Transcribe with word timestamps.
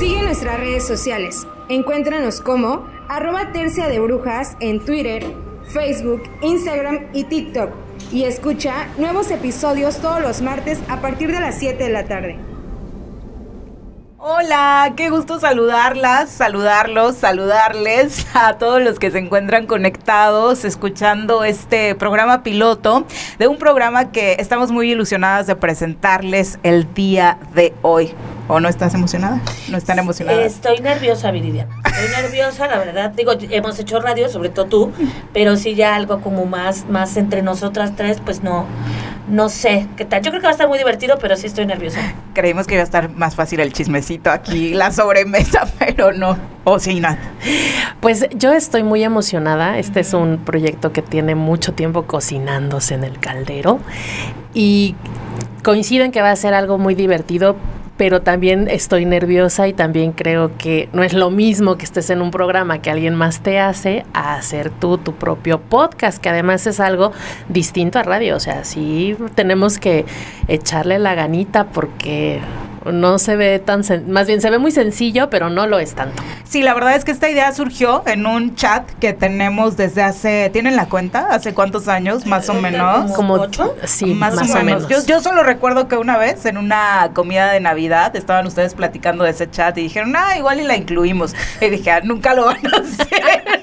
Sigue 0.00 0.22
nuestras 0.22 0.58
redes 0.58 0.86
sociales. 0.86 1.46
Encuéntranos 1.68 2.40
como 2.40 2.86
arroba 3.10 3.52
tercia 3.52 3.86
de 3.86 4.00
brujas 4.00 4.56
en 4.58 4.82
Twitter, 4.82 5.22
Facebook, 5.74 6.22
Instagram 6.40 7.08
y 7.12 7.24
TikTok. 7.24 7.68
Y 8.10 8.24
escucha 8.24 8.88
nuevos 8.96 9.30
episodios 9.30 9.98
todos 9.98 10.22
los 10.22 10.40
martes 10.40 10.80
a 10.88 11.02
partir 11.02 11.30
de 11.30 11.40
las 11.40 11.58
7 11.58 11.84
de 11.84 11.90
la 11.90 12.06
tarde. 12.06 12.38
Hola, 14.22 14.92
qué 14.96 15.08
gusto 15.08 15.40
saludarlas, 15.40 16.28
saludarlos, 16.28 17.16
saludarles 17.16 18.26
a 18.34 18.58
todos 18.58 18.82
los 18.82 18.98
que 18.98 19.10
se 19.10 19.16
encuentran 19.16 19.66
conectados 19.66 20.66
escuchando 20.66 21.42
este 21.42 21.94
programa 21.94 22.42
piloto 22.42 23.06
de 23.38 23.48
un 23.48 23.56
programa 23.56 24.12
que 24.12 24.36
estamos 24.38 24.72
muy 24.72 24.92
ilusionadas 24.92 25.46
de 25.46 25.56
presentarles 25.56 26.58
el 26.62 26.92
día 26.92 27.38
de 27.54 27.72
hoy. 27.80 28.12
¿O 28.46 28.60
no 28.60 28.68
estás 28.68 28.92
emocionada? 28.92 29.40
¿No 29.68 29.78
están 29.78 29.98
emocionadas? 29.98 30.44
Estoy 30.44 30.80
nerviosa, 30.80 31.30
Viridiana. 31.30 31.74
Estoy 31.86 32.22
nerviosa, 32.22 32.66
la 32.66 32.78
verdad. 32.78 33.10
Digo, 33.12 33.32
hemos 33.48 33.78
hecho 33.78 34.00
radio, 34.00 34.28
sobre 34.28 34.50
todo 34.50 34.66
tú, 34.66 34.92
pero 35.32 35.56
sí 35.56 35.76
ya 35.76 35.94
algo 35.94 36.20
como 36.20 36.44
más, 36.44 36.84
más 36.90 37.16
entre 37.16 37.42
nosotras 37.42 37.94
tres, 37.96 38.20
pues 38.22 38.42
no, 38.42 38.66
no 39.28 39.48
sé 39.48 39.86
qué 39.96 40.04
tal. 40.04 40.22
Yo 40.22 40.30
creo 40.30 40.40
que 40.40 40.46
va 40.46 40.50
a 40.50 40.52
estar 40.52 40.68
muy 40.68 40.78
divertido, 40.78 41.18
pero 41.20 41.36
sí 41.36 41.46
estoy 41.46 41.66
nerviosa. 41.66 42.00
Creímos 42.34 42.66
que 42.66 42.74
iba 42.74 42.82
a 42.82 42.84
estar 42.84 43.10
más 43.10 43.34
fácil 43.34 43.60
el 43.60 43.72
chismecito 43.72 44.30
aquí, 44.30 44.74
la 44.74 44.92
sobremesa, 44.92 45.66
pero 45.78 46.12
no. 46.12 46.36
O 46.64 46.78
sí, 46.78 47.00
Nat. 47.00 47.18
Pues 48.00 48.26
yo 48.34 48.52
estoy 48.52 48.82
muy 48.82 49.04
emocionada. 49.04 49.78
Este 49.78 50.00
es 50.00 50.14
un 50.14 50.38
proyecto 50.38 50.92
que 50.92 51.02
tiene 51.02 51.34
mucho 51.34 51.74
tiempo 51.74 52.04
cocinándose 52.04 52.94
en 52.94 53.04
el 53.04 53.18
caldero 53.18 53.80
y 54.54 54.94
coinciden 55.62 56.12
que 56.12 56.22
va 56.22 56.30
a 56.30 56.36
ser 56.36 56.54
algo 56.54 56.78
muy 56.78 56.94
divertido, 56.94 57.56
pero 58.00 58.22
también 58.22 58.66
estoy 58.70 59.04
nerviosa 59.04 59.68
y 59.68 59.74
también 59.74 60.12
creo 60.12 60.56
que 60.56 60.88
no 60.94 61.02
es 61.02 61.12
lo 61.12 61.30
mismo 61.30 61.76
que 61.76 61.84
estés 61.84 62.08
en 62.08 62.22
un 62.22 62.30
programa 62.30 62.80
que 62.80 62.90
alguien 62.90 63.14
más 63.14 63.40
te 63.40 63.58
hace 63.58 64.06
a 64.14 64.36
hacer 64.36 64.70
tú 64.70 64.96
tu 64.96 65.16
propio 65.16 65.60
podcast, 65.60 66.16
que 66.16 66.30
además 66.30 66.66
es 66.66 66.80
algo 66.80 67.12
distinto 67.50 67.98
a 67.98 68.02
radio. 68.02 68.36
O 68.36 68.40
sea, 68.40 68.64
sí 68.64 69.18
tenemos 69.34 69.76
que 69.76 70.06
echarle 70.48 70.98
la 70.98 71.14
ganita 71.14 71.64
porque 71.64 72.40
no 72.84 73.18
se 73.18 73.36
ve 73.36 73.58
tan, 73.58 73.82
más 74.08 74.26
bien 74.26 74.40
se 74.40 74.50
ve 74.50 74.58
muy 74.58 74.70
sencillo, 74.70 75.30
pero 75.30 75.50
no 75.50 75.66
lo 75.66 75.78
es 75.78 75.94
tanto. 75.94 76.22
Sí, 76.44 76.62
la 76.62 76.74
verdad 76.74 76.96
es 76.96 77.04
que 77.04 77.12
esta 77.12 77.28
idea 77.30 77.52
surgió 77.52 78.02
en 78.06 78.26
un 78.26 78.54
chat 78.54 78.88
que 79.00 79.12
tenemos 79.12 79.76
desde 79.76 80.02
hace, 80.02 80.50
¿tienen 80.52 80.76
la 80.76 80.86
cuenta? 80.86 81.28
¿Hace 81.30 81.54
cuántos 81.54 81.88
años, 81.88 82.26
más 82.26 82.48
o 82.48 82.54
menos? 82.54 83.12
¿Como 83.12 83.34
ocho? 83.34 83.76
Sí, 83.84 84.14
más, 84.14 84.36
o, 84.36 84.64
menos. 84.64 84.88
Yo, 84.88 85.04
yo, 85.06 85.20
solo 85.20 85.42
recuerdo 85.42 85.88
que 85.88 85.96
una 85.96 86.16
vez 86.16 86.46
en 86.46 86.56
una 86.56 87.10
comida 87.14 87.52
de 87.52 87.60
Navidad 87.60 88.16
estaban 88.16 88.46
ustedes 88.46 88.74
platicando 88.74 89.24
de 89.24 89.30
ese 89.30 89.50
chat 89.50 89.76
y 89.78 89.82
dijeron, 89.82 90.14
ah, 90.16 90.36
igual 90.36 90.60
y 90.60 90.64
la 90.64 90.76
incluimos. 90.76 91.34
Y 91.60 91.68
dije, 91.68 91.90
ah, 91.90 92.00
nunca 92.02 92.34
lo 92.34 92.46
van 92.46 92.66
a 92.66 92.76
hacer. 92.78 93.59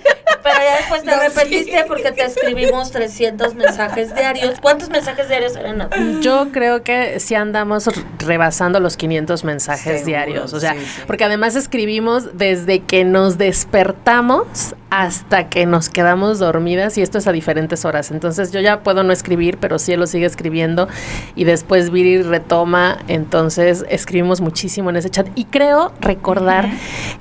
Pero 0.58 0.70
ya 0.72 0.78
después 0.78 1.04
te 1.04 1.12
arrepentiste 1.12 1.86
porque 1.88 2.12
te 2.12 2.26
escribimos 2.26 2.92
300 2.92 3.54
mensajes 3.54 4.16
diarios. 4.16 4.60
¿Cuántos 4.60 4.90
mensajes 4.90 5.30
diarios 5.30 5.56
eran? 5.56 5.88
Yo 6.22 6.52
creo 6.52 6.82
que 6.82 7.20
sí 7.20 7.36
andamos 7.36 7.88
rebasando 8.18 8.80
los 8.80 8.98
500 8.98 9.44
mensajes 9.44 10.06
diarios. 10.06 10.54
O 10.54 10.60
sea, 10.60 10.76
porque 11.06 11.24
además 11.24 11.56
escribimos 11.56 12.38
desde 12.38 12.80
que 12.80 13.06
nos 13.06 13.38
despertamos 13.38 14.76
hasta 14.90 15.50
que 15.50 15.66
nos 15.66 15.90
quedamos 15.90 16.40
dormidas 16.40 16.98
y 16.98 17.02
esto 17.02 17.20
es 17.20 17.28
a 17.28 17.32
diferentes 17.32 17.86
horas. 17.86 18.10
Entonces 18.10 18.52
yo 18.52 18.60
ya 18.60 18.80
puedo 18.80 19.04
no 19.04 19.14
escribir, 19.14 19.58
pero 19.60 19.78
sí 19.78 19.94
él 19.94 20.00
lo 20.00 20.08
sigue 20.08 20.26
escribiendo 20.26 20.88
y 21.36 21.44
después 21.44 21.92
Viri 21.92 22.24
retoma. 22.24 22.98
Entonces 23.08 23.86
escribimos 23.90 24.42
muchísimo 24.42 24.90
en 24.90 24.96
ese 24.96 25.12
chat 25.12 25.28
y 25.36 25.46
creo 25.46 25.94
recordar 26.02 26.68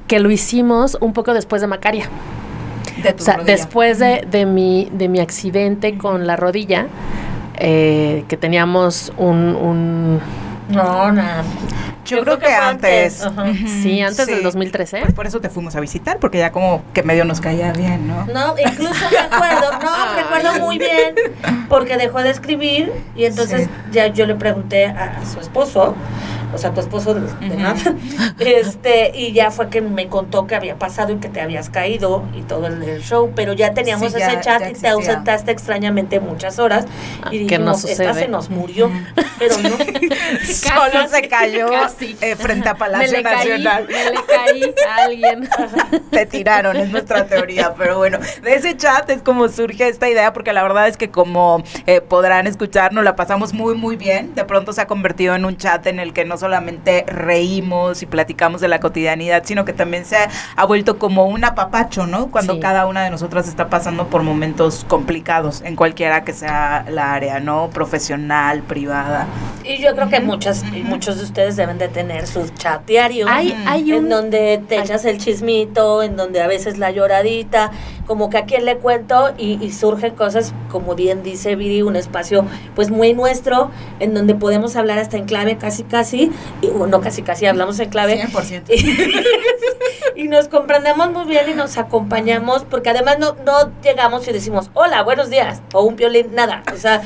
que 0.06 0.20
lo 0.20 0.30
hicimos 0.30 0.96
un 1.00 1.12
poco 1.12 1.34
después 1.34 1.60
de 1.60 1.68
Macaria 1.68 2.08
o 3.14 3.22
sea, 3.22 3.38
después 3.38 3.98
de, 3.98 4.26
de, 4.28 4.46
mi, 4.46 4.88
de 4.92 5.08
mi 5.08 5.20
accidente 5.20 5.96
con 5.98 6.26
la 6.26 6.36
rodilla, 6.36 6.86
eh, 7.58 8.24
que 8.28 8.36
teníamos 8.36 9.12
un... 9.16 9.56
un 9.56 10.20
no, 10.68 11.12
nada. 11.12 11.44
Yo, 12.04 12.22
creo, 12.22 12.38
que, 12.38 12.46
antes. 12.46 13.26
Sí, 13.82 14.00
antes 14.00 14.26
del 14.26 14.42
2013. 14.42 15.00
Pues 15.00 15.12
por 15.12 15.26
eso 15.26 15.40
te 15.40 15.48
fuimos 15.48 15.74
a 15.74 15.80
visitar, 15.80 16.18
porque 16.18 16.38
ya 16.38 16.52
como 16.52 16.82
que 16.92 17.02
medio 17.02 17.24
nos 17.24 17.40
caía 17.40 17.72
bien, 17.72 18.06
¿no? 18.06 18.26
No, 18.26 18.54
incluso 18.58 18.94
me 19.10 19.18
acuerdo, 19.18 19.72
no, 19.72 20.14
recuerdo 20.16 20.64
muy 20.64 20.78
bien, 20.78 21.14
porque 21.68 21.96
dejó 21.96 22.22
de 22.22 22.30
escribir 22.30 22.92
y 23.16 23.24
entonces 23.24 23.68
ya 23.90 24.06
yo 24.08 24.26
le 24.26 24.36
pregunté 24.36 24.86
a 24.86 25.20
su 25.24 25.40
esposo 25.40 25.96
o 26.54 26.58
sea, 26.58 26.72
tu 26.72 26.80
esposo 26.80 27.14
de, 27.14 27.48
nada. 27.56 27.76
Este, 28.38 29.12
y 29.14 29.32
ya 29.32 29.50
fue 29.50 29.68
que 29.68 29.80
me 29.80 30.08
contó 30.08 30.46
que 30.46 30.54
había 30.54 30.76
pasado 30.76 31.12
y 31.12 31.16
que 31.16 31.28
te 31.28 31.40
habías 31.40 31.70
caído 31.70 32.24
y 32.34 32.42
todo 32.42 32.66
el, 32.66 33.02
show, 33.02 33.32
pero 33.34 33.52
ya 33.52 33.74
teníamos 33.74 34.14
ese 34.14 34.40
chat 34.40 34.62
y 34.70 34.78
te 34.78 34.88
ausentaste 34.88 35.50
extrañamente 35.50 36.20
muchas 36.20 36.58
horas 36.58 36.86
ah, 37.22 37.28
y 37.30 37.38
dijimos, 37.38 37.84
esta 37.84 38.14
se 38.14 38.28
nos 38.28 38.50
murió, 38.50 38.90
pero 39.38 39.56
no. 39.58 39.76
Solo 40.46 41.08
se 41.08 41.28
cayó 41.28 41.68
eh, 42.20 42.36
frente 42.36 42.68
a 42.68 42.74
Palacio 42.74 43.22
Nacional. 43.22 43.86
me 43.88 44.10
le 44.10 44.24
caí 44.24 44.74
a 44.88 45.04
alguien. 45.04 45.48
Te 46.10 46.26
tiraron, 46.26 46.76
es 46.76 46.90
nuestra 46.90 47.26
teoría, 47.26 47.74
pero 47.76 47.98
bueno, 47.98 48.18
de 48.42 48.54
ese 48.54 48.76
chat 48.76 49.08
es 49.10 49.22
como 49.22 49.48
surge 49.48 49.88
esta 49.88 50.08
idea, 50.08 50.32
porque 50.32 50.52
la 50.52 50.62
verdad 50.62 50.88
es 50.88 50.96
que 50.96 51.10
como 51.10 51.62
eh, 51.86 52.00
podrán 52.00 52.46
escuchar, 52.46 52.92
nos 52.92 53.04
la 53.04 53.16
pasamos 53.16 53.52
muy, 53.52 53.74
muy 53.74 53.96
bien. 53.96 54.34
De 54.34 54.44
pronto 54.44 54.72
se 54.72 54.80
ha 54.80 54.86
convertido 54.86 55.34
en 55.34 55.44
un 55.44 55.56
chat 55.56 55.86
en 55.86 55.98
el 55.98 56.12
que 56.12 56.24
no 56.36 56.40
solamente 56.40 57.06
reímos 57.06 58.02
y 58.02 58.06
platicamos 58.06 58.60
de 58.60 58.68
la 58.68 58.78
cotidianidad, 58.78 59.44
sino 59.46 59.64
que 59.64 59.72
también 59.72 60.04
se 60.04 60.16
ha, 60.54 60.66
vuelto 60.66 60.98
como 60.98 61.24
un 61.24 61.42
apapacho, 61.44 62.06
¿no? 62.06 62.30
Cuando 62.30 62.60
cada 62.60 62.86
una 62.86 63.04
de 63.04 63.10
nosotras 63.10 63.48
está 63.48 63.70
pasando 63.70 64.08
por 64.08 64.22
momentos 64.22 64.84
complicados, 64.86 65.62
en 65.62 65.76
cualquiera 65.76 66.24
que 66.24 66.34
sea 66.34 66.84
la 66.90 67.14
área, 67.14 67.40
¿no? 67.40 67.70
Profesional, 67.72 68.60
privada. 68.62 69.26
Y 69.64 69.78
yo 69.78 69.94
creo 69.94 70.10
que 70.10 70.20
muchas, 70.20 70.62
muchos 70.84 71.16
de 71.16 71.24
ustedes 71.24 71.56
deben 71.56 71.78
de 71.78 71.88
tener 71.88 72.26
su 72.26 72.46
chat 72.50 72.84
diario, 72.86 73.26
hay, 73.30 73.56
hay 73.66 73.92
en 73.92 74.10
donde 74.10 74.60
te 74.68 74.78
echas 74.78 75.06
el 75.06 75.16
chismito, 75.16 76.02
en 76.02 76.16
donde 76.16 76.42
a 76.42 76.46
veces 76.46 76.76
la 76.76 76.90
lloradita, 76.90 77.70
como 78.06 78.28
que 78.28 78.36
a 78.36 78.44
quien 78.44 78.66
le 78.66 78.76
cuento 78.76 79.32
y, 79.38 79.58
y 79.64 79.72
surgen 79.72 80.14
cosas, 80.14 80.52
como 80.70 80.94
bien 80.94 81.22
dice 81.22 81.56
Viri, 81.56 81.80
un 81.80 81.96
espacio 81.96 82.44
pues 82.74 82.90
muy 82.90 83.14
nuestro, 83.14 83.70
en 84.00 84.12
donde 84.12 84.34
podemos 84.34 84.76
hablar 84.76 84.98
hasta 84.98 85.16
en 85.16 85.24
clave 85.24 85.56
casi 85.56 85.82
casi, 85.82 86.25
y 86.60 86.68
bueno, 86.68 87.00
casi 87.00 87.22
casi 87.22 87.46
hablamos 87.46 87.78
en 87.80 87.90
clave. 87.90 88.20
100%. 88.26 88.64
Y, 90.16 90.28
nos 90.28 90.48
comprendemos 90.48 91.10
muy 91.12 91.26
bien 91.26 91.48
y 91.50 91.54
nos 91.54 91.76
acompañamos, 91.76 92.64
porque 92.64 92.88
además 92.88 93.18
no, 93.18 93.36
no 93.44 93.70
llegamos 93.82 94.26
y 94.26 94.32
decimos, 94.32 94.70
hola, 94.72 95.02
buenos 95.02 95.28
días, 95.28 95.60
o 95.74 95.82
un 95.82 95.96
violín, 95.96 96.34
nada. 96.34 96.62
O 96.72 96.76
sea, 96.78 97.02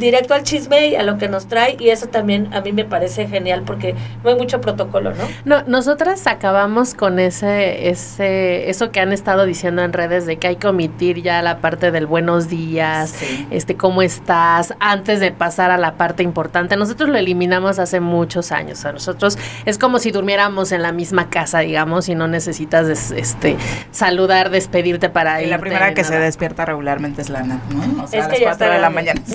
directo 0.00 0.34
al 0.34 0.42
chisme 0.42 0.88
y 0.88 0.96
a 0.96 1.02
lo 1.02 1.18
que 1.18 1.28
nos 1.28 1.46
trae, 1.46 1.76
y 1.78 1.90
eso 1.90 2.08
también 2.08 2.52
a 2.52 2.60
mí 2.60 2.72
me 2.72 2.84
parece 2.84 3.28
genial, 3.28 3.62
porque 3.64 3.94
no 4.24 4.30
hay 4.30 4.36
mucho 4.36 4.60
protocolo, 4.60 5.12
¿no? 5.14 5.24
No, 5.44 5.62
nosotras 5.66 6.26
acabamos 6.26 6.94
con 6.94 7.18
ese, 7.18 7.88
ese, 7.88 8.68
eso 8.68 8.90
que 8.90 9.00
han 9.00 9.12
estado 9.12 9.46
diciendo 9.46 9.82
en 9.82 9.92
redes 9.92 10.26
de 10.26 10.38
que 10.38 10.48
hay 10.48 10.56
que 10.56 10.66
omitir 10.66 11.22
ya 11.22 11.42
la 11.42 11.58
parte 11.58 11.90
del 11.90 12.06
buenos 12.06 12.48
días, 12.48 13.14
este, 13.50 13.76
cómo 13.76 14.02
estás, 14.02 14.74
antes 14.80 15.20
de 15.20 15.30
pasar 15.32 15.70
a 15.70 15.78
la 15.78 15.94
parte 15.94 16.22
importante. 16.22 16.76
Nosotros 16.76 17.08
lo 17.08 17.18
eliminamos 17.18 17.78
hace 17.78 18.00
muchos 18.00 18.52
años. 18.52 18.59
A 18.60 18.92
nosotros 18.92 19.38
es 19.64 19.78
como 19.78 19.98
si 19.98 20.10
durmiéramos 20.10 20.70
en 20.72 20.82
la 20.82 20.92
misma 20.92 21.30
casa, 21.30 21.60
digamos, 21.60 22.08
y 22.08 22.14
no 22.14 22.28
necesitas 22.28 23.10
este 23.10 23.56
saludar, 23.90 24.50
despedirte 24.50 25.08
para 25.08 25.40
ir. 25.40 25.48
Y 25.48 25.50
la 25.50 25.58
primera 25.58 25.94
que 25.94 26.04
se 26.04 26.18
despierta 26.18 26.66
regularmente 26.66 27.22
es 27.22 27.30
Lana, 27.30 27.60
¿no? 27.70 28.04
O 28.04 28.06
sea, 28.06 28.26
a 28.26 28.28
las 28.28 28.40
4 28.40 28.70
de 28.70 28.78
la 28.78 28.90
mañana. 28.90 29.20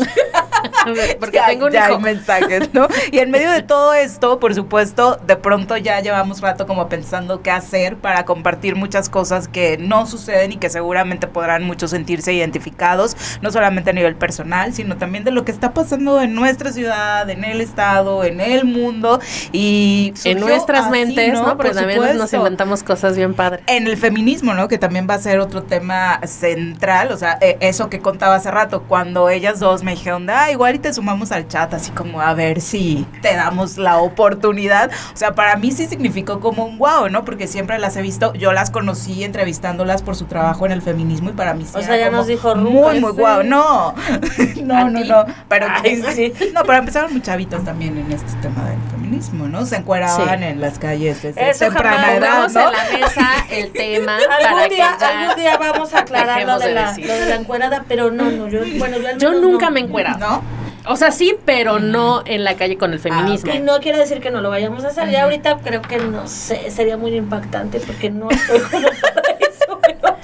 Porque 1.20 1.40
tengo 1.48 1.66
un 1.68 1.72
ya 1.72 1.88
hay 1.88 1.98
mensajes, 2.00 2.74
¿no? 2.74 2.88
Y 3.12 3.20
en 3.20 3.32
medio 3.32 3.52
de 3.52 3.64
todo 3.64 3.94
esto, 3.94 4.40
por 4.40 4.54
supuesto, 4.54 5.18
de 5.26 5.36
pronto 5.36 5.78
ya 5.78 6.00
llevamos 6.02 6.42
rato 6.42 6.68
como 6.68 6.88
pensando 6.90 7.42
qué 7.42 7.52
hacer 7.52 7.98
para 7.98 8.26
compartir 8.26 8.76
muchas 8.76 9.10
cosas 9.10 9.48
que 9.48 9.78
no 9.78 10.06
suceden 10.06 10.54
y 10.54 10.58
que 10.58 10.70
seguramente 10.70 11.28
podrán 11.28 11.64
muchos 11.64 11.92
sentirse 11.92 12.34
identificados, 12.34 13.16
no 13.42 13.52
solamente 13.52 13.90
a 13.90 13.94
nivel 13.94 14.16
personal, 14.16 14.74
sino 14.74 14.98
también 14.98 15.24
de 15.24 15.32
lo 15.32 15.46
que 15.46 15.52
está 15.52 15.74
pasando 15.74 16.22
en 16.22 16.36
nuestra 16.36 16.72
ciudad, 16.72 17.30
en 17.30 17.44
el 17.44 17.62
estado, 17.62 18.24
en 18.24 18.40
el 18.40 18.66
mundo 18.66 19.15
y 19.52 20.14
en 20.24 20.40
nuestras 20.40 20.90
mentes, 20.90 21.34
¿no? 21.34 21.58
Porque 21.58 21.74
también 21.74 22.18
nos 22.18 22.34
inventamos 22.34 22.84
cosas 22.84 23.16
bien 23.16 23.34
padres. 23.34 23.64
En 23.68 23.88
el 23.88 23.98
feminismo, 23.98 24.54
¿no? 24.54 24.68
Que 24.68 24.78
también 24.78 25.08
va 25.10 25.16
a 25.16 25.20
ser 25.20 25.40
otro 25.40 25.64
tema 25.64 26.20
central, 26.26 27.12
o 27.12 27.18
sea, 27.18 27.38
eh, 27.42 27.58
eso 27.60 27.90
que 27.90 28.00
contaba 28.00 28.36
hace 28.36 28.52
rato, 28.52 28.84
cuando 28.84 29.30
ellas 29.30 29.60
dos 29.60 29.84
me 29.84 29.92
dijeron, 29.92 30.30
ah, 30.30 30.52
igual 30.52 30.76
y 30.76 30.80
te 30.80 30.94
sumamos 30.94 31.32
al 31.32 31.48
chat, 31.48 31.74
así 31.74 31.92
como 31.92 32.22
a 32.22 32.34
ver 32.34 32.62
si 32.62 33.06
te 33.22 33.36
damos 33.36 33.78
la 33.78 33.98
oportunidad. 33.98 34.92
O 35.14 35.18
sea, 35.18 35.36
para 35.36 35.56
mí 35.56 35.72
sí 35.72 35.88
significó 35.88 36.40
como 36.40 36.66
un 36.66 36.78
wow, 36.78 37.10
¿no? 37.10 37.26
Porque 37.26 37.48
siempre 37.48 37.80
las 37.80 37.96
he 37.98 38.02
visto, 38.02 38.34
yo 38.34 38.52
las 38.52 38.72
conocí 38.72 39.24
entrevistándolas 39.24 40.02
por 40.02 40.16
su 40.16 40.26
trabajo 40.26 40.66
en 40.66 40.72
el 40.72 40.82
feminismo 40.82 41.30
y 41.30 41.34
para 41.34 41.54
mí 41.54 41.66
sí 41.66 41.72
O 41.76 41.80
era 41.80 41.88
sea, 41.88 41.98
ya 41.98 42.06
como 42.06 42.18
nos 42.18 42.28
dijo 42.28 42.56
muy, 42.56 43.00
muy 43.00 43.12
guau. 43.12 43.44
No, 43.44 43.94
no, 44.64 44.90
no, 44.90 45.04
no. 45.04 45.26
Pero 45.48 45.68
Ay, 45.84 46.04
sí. 46.14 46.34
no, 46.54 46.64
pero 46.64 46.80
empezaron 46.80 47.12
muy 47.12 47.22
chavitos 47.22 47.64
también 47.64 47.98
en 47.98 48.12
este 48.12 48.32
tema 48.42 48.64
del 48.70 48.80
feminismo, 48.92 49.05
¿no? 49.06 49.66
Se 49.66 49.76
encueraban 49.78 50.40
Sí. 50.40 50.46
en 50.46 50.62
las 50.62 50.80
calles 50.80 51.22
desde 51.24 51.50
Eso 51.50 51.66
temprana 51.66 51.98
jamás. 51.98 52.56
edad, 52.56 52.72
¿no? 52.72 52.72
en 52.72 52.74
la 53.02 53.08
mesa 53.08 53.30
el 53.52 53.72
tema 53.72 54.18
Algún 54.46 54.70
día, 54.70 54.92
algún 54.94 55.36
día 55.36 55.58
vamos 55.58 55.94
a 55.94 56.00
aclarar 56.00 56.44
lo 56.46 56.60
de, 56.60 56.68
de 56.68 56.74
la, 56.74 56.92
lo 56.98 57.14
de 57.14 57.26
la 57.28 57.36
encuerada, 57.36 57.86
pero 57.88 58.12
no, 58.12 58.26
no, 58.32 58.48
yo, 58.48 58.60
bueno, 58.78 58.98
yo, 58.98 59.10
al 59.10 59.18
Yo 59.18 59.30
menos 59.30 59.44
nunca 59.44 59.66
no. 59.68 59.72
me 59.72 59.80
he 59.80 59.84
encuerado. 59.84 60.18
¿No? 60.20 60.42
O 60.88 60.96
sea, 60.98 61.12
sí, 61.12 61.36
pero 61.46 61.80
no 61.80 62.22
en 62.26 62.44
la 62.44 62.56
calle 62.58 62.78
con 62.78 62.94
el 62.94 63.00
feminismo. 63.00 63.50
ok. 63.52 63.58
Y 63.58 63.60
no 63.60 63.80
quiere 63.80 63.98
decir 63.98 64.20
que 64.22 64.30
no 64.30 64.42
lo 64.42 64.52
vayamos 64.52 64.84
a 64.86 64.90
hacer. 64.90 65.10
Ya 65.10 65.24
ahorita 65.24 65.58
creo 65.64 65.82
que 65.82 65.98
no 65.98 66.28
sé, 66.28 66.70
sería 66.70 66.96
muy 66.96 67.16
impactante 67.16 67.80
porque 67.80 68.12
no 68.12 68.30
estoy 68.30 68.60
como 68.72 68.82
para 68.82 69.38
eso. 69.40 69.80
Pero, 69.82 70.16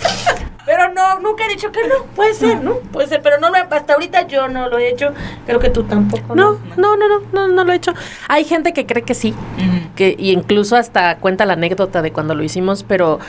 pero 0.82 0.94
no, 0.94 1.20
nunca 1.20 1.46
he 1.46 1.50
dicho 1.50 1.72
que 1.72 1.88
no. 1.88 2.06
Puede 2.16 2.34
ser, 2.34 2.62
¿no? 2.64 2.76
Puede 2.92 3.08
ser, 3.08 3.22
pero 3.22 3.40
no 3.40 3.50
lo, 3.50 3.56
hasta 3.58 3.94
ahorita 3.94 4.28
yo 4.28 4.48
no 4.48 4.70
lo 4.70 4.78
he 4.78 4.90
hecho. 4.90 5.14
Creo 5.46 5.60
que 5.60 5.70
tú 5.70 5.84
tampoco. 5.84 6.36
No, 6.36 6.58
no, 6.78 6.98
no, 6.98 7.08
no, 7.08 7.22
no, 7.32 7.48
no 7.48 7.64
lo 7.64 7.72
he 7.74 7.76
hecho. 7.76 7.94
Hay 8.28 8.44
gente 8.46 8.74
que 8.74 8.86
cree 8.86 9.04
que 9.04 9.14
sí, 9.14 9.32
Ujú. 9.58 9.96
que 9.96 10.16
y 10.18 10.32
incluso 10.32 10.76
hasta 10.76 11.18
cuenta 11.18 11.46
la 11.46 11.54
anécdota 11.54 12.02
de 12.02 12.12
cuando 12.12 12.36
lo 12.36 12.44
hicimos, 12.44 12.84
pero 12.84 13.20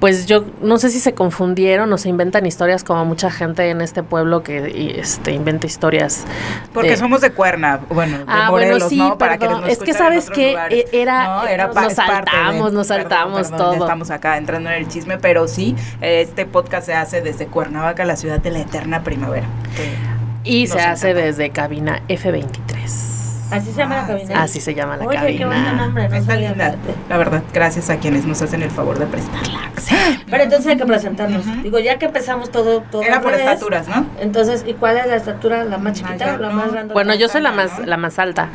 pues 0.00 0.26
yo 0.26 0.44
no 0.60 0.78
sé 0.78 0.90
si 0.90 1.00
se 1.00 1.14
confundieron 1.14 1.92
o 1.92 1.98
se 1.98 2.08
inventan 2.08 2.46
historias 2.46 2.84
como 2.84 3.04
mucha 3.04 3.30
gente 3.30 3.68
en 3.70 3.80
este 3.80 4.02
pueblo 4.02 4.42
que 4.42 4.70
y, 4.74 4.98
este 5.00 5.32
inventa 5.32 5.66
historias. 5.66 6.24
Porque 6.72 6.90
de- 6.90 6.96
somos 6.96 7.20
de 7.20 7.32
Cuerna, 7.32 7.80
bueno, 7.88 8.18
de 8.18 8.24
Ah, 8.26 8.50
Morelos, 8.50 8.78
bueno, 8.84 8.88
sí, 8.88 8.96
¿no? 8.98 9.18
Para 9.18 9.38
perdón. 9.38 9.60
quienes 9.62 9.78
nos 9.78 9.78
Es 9.78 9.84
que 9.84 9.98
sabes 9.98 10.30
que 10.30 10.50
lugares. 10.50 10.84
era- 10.92 11.24
No, 11.24 11.46
era 11.46 11.66
nos 11.66 11.74
parte 11.74 11.94
saltamos, 11.94 12.70
de- 12.70 12.76
nos 12.76 12.86
saltamos 12.86 13.50
ya 13.50 13.56
todo. 13.56 13.72
estamos 13.74 14.10
acá 14.10 14.36
entrando 14.36 14.70
en 14.70 14.76
el 14.76 14.88
chisme, 14.88 15.18
pero 15.18 15.48
sí, 15.48 15.74
este 16.00 16.46
podcast 16.46 16.86
se 16.86 16.94
hace 17.02 17.20
desde 17.20 17.46
Cuernavaca, 17.46 18.04
la 18.04 18.16
ciudad 18.16 18.40
de 18.40 18.50
la 18.50 18.60
eterna 18.60 19.02
primavera. 19.04 19.46
y 20.44 20.66
se 20.66 20.80
hace 20.80 21.10
encanta. 21.10 21.26
desde 21.26 21.50
cabina 21.50 22.02
F23. 22.08 22.48
Así 23.52 23.66
se 23.70 23.76
llama 23.76 23.96
la 23.96 24.02
Ah, 24.02 24.06
cabina. 24.06 24.42
Así 24.42 24.60
se 24.62 24.74
llama 24.74 24.96
la 24.96 25.04
Oye, 25.04 25.18
qué 25.36 25.44
bonito 25.44 25.64
cabina. 25.66 25.72
nombre. 25.74 26.08
No 26.08 26.16
Está 26.16 26.32
sabía, 26.32 26.48
linda, 26.50 26.70
fíjate. 26.70 26.94
la 27.10 27.16
verdad, 27.18 27.42
gracias 27.52 27.90
a 27.90 27.98
quienes 27.98 28.24
nos 28.24 28.40
hacen 28.40 28.62
el 28.62 28.70
favor 28.70 28.98
de 28.98 29.04
prestarla. 29.06 29.60
Pero 30.30 30.44
entonces 30.44 30.66
hay 30.68 30.76
que 30.78 30.86
presentarnos. 30.86 31.44
Digo, 31.62 31.78
ya 31.78 31.98
que 31.98 32.06
empezamos 32.06 32.50
todo, 32.50 32.80
todo 32.90 33.02
Era 33.02 33.20
por 33.20 33.34
estaturas, 33.34 33.88
¿no? 33.88 34.06
Entonces, 34.20 34.64
¿y 34.66 34.72
cuál 34.72 34.96
es 34.96 35.06
la 35.06 35.16
estatura? 35.16 35.64
¿La 35.64 35.76
más 35.76 35.92
chiquita 35.92 36.34
o 36.36 36.38
la 36.38 36.48
no. 36.48 36.54
más 36.54 36.72
grande? 36.72 36.94
Bueno, 36.94 37.14
yo 37.14 37.28
soy 37.28 37.42
la 37.42 37.52
más 37.52 37.78
¿no? 37.78 37.84
la 37.84 37.96
más 37.98 38.18
alta. 38.18 38.48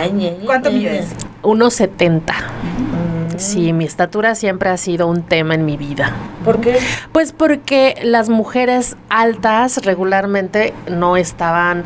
Ay, 0.00 0.38
¿Cuánto 0.46 0.70
mides? 0.70 1.08
ñe. 1.10 1.16
1.70. 1.42 2.20
Mm. 2.20 3.03
Sí, 3.36 3.72
mi 3.72 3.84
estatura 3.84 4.34
siempre 4.34 4.70
ha 4.70 4.76
sido 4.76 5.06
un 5.06 5.22
tema 5.22 5.54
en 5.54 5.64
mi 5.64 5.76
vida. 5.76 6.12
¿Por 6.44 6.60
qué? 6.60 6.78
Pues 7.12 7.32
porque 7.32 7.96
las 8.02 8.28
mujeres 8.28 8.96
altas 9.08 9.84
regularmente 9.84 10.72
no 10.88 11.16
estaban 11.16 11.84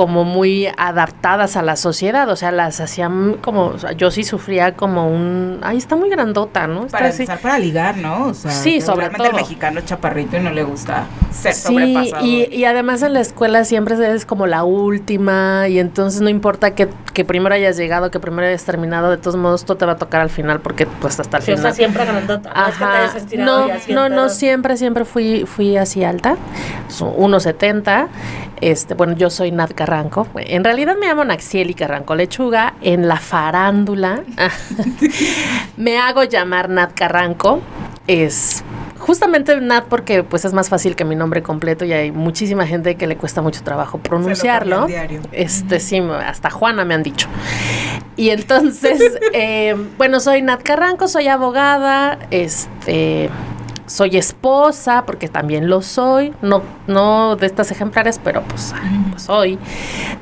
como 0.00 0.24
muy 0.24 0.66
adaptadas 0.78 1.58
a 1.58 1.62
la 1.62 1.76
sociedad, 1.76 2.26
o 2.30 2.34
sea, 2.34 2.52
las 2.52 2.80
hacían 2.80 3.34
como, 3.42 3.66
o 3.66 3.78
sea, 3.78 3.92
yo 3.92 4.10
sí 4.10 4.24
sufría 4.24 4.72
como 4.74 5.06
un, 5.06 5.58
ay, 5.62 5.76
está 5.76 5.94
muy 5.94 6.08
grandota, 6.08 6.66
¿no? 6.66 6.86
Está 6.86 6.96
Para 6.96 7.10
así. 7.10 7.24
empezar, 7.24 7.38
para 7.42 7.58
ligar, 7.58 7.98
¿no? 7.98 8.28
O 8.28 8.32
sea, 8.32 8.50
Sí, 8.50 8.80
sobre 8.80 9.08
regularmente 9.08 9.24
el 9.24 9.30
todo. 9.32 9.40
mexicano 9.42 9.78
es 9.80 9.84
chaparrito 9.84 10.38
y 10.38 10.40
no 10.40 10.52
le 10.52 10.62
gusta 10.62 11.04
ser 11.30 11.52
Sí, 11.52 11.62
sobrepasado. 11.68 12.24
y, 12.24 12.44
y 12.50 12.64
además 12.64 13.02
en 13.02 13.12
la 13.12 13.20
escuela 13.20 13.64
siempre 13.66 13.94
eres 13.96 14.24
como 14.24 14.46
la 14.46 14.64
última 14.64 15.68
y 15.68 15.78
entonces 15.78 16.22
no 16.22 16.30
importa 16.30 16.74
que, 16.74 16.88
que 17.12 17.26
primero 17.26 17.54
hayas 17.54 17.76
llegado, 17.76 18.10
que 18.10 18.20
primero 18.20 18.48
hayas 18.48 18.64
terminado, 18.64 19.10
de 19.10 19.18
todos 19.18 19.36
modos 19.36 19.66
todo 19.66 19.76
te 19.76 19.84
va 19.84 19.92
a 19.92 19.96
tocar 19.98 20.22
al 20.22 20.30
final 20.30 20.60
porque 20.60 20.86
pues 20.86 21.20
hasta 21.20 21.36
el 21.36 21.42
Sí, 21.42 21.52
o 21.52 21.56
final. 21.58 21.72
sea, 21.74 21.76
siempre 21.76 22.06
grandota. 22.06 22.50
No 22.54 22.66
es 22.68 22.72
que 22.72 22.78
te 22.78 22.90
hayas 22.90 23.08
Ajá. 23.10 23.18
estirado 23.18 23.68
No, 23.68 24.08
no, 24.08 24.08
no, 24.08 24.28
siempre, 24.30 24.78
siempre 24.78 25.04
fui, 25.04 25.44
fui 25.44 25.76
así 25.76 26.04
alta, 26.04 26.36
so- 26.88 27.14
1.70. 27.18 28.08
Este, 28.62 28.92
bueno, 28.92 29.14
yo 29.14 29.30
soy 29.30 29.52
Nat 29.52 29.72
Carranco. 29.90 30.28
En 30.36 30.62
realidad 30.62 30.94
me 30.96 31.06
llamo 31.06 31.24
Naxieli 31.24 31.74
Carranco 31.74 32.14
Lechuga. 32.14 32.74
En 32.80 33.08
la 33.08 33.16
farándula 33.16 34.22
me 35.76 35.98
hago 35.98 36.22
llamar 36.22 36.68
Nat 36.68 36.92
Carranco. 36.94 37.60
Es 38.06 38.62
justamente 39.00 39.60
Nat 39.60 39.86
porque 39.88 40.22
pues 40.22 40.44
es 40.44 40.52
más 40.52 40.68
fácil 40.68 40.94
que 40.94 41.04
mi 41.04 41.16
nombre 41.16 41.42
completo 41.42 41.84
y 41.84 41.92
hay 41.92 42.12
muchísima 42.12 42.68
gente 42.68 42.94
que 42.94 43.08
le 43.08 43.16
cuesta 43.16 43.42
mucho 43.42 43.64
trabajo 43.64 43.98
pronunciarlo. 43.98 44.76
cambia 44.76 44.98
diario. 45.00 45.22
Este 45.32 45.80
sí, 45.80 45.98
hasta 45.98 46.50
Juana 46.50 46.84
me 46.84 46.94
han 46.94 47.02
dicho. 47.02 47.26
Y 48.16 48.30
entonces, 48.30 49.18
eh, 49.32 49.74
bueno, 49.98 50.20
soy 50.20 50.42
Nat 50.42 50.62
Carranco, 50.62 51.08
soy 51.08 51.26
abogada, 51.26 52.16
este, 52.30 53.28
soy 53.90 54.16
esposa, 54.16 55.02
porque 55.04 55.28
también 55.28 55.68
lo 55.68 55.82
soy, 55.82 56.32
no, 56.42 56.62
no 56.86 57.34
de 57.34 57.46
estas 57.46 57.72
ejemplares, 57.72 58.20
pero 58.22 58.42
pues, 58.42 58.72
pues 59.10 59.24
soy. 59.24 59.58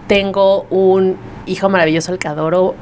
Tengo 0.07 0.63
un 0.71 1.19
hijo 1.45 1.69
maravilloso, 1.69 2.13
el 2.13 2.19
que 2.19 2.29
adoro 2.29 2.75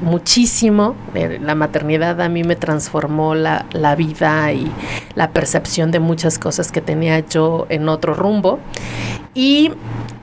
muchísimo. 0.00 0.94
Eh, 1.14 1.38
La 1.42 1.54
maternidad 1.54 2.20
a 2.20 2.28
mí 2.28 2.44
me 2.44 2.56
transformó 2.56 3.34
la, 3.34 3.66
la 3.72 3.94
vida 3.96 4.52
y 4.52 4.70
la 5.14 5.30
percepción 5.30 5.90
de 5.90 6.00
muchas 6.00 6.38
cosas 6.38 6.72
que 6.72 6.80
tenía 6.80 7.20
yo 7.20 7.66
en 7.68 7.88
otro 7.88 8.14
rumbo. 8.14 8.58
Y 9.34 9.70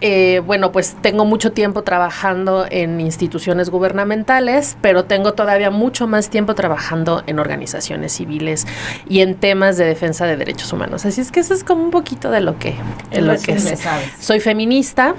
eh, 0.01 0.41
bueno, 0.45 0.71
pues 0.71 0.95
tengo 1.01 1.24
mucho 1.25 1.53
tiempo 1.53 1.81
trabajando 1.83 2.65
en 2.69 3.00
instituciones 3.00 3.69
gubernamentales, 3.69 4.77
pero 4.81 5.06
tengo 5.06 5.33
todavía 5.33 5.71
mucho 5.71 6.07
más 6.07 6.30
tiempo 6.30 6.56
trabajando 6.56 7.23
en 7.25 7.39
organizaciones 7.39 8.13
civiles 8.13 8.68
y 9.07 9.21
en 9.21 9.35
temas 9.35 9.77
de 9.77 9.85
defensa 9.85 10.25
de 10.25 10.35
derechos 10.38 10.71
humanos. 10.73 11.06
Así 11.06 11.21
es 11.21 11.31
que 11.31 11.39
eso 11.39 11.53
es 11.53 11.63
como 11.63 11.83
un 11.83 11.91
poquito 11.91 12.30
de 12.31 12.41
lo 12.41 12.59
que, 12.59 12.75
de 13.12 13.21
lo 13.21 13.38
que 13.39 13.53
es. 13.53 13.80
sabes. 13.80 14.12
Soy 14.19 14.39
feminista. 14.39 15.15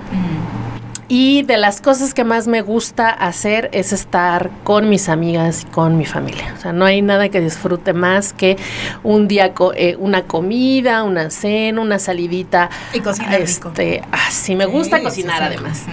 Y 1.11 1.43
de 1.45 1.57
las 1.57 1.81
cosas 1.81 2.13
que 2.13 2.23
más 2.23 2.47
me 2.49 2.61
gusta 2.61 3.09
hacer 3.09 3.71
es 3.73 3.95
estar 3.95 4.51
con 4.63 4.91
mis 4.91 5.09
amigas 5.09 5.63
y 5.63 5.67
con 5.71 5.97
mi 5.97 6.05
familia. 6.05 6.53
O 6.55 6.61
sea, 6.61 6.75
no 6.75 6.85
hay 6.85 7.01
nada 7.01 7.31
que 7.31 7.41
disfrute 7.41 7.95
más 7.95 8.35
que 8.35 8.59
un 9.03 9.27
día, 9.27 9.55
co- 9.55 9.73
eh, 9.75 9.97
una 9.99 10.25
comida, 10.25 11.05
una 11.05 11.31
cena, 11.31 11.81
una 11.81 11.99
salidita. 11.99 12.69
Y 12.93 13.01
cocinar 13.01 13.41
rico. 13.41 13.69
Este, 13.71 14.03
ah, 14.13 14.31
sí, 14.31 14.55
me 14.55 14.67
gusta 14.67 14.99
Sí, 14.99 15.03
cocinar 15.05 15.43
además. 15.43 15.85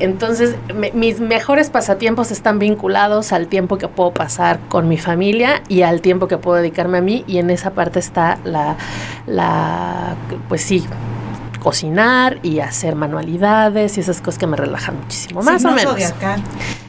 Entonces, 0.00 0.54
me- 0.74 0.92
mis 0.92 1.20
mejores 1.20 1.68
pasatiempos 1.68 2.30
están 2.30 2.58
vinculados 2.58 3.32
al 3.34 3.48
tiempo 3.48 3.76
que 3.76 3.88
puedo 3.88 4.12
pasar 4.12 4.60
con 4.70 4.88
mi 4.88 4.96
familia 4.96 5.62
y 5.68 5.82
al 5.82 6.00
tiempo 6.00 6.26
que 6.26 6.38
puedo 6.38 6.56
dedicarme 6.56 6.98
a 6.98 7.02
mí. 7.02 7.22
Y 7.26 7.36
en 7.36 7.50
esa 7.50 7.72
parte 7.72 7.98
está 7.98 8.38
la, 8.44 8.76
la 9.26 10.14
pues 10.48 10.62
sí, 10.62 10.84
cocinar 11.68 12.38
y 12.42 12.60
hacer 12.60 12.94
manualidades 12.94 13.98
y 13.98 14.00
esas 14.00 14.22
cosas 14.22 14.38
que 14.38 14.46
me 14.46 14.56
relajan 14.56 14.98
muchísimo, 15.02 15.42
más 15.42 15.60
Signo 15.60 15.72
o 15.72 15.74
menos. 15.74 15.92
zodiacal. 15.92 16.40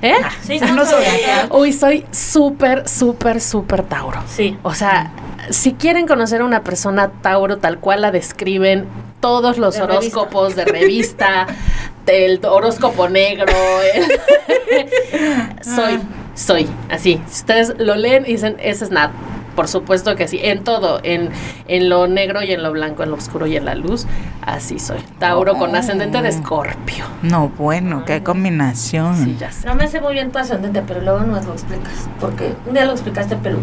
¿Eh? 0.01 0.15
Sí, 0.41 0.57
Signo 0.57 0.73
no 0.73 0.85
zodiacal. 0.85 1.49
Uy, 1.51 1.73
soy 1.73 2.05
súper, 2.11 2.87
súper, 2.87 3.41
súper 3.41 3.83
Tauro. 3.83 4.23
Sí. 4.25 4.57
O 4.63 4.73
sea, 4.73 5.11
si 5.49 5.73
quieren 5.73 6.07
conocer 6.07 6.39
a 6.39 6.45
una 6.45 6.63
persona 6.63 7.11
Tauro 7.21 7.57
tal 7.57 7.79
cual 7.79 8.03
la 8.03 8.11
describen 8.11 8.87
todos 9.19 9.57
los 9.57 9.75
De 9.75 9.81
horóscopos 9.81 10.55
de 10.55 10.63
revista, 10.63 11.47
del 12.05 12.39
horóscopo 12.45 13.09
negro, 13.09 13.51
soy, 15.61 15.99
soy, 16.35 16.69
así. 16.89 17.21
Si 17.27 17.41
ustedes 17.41 17.73
lo 17.79 17.95
leen 17.95 18.23
y 18.25 18.31
dicen, 18.31 18.55
ese 18.61 18.85
es 18.85 18.91
Nat. 18.91 19.11
Por 19.59 19.67
supuesto 19.67 20.15
que 20.15 20.29
sí, 20.29 20.39
en 20.41 20.63
todo, 20.63 21.01
en, 21.03 21.31
en 21.67 21.89
lo 21.89 22.07
negro 22.07 22.41
y 22.41 22.53
en 22.53 22.63
lo 22.63 22.71
blanco, 22.71 23.03
en 23.03 23.09
lo 23.09 23.17
oscuro 23.17 23.45
y 23.45 23.57
en 23.57 23.65
la 23.65 23.75
luz, 23.75 24.05
así 24.41 24.79
soy. 24.79 24.99
Tauro 25.17 25.57
con 25.57 25.75
ascendente 25.75 26.21
de 26.21 26.29
escorpio. 26.29 27.03
No, 27.23 27.49
bueno, 27.49 28.05
qué 28.05 28.23
combinación. 28.23 29.17
Sí, 29.17 29.35
ya 29.37 29.51
sé. 29.51 29.67
No 29.67 29.75
me 29.75 29.89
sé 29.89 29.99
muy 29.99 30.13
bien 30.13 30.31
tu 30.31 30.39
ascendente, 30.39 30.81
pero 30.87 31.01
luego 31.01 31.19
nos 31.25 31.43
lo 31.45 31.51
explicas. 31.51 32.07
Porque 32.21 32.53
un 32.67 32.73
día 32.73 32.85
lo 32.85 32.93
explicaste, 32.93 33.35
pero. 33.43 33.57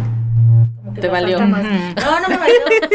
Te 1.01 1.09
valió. 1.09 1.39
más. 1.41 1.63
No, 1.63 2.21
no 2.21 2.29
me 2.29 2.37
valió. 2.39 2.55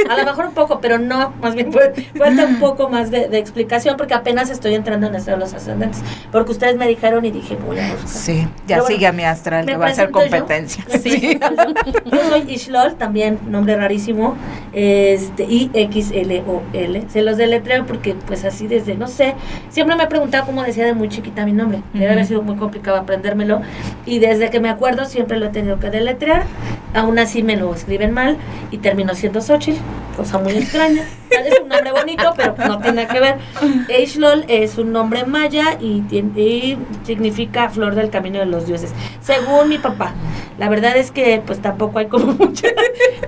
A 0.10 0.18
lo 0.18 0.26
mejor 0.26 0.46
un 0.48 0.54
poco, 0.54 0.80
pero 0.82 0.98
no. 1.00 1.34
Más 1.42 1.54
bien 1.56 1.72
fue- 1.72 1.94
falta 2.18 2.46
un 2.46 2.58
poco 2.60 2.90
más 2.90 3.12
de, 3.12 3.28
de 3.30 3.38
explicación, 3.38 3.98
porque 3.98 4.14
apenas 4.14 4.50
estoy 4.50 4.76
entrando 4.76 5.08
en 5.08 5.16
esto 5.16 5.32
de 5.32 5.38
los 5.38 5.54
ascendentes. 5.54 6.02
Porque 6.32 6.52
ustedes 6.52 6.76
me 6.78 6.88
dijeron 6.88 7.24
y 7.26 7.32
dije, 7.32 7.58
voy 7.66 7.80
a 7.80 7.92
buscar. 7.92 8.08
Sí, 8.10 8.42
ya 8.42 8.48
Pero 8.68 8.82
bueno, 8.84 8.96
sigue 8.96 9.08
a 9.08 9.12
mi 9.12 9.24
astral, 9.24 9.66
¿me 9.66 9.72
que 9.74 9.78
va 9.78 9.88
a 9.88 9.90
hacer 9.90 10.08
yo? 10.08 10.12
competencia. 10.12 10.84
¿Me 10.92 11.00
Sí. 11.00 11.40
yo? 11.40 12.12
Yo 12.12 12.30
soy 12.30 12.46
Ishlol, 12.52 12.96
también 12.96 13.40
nombre 13.48 13.76
rarísimo, 13.76 14.36
este, 14.74 15.44
I-X-L-O-L. 15.44 17.04
Se 17.10 17.22
los 17.22 17.38
deletreo 17.38 17.86
porque, 17.86 18.16
pues 18.28 18.46
así 18.46 18.68
desde, 18.68 18.96
no 18.96 19.08
sé, 19.08 19.36
siempre 19.70 19.96
me 19.96 20.04
he 20.04 20.08
preguntado 20.08 20.46
cómo 20.46 20.64
decía 20.64 20.86
de 20.86 20.94
muy 20.94 21.10
chiquita 21.10 21.46
mi 21.46 21.54
nombre. 21.54 21.82
Debe 21.94 22.10
haber 22.12 22.26
sido 22.26 22.42
muy 22.42 22.56
complicado 22.56 22.98
aprendérmelo. 22.98 23.62
Y 24.06 24.20
desde 24.20 24.50
que 24.50 24.60
me 24.60 24.70
acuerdo 24.70 25.06
siempre 25.06 25.38
lo 25.38 25.48
he 25.48 25.50
tenido 25.50 25.80
que 25.80 25.90
deletrear. 25.90 26.44
Aún 26.94 27.20
así 27.20 27.42
me 27.44 27.56
lo 27.56 27.70
escriben 27.92 28.14
mal 28.14 28.38
y 28.72 28.78
terminó 28.78 29.14
siendo 29.16 29.42
Xochitl, 29.42 29.78
cosa 30.16 30.38
muy 30.38 30.54
extraña. 30.54 31.04
Es 31.32 31.60
un 31.60 31.70
nombre 31.70 31.92
bonito, 31.92 32.34
pero 32.36 32.56
no 32.68 32.80
tiene 32.80 33.08
que 33.08 33.20
ver. 33.20 33.38
Eishlol 33.88 34.46
es 34.48 34.78
un 34.78 34.92
nombre 34.92 35.26
maya 35.26 35.78
y, 35.80 36.04
y 36.12 36.78
significa 37.04 37.70
flor 37.70 37.96
del 37.96 38.10
camino 38.10 38.40
de 38.40 38.46
los 38.46 38.68
dioses. 38.68 38.94
Según 39.22 39.70
mi 39.70 39.78
papá. 39.78 40.14
La 40.58 40.70
verdad 40.70 40.96
es 40.96 41.12
que 41.12 41.42
pues 41.44 41.60
tampoco 41.60 42.00
hay 42.00 42.08
como 42.08 42.34
mucha, 42.40 42.68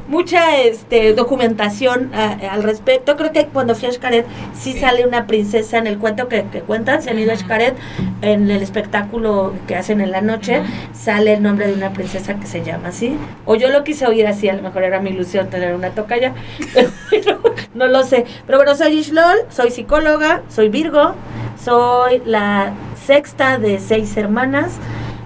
mucha 0.07 0.57
este, 0.61 1.13
documentación 1.13 2.13
al 2.13 2.63
respecto. 2.63 3.15
Creo 3.15 3.31
que 3.31 3.47
cuando 3.47 3.75
fui 3.75 3.87
a 3.87 3.91
Xcaret 3.91 4.25
sí, 4.53 4.73
sale 4.73 5.07
una 5.07 5.25
princesa 5.25 5.77
en 5.77 5.87
el 5.87 5.97
cuento 5.97 6.27
que, 6.27 6.43
cuentan. 6.67 7.01
Se 7.01 7.09
han 7.09 7.19
ido 7.19 7.31
a 7.31 7.37
Xcaret 7.37 7.75
en 8.21 8.51
el 8.51 8.61
espectáculo 8.61 9.53
que 9.67 9.75
hacen 9.75 10.01
en 10.01 10.11
la 10.11 10.21
noche. 10.21 10.61
Sale 10.93 11.33
el 11.33 11.43
nombre 11.43 11.67
de 11.67 11.73
una 11.73 11.93
princesa 11.93 12.35
que 12.35 12.45
se 12.45 12.63
llama 12.63 12.89
así. 12.89 13.17
O 13.45 13.55
yo 13.55 13.69
lo 13.69 13.83
quise 13.83 14.05
oír 14.05 14.27
así, 14.27 14.49
a 14.49 14.53
lo 14.53 14.61
mejor 14.61 14.83
era 14.83 14.99
mi 14.99 15.09
ilusión 15.09 15.49
tener 15.49 15.73
una 15.73 15.89
tocaya. 15.89 16.33
Pero 17.09 17.41
no 17.73 17.87
lo 17.87 18.03
sé. 18.03 18.25
Pero 18.45 18.59
bueno, 18.59 18.75
soy 18.75 18.99
Ishlol, 18.99 19.37
soy 19.49 19.71
psicóloga, 19.71 20.41
soy 20.49 20.69
Virgo, 20.69 21.15
soy 21.63 22.21
la 22.25 22.73
sexta 23.05 23.57
de 23.57 23.79
seis 23.79 24.15
hermanas. 24.17 24.73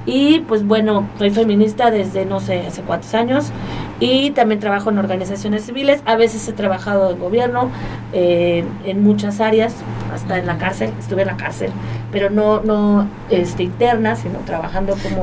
Y 0.06 0.40
pues 0.42 0.66
bueno, 0.66 1.06
soy 1.18 1.32
feminista 1.32 1.92
desde 1.92 2.26
no 2.26 2.40
sé 2.40 2.66
hace 2.66 2.82
cuántos 2.82 3.14
años 3.14 3.52
y 4.00 4.32
también 4.32 4.60
trabajo 4.60 4.90
en 4.90 5.00
organizaciones 5.00 5.66
civiles. 5.66 6.02
A 6.06 6.16
veces 6.16 6.48
he 6.48 6.54
trabajado 6.54 7.12
en 7.12 7.20
gobierno, 7.20 7.70
eh, 8.14 8.64
en 8.86 9.04
muchas 9.04 9.42
áreas, 9.42 9.76
hasta 10.14 10.38
en 10.38 10.46
la 10.46 10.58
cárcel, 10.58 10.92
estuve 11.00 11.24
en 11.24 11.28
la 11.28 11.38
cárcel, 11.38 11.72
pero 12.12 12.30
no, 12.30 12.62
no 12.62 13.08
este, 13.30 13.64
interna, 13.64 14.16
sino 14.16 14.40
trabajando 14.40 14.96
como 15.04 15.22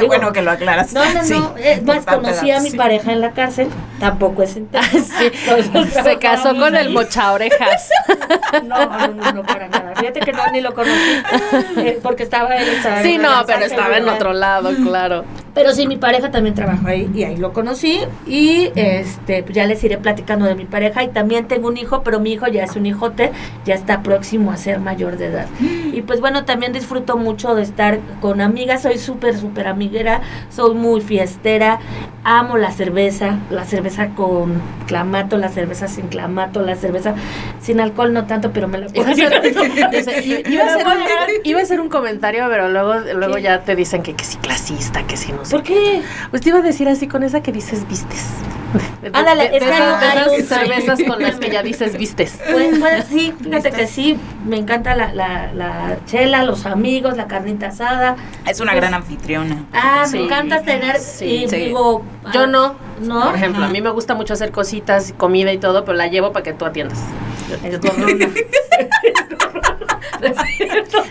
Qué 0.00 0.06
bueno 0.06 0.32
que 0.32 0.42
lo 0.42 0.50
aclaras. 0.50 0.92
No, 0.92 1.04
no, 1.04 1.22
no. 1.28 1.56
Es 1.56 1.82
más, 1.82 2.04
conocí 2.04 2.50
a 2.50 2.60
mi 2.60 2.70
pareja 2.70 3.12
en 3.12 3.20
la 3.20 3.32
cárcel. 3.32 3.68
Tampoco 3.98 4.42
es 4.42 4.56
interesante. 4.56 5.32
Se 6.02 6.18
casó 6.18 6.56
con 6.56 6.76
el 6.76 6.90
mocha 6.90 7.32
orejas. 7.32 7.88
No, 8.64 9.08
no, 9.08 9.32
no, 9.32 9.42
para 9.42 9.68
nada. 9.68 9.94
Fíjate 9.96 10.20
que 10.20 10.32
no, 10.32 10.46
ni 10.52 10.60
lo 10.60 10.74
conocí. 10.74 11.22
Eh, 11.78 11.98
porque 12.02 12.22
estaba 12.22 12.56
él. 12.56 12.66
sí, 13.02 13.18
no, 13.18 13.44
pero 13.46 13.64
estaba 13.64 13.96
en 13.96 14.08
otro 14.08 14.32
lado, 14.32 14.70
claro. 14.82 15.24
Pero 15.56 15.72
sí, 15.72 15.86
mi 15.86 15.96
pareja 15.96 16.30
también 16.30 16.54
trabajó 16.54 16.86
ahí 16.88 17.10
y 17.14 17.24
ahí 17.24 17.38
lo 17.38 17.54
conocí. 17.54 18.00
Y 18.26 18.72
este, 18.74 19.42
ya 19.50 19.66
les 19.66 19.82
iré 19.84 19.96
platicando 19.96 20.44
de 20.44 20.54
mi 20.54 20.66
pareja. 20.66 21.02
Y 21.02 21.08
también 21.08 21.48
tengo 21.48 21.68
un 21.68 21.78
hijo, 21.78 22.02
pero 22.02 22.20
mi 22.20 22.34
hijo 22.34 22.46
ya 22.46 22.64
es 22.64 22.76
un 22.76 22.84
hijote, 22.84 23.32
ya 23.64 23.74
está 23.74 24.02
próximo 24.02 24.52
a 24.52 24.58
ser 24.58 24.80
mayor 24.80 25.16
de 25.16 25.28
edad. 25.28 25.46
Y 25.60 26.02
pues 26.02 26.20
bueno, 26.20 26.44
también 26.44 26.74
disfruto 26.74 27.16
mucho 27.16 27.54
de 27.54 27.62
estar 27.62 28.00
con 28.20 28.42
amigas. 28.42 28.82
Soy 28.82 28.98
súper, 28.98 29.38
súper 29.38 29.66
soy 30.50 30.74
muy 30.74 31.00
fiestera. 31.00 31.78
Amo 32.24 32.56
la 32.56 32.72
cerveza, 32.72 33.38
la 33.50 33.64
cerveza 33.64 34.08
con 34.08 34.60
clamato, 34.86 35.36
la 35.36 35.48
cerveza 35.48 35.86
sin 35.86 36.08
clamato, 36.08 36.60
la 36.60 36.74
cerveza 36.74 37.14
sin 37.60 37.80
alcohol, 37.80 38.12
no 38.12 38.26
tanto, 38.26 38.50
pero 38.52 38.66
me 38.66 38.78
la 38.78 38.88
puedo 38.88 39.08
iba, 39.16 40.42
iba, 41.44 41.60
a 41.60 41.64
ser 41.64 41.80
un 41.80 41.88
comentario, 41.88 42.46
pero 42.48 42.68
luego, 42.68 42.94
luego 43.14 43.38
ya 43.38 43.62
te 43.62 43.76
dicen 43.76 44.02
que, 44.02 44.14
que 44.14 44.24
sí 44.24 44.38
clasista, 44.38 45.06
que 45.06 45.16
sí 45.16 45.32
no 45.32 45.42
¿Por 45.48 45.62
qué? 45.62 46.02
Pues 46.30 46.42
te 46.42 46.48
iba 46.48 46.58
a 46.58 46.62
decir 46.62 46.88
así 46.88 47.06
con 47.06 47.22
esa 47.22 47.42
que 47.42 47.52
dices 47.52 47.86
vistes. 47.88 48.26
Ándale, 49.12 49.56
es 49.56 49.62
que 49.62 49.72
hay 49.72 50.42
cervezas 50.42 51.00
con 51.06 51.22
las 51.22 51.36
que 51.36 51.50
ya 51.50 51.62
dices 51.62 51.96
vistes. 51.96 52.38
Pues, 52.50 52.78
bueno, 52.78 53.04
sí, 53.08 53.34
fíjate 53.42 53.70
que 53.70 53.86
sí, 53.86 54.18
me 54.44 54.56
encanta 54.56 54.94
la, 54.94 55.12
la, 55.12 55.52
la, 55.52 55.98
chela, 56.06 56.42
los 56.42 56.66
amigos, 56.66 57.16
la 57.16 57.26
carnita 57.26 57.68
asada. 57.68 58.16
Es 58.46 58.60
una 58.60 58.74
gran 58.74 58.94
anfitriona. 58.94 59.64
Ah, 59.72 60.04
me 60.10 60.24
encanta 60.24 60.62
tener, 60.62 60.98
sí, 60.98 61.46
digo, 61.50 62.04
yo 62.32 62.46
no, 62.46 62.74
no. 63.00 63.26
Por 63.26 63.34
ejemplo, 63.36 63.64
a 63.64 63.68
mí 63.68 63.80
me 63.80 63.90
gusta 63.90 64.14
mucho 64.14 64.34
hacer 64.34 64.52
cositas, 64.52 65.14
comida 65.16 65.52
y 65.52 65.58
todo, 65.58 65.84
pero 65.84 65.96
la 65.96 66.06
llevo 66.08 66.32
para 66.32 66.42
que 66.42 66.52
tú 66.52 66.64
atiendas. 66.64 67.00
Es. 67.62 67.78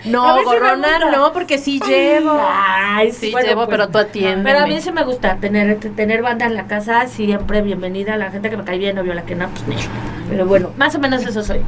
no, 0.04 0.44
gorrona 0.44 1.10
no, 1.10 1.32
porque 1.32 1.58
sí 1.58 1.80
llevo. 1.86 2.38
Ay, 2.40 3.12
sí 3.12 3.32
llevo, 3.32 3.66
pues, 3.66 3.68
pero 3.68 3.88
tú 3.88 3.98
atiendes. 3.98 4.44
Pero 4.44 4.64
a 4.64 4.66
mí 4.66 4.80
sí 4.80 4.92
me 4.92 5.04
gusta 5.04 5.36
tener 5.36 5.78
tener 5.78 6.22
banda 6.22 6.46
en 6.46 6.54
la 6.54 6.66
casa, 6.66 7.06
siempre 7.06 7.62
bienvenida. 7.62 8.16
La 8.16 8.30
gente 8.30 8.50
que 8.50 8.56
me 8.56 8.64
cae 8.64 8.78
bien, 8.78 8.98
obvio, 8.98 9.14
la 9.14 9.24
que 9.24 9.34
no, 9.34 9.48
pues 9.48 9.88
Pero 10.28 10.46
bueno, 10.46 10.70
más 10.76 10.94
o 10.94 10.98
menos 10.98 11.24
eso 11.24 11.42
soy. 11.42 11.60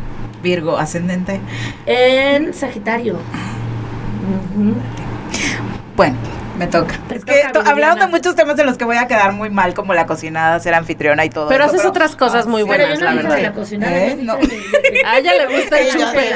Virgo, 0.42 0.78
ascendente. 0.78 1.40
En 1.86 2.54
Sagitario. 2.54 3.16
Bueno, 5.96 6.16
me 6.58 6.66
toca. 6.66 6.98
es 7.10 7.24
que 7.24 7.42
hablando 7.64 8.04
de 8.04 8.10
muchos 8.10 8.34
temas 8.34 8.56
de 8.56 8.64
los 8.64 8.76
que 8.76 8.84
voy 8.84 8.96
a 8.96 9.06
quedar 9.06 9.32
muy 9.32 9.48
mal, 9.48 9.74
como 9.74 9.94
la 9.94 10.06
cocinada, 10.06 10.58
ser 10.60 10.74
anfitriona 10.74 11.24
y 11.24 11.30
todo 11.30 11.48
pero 11.48 11.64
haces 11.64 11.84
otras 11.84 12.16
cosas 12.16 12.46
muy 12.46 12.62
buenas, 12.62 13.00
la 13.00 13.14
verdad. 13.14 13.38
La 13.40 13.52
cocinada, 13.52 13.96
¿Eh? 13.96 14.18
no. 14.20 14.34
a 15.06 15.18
ella 15.18 15.32
le 15.34 15.58
gusta 15.58 15.78
el 15.78 15.88
chupe. 15.92 16.34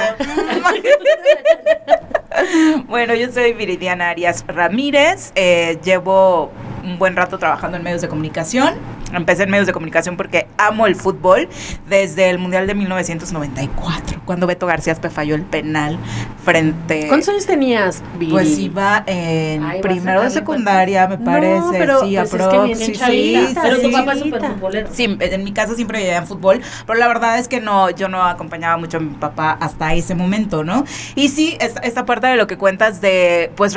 bueno, 2.87 3.14
yo 3.14 3.31
soy 3.33 3.52
Viridiana 3.52 4.11
Arias 4.11 4.45
Ramírez. 4.47 5.33
Eh, 5.35 5.79
llevo 5.85 6.50
un 6.85 6.99
buen 6.99 7.17
rato 7.17 7.38
trabajando 7.38 7.76
en 7.76 7.83
medios 7.83 8.00
de 8.00 8.09
comunicación 8.09 8.75
empecé 9.12 9.45
en 9.45 9.50
medios 9.50 9.66
de 9.66 9.73
comunicación 9.73 10.16
porque 10.16 10.47
amo 10.59 10.87
el 10.87 10.97
fútbol 10.97 11.49
desde 11.88 12.31
el 12.31 12.38
Mundial 12.38 12.66
de 12.66 12.75
1994, 12.75 14.23
cuando 14.25 14.47
Beto 14.47 14.66
García 14.66 14.95
falló 14.95 15.35
el 15.35 15.42
penal 15.42 15.99
frente... 16.45 17.07
¿Cuántos 17.09 17.28
años 17.28 17.47
tenías, 17.47 18.02
Pues 18.31 18.59
iba 18.59 19.02
en 19.07 19.81
primero 19.81 20.23
de 20.23 20.31
secundaria, 20.31 21.07
me 21.07 21.19
parece. 21.19 21.78
pero 21.78 22.00
sí, 22.00 22.16
pues 22.16 22.35
es 22.35 22.49
que 22.49 22.75
sí, 22.76 22.95
sí, 22.95 23.54
Pero 23.61 23.81
tu 23.81 23.92
papá 23.92 24.12
es 24.12 24.21
súper 24.21 24.42
futbolero. 24.42 24.88
Sí, 24.92 25.16
en 25.19 25.45
mi 25.45 25.52
casa 25.52 25.75
siempre 25.75 26.14
en 26.14 26.26
fútbol, 26.26 26.61
pero 26.87 26.99
la 26.99 27.09
verdad 27.09 27.38
es 27.38 27.49
que 27.49 27.61
no, 27.61 27.90
yo 27.90 28.09
no 28.09 28.23
acompañaba 28.23 28.76
mucho 28.76 28.99
a 28.99 29.00
mi 29.00 29.14
papá 29.14 29.57
hasta 29.61 29.95
ese 29.95 30.14
momento, 30.14 30.64
¿no? 30.64 30.85
Y 31.14 31.28
sí, 31.28 31.57
esta, 31.61 31.81
esta 31.81 32.04
parte 32.04 32.26
de 32.26 32.37
lo 32.37 32.47
que 32.47 32.57
cuentas 32.57 33.00
de, 33.00 33.50
pues, 33.57 33.76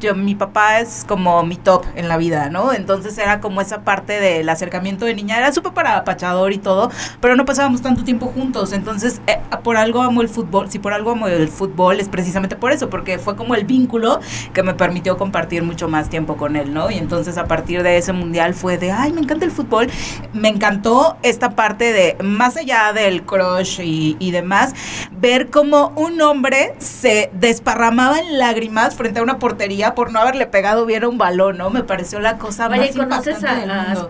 yo, 0.00 0.14
mi 0.14 0.34
papá 0.34 0.80
es 0.80 1.04
como 1.06 1.42
mi 1.42 1.56
top 1.56 1.84
en 1.94 2.08
la 2.08 2.16
vida, 2.16 2.50
¿no? 2.50 2.72
Entonces 2.72 3.16
era 3.18 3.40
como 3.40 3.60
esa 3.60 3.82
parte 3.82 4.20
de 4.20 4.42
la 4.44 4.56
acercamiento 4.68 5.06
de 5.06 5.14
niña, 5.14 5.38
era 5.38 5.52
súper 5.52 5.86
apachador 5.86 6.52
y 6.52 6.58
todo, 6.58 6.90
pero 7.20 7.36
no 7.36 7.44
pasábamos 7.44 7.80
tanto 7.80 8.04
tiempo 8.04 8.26
juntos, 8.26 8.72
entonces 8.72 9.20
eh, 9.26 9.38
por 9.62 9.76
algo 9.76 10.02
amo 10.02 10.20
el 10.20 10.28
fútbol, 10.28 10.70
si 10.70 10.78
por 10.78 10.92
algo 10.92 11.12
amo 11.12 11.28
el 11.28 11.48
fútbol 11.48 12.00
es 12.00 12.08
precisamente 12.08 12.56
por 12.56 12.72
eso, 12.72 12.90
porque 12.90 13.18
fue 13.18 13.36
como 13.36 13.54
el 13.54 13.64
vínculo 13.64 14.20
que 14.52 14.62
me 14.62 14.74
permitió 14.74 15.16
compartir 15.16 15.62
mucho 15.62 15.88
más 15.88 16.10
tiempo 16.10 16.36
con 16.36 16.56
él, 16.56 16.74
¿no? 16.74 16.90
Y 16.90 16.98
entonces 16.98 17.38
a 17.38 17.46
partir 17.46 17.82
de 17.82 17.96
ese 17.96 18.12
mundial 18.12 18.54
fue 18.54 18.76
de, 18.76 18.92
ay, 18.92 19.12
me 19.12 19.20
encanta 19.20 19.44
el 19.44 19.50
fútbol, 19.50 19.88
me 20.32 20.48
encantó 20.48 21.16
esta 21.22 21.50
parte 21.50 21.92
de, 21.92 22.16
más 22.22 22.56
allá 22.56 22.92
del 22.92 23.22
crush 23.22 23.80
y, 23.80 24.16
y 24.18 24.30
demás, 24.30 24.74
ver 25.12 25.48
cómo 25.48 25.92
un 25.96 26.20
hombre 26.20 26.74
se 26.78 27.30
desparramaba 27.32 28.18
en 28.18 28.38
lágrimas 28.38 28.96
frente 28.96 29.20
a 29.20 29.22
una 29.22 29.38
portería 29.38 29.94
por 29.94 30.12
no 30.12 30.20
haberle 30.20 30.46
pegado 30.46 30.84
bien 30.86 31.04
a 31.04 31.08
un 31.08 31.18
balón, 31.18 31.58
¿no? 31.58 31.70
Me 31.70 31.82
pareció 31.82 32.20
la 32.20 32.38
cosa 32.38 32.68
más 32.68 32.78
¿conoces 32.96 33.42
a, 33.44 34.06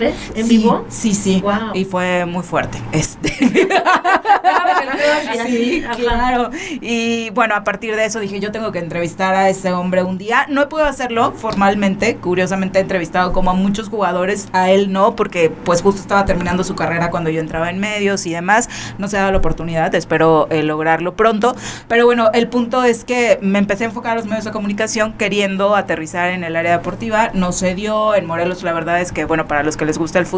Aspe? 0.57 0.85
Sí, 0.89 1.15
sí. 1.15 1.43
Y 1.75 1.85
fue 1.85 2.27
muy 2.27 2.43
fuerte. 2.43 2.79
Este. 2.93 3.31
sí, 5.47 5.85
claro. 5.97 6.51
Y 6.81 7.31
bueno, 7.31 7.55
a 7.55 7.65
partir 7.65 7.95
de 7.97 8.05
eso 8.05 8.19
dije, 8.21 8.41
yo 8.41 8.51
tengo 8.51 8.73
que 8.73 8.79
entrevistar 8.79 9.35
a 9.35 9.49
ese 9.49 9.73
hombre 9.73 10.03
un 10.03 10.19
día. 10.19 10.47
No 10.49 10.63
he 10.63 10.67
podido 10.67 10.89
hacerlo 10.89 11.33
formalmente. 11.33 12.17
Curiosamente 12.17 12.79
he 12.79 12.83
entrevistado 12.83 13.33
como 13.33 13.51
a 13.51 13.55
muchos 13.55 13.89
jugadores, 13.89 14.49
a 14.53 14.71
él 14.71 14.93
no, 14.93 15.17
porque 15.17 15.51
pues 15.65 15.83
justo 15.83 16.01
estaba 16.01 16.25
terminando 16.25 16.65
su 16.65 16.75
carrera 16.75 17.11
cuando 17.11 17.31
yo 17.31 17.41
entraba 17.41 17.71
en 17.71 17.79
medios 17.79 18.27
y 18.27 18.33
demás. 18.33 18.69
No 18.99 19.09
se 19.09 19.17
ha 19.17 19.21
dado 19.21 19.33
la 19.33 19.39
oportunidad, 19.39 19.95
espero 19.95 20.49
eh, 20.51 20.63
lograrlo 20.63 21.15
pronto. 21.15 21.55
Pero 21.89 22.07
bueno, 22.07 22.31
el 22.33 22.49
punto 22.49 22.85
es 22.85 23.05
que 23.05 23.39
me 23.43 23.59
empecé 23.59 23.85
a 23.85 23.89
enfocar 23.89 24.13
a 24.13 24.17
los 24.17 24.27
medios 24.27 24.45
de 24.45 24.51
comunicación 24.51 25.13
queriendo 25.13 25.77
aterrizar 25.77 26.31
en 26.31 26.45
el 26.45 26.57
área 26.57 26.79
deportiva. 26.79 27.31
No 27.35 27.53
se 27.53 27.75
dio. 27.75 28.15
En 28.15 28.27
Morelos 28.27 28.63
la 28.63 28.73
verdad 28.73 29.01
es 29.01 29.13
que, 29.13 29.25
bueno, 29.25 29.47
para 29.47 29.63
los 29.63 29.77
que 29.77 29.85
les 29.85 29.99
gusta 29.99 30.19
el 30.19 30.27
fútbol, 30.27 30.38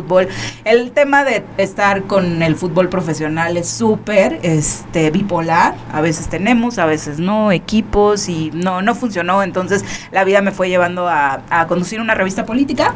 El 0.65 0.93
tema 0.93 1.25
de 1.25 1.45
estar 1.57 2.05
con 2.05 2.43
el 2.43 2.57
fútbol 2.57 2.89
profesional 2.89 3.57
es 3.57 3.69
súper 3.69 4.39
este, 4.43 5.11
bipolar. 5.11 5.75
A 5.93 6.01
veces 6.01 6.29
tenemos, 6.29 6.79
a 6.79 6.87
veces 6.87 7.19
no, 7.19 7.53
equipos 7.53 8.29
y 8.29 8.51
no, 8.53 8.83
no 8.83 8.95
funcionó. 8.95 9.43
Entonces 9.43 9.85
la 10.13 10.25
vida 10.25 10.41
me 10.43 10.53
fue 10.53 10.69
llevando 10.69 11.09
a, 11.09 11.43
a 11.51 11.67
conducir 11.67 12.01
una 12.01 12.15
revista 12.15 12.47
política 12.47 12.95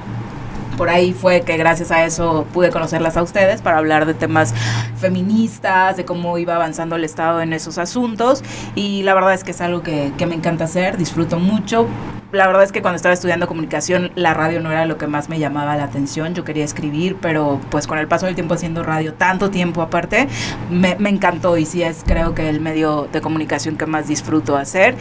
por 0.77 0.89
ahí 0.89 1.13
fue 1.13 1.43
que 1.43 1.57
gracias 1.57 1.91
a 1.91 2.05
eso 2.05 2.47
pude 2.53 2.71
conocerlas 2.71 3.17
a 3.17 3.23
ustedes 3.23 3.63
para 3.63 3.79
hablar 3.79 4.07
de 4.07 4.15
temas 4.15 4.55
feministas, 4.97 5.97
de 5.97 6.05
cómo 6.05 6.39
iba 6.39 6.55
avanzando 6.55 6.97
el 6.97 7.05
Estado 7.05 7.41
en 7.41 7.53
esos 7.53 7.79
asuntos 7.79 8.43
y 8.75 9.03
la 9.03 9.15
verdad 9.15 9.35
es 9.35 9.45
que 9.45 9.53
es 9.53 9.61
algo 9.61 9.83
que, 9.83 10.13
que 10.17 10.27
me 10.27 10.35
encanta 10.35 10.65
hacer, 10.65 10.97
disfruto 10.97 11.39
mucho, 11.39 11.87
la 12.35 12.49
verdad 12.49 12.65
es 12.65 12.73
que 12.73 12.83
cuando 12.83 12.97
estaba 12.97 13.13
estudiando 13.13 13.47
comunicación, 13.47 14.11
la 14.17 14.35
radio 14.35 14.61
no 14.61 14.73
era 14.73 14.87
lo 14.87 14.99
que 14.99 15.07
más 15.07 15.29
me 15.29 15.39
llamaba 15.39 15.77
la 15.77 15.85
atención. 15.85 16.35
Yo 16.35 16.45
quería 16.45 16.65
escribir, 16.65 17.17
pero 17.21 17.61
pues 17.71 17.87
con 17.87 17.97
el 17.99 18.09
paso 18.09 18.27
del 18.27 18.35
tiempo 18.35 18.55
haciendo 18.55 18.83
radio, 18.83 19.15
tanto 19.15 19.51
tiempo 19.51 19.83
aparte, 19.83 20.27
me, 20.69 20.97
me 20.99 21.11
encantó 21.11 21.57
y 21.57 21.65
sí 21.65 21.85
es 21.85 22.03
creo 22.05 22.35
que 22.35 22.49
el 22.49 22.61
medio 22.61 23.09
de 23.13 23.21
comunicación 23.21 23.77
que 23.77 23.87
más 23.87 24.09
disfruto 24.09 24.57
hacer. 24.57 24.97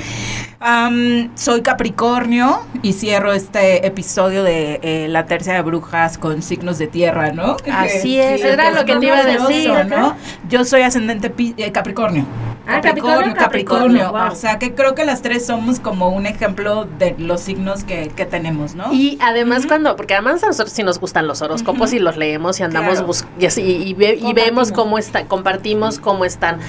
soy 1.34 1.62
Capricornio 1.64 2.62
y 2.84 2.94
cierro 2.94 3.34
este 3.34 3.88
episodio 3.88 4.44
de 4.44 4.80
eh, 4.84 5.08
La 5.10 5.26
Tercia 5.26 5.54
de 5.54 5.60
Brujas 5.64 6.18
con 6.18 6.42
signos 6.42 6.78
de 6.78 6.88
tierra, 6.88 7.32
¿no? 7.32 7.58
Así 7.72 8.20
es, 8.20 8.42
era 8.42 8.72
lo 8.72 8.86
que 8.86 8.96
te 8.98 9.06
iba 9.06 9.18
a 9.18 9.26
decir. 9.26 9.72
¿no? 9.88 10.16
Yo 10.50 10.66
soy 10.66 10.82
ascendente 10.82 11.34
eh, 11.58 11.72
Capricornio. 11.72 12.26
Ah, 12.66 12.80
Capricornio, 12.80 13.34
Capricornio. 13.36 14.14
O 14.14 14.36
sea, 14.36 14.58
que 14.58 14.74
creo 14.74 14.96
que 14.96 15.04
las 15.04 15.22
tres 15.22 15.46
somos 15.46 15.82
como 15.82 16.10
un 16.10 16.26
ejemplo 16.26 16.86
de 16.86 17.14
los 17.18 17.42
signos 17.42 17.84
que, 17.84 18.08
que 18.16 18.26
tenemos, 18.26 18.74
¿no? 18.74 18.94
Y 18.94 19.18
además 19.22 19.66
cuando, 19.66 19.98
porque 19.98 20.14
además 20.14 20.44
a 20.44 20.48
nosotros 20.48 20.74
sí 20.74 20.82
nos 20.82 21.00
gustan 21.00 21.28
los 21.28 21.42
horóscopos 21.42 21.92
y 21.92 22.00
los 22.00 22.16
leemos 22.16 22.60
y 22.62 22.64
andamos 22.64 23.26
y, 23.38 23.46
así, 23.46 23.62
y, 23.62 24.34
vemos 24.34 24.72
cómo 24.72 24.98
está, 24.98 25.26
compartimos 25.26 26.00
cómo 26.00 26.24
están 26.24 26.60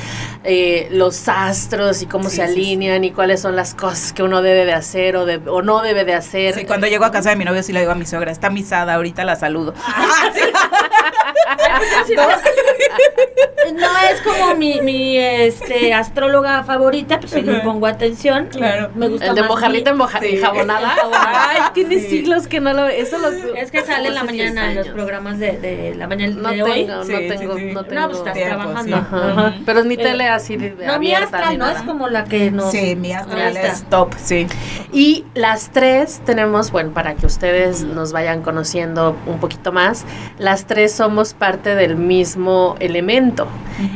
eh, 0.42 0.88
los 0.90 1.28
astros 1.28 2.02
y 2.02 2.06
cómo 2.06 2.28
se 2.28 2.42
alinean 2.42 3.04
y 3.04 3.12
cuáles 3.12 3.40
son 3.40 3.54
las 3.54 3.74
cosas 3.74 4.12
que 4.12 4.22
uno 4.22 4.42
debe 4.42 4.64
de 4.64 4.72
hacer 4.72 5.16
o, 5.16 5.26
de, 5.26 5.40
o 5.46 5.62
no 5.62 5.80
debe 5.82 6.04
de 6.04 6.14
hacer. 6.14 6.54
Sí, 6.54 6.64
cuando 6.64 6.88
llego 6.88 7.04
a 7.04 7.12
casa 7.12 7.30
de 7.30 7.36
mi 7.36 7.44
novio 7.44 7.62
sí 7.62 7.72
le 7.72 7.80
digo 7.80 7.92
a 7.92 7.96
mi 7.96 8.06
suegra, 8.06 8.32
está 8.32 8.50
misada, 8.50 8.83
ahorita 8.88 9.24
la 9.24 9.36
saludo. 9.36 9.74
no 13.74 13.98
es 14.10 14.20
como 14.22 14.54
mi, 14.54 14.80
mi 14.80 15.18
este, 15.18 15.92
astróloga 15.92 16.64
favorita, 16.64 17.20
pues 17.20 17.32
si 17.32 17.42
le 17.42 17.60
pongo 17.60 17.86
atención. 17.86 18.48
Claro. 18.50 18.90
Me 18.94 19.08
gusta 19.08 19.26
El 19.26 19.34
de 19.34 19.42
mojarrita 19.42 19.90
en 19.90 20.40
jabonada. 20.40 20.94
Ay, 21.12 21.62
tiene 21.72 22.00
siglos 22.00 22.46
que 22.46 22.60
no 22.60 22.72
lo 22.72 22.88
eso 22.88 23.18
lo 23.18 23.28
Es 23.54 23.70
que 23.70 23.82
sale 23.82 24.08
en 24.08 24.14
la 24.14 24.24
mañana 24.24 24.70
en 24.70 24.76
los 24.76 24.88
programas 24.88 25.38
de, 25.38 25.58
de 25.58 25.94
la 25.94 26.06
mañana 26.06 26.34
no 26.36 26.50
de 26.50 26.56
tengo, 26.56 26.72
hoy. 26.72 26.86
No 26.86 27.04
tengo, 27.04 27.54
no 27.72 27.84
tengo. 27.84 28.00
No, 28.00 28.08
pues 28.08 28.18
estás 28.18 28.34
trabajando. 28.34 28.96
Ajá. 28.96 29.54
Pero 29.64 29.80
es 29.80 29.86
mi 29.86 29.96
tele 29.96 30.28
así 30.28 30.56
de, 30.56 30.70
no, 30.70 30.98
mi 30.98 31.14
abierta. 31.14 31.52
no 31.54 31.70
es 31.70 31.82
como 31.82 32.08
la 32.08 32.24
que 32.24 32.50
nos. 32.50 32.70
Sí, 32.70 32.96
mi 32.96 33.12
astral 33.12 33.56
es 33.56 33.84
top, 33.88 34.14
sí. 34.16 34.46
Y 34.92 35.24
las 35.34 35.70
tres 35.70 36.20
tenemos, 36.24 36.70
bueno, 36.70 36.92
para 36.92 37.14
que 37.14 37.26
ustedes 37.26 37.82
nos 37.82 38.12
vayan 38.12 38.42
conociendo 38.42 39.16
un 39.26 39.40
poquito 39.40 39.72
más, 39.72 40.04
las 40.38 40.66
tres 40.66 40.92
somos 40.92 41.23
parte 41.32 41.74
del 41.74 41.96
mismo 41.96 42.76
elemento. 42.80 43.46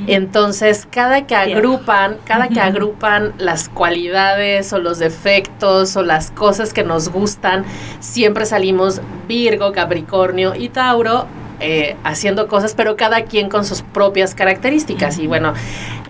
Entonces, 0.06 0.88
cada 0.90 1.26
que 1.26 1.34
agrupan, 1.34 2.16
cada 2.24 2.48
que 2.48 2.60
agrupan 2.60 3.34
las 3.38 3.68
cualidades 3.68 4.72
o 4.72 4.78
los 4.78 4.98
defectos 4.98 5.96
o 5.96 6.02
las 6.02 6.30
cosas 6.30 6.72
que 6.72 6.84
nos 6.84 7.10
gustan, 7.10 7.64
siempre 8.00 8.46
salimos 8.46 9.02
Virgo, 9.28 9.72
Capricornio 9.72 10.54
y 10.54 10.70
Tauro 10.70 11.26
eh, 11.60 11.96
haciendo 12.04 12.46
cosas, 12.46 12.74
pero 12.74 12.96
cada 12.96 13.24
quien 13.24 13.48
con 13.48 13.64
sus 13.64 13.82
propias 13.82 14.36
características. 14.36 15.18
Y 15.18 15.26
bueno, 15.26 15.54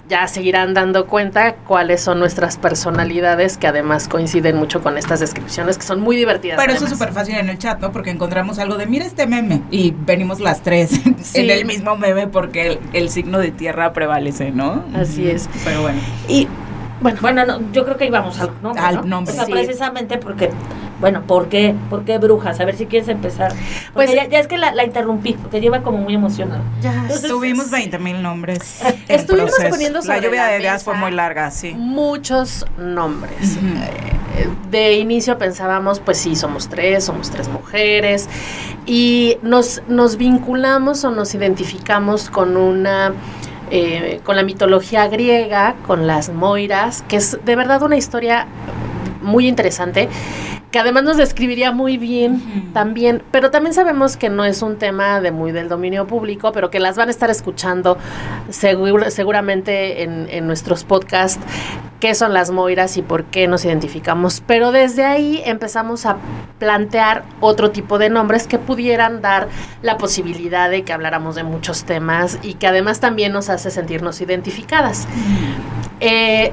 ya 0.09 0.27
seguirán 0.27 0.75
dando 0.75 1.07
cuenta 1.07 1.55
cuáles 1.55 2.01
son 2.01 2.19
nuestras 2.19 2.57
personalidades 2.57 3.59
que 3.59 3.67
además 3.67 4.09
coinciden 4.09 4.57
mucho 4.57 4.83
con 4.83 4.99
estas 4.99 5.21
descripciones 5.21 5.79
que 5.79 5.85
son 5.85 6.01
muy 6.01 6.17
divertidas. 6.17 6.59
Pero 6.61 6.73
eso 6.73 6.85
es 6.85 6.91
súper 6.91 7.13
fácil 7.13 7.37
en 7.37 7.49
el 7.49 7.59
chat, 7.59 7.81
¿no? 7.81 7.93
Porque 7.93 8.11
encontramos 8.11 8.59
algo 8.59 8.77
de, 8.77 8.87
mira 8.87 9.05
este 9.05 9.27
meme 9.27 9.63
y 9.71 9.93
venimos 9.93 10.41
las 10.41 10.63
tres 10.63 11.01
en 11.35 11.51
el 11.51 11.65
mismo 11.65 11.97
meme 11.97 12.27
porque 12.27 12.79
el, 12.93 13.09
signo 13.09 13.39
de 13.39 13.51
tierra 13.51 13.93
prevalece, 13.93 14.51
¿no? 14.51 14.85
Así 14.95 15.29
es. 15.29 15.49
Pero 15.65 15.83
bueno. 15.83 15.99
Y 16.29 16.47
bueno, 17.01 17.19
bueno 17.21 17.61
yo 17.73 17.85
creo 17.85 17.97
que 17.97 18.07
íbamos 18.07 18.39
al 18.41 18.51
nombre. 18.63 18.83
Al 18.83 19.09
nombre. 19.09 19.33
O 19.33 19.37
sea, 19.37 19.47
precisamente 19.47 20.19
porque 20.19 20.51
bueno, 21.01 21.23
¿por 21.23 21.49
qué? 21.49 21.75
¿Por 21.89 22.05
qué 22.05 22.19
brujas? 22.19 22.59
A 22.59 22.65
ver 22.65 22.77
si 22.77 22.87
quieres 22.87 23.09
empezar. 23.09 23.53
pues 23.95 24.13
ya, 24.13 24.23
es 24.23 24.49
que 24.49 24.59
la, 24.59 24.85
interrumpí, 24.85 25.35
porque 25.35 25.61
lleva 25.61 25.83
como 25.83 25.99
muy 25.99 26.15
emocionada. 26.15 26.63
Ya, 26.81 27.07
tuvimos 27.29 27.71
20 27.71 27.99
mil 27.99 28.21
nombres. 28.21 28.81
Estuvimos 29.09 29.53
poniendo 29.71 30.03
sobre 30.03 30.21
La 30.21 30.27
lluvia 30.27 30.47
de 30.47 30.61
ideas 30.61 30.83
fue 30.83 30.95
muy 30.95 31.13
larga, 31.13 31.51
sí. 31.51 31.73
Muchos 31.77 32.67
nombres. 32.77 33.57
Eh, 33.57 34.49
de 34.71 34.95
inicio 34.95 35.39
pensábamos, 35.39 36.01
pues 36.01 36.19
sí, 36.19 36.35
somos 36.35 36.69
tres, 36.69 37.05
somos 37.05 37.31
tres 37.31 37.49
mujeres. 37.49 38.29
Y 38.85 39.39
nos, 39.43 39.83
nos 39.87 40.17
vinculamos 40.17 41.05
o 41.05 41.11
nos 41.11 41.35
identificamos 41.35 42.29
con 42.29 42.57
una... 42.57 43.13
Eh, 43.71 44.21
con 44.25 44.37
la 44.37 44.43
mitología 44.43 45.09
griega, 45.09 45.75
con 45.87 46.07
las 46.07 46.31
moiras, 46.31 47.03
que 47.03 47.17
es 47.17 47.39
de 47.45 47.57
verdad 47.57 47.83
una 47.83 47.97
historia 47.97 48.47
muy 49.21 49.47
interesante 49.47 50.09
que 50.71 50.79
además 50.79 51.03
nos 51.03 51.17
describiría 51.17 51.73
muy 51.73 51.97
bien 51.97 52.71
también, 52.75 53.23
pero 53.31 53.51
también 53.51 53.73
sabemos 53.73 54.17
que 54.17 54.29
no 54.29 54.45
es 54.45 54.61
un 54.61 54.77
tema 54.77 55.21
de 55.21 55.31
muy 55.31 55.53
del 55.53 55.69
dominio 55.69 56.07
público, 56.07 56.53
pero 56.53 56.71
que 56.71 56.79
las 56.79 56.97
van 56.97 57.09
a 57.09 57.11
estar 57.11 57.31
escuchando 57.31 57.97
seguramente 58.51 60.03
en, 60.03 60.29
en, 60.31 60.47
nuestros 60.47 60.85
podcasts, 60.85 61.41
qué 62.01 62.15
son 62.15 62.35
las 62.35 62.51
Moiras 62.51 62.97
y 62.99 63.03
por 63.03 63.25
qué 63.25 63.49
nos 63.49 63.65
identificamos. 63.65 64.43
Pero 64.47 64.71
desde 64.71 65.05
ahí 65.05 65.43
empezamos 65.45 66.05
a 66.05 66.19
plantear 66.59 67.25
otro 67.41 67.71
tipo 67.71 67.99
de 67.99 68.11
nombres 68.11 68.47
que 68.47 68.59
pudieran 68.59 69.23
dar 69.23 69.49
la 69.81 69.97
posibilidad 69.97 70.71
de 70.71 70.83
que 70.83 70.93
habláramos 70.93 71.35
de 71.35 71.45
muchos 71.45 71.85
temas 71.85 72.39
y 72.43 72.55
que 72.55 72.67
además 72.67 73.01
también 73.01 73.33
nos 73.33 73.49
hace 73.49 73.71
sentirnos 73.71 74.21
identificadas. 74.21 75.07
Eh, 76.01 76.53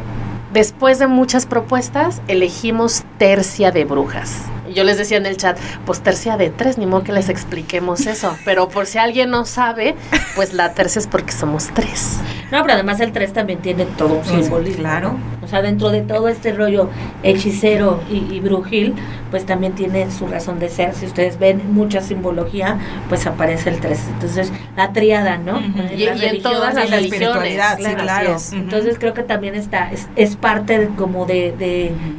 Después 0.56 1.00
de 1.00 1.08
muchas 1.08 1.46
propuestas, 1.46 2.22
elegimos 2.30 3.04
tercia 3.18 3.72
de 3.72 3.84
brujas. 3.84 4.46
Yo 4.76 4.84
les 4.84 4.98
decía 4.98 5.18
en 5.18 5.26
el 5.26 5.38
chat, 5.38 5.58
pues 5.86 6.02
tercia 6.02 6.36
de 6.36 6.50
tres, 6.50 6.78
ni 6.78 6.86
modo 6.86 7.04
que 7.04 7.14
les 7.14 7.30
expliquemos 7.30 8.06
eso. 8.08 8.36
Pero 8.44 8.68
por 8.68 8.86
si 8.86 8.98
alguien 8.98 9.30
no 9.30 9.46
sabe, 9.46 9.96
pues 10.36 10.54
la 10.54 10.74
tercia 10.74 11.00
es 11.00 11.08
porque 11.08 11.32
somos 11.32 11.70
tres. 11.74 12.20
No, 12.52 12.62
pero 12.62 12.74
además 12.74 13.00
el 13.00 13.12
tres 13.14 13.34
también 13.34 13.60
tiene 13.60 13.86
todo 13.86 14.16
un 14.16 14.26
simbolismo. 14.26 14.82
Claro. 14.82 15.18
O 15.46 15.48
sea, 15.48 15.62
dentro 15.62 15.92
de 15.92 16.02
todo 16.02 16.28
este 16.28 16.54
rollo 16.54 16.90
hechicero 17.22 18.02
y, 18.10 18.40
brujil, 18.40 18.96
pues 19.30 19.46
también 19.46 19.74
tiene 19.74 20.10
su 20.10 20.26
razón 20.26 20.60
de 20.60 20.70
ser. 20.70 20.96
Si 20.96 21.06
ustedes 21.06 21.38
ven 21.38 21.62
mucha 21.72 22.02
simbología, 22.02 22.80
pues 23.10 23.28
aparece 23.28 23.70
el 23.70 23.80
tres. 23.80 24.02
Entonces, 24.12 24.52
la 24.76 24.92
triada, 24.92 25.38
¿no? 25.38 25.62
y, 25.96 26.04
en 26.04 26.42
todas 26.42 26.74
las 26.74 26.90
religiones. 26.90 27.62
Sí, 27.78 27.96
claro. 27.96 28.38
Entonces, 28.54 28.98
creo 29.00 29.14
que 29.14 29.22
también 29.22 29.54
está, 29.54 29.92
es, 30.16 30.36
parte 30.36 30.90
como 30.98 31.28
de, 31.28 31.54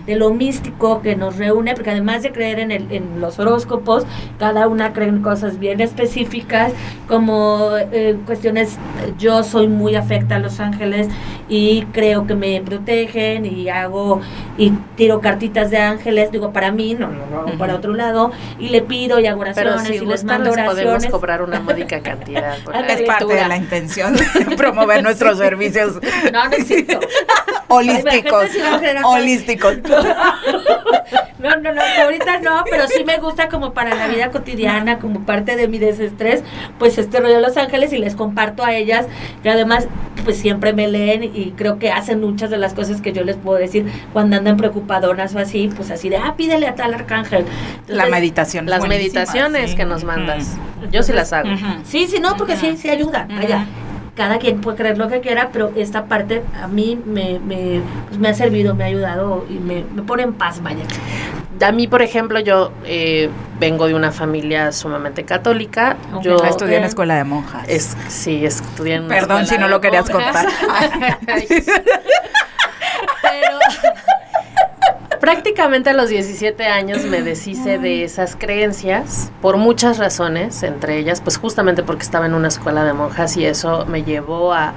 de, 0.07 0.14
lo 0.14 0.33
místico 0.33 1.03
que 1.03 1.16
nos 1.16 1.37
reúne, 1.37 1.75
porque 1.75 1.90
además 1.90 2.23
de 2.23 2.31
creer 2.31 2.45
en, 2.52 2.70
el, 2.70 2.90
en 2.90 3.20
los 3.20 3.38
horóscopos, 3.38 4.04
cada 4.38 4.68
una 4.68 4.92
cree 4.92 5.09
en 5.09 5.22
cosas 5.22 5.59
bien 5.59 5.80
específicas, 5.80 6.72
como 7.09 7.70
eh, 7.92 8.16
cuestiones, 8.26 8.78
yo 9.18 9.42
soy 9.42 9.68
muy 9.68 9.94
afecta 9.94 10.37
a 10.37 10.38
los 10.38 10.61
ángeles 10.61 11.09
y 11.48 11.82
creo 11.92 12.26
que 12.26 12.35
me 12.35 12.61
protegen 12.61 13.46
y 13.46 13.68
hago 13.68 14.20
y 14.59 14.70
tiro 14.96 15.20
cartitas 15.20 15.70
de 15.70 15.78
ángeles, 15.78 16.32
digo 16.32 16.52
para 16.52 16.72
mí, 16.72 16.94
no, 16.94 17.09
no, 17.09 17.46
no, 17.46 17.59
para 17.59 17.74
otro 17.74 17.94
lado, 17.94 18.32
y 18.59 18.70
le 18.70 18.82
pido 18.82 19.20
y 19.20 19.26
hago 19.26 19.40
oraciones 19.42 19.90
y 19.90 20.04
les 20.04 20.24
mando 20.24 20.50
oraciones. 20.50 20.85
podemos 20.85 21.06
cobrar 21.06 21.42
una 21.42 21.61
módica 21.61 22.00
cantidad. 22.02 22.56
es 22.88 23.02
parte 23.02 23.35
de 23.35 23.48
la 23.48 23.56
intención 23.56 24.14
de 24.14 24.56
promover 24.56 25.02
nuestros 25.02 25.38
servicios. 25.38 26.00
No, 26.32 26.48
necesito. 26.48 26.98
Holísticos. 27.68 28.50
Holísticos. 29.04 29.78
No, 31.38 31.56
no, 31.56 31.72
no, 31.72 31.82
ahorita 32.02 32.36
no, 32.40 32.64
pero 32.70 32.87
sí 32.88 33.05
me 33.05 33.18
gusta 33.18 33.49
como 33.49 33.72
para 33.72 33.94
la 33.94 34.09
vida 34.09 34.31
cotidiana, 34.31 34.99
como 34.99 35.20
parte 35.20 35.57
de 35.57 35.68
mi 35.68 35.79
desestrés, 35.79 36.42
pues 36.79 36.99
este 36.99 37.20
rollo 37.20 37.37
de 37.37 37.40
Los 37.40 37.57
Ángeles 37.57 37.92
y 37.92 37.99
les 37.99 38.14
comparto 38.14 38.64
a 38.64 38.75
ellas, 38.75 39.07
que 39.42 39.51
además 39.51 39.88
pues 40.25 40.38
siempre 40.38 40.72
me 40.72 40.88
leen 40.88 41.22
y 41.22 41.53
creo 41.57 41.79
que 41.79 41.92
hacen 41.92 42.20
muchas 42.20 42.51
de 42.51 42.59
las 42.59 42.75
cosas 42.75 43.01
que 43.01 43.12
yo 43.12 43.22
les 43.22 43.37
puedo 43.37 43.59
decir 43.59 43.87
cuando 44.12 44.37
andan 44.37 44.57
preocupadonas 44.57 45.35
o 45.35 45.38
así, 45.38 45.70
pues 45.77 45.90
así 45.90 46.09
de, 46.09 46.16
ah, 46.16 46.35
pídele 46.37 46.66
a 46.66 46.75
tal 46.75 46.94
arcángel. 46.94 47.44
la 47.87 48.07
meditación. 48.07 48.66
Las 48.66 48.87
meditaciones 48.88 49.75
que 49.75 49.85
nos 49.85 50.05
mandas. 50.05 50.57
Yo 50.90 51.03
sí 51.03 51.12
las 51.12 51.33
hago. 51.33 51.51
Sí, 51.85 52.07
sí, 52.07 52.18
no, 52.20 52.37
porque 52.37 52.57
sí, 52.57 52.77
sí 52.77 52.90
ayudan. 52.90 53.31
Allá 53.31 53.66
cada 54.16 54.38
quien 54.38 54.61
puede 54.61 54.79
creer 54.79 54.98
lo 54.98 55.09
que 55.09 55.20
quiera, 55.20 55.50
pero 55.52 55.70
esta 55.76 56.07
parte 56.07 56.42
a 56.61 56.66
mí 56.66 56.98
me, 57.05 57.38
me, 57.38 57.83
pues 58.09 58.18
me 58.18 58.29
ha 58.29 58.35
servido, 58.35 58.74
me 58.74 58.85
ha 58.85 58.87
ayudado 58.88 59.44
y 59.48 59.55
me, 59.55 59.85
me, 59.94 60.02
pone 60.02 60.22
en 60.22 60.33
paz, 60.33 60.62
vaya. 60.62 60.83
A 61.61 61.72
mí, 61.72 61.87
por 61.87 62.02
ejemplo, 62.02 62.40
yo 62.40 62.72
eh, 62.85 63.29
vengo 63.61 63.87
de 63.87 63.94
una 63.94 64.12
familia 64.12 64.72
sumamente 64.72 65.24
católica. 65.24 65.96
Yo 66.22 66.42
estudié 66.44 66.76
en 66.76 66.83
la 66.83 66.88
escuela 66.88 67.16
de 67.16 67.24
monjas. 67.24 67.68
Es, 67.68 67.96
sí, 68.09 68.44
estudié 68.44 68.94
en 68.94 69.09
Perdón 69.09 69.46
si 69.46 69.57
no 69.59 69.68
lo 69.68 69.81
querías 69.81 70.09
contar. 70.09 70.46
Pero 73.22 73.59
prácticamente 75.20 75.90
a 75.90 75.92
los 75.92 76.09
17 76.09 76.66
años 76.66 77.05
me 77.05 77.22
deshice 77.22 77.79
de 77.79 78.05
esas 78.05 78.37
creencias 78.37 79.31
por 79.40 79.57
muchas 79.57 79.98
razones, 79.98 80.62
entre 80.62 80.98
ellas, 80.98 81.20
pues 81.20 81.38
justamente 81.38 81.83
porque 81.83 82.02
estaba 82.02 82.26
en 82.26 82.35
una 82.35 82.48
escuela 82.48 82.85
de 82.85 82.92
monjas 82.92 83.37
y 83.37 83.44
eso 83.44 83.87
me 83.87 84.05
llevó 84.05 84.52
a, 84.52 84.74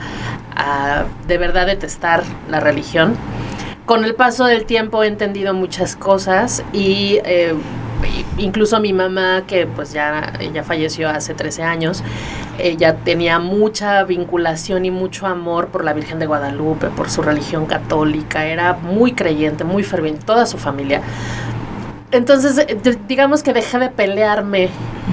a 0.56 1.06
de 1.28 1.38
verdad 1.38 1.68
detestar 1.68 2.24
la 2.50 2.60
religión. 2.60 3.16
Con 3.86 4.06
el 4.06 4.14
paso 4.14 4.46
del 4.46 4.66
tiempo 4.66 5.04
he 5.04 5.08
entendido 5.08 5.54
muchas 5.54 5.96
cosas 5.96 6.64
y 6.74 7.20
eh, 7.24 7.56
incluso 8.40 8.80
mi 8.80 8.94
mamá, 8.94 9.44
que 9.48 9.68
pues 9.68 9.94
ya 9.94 10.34
ella 10.40 10.64
falleció 10.64 11.10
hace 11.10 11.34
13 11.34 11.64
años, 11.64 12.04
ella 12.58 12.96
tenía 12.98 13.40
mucha 13.40 14.04
vinculación 14.04 14.86
y 14.86 14.92
mucho 14.92 15.28
amor 15.28 15.68
por 15.68 15.84
la 15.84 15.94
Virgen 15.94 16.20
de 16.20 16.26
Guadalupe, 16.26 16.88
por 16.88 17.10
su 17.10 17.22
religión 17.22 17.66
católica, 17.66 18.46
era 18.46 18.74
muy 18.74 19.14
creyente, 19.14 19.64
muy 19.64 19.84
ferviente, 19.84 20.26
toda 20.26 20.46
su 20.46 20.58
familia. 20.58 21.02
Entonces, 22.12 22.58
eh, 22.58 22.98
digamos 23.08 23.44
que 23.44 23.54
dejé 23.54 23.78
de 23.78 23.90
pelearme 23.90 24.70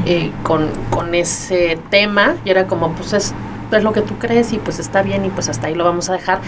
eh, 0.06 0.30
con, 0.42 0.70
con 0.90 1.14
ese 1.14 1.78
tema 1.90 2.36
y 2.44 2.50
era 2.50 2.66
como, 2.66 2.92
pues 2.92 3.12
es 3.12 3.34
es 3.72 3.82
lo 3.82 3.92
que 3.92 4.02
tú 4.02 4.18
crees 4.18 4.52
y 4.52 4.58
pues 4.58 4.78
está 4.78 5.02
bien 5.02 5.24
y 5.24 5.30
pues 5.30 5.48
hasta 5.48 5.66
ahí 5.66 5.74
lo 5.74 5.84
vamos 5.84 6.08
a 6.08 6.12
dejar. 6.12 6.40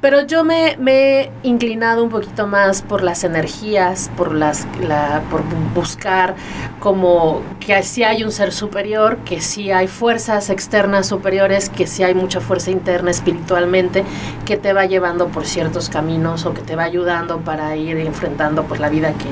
Pero 0.00 0.26
yo 0.26 0.44
me, 0.44 0.76
he 0.86 1.30
inclinado 1.42 2.02
un 2.02 2.10
poquito 2.10 2.46
más 2.46 2.82
por 2.82 3.02
las 3.02 3.24
energías, 3.24 4.10
por, 4.16 4.34
las, 4.34 4.66
la, 4.80 5.22
por 5.30 5.42
buscar 5.74 6.34
como 6.80 7.42
que 7.60 7.82
sí 7.82 8.02
hay 8.02 8.24
un 8.24 8.32
ser 8.32 8.52
superior, 8.52 9.18
que 9.24 9.40
sí 9.40 9.70
hay 9.70 9.86
fuerzas 9.86 10.50
externas 10.50 11.06
superiores, 11.06 11.70
que 11.70 11.86
sí 11.86 12.02
hay 12.02 12.14
mucha 12.14 12.40
fuerza 12.40 12.70
interna 12.70 13.10
espiritualmente 13.10 14.04
que 14.44 14.56
te 14.56 14.72
va 14.72 14.86
llevando 14.86 15.28
por 15.28 15.46
ciertos 15.46 15.88
caminos 15.88 16.44
o 16.46 16.54
que 16.54 16.62
te 16.62 16.76
va 16.76 16.84
ayudando 16.84 17.38
para 17.38 17.76
ir 17.76 17.96
enfrentando 17.98 18.64
pues 18.64 18.80
la 18.80 18.88
vida 18.88 19.12
que, 19.12 19.28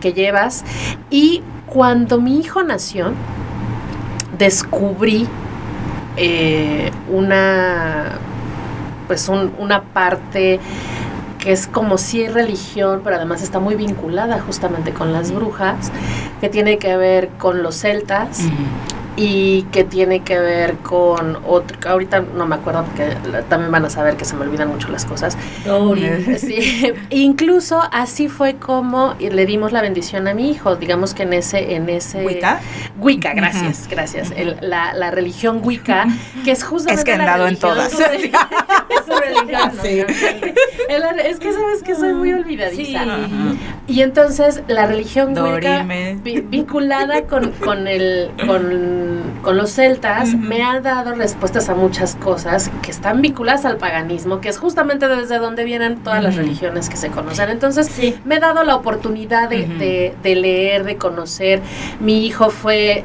que 0.00 0.12
llevas. 0.12 0.64
Y 1.10 1.42
cuando 1.66 2.20
mi 2.20 2.38
hijo 2.38 2.62
nació, 2.62 3.12
descubrí 4.36 5.26
eh, 6.16 6.90
una 7.10 8.18
pues 9.06 9.28
una 9.28 9.82
parte 9.82 10.60
que 11.38 11.52
es 11.52 11.66
como 11.66 11.98
si 11.98 12.28
religión, 12.28 13.00
pero 13.02 13.16
además 13.16 13.42
está 13.42 13.58
muy 13.58 13.74
vinculada 13.74 14.40
justamente 14.40 14.92
con 14.92 15.12
las 15.12 15.32
brujas, 15.32 15.90
que 16.40 16.48
tiene 16.48 16.78
que 16.78 16.96
ver 16.96 17.28
con 17.38 17.62
los 17.62 17.76
celtas, 17.76 18.40
y 19.16 19.62
que 19.64 19.84
tiene 19.84 20.20
que 20.20 20.38
ver 20.38 20.76
con 20.78 21.38
otro, 21.46 21.76
ahorita 21.90 22.24
no 22.34 22.46
me 22.46 22.54
acuerdo 22.54 22.84
porque 22.84 23.14
también 23.48 23.70
van 23.70 23.84
a 23.84 23.90
saber 23.90 24.16
que 24.16 24.24
se 24.24 24.34
me 24.36 24.42
olvidan 24.42 24.68
mucho 24.68 24.88
las 24.88 25.04
cosas. 25.04 25.36
sí, 26.38 26.92
incluso 27.10 27.80
así 27.92 28.28
fue 28.28 28.56
como 28.56 29.14
le 29.18 29.46
dimos 29.46 29.72
la 29.72 29.82
bendición 29.82 30.28
a 30.28 30.34
mi 30.34 30.50
hijo, 30.50 30.76
digamos 30.76 31.14
que 31.14 31.24
en 31.24 31.34
ese 31.34 31.74
en 31.74 31.88
ese 31.88 32.24
Wicca. 32.24 32.60
Wicca, 32.98 33.34
gracias, 33.34 33.86
gracias. 33.88 34.32
la, 34.60 34.94
la, 34.94 35.10
religión 35.10 35.60
Wicca, 35.62 36.06
que 36.44 36.52
es 36.52 36.64
justamente 36.64 37.00
Es 37.00 37.04
que 37.04 37.12
han 37.12 37.26
dado 37.26 37.46
en 37.46 37.56
todas. 37.56 37.92
es 37.92 37.98
su 39.06 39.12
religión. 39.12 39.72
es 41.18 41.38
que 41.38 41.52
sabes 41.52 41.82
que 41.84 41.94
soy 41.94 42.14
muy 42.14 42.32
olvidadiza. 42.32 43.04
Y 43.86 44.00
entonces 44.00 44.62
la 44.68 44.86
religión 44.86 45.36
Wicca 45.36 45.86
vinculada 46.22 47.24
con, 47.24 47.52
con 47.52 47.86
el 47.86 48.30
con 48.46 49.01
con, 49.42 49.56
los 49.56 49.70
celtas 49.70 50.34
me 50.34 50.62
ha 50.62 50.80
dado 50.80 51.14
respuestas 51.14 51.68
a 51.68 51.74
muchas 51.74 52.16
cosas 52.16 52.70
que 52.82 52.90
están 52.90 53.22
vinculadas 53.22 53.64
al 53.64 53.76
paganismo, 53.76 54.40
que 54.40 54.48
es 54.48 54.58
justamente 54.58 55.08
desde 55.08 55.38
donde 55.38 55.64
vienen 55.64 55.98
todas 55.98 56.22
las 56.22 56.36
religiones 56.36 56.88
que 56.88 56.96
se 56.96 57.08
conocen. 57.08 57.50
Entonces, 57.50 57.90
me 58.24 58.36
he 58.36 58.40
dado 58.40 58.64
la 58.64 58.76
oportunidad 58.76 59.48
de, 59.48 60.14
leer, 60.22 60.84
de 60.84 60.96
conocer. 60.96 61.60
Mi 62.00 62.26
hijo 62.26 62.50
fue... 62.50 62.98
Eh, 62.98 63.04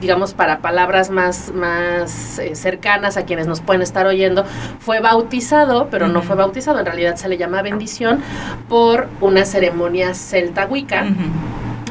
digamos, 0.00 0.32
para 0.32 0.60
palabras 0.60 1.10
más, 1.10 1.52
más 1.52 2.38
eh, 2.38 2.54
cercanas 2.54 3.18
a 3.18 3.26
quienes 3.26 3.46
nos 3.46 3.60
pueden 3.60 3.82
estar 3.82 4.06
oyendo, 4.06 4.44
fue 4.78 5.00
bautizado, 5.00 5.88
pero 5.90 6.08
no 6.08 6.22
fue 6.22 6.36
bautizado, 6.36 6.78
en 6.78 6.86
realidad 6.86 7.16
se 7.16 7.28
le 7.28 7.36
llama 7.36 7.60
bendición, 7.60 8.20
por 8.68 9.08
una 9.20 9.44
ceremonia 9.44 10.14
celta 10.14 10.64
wicca 10.64 11.04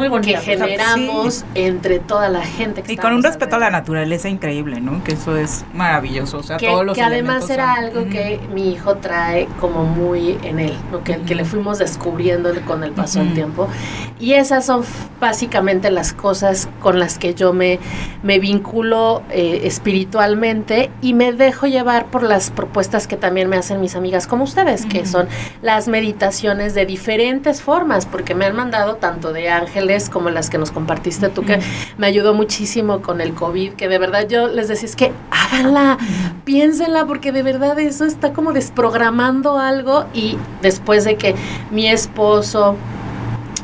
muy 0.07 0.21
que 0.21 0.37
generamos 0.37 1.45
entre 1.55 1.99
toda 1.99 2.29
la 2.29 2.41
gente. 2.41 2.83
Que 2.83 2.93
y 2.93 2.97
con 2.97 3.13
un 3.13 3.23
respeto 3.23 3.55
a 3.55 3.59
la 3.59 3.69
naturaleza 3.69 4.29
increíble, 4.29 4.79
¿no? 4.79 5.03
Que 5.03 5.13
eso 5.13 5.35
es 5.35 5.65
maravilloso. 5.73 6.37
O 6.37 6.43
sea, 6.43 6.57
que, 6.57 6.67
todos 6.67 6.85
los 6.85 6.95
que 6.95 7.01
además 7.01 7.49
era 7.49 7.73
algo 7.73 8.05
que 8.09 8.39
mi 8.53 8.71
hijo 8.71 8.95
trae 8.97 9.47
como 9.59 9.83
muy 9.83 10.37
en 10.43 10.59
él, 10.59 10.73
¿no? 10.91 11.03
que, 11.03 11.17
que 11.21 11.35
le 11.35 11.45
fuimos 11.45 11.79
descubriendo 11.79 12.49
con 12.65 12.83
el 12.83 12.91
paso 12.91 13.19
del 13.19 13.33
tiempo. 13.33 13.67
Y 14.19 14.33
esas 14.33 14.65
son 14.65 14.83
básicamente 15.19 15.91
las 15.91 16.13
cosas 16.13 16.69
con 16.79 16.99
las 16.99 17.17
que 17.17 17.33
yo 17.33 17.53
me, 17.53 17.79
me 18.23 18.39
vinculo 18.39 19.23
eh, 19.29 19.61
espiritualmente 19.63 20.91
y 21.01 21.13
me 21.13 21.33
dejo 21.33 21.67
llevar 21.67 22.07
por 22.07 22.23
las 22.23 22.51
propuestas 22.51 23.07
que 23.07 23.17
también 23.17 23.49
me 23.49 23.57
hacen 23.57 23.81
mis 23.81 23.95
amigas 23.95 24.27
como 24.27 24.43
ustedes, 24.43 24.85
que 24.85 25.05
son 25.05 25.27
las 25.61 25.87
meditaciones 25.87 26.73
de 26.73 26.85
diferentes 26.85 27.61
formas, 27.61 28.05
porque 28.05 28.35
me 28.35 28.45
han 28.45 28.55
mandado 28.55 28.95
tanto 28.95 29.33
de 29.33 29.49
como 30.09 30.29
las 30.29 30.49
que 30.49 30.57
nos 30.57 30.71
compartiste 30.71 31.29
tú, 31.29 31.43
que 31.43 31.59
me 31.97 32.07
ayudó 32.07 32.33
muchísimo 32.33 33.01
con 33.01 33.21
el 33.21 33.33
COVID, 33.33 33.73
que 33.73 33.87
de 33.87 33.97
verdad 33.97 34.27
yo 34.27 34.47
les 34.47 34.67
decía, 34.67 34.87
es 34.87 34.95
que 34.95 35.11
háganla, 35.31 35.97
piénsenla, 36.45 37.05
porque 37.05 37.31
de 37.31 37.43
verdad 37.43 37.79
eso 37.79 38.05
está 38.05 38.33
como 38.33 38.53
desprogramando 38.53 39.57
algo 39.57 40.05
y 40.13 40.37
después 40.61 41.05
de 41.05 41.15
que 41.15 41.35
mi 41.71 41.87
esposo 41.87 42.75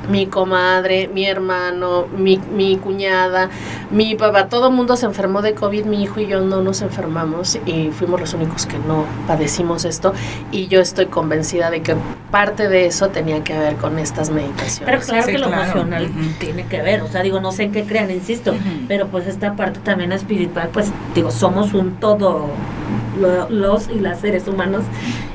mi 0.10 0.28
comadre, 0.28 1.08
mi 1.08 1.26
hermano, 1.26 2.06
mi, 2.16 2.38
mi 2.38 2.78
cuñada, 2.78 3.50
mi 3.96 4.14
papá, 4.14 4.50
todo 4.50 4.68
el 4.68 4.74
mundo 4.74 4.98
se 4.98 5.06
enfermó 5.06 5.42
de 5.42 5.54
COVID, 5.56 5.86
mi 5.86 6.04
hijo 6.04 6.20
y 6.20 6.28
yo 6.28 6.42
no 6.42 6.62
nos 6.62 6.82
enfermamos 6.82 7.58
y 7.66 7.92
fuimos 7.92 8.20
los 8.20 8.34
únicos 8.34 8.66
que 8.66 8.78
no 8.78 9.06
padecimos 9.26 9.86
esto 9.86 10.14
y 10.52 10.68
yo 10.68 10.82
estoy 10.82 11.06
convencida 11.06 11.70
de 11.70 11.82
que 11.82 11.96
parte 12.30 12.68
de 12.68 12.88
eso 12.88 13.08
tenía 13.08 13.42
que 13.46 13.58
ver 13.58 13.78
con 13.78 13.98
estas 13.98 14.32
meditaciones. 14.32 14.82
Pero 14.84 15.00
claro 15.00 15.26
que 15.26 15.38
lo 15.38 15.48
emocional 15.48 16.12
tiene 16.40 16.66
que 16.66 16.82
ver, 16.82 17.04
o 17.04 17.08
sea, 17.08 17.24
digo, 17.24 17.40
no 17.40 17.54
sé 17.54 17.64
en 17.64 17.72
qué 17.72 17.86
crean, 17.86 18.12
insisto, 18.12 18.54
pero 18.90 19.08
pues 19.08 19.28
esta 19.28 19.56
parte 19.56 19.80
también 19.80 20.12
espiritual, 20.12 20.70
pues 20.74 20.92
digo, 21.14 21.32
somos 21.32 21.74
un 21.74 21.96
todo 21.96 22.50
los 23.50 23.90
y 23.90 24.00
las 24.00 24.20
seres 24.20 24.46
humanos 24.48 24.84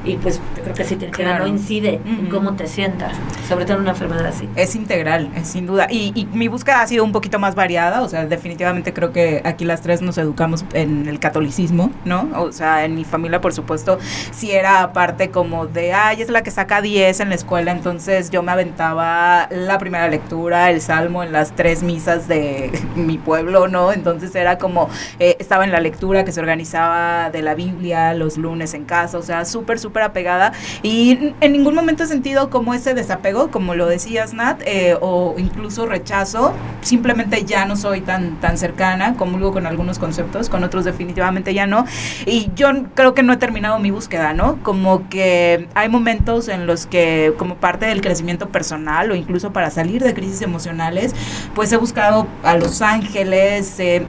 y 0.04 0.16
pues 0.16 0.38
yo 0.56 0.62
creo 0.62 0.74
que 0.74 0.84
sí 0.84 0.96
tiene 0.96 1.12
que 1.12 1.24
ver, 1.24 1.40
no 1.40 1.46
incide 1.46 2.00
en 2.04 2.28
cómo 2.28 2.54
te 2.54 2.66
sientas, 2.66 3.12
sobre 3.48 3.64
todo 3.64 3.76
en 3.76 3.82
una 3.82 3.90
enfermedad 3.92 4.26
así. 4.26 4.48
Es 4.56 4.74
integral, 4.74 5.30
es 5.34 5.48
sin 5.48 5.66
duda. 5.66 5.86
Y, 5.90 6.12
y, 6.14 6.26
mi 6.26 6.48
búsqueda 6.48 6.82
ha 6.82 6.86
sido 6.86 7.04
un 7.04 7.12
poquito 7.12 7.38
más 7.38 7.54
variada, 7.54 8.02
o 8.02 8.08
sea, 8.08 8.26
definitivamente 8.26 8.49
creo 8.56 9.12
que 9.12 9.42
aquí 9.44 9.64
las 9.64 9.82
tres 9.82 10.02
nos 10.02 10.18
educamos 10.18 10.64
en 10.72 11.08
el 11.08 11.18
catolicismo, 11.18 11.90
¿no? 12.04 12.28
O 12.36 12.52
sea, 12.52 12.84
en 12.84 12.94
mi 12.94 13.04
familia, 13.04 13.40
por 13.40 13.52
supuesto, 13.52 13.98
sí 14.32 14.50
era 14.50 14.92
parte 14.92 15.30
como 15.30 15.66
de, 15.66 15.92
ay, 15.92 16.22
es 16.22 16.28
la 16.28 16.42
que 16.42 16.50
saca 16.50 16.80
10 16.80 17.20
en 17.20 17.28
la 17.30 17.34
escuela, 17.34 17.72
entonces 17.72 18.30
yo 18.30 18.42
me 18.42 18.52
aventaba 18.52 19.48
la 19.50 19.78
primera 19.78 20.08
lectura, 20.08 20.70
el 20.70 20.80
salmo 20.80 21.22
en 21.22 21.32
las 21.32 21.52
tres 21.52 21.82
misas 21.82 22.28
de 22.28 22.70
mi 22.96 23.18
pueblo, 23.18 23.68
¿no? 23.68 23.92
Entonces 23.92 24.34
era 24.34 24.58
como, 24.58 24.88
eh, 25.18 25.36
estaba 25.38 25.64
en 25.64 25.72
la 25.72 25.80
lectura 25.80 26.24
que 26.24 26.32
se 26.32 26.40
organizaba 26.40 27.30
de 27.30 27.42
la 27.42 27.54
Biblia 27.54 28.14
los 28.14 28.36
lunes 28.36 28.74
en 28.74 28.84
casa, 28.84 29.18
o 29.18 29.22
sea, 29.22 29.44
súper, 29.44 29.78
súper 29.78 30.02
apegada. 30.02 30.52
Y 30.82 31.34
en 31.40 31.52
ningún 31.52 31.74
momento 31.74 32.04
he 32.04 32.06
sentido 32.06 32.50
como 32.50 32.74
ese 32.74 32.94
desapego, 32.94 33.50
como 33.50 33.74
lo 33.74 33.86
decías, 33.86 34.34
Nat, 34.34 34.60
eh, 34.64 34.96
o 35.00 35.34
incluso 35.38 35.86
rechazo, 35.86 36.52
simplemente 36.82 37.44
ya 37.44 37.64
no 37.64 37.76
soy 37.76 38.00
tan, 38.00 38.29
tan 38.36 38.58
cercana, 38.58 39.14
comulgo 39.16 39.52
con 39.52 39.66
algunos 39.66 39.98
conceptos, 39.98 40.48
con 40.48 40.64
otros 40.64 40.84
definitivamente 40.84 41.54
ya 41.54 41.66
no. 41.66 41.84
Y 42.26 42.50
yo 42.54 42.68
creo 42.94 43.14
que 43.14 43.22
no 43.22 43.32
he 43.32 43.36
terminado 43.36 43.78
mi 43.78 43.90
búsqueda, 43.90 44.32
¿no? 44.32 44.58
Como 44.62 45.08
que 45.08 45.68
hay 45.74 45.88
momentos 45.88 46.48
en 46.48 46.66
los 46.66 46.86
que 46.86 47.34
como 47.38 47.56
parte 47.56 47.86
del 47.86 48.00
crecimiento 48.00 48.48
personal 48.48 49.10
o 49.10 49.14
incluso 49.14 49.52
para 49.52 49.70
salir 49.70 50.02
de 50.02 50.14
crisis 50.14 50.42
emocionales, 50.42 51.14
pues 51.54 51.72
he 51.72 51.76
buscado 51.76 52.26
a 52.42 52.56
los 52.56 52.82
ángeles, 52.82 53.78
eh, 53.78 54.06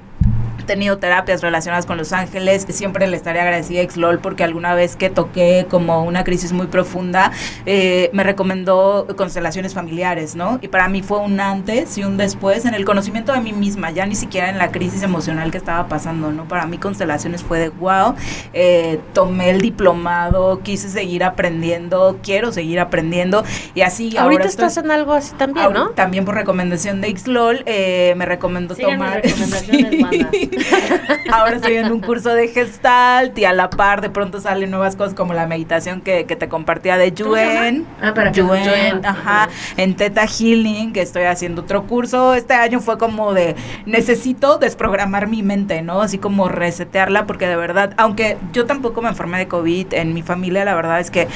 tenido 0.66 0.98
terapias 0.98 1.42
relacionadas 1.42 1.86
con 1.86 1.98
Los 1.98 2.14
Ángeles, 2.14 2.66
siempre 2.70 3.08
le 3.08 3.18
estaré 3.18 3.40
agradecida 3.40 3.82
a 3.82 3.90
Xlol 3.90 4.20
porque 4.20 4.44
alguna 4.44 4.74
vez 4.74 4.96
que 4.96 5.10
toqué 5.10 5.68
como 5.70 6.04
una 6.04 6.24
crisis 6.24 6.52
muy 6.52 6.68
profunda, 6.68 7.32
eh, 7.66 8.10
me 8.14 8.24
recomendó 8.24 9.08
constelaciones 9.16 9.74
familiares, 9.74 10.36
¿no? 10.36 10.60
Y 10.62 10.68
para 10.68 10.88
mí 10.88 11.02
fue 11.02 11.20
un 11.20 11.40
antes 11.40 11.98
y 11.98 12.04
un 12.04 12.18
después 12.18 12.66
en 12.66 12.74
el 12.74 12.86
conocimiento 12.86 13.34
de 13.34 13.42
mí 13.42 13.54
misma, 13.54 13.92
ya 13.92 14.06
ni 14.06 14.16
siquiera 14.16 14.50
en 14.50 14.58
la 14.58 14.72
crisis 14.72 15.04
emocional 15.04 15.52
que 15.52 15.58
estaba 15.58 15.88
pasando, 15.88 16.32
¿no? 16.32 16.48
Para 16.48 16.66
mí 16.66 16.78
constelaciones 16.78 17.44
fue 17.44 17.60
de 17.60 17.70
wow, 17.70 18.16
eh, 18.54 19.00
tomé 19.14 19.50
el 19.50 19.62
diplomado, 19.62 20.62
quise 20.64 20.90
seguir 20.90 21.24
aprendiendo, 21.24 22.20
quiero 22.24 22.52
seguir 22.52 22.80
aprendiendo 22.80 23.44
y 23.76 23.82
así. 23.82 24.16
Ahorita 24.18 24.46
estás 24.46 24.78
en 24.78 24.92
algo 24.92 25.14
así 25.14 25.34
también, 25.36 25.74
¿no? 25.74 25.90
También 25.90 26.26
por 26.26 26.36
recomendación 26.36 27.02
de 27.02 27.16
Xlol, 27.18 27.64
eh, 27.66 28.14
me 28.18 28.26
recomendó 28.26 28.76
tomar... 28.76 29.22
recomendaciones, 29.24 29.92
Ahora 31.32 31.56
estoy 31.56 31.76
en 31.76 31.92
un 31.92 32.02
curso 32.02 32.34
de 32.34 32.48
gestalt 32.48 33.38
y 33.38 33.46
a 33.46 33.54
la 33.54 33.70
par 33.70 34.02
de 34.02 34.10
pronto 34.10 34.40
salen 34.42 34.72
nuevas 34.72 34.96
cosas 34.96 35.14
como 35.14 35.34
la 35.34 35.48
meditación 35.48 36.02
que, 36.02 36.26
que 36.26 36.36
te 36.36 36.50
compartía 36.50 36.98
de 36.98 37.12
Yuen. 37.12 37.86
Ah, 38.02 38.14
para 38.14 38.32
Yuen, 38.32 38.64
Yuen. 38.64 39.06
ajá. 39.06 39.50
En 39.78 39.96
Teta 39.96 40.26
Healing, 40.26 40.94
que 40.94 41.02
estoy 41.02 41.24
haciendo 41.24 41.62
otro 41.62 41.88
curso. 41.88 42.34
Este 42.34 42.54
año 42.54 42.80
fue 42.80 42.98
como 42.98 43.34
de 43.34 43.56
necesito 43.86 44.58
desprogramar 44.58 45.28
mi 45.28 45.44
mente, 45.44 45.82
¿no? 45.82 46.02
Así 46.02 46.18
como 46.18 46.50
resetearla, 46.50 47.26
porque 47.26 47.48
de 47.48 47.56
verdad, 47.56 47.94
aunque 47.98 48.38
yo 48.54 48.66
tampoco 48.66 49.02
me 49.02 49.10
enfermé 49.10 49.40
de 49.40 49.48
COVID 49.48 49.94
en 49.94 50.14
mi 50.14 50.22
familia, 50.22 50.66
la 50.66 50.76
verdad 50.76 51.00
es 51.00 51.12
que 51.12 51.28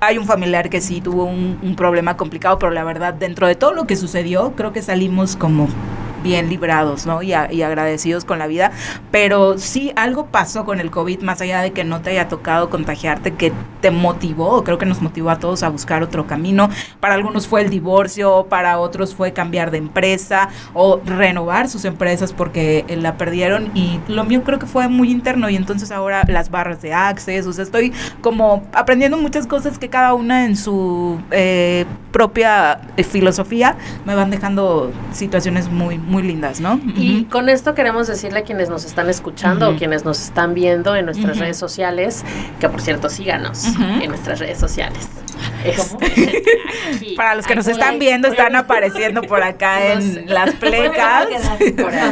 hay 0.00 0.18
un 0.18 0.26
familiar 0.26 0.70
que 0.70 0.80
sí 0.80 1.00
tuvo 1.00 1.24
un, 1.24 1.58
un 1.62 1.76
problema 1.76 2.16
complicado, 2.16 2.58
pero 2.58 2.72
la 2.72 2.84
verdad, 2.84 3.14
dentro 3.14 3.46
de 3.46 3.54
todo 3.54 3.72
lo 3.72 3.86
que 3.86 3.96
sucedió, 3.96 4.54
creo 4.56 4.72
que 4.72 4.82
salimos 4.82 5.36
como 5.36 5.68
bien 6.24 6.48
librados, 6.48 7.06
¿no? 7.06 7.22
Y, 7.22 7.32
a- 7.34 7.52
y 7.52 7.62
agradecidos 7.62 8.24
con 8.24 8.40
la 8.40 8.48
vida. 8.48 8.72
Pero 9.12 9.58
sí, 9.58 9.92
algo 9.94 10.26
pasó 10.26 10.64
con 10.64 10.80
el 10.80 10.90
COVID, 10.90 11.20
más 11.22 11.40
allá 11.40 11.60
de 11.60 11.70
que 11.72 11.84
no 11.84 12.00
te 12.00 12.10
haya 12.10 12.26
tocado 12.28 12.68
contagiarte, 12.70 13.34
que 13.34 13.52
te 13.80 13.92
motivó, 13.92 14.64
creo 14.64 14.78
que 14.78 14.86
nos 14.86 15.00
motivó 15.02 15.30
a 15.30 15.38
todos 15.38 15.62
a 15.62 15.68
buscar 15.68 16.02
otro 16.02 16.26
camino. 16.26 16.68
Para 16.98 17.14
algunos 17.14 17.46
fue 17.46 17.60
el 17.62 17.70
divorcio, 17.70 18.46
para 18.48 18.78
otros 18.80 19.14
fue 19.14 19.32
cambiar 19.32 19.70
de 19.70 19.78
empresa 19.78 20.48
o 20.72 21.00
renovar 21.04 21.68
sus 21.68 21.84
empresas 21.84 22.32
porque 22.32 22.84
eh, 22.88 22.96
la 22.96 23.16
perdieron. 23.16 23.70
Y 23.74 24.00
lo 24.08 24.24
mío 24.24 24.42
creo 24.42 24.58
que 24.58 24.66
fue 24.66 24.88
muy 24.88 25.10
interno 25.10 25.48
y 25.50 25.56
entonces 25.56 25.90
ahora 25.92 26.22
las 26.26 26.50
barras 26.50 26.80
de 26.80 26.92
Access, 26.94 27.46
o 27.46 27.52
sea, 27.52 27.62
estoy 27.64 27.92
como 28.22 28.62
aprendiendo 28.72 29.18
muchas 29.18 29.46
cosas 29.46 29.78
que 29.78 29.90
cada 29.90 30.14
una 30.14 30.46
en 30.46 30.56
su 30.56 31.20
eh, 31.30 31.84
propia 32.10 32.80
eh, 32.96 33.04
filosofía 33.04 33.76
me 34.06 34.14
van 34.14 34.30
dejando 34.30 34.90
situaciones 35.12 35.68
muy, 35.70 35.98
muy 35.98 36.13
lindas, 36.22 36.60
¿no? 36.60 36.80
Y 36.96 37.24
con 37.24 37.48
esto 37.48 37.74
queremos 37.74 38.06
decirle 38.06 38.40
a 38.40 38.42
quienes 38.42 38.68
nos 38.68 38.84
están 38.84 39.08
escuchando 39.10 39.70
o 39.70 39.76
quienes 39.76 40.04
nos 40.04 40.20
están 40.20 40.54
viendo 40.54 40.94
en 40.94 41.06
nuestras 41.06 41.38
redes 41.38 41.56
sociales, 41.56 42.24
que 42.60 42.68
por 42.68 42.80
cierto 42.80 43.08
síganos 43.08 43.64
en 44.00 44.08
nuestras 44.08 44.38
redes 44.38 44.58
sociales. 44.58 45.08
Para 47.16 47.34
los 47.34 47.46
que 47.46 47.54
nos 47.54 47.66
están 47.66 47.98
viendo, 47.98 48.28
están 48.28 48.56
apareciendo 48.56 49.22
por 49.22 49.42
acá 49.42 49.92
en 49.92 50.26
las 50.32 50.54
plecas. 50.54 51.28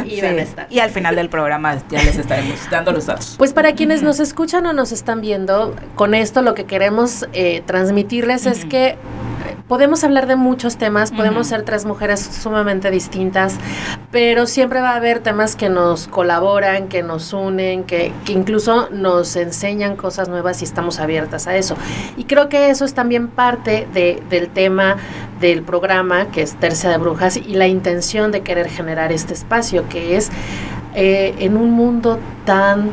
Sí. 0.03 0.21
Y 0.69 0.79
al 0.79 0.89
final 0.89 1.15
del 1.15 1.29
programa 1.29 1.77
ya 1.89 2.01
les 2.03 2.17
estaremos 2.17 2.59
dando 2.69 2.91
los 2.91 3.05
datos. 3.05 3.35
Pues 3.37 3.53
para 3.53 3.73
quienes 3.73 4.01
nos 4.01 4.19
escuchan 4.19 4.65
o 4.65 4.73
nos 4.73 4.91
están 4.91 5.21
viendo, 5.21 5.75
con 5.95 6.13
esto 6.13 6.41
lo 6.41 6.53
que 6.53 6.65
queremos 6.65 7.27
eh, 7.33 7.61
transmitirles 7.65 8.45
es 8.45 8.65
que 8.65 8.89
eh, 8.89 8.97
podemos 9.67 10.03
hablar 10.03 10.27
de 10.27 10.35
muchos 10.35 10.77
temas, 10.77 11.11
podemos 11.11 11.47
ser 11.47 11.63
tres 11.63 11.85
mujeres 11.85 12.19
sumamente 12.19 12.91
distintas, 12.91 13.55
pero 14.11 14.45
siempre 14.45 14.81
va 14.81 14.91
a 14.91 14.95
haber 14.95 15.19
temas 15.19 15.55
que 15.55 15.69
nos 15.69 16.07
colaboran, 16.07 16.87
que 16.87 17.03
nos 17.03 17.33
unen, 17.33 17.83
que, 17.83 18.13
que 18.25 18.33
incluso 18.33 18.89
nos 18.91 19.35
enseñan 19.35 19.95
cosas 19.95 20.29
nuevas 20.29 20.61
y 20.61 20.65
estamos 20.65 20.99
abiertas 20.99 21.47
a 21.47 21.55
eso. 21.55 21.75
Y 22.17 22.25
creo 22.25 22.49
que 22.49 22.69
eso 22.69 22.85
es 22.85 22.93
también 22.93 23.22
parte 23.27 23.87
de- 23.93 24.21
del 24.29 24.49
tema 24.49 24.97
del 25.39 25.61
programa, 25.63 26.25
que 26.31 26.41
es 26.41 26.55
Tercia 26.55 26.89
de 26.89 26.97
Brujas, 26.97 27.37
y 27.37 27.55
la 27.55 27.67
intención 27.67 28.31
de 28.31 28.41
querer 28.41 28.69
generar 28.69 29.11
este 29.11 29.33
espacio, 29.33 29.87
que 29.89 30.15
es 30.17 30.31
eh, 30.95 31.33
en 31.39 31.57
un 31.57 31.71
mundo 31.71 32.19
tan 32.45 32.89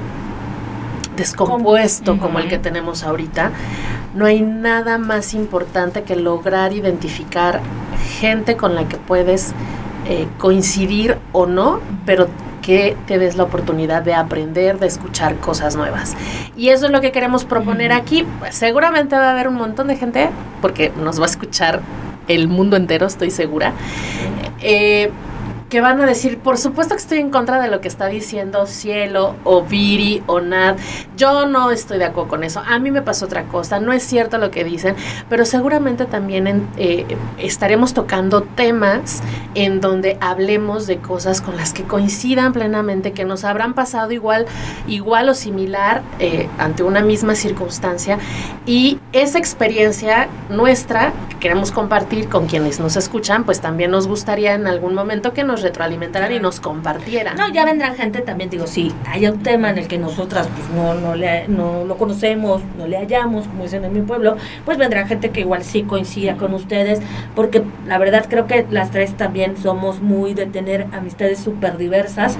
descompuesto 1.16 2.18
como 2.18 2.38
el 2.38 2.48
que 2.48 2.58
tenemos 2.58 3.02
ahorita, 3.02 3.50
no 4.14 4.24
hay 4.26 4.40
nada 4.40 4.98
más 4.98 5.34
importante 5.34 6.02
que 6.02 6.16
lograr 6.16 6.72
identificar 6.72 7.60
gente 8.18 8.56
con 8.56 8.74
la 8.74 8.88
que 8.88 8.96
puedes 8.96 9.52
eh, 10.06 10.26
coincidir 10.38 11.18
o 11.32 11.46
no, 11.46 11.80
pero 12.06 12.26
que 12.62 12.96
te 13.06 13.18
des 13.18 13.36
la 13.36 13.44
oportunidad 13.44 14.02
de 14.02 14.14
aprender, 14.14 14.78
de 14.78 14.86
escuchar 14.86 15.36
cosas 15.36 15.76
nuevas. 15.76 16.16
Y 16.56 16.68
eso 16.68 16.86
es 16.86 16.92
lo 16.92 17.00
que 17.00 17.12
queremos 17.12 17.44
proponer 17.44 17.92
aquí. 17.92 18.26
Pues, 18.38 18.54
seguramente 18.54 19.16
va 19.16 19.28
a 19.28 19.30
haber 19.32 19.48
un 19.48 19.54
montón 19.54 19.88
de 19.88 19.96
gente, 19.96 20.30
porque 20.60 20.92
nos 21.02 21.18
va 21.18 21.24
a 21.24 21.28
escuchar 21.28 21.80
el 22.28 22.48
mundo 22.48 22.76
entero, 22.76 23.06
estoy 23.06 23.30
segura. 23.30 23.72
Eh, 24.60 25.10
que 25.70 25.80
van 25.80 26.00
a 26.00 26.06
decir, 26.06 26.38
por 26.38 26.58
supuesto 26.58 26.96
que 26.96 27.00
estoy 27.00 27.18
en 27.18 27.30
contra 27.30 27.60
de 27.62 27.68
lo 27.68 27.80
que 27.80 27.86
está 27.86 28.06
diciendo 28.06 28.66
Cielo 28.66 29.36
o 29.44 29.62
Viri 29.62 30.20
o 30.26 30.40
Nad. 30.40 30.76
Yo 31.16 31.46
no 31.46 31.70
estoy 31.70 31.98
de 31.98 32.06
acuerdo 32.06 32.28
con 32.28 32.42
eso. 32.42 32.60
A 32.68 32.80
mí 32.80 32.90
me 32.90 33.02
pasó 33.02 33.26
otra 33.26 33.44
cosa. 33.44 33.78
No 33.78 33.92
es 33.92 34.02
cierto 34.02 34.38
lo 34.38 34.50
que 34.50 34.64
dicen, 34.64 34.96
pero 35.28 35.44
seguramente 35.44 36.06
también 36.06 36.48
en- 36.48 36.68
eh, 36.76 37.06
estaremos 37.38 37.94
tocando 37.94 38.42
temas 38.42 39.22
en 39.54 39.80
donde 39.80 40.18
hablemos 40.20 40.88
de 40.88 40.98
cosas 40.98 41.40
con 41.40 41.56
las 41.56 41.72
que 41.72 41.84
coincidan 41.84 42.52
plenamente, 42.52 43.12
que 43.12 43.24
nos 43.24 43.44
habrán 43.44 43.74
pasado 43.74 44.10
igual, 44.10 44.46
igual 44.88 45.28
o 45.28 45.34
similar 45.34 46.02
eh, 46.18 46.48
ante 46.58 46.82
una 46.82 47.00
misma 47.00 47.36
circunstancia. 47.36 48.18
Y 48.66 48.98
esa 49.12 49.38
experiencia 49.38 50.26
nuestra 50.48 51.12
que 51.28 51.36
queremos 51.38 51.70
compartir 51.70 52.28
con 52.28 52.46
quienes 52.48 52.80
nos 52.80 52.96
escuchan, 52.96 53.44
pues 53.44 53.60
también 53.60 53.92
nos 53.92 54.08
gustaría 54.08 54.54
en 54.54 54.66
algún 54.66 54.94
momento 54.94 55.32
que 55.32 55.44
nos 55.44 55.59
retroalimentaran 55.62 56.32
y 56.32 56.38
nos 56.38 56.60
compartieran. 56.60 57.36
No, 57.36 57.48
ya 57.48 57.64
vendrán 57.64 57.94
gente 57.96 58.20
también, 58.20 58.50
digo, 58.50 58.66
si 58.66 58.92
hay 59.06 59.26
un 59.26 59.42
tema 59.42 59.70
en 59.70 59.78
el 59.78 59.88
que 59.88 59.98
nosotras 59.98 60.48
pues 60.54 60.68
no, 60.70 60.94
no, 60.94 61.14
le, 61.14 61.48
no 61.48 61.84
lo 61.84 61.96
conocemos, 61.96 62.62
no 62.78 62.86
le 62.86 62.96
hallamos, 62.96 63.46
como 63.46 63.64
dicen 63.64 63.84
en 63.84 63.92
mi 63.92 64.02
pueblo, 64.02 64.36
pues 64.64 64.78
vendrá 64.78 65.06
gente 65.06 65.30
que 65.30 65.40
igual 65.40 65.64
sí 65.64 65.82
coincida 65.82 66.36
con 66.36 66.54
ustedes, 66.54 67.00
porque 67.34 67.62
la 67.86 67.98
verdad 67.98 68.26
creo 68.28 68.46
que 68.46 68.66
las 68.70 68.90
tres 68.90 69.14
también 69.14 69.56
somos 69.56 70.00
muy 70.00 70.34
de 70.34 70.46
tener 70.46 70.86
amistades 70.92 71.38
súper 71.38 71.76
diversas, 71.76 72.36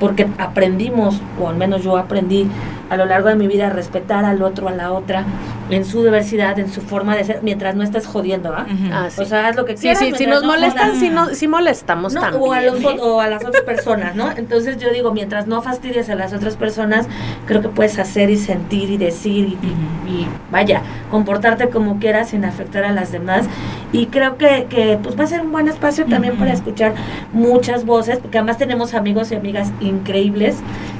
porque 0.00 0.26
aprendimos, 0.38 1.20
o 1.40 1.48
al 1.48 1.56
menos 1.56 1.82
yo 1.82 1.96
aprendí 1.96 2.48
a 2.90 2.96
lo 2.96 3.06
largo 3.06 3.28
de 3.28 3.34
mi 3.36 3.46
vida 3.46 3.66
a 3.68 3.70
respetar 3.70 4.24
al 4.24 4.42
otro, 4.42 4.68
a 4.68 4.72
la 4.72 4.92
otra, 4.92 5.24
en 5.70 5.84
su 5.84 6.02
diversidad, 6.02 6.58
en 6.58 6.70
su 6.70 6.82
forma 6.82 7.16
de 7.16 7.24
ser, 7.24 7.40
mientras 7.42 7.74
no 7.74 7.82
estés 7.82 8.06
jodiendo, 8.06 8.52
¿ah? 8.54 8.66
Ujú. 8.66 8.92
Ah, 8.92 9.08
sí. 9.10 9.22
O 9.22 9.24
sea, 9.24 9.48
haz 9.48 9.56
lo 9.56 9.64
que 9.64 9.76
Sí, 9.76 9.82
quieras. 9.82 9.98
sí, 10.00 10.04
si 10.06 10.10
mientras 10.12 10.28
nos 10.34 10.42
no 10.42 10.48
molestan, 10.48 10.86
jodas. 10.88 11.00
sí, 11.00 11.10
no, 11.10 11.26
sí 11.28 11.48
molestamos 11.48 12.12
No, 12.12 12.20
también. 12.20 12.42
o, 12.42 12.52
a 12.52 12.60
los, 12.60 12.80
¿eh? 12.82 12.96
o 13.00 13.20
a 13.20 13.28
las 13.28 13.44
otras 13.44 13.62
personas, 13.62 14.14
¿no? 14.14 14.30
Entonces 14.36 14.76
yo 14.78 14.90
digo, 14.92 15.12
mientras 15.12 15.46
no 15.46 15.62
fastidies 15.62 16.10
a 16.10 16.14
las 16.14 16.32
otras 16.34 16.56
personas, 16.56 17.06
creo 17.46 17.62
que 17.62 17.68
puedes 17.68 17.98
hacer 17.98 18.28
y 18.30 18.36
sentir 18.36 18.90
y 18.90 18.98
decir 18.98 19.46
y, 19.46 19.58
y- 19.66 20.10
y, 20.10 20.28
vaya, 20.50 20.82
comportarte 21.10 21.70
como 21.70 21.98
quieras 21.98 22.28
sin 22.30 22.44
afectar 22.44 22.84
a 22.84 22.92
las 22.92 23.10
demás. 23.10 23.46
Y 23.92 24.06
creo 24.06 24.36
que, 24.36 24.66
que 24.68 24.98
pues 25.02 25.18
va 25.18 25.24
a 25.24 25.26
ser 25.28 25.40
un 25.40 25.50
buen 25.52 25.68
espacio 25.68 26.04
también 26.04 26.34
Ujú. 26.34 26.40
para 26.42 26.52
escuchar 26.52 26.92
muchas 27.32 27.86
voces, 27.86 28.18
porque 28.18 28.36
además 28.38 28.58
tenemos 28.58 28.92
amigos 28.94 29.32
y 29.32 29.36
amigas 29.36 29.72
increíbles 29.80 30.56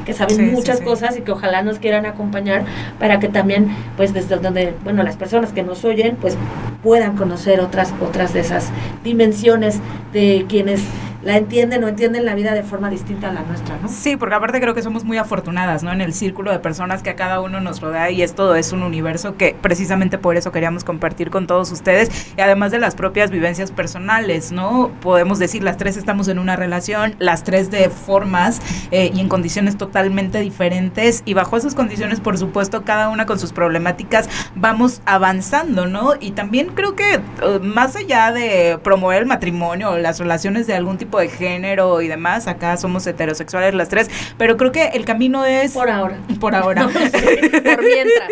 que 0.06 0.12
saben 0.12 0.36
Sí, 0.36 0.44
sí, 0.46 0.50
muchas 0.52 0.78
sí. 0.78 0.84
cosas 0.84 1.16
y 1.16 1.22
que 1.22 1.32
ojalá 1.32 1.62
nos 1.62 1.78
quieran 1.84 2.06
acompañar 2.06 2.64
para 2.98 3.20
que 3.20 3.28
también, 3.28 3.68
pues 3.98 4.14
desde 4.14 4.36
donde, 4.36 4.72
bueno, 4.84 5.02
las 5.02 5.18
personas 5.18 5.52
que 5.52 5.62
nos 5.62 5.84
oyen, 5.84 6.16
pues 6.16 6.34
puedan 6.82 7.14
conocer 7.14 7.60
otras, 7.60 7.92
otras 8.00 8.32
de 8.32 8.40
esas 8.40 8.70
dimensiones 9.04 9.80
de 10.14 10.46
quienes 10.48 10.80
la 11.24 11.36
entienden 11.36 11.82
o 11.84 11.88
entienden 11.88 12.24
la 12.24 12.34
vida 12.34 12.52
de 12.52 12.62
forma 12.62 12.90
distinta 12.90 13.30
a 13.30 13.32
la 13.32 13.42
nuestra, 13.42 13.78
¿no? 13.80 13.88
Sí, 13.88 14.16
porque 14.16 14.34
aparte 14.34 14.60
creo 14.60 14.74
que 14.74 14.82
somos 14.82 15.04
muy 15.04 15.16
afortunadas, 15.16 15.82
¿no? 15.82 15.92
En 15.92 16.00
el 16.00 16.12
círculo 16.12 16.52
de 16.52 16.58
personas 16.58 17.02
que 17.02 17.10
a 17.10 17.16
cada 17.16 17.40
uno 17.40 17.60
nos 17.60 17.80
rodea 17.80 18.10
y 18.10 18.22
esto 18.22 18.54
es 18.54 18.72
un 18.72 18.82
universo 18.82 19.36
que 19.36 19.56
precisamente 19.60 20.18
por 20.18 20.36
eso 20.36 20.52
queríamos 20.52 20.84
compartir 20.84 21.30
con 21.30 21.46
todos 21.46 21.72
ustedes 21.72 22.10
y 22.36 22.40
además 22.40 22.72
de 22.72 22.78
las 22.78 22.94
propias 22.94 23.30
vivencias 23.30 23.70
personales, 23.70 24.52
¿no? 24.52 24.90
Podemos 25.00 25.38
decir, 25.38 25.62
las 25.62 25.76
tres 25.76 25.96
estamos 25.96 26.28
en 26.28 26.38
una 26.38 26.56
relación, 26.56 27.14
las 27.18 27.44
tres 27.44 27.70
de 27.70 27.88
formas 27.88 28.60
eh, 28.90 29.10
y 29.14 29.20
en 29.20 29.28
condiciones 29.28 29.78
totalmente 29.78 30.40
diferentes 30.40 31.22
y 31.24 31.34
bajo 31.34 31.56
esas 31.56 31.74
condiciones, 31.74 32.20
por 32.20 32.38
supuesto, 32.38 32.84
cada 32.84 33.08
una 33.08 33.26
con 33.26 33.38
sus 33.38 33.52
problemáticas, 33.52 34.28
vamos 34.54 35.00
avanzando, 35.06 35.86
¿no? 35.86 36.12
Y 36.20 36.32
también 36.32 36.68
creo 36.74 36.94
que 36.94 37.14
eh, 37.14 37.20
más 37.62 37.96
allá 37.96 38.32
de 38.32 38.78
promover 38.82 39.22
el 39.22 39.26
matrimonio 39.26 39.90
o 39.90 39.98
las 39.98 40.18
relaciones 40.18 40.66
de 40.66 40.74
algún 40.74 40.98
tipo 40.98 41.13
de 41.18 41.28
género 41.28 42.00
y 42.02 42.08
demás, 42.08 42.46
acá 42.46 42.76
somos 42.76 43.06
heterosexuales 43.06 43.74
las 43.74 43.88
tres, 43.88 44.10
pero 44.38 44.56
creo 44.56 44.72
que 44.72 44.86
el 44.88 45.04
camino 45.04 45.44
es 45.44 45.72
Por 45.72 45.90
ahora. 45.90 46.16
por 46.40 46.54
ahora. 46.54 46.84
Por 46.88 47.82
mientras. 47.82 48.28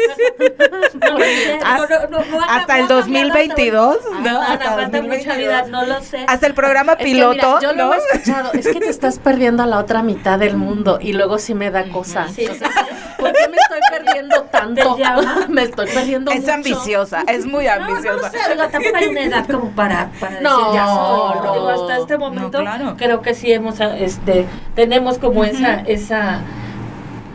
No 1.01 1.18
no, 1.18 1.18
no, 1.18 2.09
no, 2.09 2.25
no 2.31 2.40
ha- 2.40 2.57
hasta 2.57 2.79
no 2.79 2.81
el 2.81 2.85
ha 2.85 2.88
cambiado 2.88 2.97
2022, 2.97 3.97
hasta- 3.97 4.21
¿no? 4.21 4.40
Mucha 4.40 4.77
2022. 4.87 5.37
vida, 5.37 5.64
no 5.68 5.85
lo 5.85 6.01
sé. 6.03 6.25
Hasta 6.29 6.47
el 6.47 6.55
programa 6.55 6.92
Es 6.92 6.99
que, 6.99 7.05
piloto, 7.05 7.57
mira, 7.57 7.61
yo 7.61 7.73
¿no? 7.75 7.87
lo 7.87 7.95
he 7.95 7.99
escuchado. 7.99 8.53
Es 8.53 8.66
que 8.68 8.81
te 8.81 8.88
estás 8.88 9.18
perdiendo 9.18 9.62
a 9.62 9.66
la 9.66 9.79
otra 9.79 10.03
mitad 10.03 10.38
del 10.38 10.57
mundo 10.57 10.99
y 11.01 11.12
luego 11.12 11.38
sí 11.38 11.55
me 11.55 11.71
da 11.71 11.85
cosa. 11.88 12.29
Sí. 12.29 12.47
O 12.47 12.55
sea, 12.55 12.71
¿Por 13.18 13.33
qué 13.33 13.49
me 13.49 13.57
estoy 13.57 13.81
perdiendo 13.90 14.42
tanto? 14.53 14.97
Me 15.49 15.62
estoy 15.62 15.87
perdiendo 15.88 16.31
Es 16.31 16.40
mucho. 16.40 16.53
ambiciosa, 16.53 17.25
es 17.29 17.47
muy 17.47 17.66
No, 17.66 17.77
no 17.79 17.85
ambiciosa. 17.87 18.31
sé, 18.31 18.38
tampoco 18.71 18.97
hay 18.97 19.07
una 19.09 19.21
edad 19.25 19.47
como 19.49 19.71
para, 19.71 20.11
para 20.21 20.40
No, 20.40 20.57
decir 20.59 20.75
ya 20.75 20.87
soy, 20.87 21.40
no. 21.45 21.68
Hasta 21.68 21.99
este 21.99 22.18
momento 22.18 22.62
No, 22.62 22.72
claro. 22.77 22.97
creo 22.97 23.23
que 23.23 23.35
sí 23.35 23.53
hemos, 23.53 23.81
este, 23.81 24.47
tenemos 24.75 25.19
como 25.19 25.45
esa, 25.45 25.81
esa, 25.81 26.41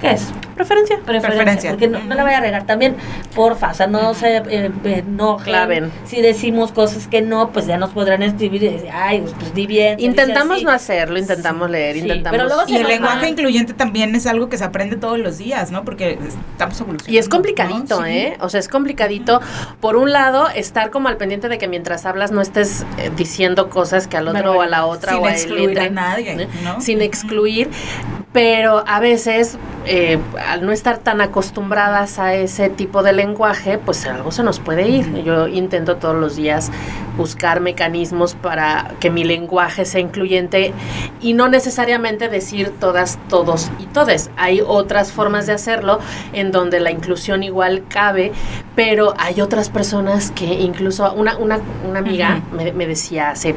¿qué 0.02 0.12
es? 0.12 0.32
Preferencia. 0.58 0.98
Preferencia, 1.06 1.30
Preferencia. 1.30 1.70
porque 1.72 1.88
no, 1.88 2.00
no 2.04 2.15
la 2.15 2.24
vaya 2.24 2.39
a 2.39 2.41
regar. 2.41 2.65
También, 2.65 2.96
porfa, 3.34 3.72
o 3.72 3.74
sea, 3.74 3.88
no 3.88 4.13
se 4.13 4.38
eh, 4.38 4.72
enojen. 4.84 5.46
Claven. 5.46 5.91
Si 6.06 6.22
decimos 6.22 6.72
cosas 6.72 7.08
que 7.08 7.22
no, 7.22 7.52
pues 7.52 7.67
ya 7.67 7.78
nos 7.78 7.91
podrán 7.91 8.24
escribir 8.24 8.63
y 8.63 8.70
decir, 8.70 8.89
ay, 8.91 9.24
pues 9.39 9.54
di 9.54 9.65
bien. 9.67 10.00
Intentamos 10.00 10.63
no 10.63 10.72
hacerlo, 10.72 11.17
intentamos 11.17 11.70
leer, 11.70 11.96
Sí, 11.96 12.02
intentamos. 12.02 12.38
pero 12.38 12.48
luego 12.48 12.63
Y 12.67 12.76
el 12.76 12.88
lenguaje 12.88 13.30
incluyente 13.30 13.74
también 13.74 14.13
es 14.15 14.26
algo 14.28 14.50
que 14.50 14.58
se 14.58 14.63
aprende 14.63 14.98
todos 14.98 15.20
los 15.20 15.38
días, 15.38 15.72
¿no? 15.72 15.86
Porque 15.86 16.17
estamos 16.28 16.80
evolucionando. 16.82 17.13
Y 17.13 17.17
es 17.17 17.30
complicadito, 17.30 18.00
¿no? 18.02 18.06
Sí. 18.06 18.12
¿eh? 18.12 18.38
O 18.41 18.50
sea, 18.50 18.60
es 18.60 18.67
complicadito. 18.67 19.39
Por 19.80 19.96
un 19.96 20.12
lado, 20.12 20.48
estar 20.50 20.89
como 20.89 21.08
al 21.08 21.17
pendiente 21.17 21.48
de 21.50 21.58
que 21.58 21.67
mientras 21.67 22.06
hablas 22.06 22.32
no 22.32 22.41
estés 22.41 22.86
eh, 22.98 23.12
diciendo 23.15 23.70
cosas 23.70 24.08
que 24.08 24.17
al 24.17 24.28
otro 24.28 24.54
o 24.58 24.62
a 24.62 24.67
la 24.67 24.86
otra 24.86 25.13
Sin 25.13 25.22
o 25.22 25.26
a 25.26 25.30
él 25.30 25.36
excluir 25.36 25.70
le 25.76 25.82
a 25.82 25.89
nadie, 25.89 26.32
¿eh? 26.43 26.48
¿no? 26.63 26.82
Sin 26.82 27.02
excluir. 27.02 27.70
Pero 28.33 28.83
a 28.85 28.99
veces, 28.99 29.57
eh, 29.85 30.19
al 30.45 30.65
no 30.65 30.71
estar 30.71 30.97
tan 30.97 31.21
acostumbradas 31.21 32.19
a 32.19 32.33
ese 32.33 32.69
tipo 32.69 33.01
de 33.01 33.13
lenguaje, 33.13 33.77
pues 33.77 34.05
algo 34.05 34.31
se 34.31 34.43
nos 34.43 34.59
puede 34.59 34.87
ir. 34.87 35.23
Yo 35.23 35.47
intento 35.47 35.95
todos 35.95 36.15
los 36.15 36.35
días 36.35 36.69
buscar 37.15 37.61
mecanismos 37.61 38.35
para 38.35 38.91
que 38.99 39.09
mi 39.09 39.23
lenguaje 39.23 39.85
sea 39.85 40.01
incluyente 40.01 40.73
y 41.21 41.33
no 41.33 41.47
necesariamente 41.47 42.29
decir 42.29 42.73
todas, 42.79 43.17
todos 43.29 43.71
y 43.79 43.85
todes. 43.85 44.29
Hay 44.37 44.61
otras 44.61 45.11
formas 45.11 45.47
de 45.47 45.53
hacerlo 45.53 45.99
en 46.33 46.51
donde 46.51 46.79
la 46.79 46.91
inclusión 46.91 47.43
igual 47.43 47.85
cabe, 47.89 48.33
pero 48.75 49.13
hay 49.17 49.41
otras 49.41 49.69
personas 49.69 50.31
que 50.31 50.45
incluso 50.45 51.11
una, 51.13 51.37
una, 51.37 51.59
una 51.87 51.99
amiga 51.99 52.41
me, 52.51 52.71
me 52.73 52.85
decía 52.85 53.31
hace 53.31 53.55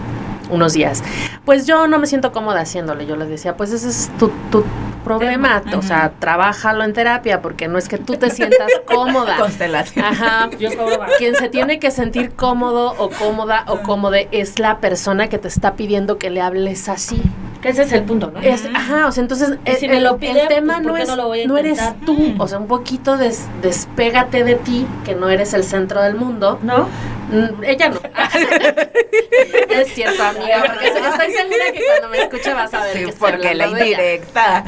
unos 0.50 0.72
días, 0.72 1.02
pues 1.44 1.66
yo 1.66 1.86
no 1.86 1.98
me 1.98 2.06
siento 2.06 2.32
cómoda 2.32 2.60
haciéndole. 2.60 3.06
Yo 3.06 3.16
le 3.16 3.26
decía, 3.26 3.56
pues 3.56 3.72
ese 3.72 3.88
es 3.88 4.10
tu, 4.18 4.30
tu 4.50 4.59
problema, 5.04 5.62
o 5.76 5.82
sea, 5.82 6.12
trabájalo 6.18 6.84
en 6.84 6.92
terapia 6.92 7.40
porque 7.40 7.68
no 7.68 7.78
es 7.78 7.88
que 7.88 7.98
tú 7.98 8.14
te 8.16 8.30
sientas 8.30 8.68
cómoda. 8.86 9.36
Constelación. 9.38 10.04
Ajá. 10.04 10.50
Yo 10.58 10.70
cómo 10.76 10.98
va. 10.98 11.06
Quien 11.18 11.34
se 11.36 11.48
tiene 11.48 11.78
que 11.78 11.90
sentir 11.90 12.32
cómodo 12.32 12.94
o 12.98 13.10
cómoda 13.10 13.64
o 13.68 13.78
cómode 13.80 14.28
es 14.32 14.58
la 14.58 14.78
persona 14.78 15.28
que 15.28 15.38
te 15.38 15.48
está 15.48 15.74
pidiendo 15.74 16.18
que 16.18 16.30
le 16.30 16.40
hables 16.42 16.88
así. 16.88 17.22
Que 17.62 17.70
ese 17.70 17.82
es 17.82 17.92
el 17.92 18.04
punto, 18.04 18.30
¿no? 18.32 18.40
Es, 18.40 18.64
ajá, 18.74 19.06
o 19.06 19.12
sea, 19.12 19.20
entonces 19.22 19.58
si 19.78 19.84
el, 19.84 19.92
me 19.92 20.00
lo 20.00 20.12
el 20.12 20.16
pide, 20.16 20.46
tema 20.48 20.74
pues, 20.82 20.82
¿por 20.82 20.92
no 20.92 20.96
es 20.96 21.08
no 21.46 21.52
no 21.54 21.58
eres 21.58 21.80
tú, 22.06 22.14
Mm. 22.14 22.40
o 22.40 22.48
sea, 22.48 22.58
un 22.58 22.66
poquito 22.66 23.18
des- 23.18 23.46
despégate 23.60 24.44
de 24.44 24.54
ti, 24.54 24.86
que 25.04 25.14
no 25.14 25.28
eres 25.28 25.52
el 25.52 25.64
centro 25.64 26.00
del 26.02 26.14
mundo. 26.14 26.58
¿No? 26.62 26.88
Mm, 27.30 27.64
ella 27.64 27.88
no. 27.90 28.00
es 29.70 29.88
cierto, 29.94 30.22
amiga, 30.22 30.62
porque 30.66 30.86
estoy 30.88 31.32
segura 31.32 31.64
que 31.72 31.80
cuando 31.86 32.08
me 32.08 32.18
escuche 32.22 32.52
vas 32.54 32.72
a 32.74 32.82
ver 32.84 32.96
Sí, 32.98 33.04
que 33.06 33.12
porque 33.12 33.54
la 33.54 33.68
indirecta. 33.68 34.64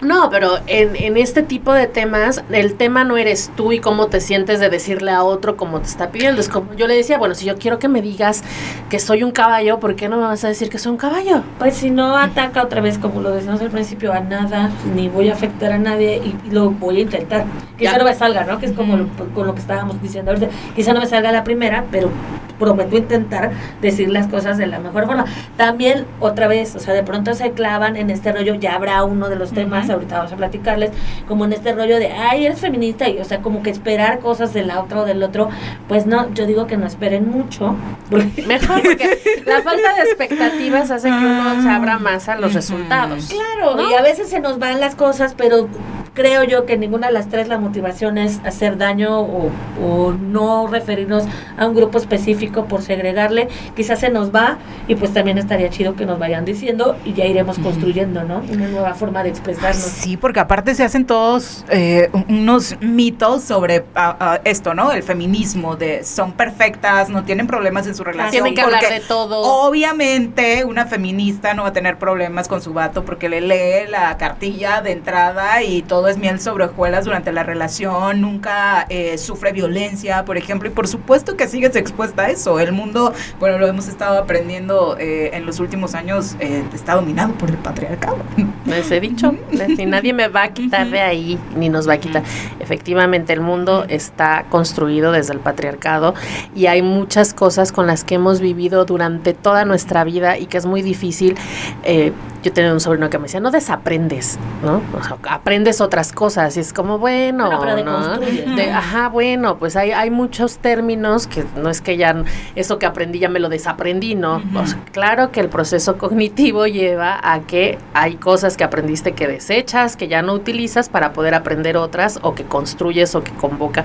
No, 0.00 0.28
pero 0.30 0.58
en, 0.66 0.94
en 0.96 1.16
este 1.16 1.42
tipo 1.42 1.72
de 1.72 1.86
temas, 1.86 2.42
el 2.50 2.74
tema 2.74 3.04
no 3.04 3.16
eres 3.16 3.50
tú 3.56 3.72
y 3.72 3.80
cómo 3.80 4.06
te 4.08 4.20
sientes 4.20 4.60
de 4.60 4.68
decirle 4.68 5.10
a 5.10 5.22
otro 5.24 5.56
como 5.56 5.80
te 5.80 5.86
está 5.86 6.10
pidiendo. 6.10 6.40
Es 6.40 6.48
como, 6.48 6.74
yo 6.74 6.86
le 6.86 6.94
decía, 6.94 7.18
bueno, 7.18 7.34
si 7.34 7.46
yo 7.46 7.56
quiero 7.56 7.78
que 7.78 7.88
me 7.88 8.02
digas 8.02 8.42
que 8.90 8.98
soy 8.98 9.22
un 9.22 9.30
caballo, 9.32 9.80
¿por 9.80 9.96
qué 9.96 10.08
no 10.08 10.16
me 10.18 10.24
vas 10.26 10.44
a 10.44 10.48
decir 10.48 10.68
que 10.68 10.78
soy 10.78 10.92
un 10.92 10.98
caballo? 10.98 11.42
Pues 11.58 11.76
si 11.76 11.90
no 11.90 12.16
ataca 12.16 12.62
otra 12.62 12.80
vez, 12.80 12.98
como 12.98 13.20
lo 13.20 13.30
decíamos 13.30 13.60
al 13.60 13.70
principio, 13.70 14.12
a 14.12 14.20
nada, 14.20 14.70
ni 14.94 15.08
voy 15.08 15.28
a 15.30 15.32
afectar 15.32 15.72
a 15.72 15.78
nadie 15.78 16.16
y, 16.24 16.36
y 16.46 16.50
lo 16.50 16.70
voy 16.70 16.98
a 16.98 17.00
intentar. 17.00 17.44
Quizá 17.78 17.92
Ya. 17.92 17.98
no 17.98 18.04
me 18.04 18.14
salga, 18.14 18.44
¿no? 18.44 18.58
Que 18.58 18.66
es 18.66 18.72
como 18.72 18.96
lo, 18.96 19.06
con 19.34 19.46
lo 19.46 19.54
que 19.54 19.60
estábamos 19.60 20.00
diciendo 20.02 20.30
ahorita. 20.30 20.48
Quizá 20.74 20.92
no 20.92 21.00
me 21.00 21.06
salga 21.06 21.32
la 21.32 21.42
primera, 21.44 21.84
pero 21.90 22.10
prometo 22.58 22.96
intentar 22.96 23.50
decir 23.82 24.08
las 24.08 24.26
cosas 24.28 24.58
de 24.58 24.66
la 24.66 24.78
mejor 24.78 25.06
forma. 25.06 25.26
También, 25.56 26.06
otra 26.20 26.48
vez, 26.48 26.74
o 26.74 26.78
sea, 26.78 26.94
de 26.94 27.02
pronto 27.02 27.34
se 27.34 27.52
clavan 27.52 27.96
en 27.96 28.10
este 28.10 28.32
rollo, 28.32 28.54
ya 28.54 28.74
habrá 28.74 29.04
uno 29.04 29.28
de 29.28 29.36
los 29.36 29.52
temas, 29.52 29.84
Ujú. 29.84 29.92
ahorita 29.94 30.16
vamos 30.16 30.32
a 30.32 30.36
platicarles, 30.36 30.90
como 31.28 31.44
en 31.44 31.52
este 31.52 31.72
rollo 31.72 31.98
de, 31.98 32.12
ay, 32.12 32.46
eres 32.46 32.60
feminista, 32.60 33.08
y 33.08 33.18
o 33.18 33.24
sea, 33.24 33.42
como 33.42 33.62
que 33.62 33.70
esperar 33.70 34.20
cosas 34.20 34.52
de 34.54 34.64
la 34.64 34.80
otra 34.80 35.00
o 35.00 35.04
del 35.04 35.22
otro, 35.22 35.48
pues 35.88 36.06
no, 36.06 36.32
yo 36.34 36.46
digo 36.46 36.66
que 36.66 36.76
no 36.76 36.86
esperen 36.86 37.30
mucho, 37.30 37.74
porque 38.10 38.42
Mejor, 38.46 38.82
porque 38.82 39.42
la 39.44 39.60
falta 39.62 39.94
de 39.94 40.02
expectativas 40.02 40.90
hace 40.90 41.08
que 41.08 41.14
uno 41.14 41.62
se 41.62 41.68
abra 41.68 41.98
más 41.98 42.28
a 42.28 42.36
los 42.36 42.54
resultados. 42.54 43.26
Claro, 43.28 43.76
¿No? 43.76 43.90
y 43.90 43.94
a 43.94 44.02
veces 44.02 44.28
se 44.28 44.40
nos 44.40 44.58
van 44.58 44.80
las 44.80 44.94
cosas, 44.94 45.34
pero 45.36 45.68
creo 46.16 46.42
yo 46.44 46.64
que 46.64 46.76
ninguna 46.78 47.08
de 47.08 47.12
las 47.12 47.28
tres 47.28 47.46
la 47.46 47.58
motivación 47.58 48.16
es 48.16 48.40
hacer 48.44 48.78
daño 48.78 49.20
o, 49.20 49.50
o 49.84 50.12
no 50.12 50.66
referirnos 50.66 51.24
a 51.58 51.66
un 51.66 51.74
grupo 51.74 51.98
específico 51.98 52.64
por 52.64 52.82
segregarle. 52.82 53.48
Quizás 53.76 54.00
se 54.00 54.08
nos 54.08 54.34
va 54.34 54.56
y 54.88 54.94
pues 54.94 55.12
también 55.12 55.36
estaría 55.38 55.68
chido 55.68 55.94
que 55.94 56.06
nos 56.06 56.18
vayan 56.18 56.44
diciendo 56.44 56.96
y 57.04 57.12
ya 57.12 57.26
iremos 57.26 57.58
construyendo, 57.58 58.24
¿no? 58.24 58.42
Una 58.50 58.66
nueva 58.66 58.94
forma 58.94 59.22
de 59.22 59.28
expresarnos. 59.28 59.84
Sí, 59.84 60.16
porque 60.16 60.40
aparte 60.40 60.74
se 60.74 60.84
hacen 60.84 61.04
todos 61.04 61.64
eh, 61.68 62.10
unos 62.28 62.76
mitos 62.80 63.42
sobre 63.42 63.84
ah, 63.94 64.40
esto, 64.44 64.74
¿no? 64.74 64.92
El 64.92 65.02
feminismo, 65.02 65.76
de 65.76 66.02
son 66.02 66.32
perfectas, 66.32 67.10
no 67.10 67.24
tienen 67.24 67.46
problemas 67.46 67.86
en 67.86 67.94
su 67.94 68.04
relación. 68.04 68.30
Tienen 68.30 68.54
que 68.54 68.62
hablar 68.62 68.88
de 68.88 69.00
todo. 69.00 69.42
Obviamente 69.42 70.64
una 70.64 70.86
feminista 70.86 71.52
no 71.52 71.64
va 71.64 71.68
a 71.68 71.72
tener 71.74 71.98
problemas 71.98 72.48
con 72.48 72.62
su 72.62 72.72
vato 72.72 73.04
porque 73.04 73.28
le 73.28 73.42
lee 73.42 73.90
la 73.90 74.16
cartilla 74.16 74.80
de 74.80 74.92
entrada 74.92 75.62
y 75.62 75.82
todo 75.82 76.05
es 76.08 76.18
miel 76.18 76.40
sobre 76.40 76.64
hojuelas 76.64 77.04
durante 77.04 77.32
la 77.32 77.42
relación, 77.42 78.20
nunca 78.20 78.86
eh, 78.88 79.18
sufre 79.18 79.52
violencia, 79.52 80.24
por 80.24 80.36
ejemplo, 80.36 80.68
y 80.68 80.72
por 80.72 80.88
supuesto 80.88 81.36
que 81.36 81.48
sigues 81.48 81.76
expuesta 81.76 82.22
a 82.22 82.30
eso. 82.30 82.58
El 82.60 82.72
mundo, 82.72 83.12
bueno, 83.38 83.58
lo 83.58 83.66
hemos 83.66 83.88
estado 83.88 84.18
aprendiendo 84.18 84.96
eh, 84.98 85.30
en 85.32 85.46
los 85.46 85.60
últimos 85.60 85.94
años, 85.94 86.36
eh, 86.40 86.64
está 86.74 86.94
dominado 86.94 87.32
por 87.34 87.50
el 87.50 87.56
patriarcado. 87.56 88.18
Les 88.66 88.90
he 88.90 89.00
dicho, 89.00 89.34
ni 89.76 89.86
nadie 89.86 90.12
me 90.12 90.28
va 90.28 90.44
a 90.44 90.48
quitar 90.52 90.88
de 90.90 91.00
ahí, 91.00 91.38
ni 91.56 91.68
nos 91.68 91.88
va 91.88 91.94
a 91.94 91.98
quitar. 91.98 92.22
Efectivamente, 92.60 93.32
el 93.32 93.40
mundo 93.40 93.84
está 93.88 94.46
construido 94.48 95.12
desde 95.12 95.32
el 95.32 95.40
patriarcado 95.40 96.14
y 96.54 96.66
hay 96.66 96.82
muchas 96.82 97.34
cosas 97.34 97.72
con 97.72 97.86
las 97.86 98.04
que 98.04 98.16
hemos 98.16 98.40
vivido 98.40 98.84
durante 98.84 99.34
toda 99.34 99.64
nuestra 99.64 100.04
vida 100.04 100.38
y 100.38 100.46
que 100.46 100.58
es 100.58 100.66
muy 100.66 100.82
difícil. 100.82 101.36
eh, 101.84 102.12
yo 102.46 102.52
tenía 102.52 102.72
un 102.72 102.78
sobrino 102.78 103.10
que 103.10 103.18
me 103.18 103.24
decía, 103.24 103.40
no 103.40 103.50
desaprendes, 103.50 104.38
¿no? 104.62 104.80
O 104.96 105.02
sea, 105.02 105.16
aprendes 105.28 105.80
otras 105.96 106.12
cosas 106.12 106.54
y 106.58 106.60
es 106.60 106.74
como, 106.74 106.98
bueno, 106.98 107.58
Bueno, 107.58 107.82
¿no? 108.00 108.18
De- 108.18 108.70
ajá, 108.70 109.08
bueno, 109.08 109.56
pues 109.56 109.76
hay, 109.76 109.92
hay 109.92 110.10
muchos 110.10 110.58
términos 110.58 111.26
que 111.26 111.42
no 111.56 111.70
es 111.70 111.80
que 111.80 111.96
ya 111.96 112.22
eso 112.54 112.78
que 112.78 112.84
aprendí 112.84 113.18
ya 113.18 113.30
me 113.30 113.40
lo 113.40 113.48
desaprendí, 113.48 114.14
¿no? 114.14 114.36
Ujú. 114.36 114.58
O 114.58 114.66
sea, 114.66 114.78
claro 114.92 115.32
que 115.32 115.40
el 115.40 115.48
proceso 115.48 115.96
cognitivo 115.96 116.66
lleva 116.66 117.18
a 117.22 117.40
que 117.40 117.78
hay 117.94 118.16
cosas 118.16 118.58
que 118.58 118.64
aprendiste 118.64 119.12
que 119.12 119.26
desechas, 119.26 119.96
que 119.96 120.06
ya 120.06 120.20
no 120.20 120.34
utilizas 120.34 120.90
para 120.90 121.14
poder 121.14 121.34
aprender 121.34 121.78
otras 121.78 122.18
o 122.20 122.34
que 122.34 122.44
construyes 122.44 123.14
o 123.14 123.24
que 123.24 123.32
convoca 123.32 123.84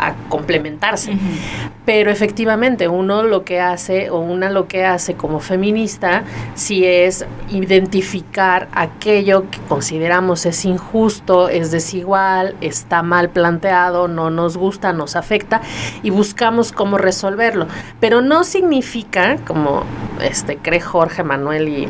a 0.00 0.14
complementarse. 0.28 1.16
Pero 1.86 2.10
efectivamente, 2.10 2.88
uno 2.88 3.22
lo 3.22 3.44
que 3.44 3.60
hace 3.60 4.10
o 4.10 4.18
una 4.18 4.50
lo 4.50 4.66
que 4.66 4.84
hace 4.84 5.14
como 5.14 5.38
feminista 5.38 6.24
sí 6.56 6.84
es 6.84 7.24
identificar 7.50 8.66
aquello 8.72 9.44
que 9.52 9.60
consideramos 9.68 10.46
es 10.46 10.64
injusto, 10.64 11.43
es 11.48 11.70
desigual, 11.70 12.54
está 12.60 13.02
mal 13.02 13.30
planteado, 13.30 14.08
no 14.08 14.30
nos 14.30 14.56
gusta, 14.56 14.92
nos 14.92 15.16
afecta 15.16 15.60
y 16.02 16.10
buscamos 16.10 16.72
cómo 16.72 16.98
resolverlo. 16.98 17.66
Pero 18.00 18.22
no 18.22 18.44
significa, 18.44 19.36
como 19.46 19.84
este 20.20 20.56
cree 20.58 20.80
Jorge 20.80 21.22
Manuel 21.24 21.68
y 21.68 21.88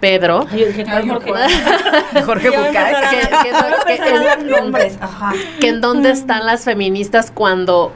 Pedro, 0.00 0.48
Yo 0.48 0.66
dije, 0.66 0.84
Jorge. 0.84 2.50
Bucay. 2.50 2.94
que 5.60 5.68
en 5.68 5.80
dónde 5.80 6.10
están 6.10 6.44
las 6.44 6.64
feministas 6.64 7.30
cuando 7.30 7.92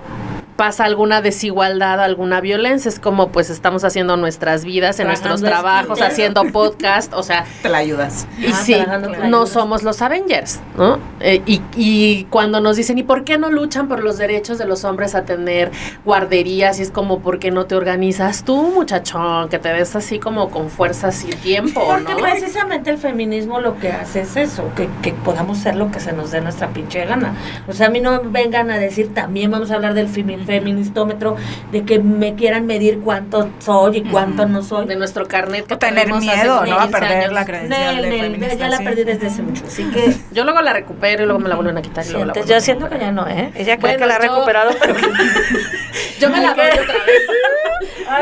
pasa 0.56 0.84
alguna 0.84 1.20
desigualdad, 1.20 2.00
alguna 2.00 2.40
violencia, 2.40 2.88
es 2.88 2.98
como 2.98 3.28
pues 3.28 3.50
estamos 3.50 3.84
haciendo 3.84 4.16
nuestras 4.16 4.64
vidas 4.64 4.98
en 5.00 5.06
nuestros 5.08 5.42
trabajos, 5.42 5.98
esquite. 5.98 6.04
haciendo 6.06 6.44
podcast, 6.52 7.12
o 7.12 7.22
sea, 7.22 7.44
Te 7.62 7.68
la 7.68 7.78
ayudas. 7.78 8.26
y 8.38 8.46
Ah, 8.46 8.52
sí, 8.54 8.74
no 9.00 9.22
ayudas. 9.24 9.48
somos 9.50 9.82
los 9.82 10.00
Avengers, 10.02 10.60
¿no? 10.76 10.98
Eh, 11.20 11.42
y, 11.46 11.60
y 11.76 12.24
cuando 12.30 12.60
nos 12.60 12.76
dicen, 12.76 12.96
¿y 12.98 13.02
por 13.02 13.24
qué 13.24 13.38
no 13.38 13.50
luchan 13.50 13.86
por 13.88 14.02
los 14.02 14.16
derechos 14.18 14.58
de 14.58 14.64
los 14.64 14.84
hombres 14.84 15.14
a 15.14 15.24
tener 15.24 15.70
guarderías? 16.06 16.78
Y 16.78 16.82
es 16.82 16.90
como, 16.90 17.20
¿por 17.20 17.38
qué 17.38 17.50
no 17.50 17.66
te 17.66 17.74
organizas 17.74 18.44
tú, 18.44 18.56
muchachón? 18.74 19.48
Que 19.48 19.58
te 19.58 19.72
ves 19.72 19.94
así 19.96 20.18
como 20.18 20.50
con 20.50 20.70
fuerzas 20.70 21.24
y 21.24 21.30
tiempo, 21.36 21.82
Porque 21.86 22.14
¿no? 22.14 22.18
precisamente 22.20 22.90
el 22.90 22.98
feminismo 22.98 23.60
lo 23.60 23.78
que 23.78 23.92
hace 23.92 24.20
es 24.22 24.36
eso, 24.36 24.64
que, 24.74 24.88
que 25.02 25.12
podamos 25.12 25.58
ser 25.58 25.76
lo 25.76 25.90
que 25.90 26.00
se 26.00 26.12
nos 26.12 26.30
dé 26.30 26.40
nuestra 26.40 26.68
pinche 26.68 27.04
gana. 27.04 27.34
O 27.68 27.72
sea, 27.72 27.88
a 27.88 27.90
mí 27.90 28.00
no 28.00 28.22
me 28.22 28.28
vengan 28.30 28.70
a 28.70 28.78
decir, 28.78 29.12
también 29.12 29.50
vamos 29.50 29.70
a 29.70 29.74
hablar 29.74 29.94
del 29.94 30.08
femi- 30.08 30.45
feministómetro, 30.46 31.36
de 31.72 31.84
que 31.84 31.98
me 31.98 32.34
quieran 32.34 32.66
medir 32.66 33.00
cuánto 33.00 33.50
soy 33.58 33.98
y 33.98 34.02
cuánto 34.04 34.46
no 34.46 34.62
soy. 34.62 34.86
De 34.86 34.96
nuestro 34.96 35.26
carnet 35.26 35.66
que 35.66 35.76
tener 35.76 36.12
miedo, 36.14 36.64
¿no? 36.64 36.76
A 36.78 36.82
15 36.86 36.92
perder 36.92 37.18
años. 37.18 37.32
la 37.32 37.44
credencial 37.44 37.96
de 37.96 38.08
nel, 38.08 38.20
feminista. 38.20 38.54
ya 38.54 38.68
la 38.68 38.76
sí. 38.78 38.84
perdí 38.84 39.04
desde 39.04 39.26
hace 39.26 39.42
mucho, 39.42 39.64
así 39.66 39.84
que 39.90 40.14
Yo 40.32 40.44
luego 40.44 40.60
la 40.62 40.72
recupero 40.72 41.22
y 41.24 41.26
luego 41.26 41.40
me 41.40 41.48
la 41.48 41.56
vuelven 41.56 41.76
a 41.78 41.82
quitar 41.82 42.04
y 42.06 42.10
luego 42.10 42.26
la 42.26 42.34
yo 42.44 42.60
siento 42.60 42.88
que 42.88 42.98
ya 42.98 43.10
no, 43.12 43.26
¿eh? 43.28 43.50
Ella 43.54 43.76
cree 43.78 43.96
Bueno, 43.96 43.98
que 43.98 44.06
la 44.06 44.14
ha 44.16 44.18
yo- 44.26 44.32
recuperado, 44.32 44.70
pero 44.80 44.94
Yo 46.20 46.30
me 46.30 46.40
la 46.40 46.54
doy 46.54 46.66
otra 46.70 46.94
vez. 47.04 47.22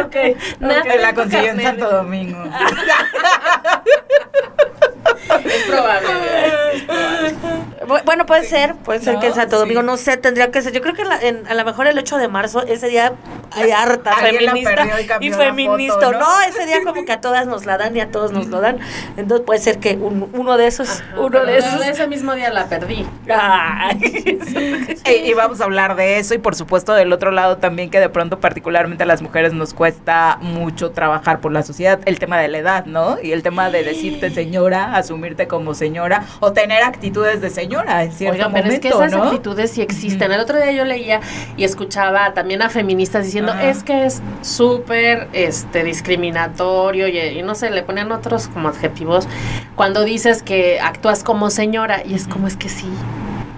ok. 0.34 0.60
Nada 0.60 0.82
Te 0.82 0.98
la 0.98 1.14
consiguió 1.14 1.50
en. 1.52 1.62
Santo 1.62 1.90
Domingo. 1.90 2.38
Es 5.44 5.62
probable. 5.64 6.08
Bu- 7.86 8.04
Bueno, 8.04 8.26
puede 8.26 8.44
ser, 8.44 8.74
puede 8.76 9.00
ser 9.00 9.18
que 9.18 9.26
en 9.28 9.34
Santo 9.34 9.58
Domingo, 9.58 9.82
no 9.82 9.96
sé, 9.96 10.16
tendría 10.16 10.50
que 10.50 10.62
ser. 10.62 10.72
Yo 10.72 10.80
creo 10.80 10.94
que 10.94 11.02
a 11.02 11.54
lo 11.54 11.64
mejor 11.64 11.86
el 11.86 11.98
8 11.98 12.18
de 12.18 12.28
marzo, 12.28 12.62
ese 12.66 12.88
día 12.88 13.12
hay 13.52 13.70
harta 13.70 14.16
feminista 14.16 14.86
y, 15.20 15.30
feminista. 15.30 16.12
¿no? 16.12 16.40
ese 16.48 16.66
día 16.66 16.82
como 16.84 17.04
que 17.04 17.12
a 17.12 17.20
todas 17.20 17.46
nos 17.46 17.66
la 17.66 17.78
dan 17.78 17.96
y 17.96 18.00
a 18.00 18.10
todos 18.10 18.32
nos 18.32 18.46
lo 18.48 18.60
dan. 18.60 18.78
Entonces 19.16 19.44
puede 19.46 19.60
ser 19.60 19.78
que 19.78 19.96
uno 19.96 20.56
de 20.56 20.66
esos, 20.66 21.02
uno 21.16 21.44
de 21.44 21.58
esos. 21.58 21.84
Ese 21.84 22.06
mismo 22.06 22.34
día 22.34 22.50
la 22.50 22.66
perdí. 22.66 23.06
y, 25.04 25.34
vamos 25.34 25.60
a 25.60 25.64
hablar 25.64 25.96
de 25.96 26.18
eso 26.18 26.34
y 26.34 26.38
por 26.38 26.54
supuesto 26.54 26.94
del 26.94 27.12
otro 27.12 27.30
lado 27.30 27.58
también 27.58 27.90
que 27.90 28.00
de 28.00 28.08
pronto 28.08 28.40
particularmente 28.40 29.02
a 29.02 29.06
las 29.06 29.22
mujeres 29.22 29.52
nos 29.52 29.74
cuesta 29.74 30.38
mucho 30.40 30.90
trabajar 30.92 31.40
por 31.40 31.52
la 31.52 31.62
sociedad, 31.62 32.00
el 32.06 32.18
tema 32.18 32.38
de 32.38 32.48
la 32.48 32.58
edad, 32.58 32.86
¿no? 32.86 33.18
Y 33.22 33.32
el 33.32 33.42
tema 33.42 33.70
de 33.70 33.84
decirte 33.84 34.30
señora, 34.30 34.96
asumirte 35.14 35.46
como 35.46 35.74
señora 35.74 36.24
o 36.40 36.52
tener 36.52 36.82
actitudes 36.82 37.40
de 37.40 37.50
señora 37.50 38.02
en 38.02 38.12
cierto 38.12 38.34
Oigan, 38.34 38.52
pero 38.52 38.68
es 38.68 38.80
que 38.80 38.88
esas 38.88 39.12
actitudes 39.12 39.70
sí 39.70 39.80
existen. 39.80 40.32
El 40.32 40.40
otro 40.40 40.58
día 40.58 40.72
yo 40.72 40.84
leía 40.84 41.20
y 41.56 41.64
escuchaba 41.64 42.34
también 42.34 42.62
a 42.62 42.68
feministas 42.68 43.24
diciendo, 43.24 43.54
es 43.54 43.84
que 43.84 44.06
es 44.06 44.20
súper 44.42 45.28
este 45.32 45.84
discriminatorio 45.84 47.08
y, 47.08 47.42
no 47.42 47.54
sé, 47.54 47.70
le 47.70 47.82
ponen 47.82 48.10
otros 48.10 48.48
como 48.48 48.68
adjetivos 48.68 49.28
cuando 49.76 50.04
dices 50.04 50.42
que 50.42 50.80
actúas 50.80 51.22
como 51.22 51.50
señora 51.50 52.02
y 52.04 52.14
es 52.14 52.26
como 52.26 52.48
es 52.48 52.56
que 52.56 52.68
sí. 52.68 52.88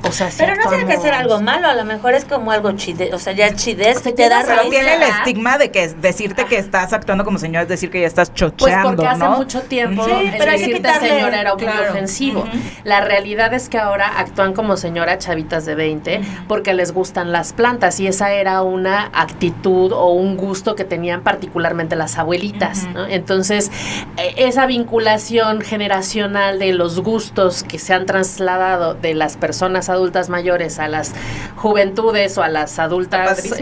O 0.08 0.12
sea, 0.12 0.30
pero 0.36 0.54
no 0.56 0.68
tiene 0.68 0.86
que 0.86 1.00
ser 1.00 1.14
algo 1.14 1.40
malo, 1.40 1.68
a 1.68 1.74
lo 1.74 1.84
mejor 1.84 2.14
es 2.14 2.24
como 2.24 2.52
algo 2.52 2.72
chide, 2.72 3.14
o 3.14 3.18
sea, 3.18 3.32
ya 3.32 3.54
chidez 3.54 4.02
te, 4.02 4.12
te 4.12 4.28
da 4.28 4.42
Pero 4.46 4.68
tiene 4.68 4.94
el 4.96 5.02
estigma 5.02 5.58
de 5.58 5.70
que 5.70 5.88
decirte 5.88 6.44
que 6.46 6.58
estás 6.58 6.92
actuando 6.92 7.24
como 7.24 7.38
señora 7.38 7.62
es 7.62 7.68
decir 7.68 7.90
que 7.90 8.00
ya 8.00 8.06
estás 8.06 8.32
chocheando, 8.34 8.96
Pues 8.96 8.96
porque 8.96 9.06
hace 9.06 9.36
mucho 9.36 9.62
tiempo 9.62 10.04
sí, 10.04 10.30
pero 10.38 10.52
decirte 10.52 10.88
señora 11.00 11.40
era 11.40 11.54
muy 11.54 11.66
ofensivo. 11.88 12.44
La 12.84 13.00
realidad 13.00 13.52
es 13.54 13.68
que 13.68 13.78
ahora 13.78 14.18
actúan 14.18 14.52
como 14.54 14.76
señora 14.76 15.18
chavitas 15.18 15.66
de 15.66 15.74
20 15.74 16.20
porque 16.48 16.74
les 16.74 16.92
gustan 16.92 17.32
las 17.32 17.52
plantas 17.52 18.00
y 18.00 18.06
esa 18.06 18.32
era 18.32 18.62
una 18.62 19.10
actitud 19.12 19.92
o 19.92 20.12
un 20.12 20.36
gusto 20.36 20.74
que 20.74 20.84
tenían 20.84 21.22
particularmente 21.22 21.96
las 21.96 22.18
abuelitas, 22.18 22.84
¿no? 22.94 23.06
Entonces, 23.06 23.70
e, 24.16 24.46
esa 24.46 24.66
vinculación 24.66 25.60
generacional 25.60 26.58
de 26.58 26.72
los 26.72 27.00
gustos 27.00 27.62
que 27.62 27.78
se 27.78 27.94
han 27.94 28.06
trasladado 28.06 28.94
de 28.94 29.14
las 29.14 29.36
personas 29.36 29.88
adultas 29.96 30.28
mayores 30.28 30.78
a 30.78 30.88
las 30.88 31.12
juventudes 31.56 32.38
o 32.38 32.42
a 32.42 32.48
las 32.48 32.78
adultas. 32.78 33.52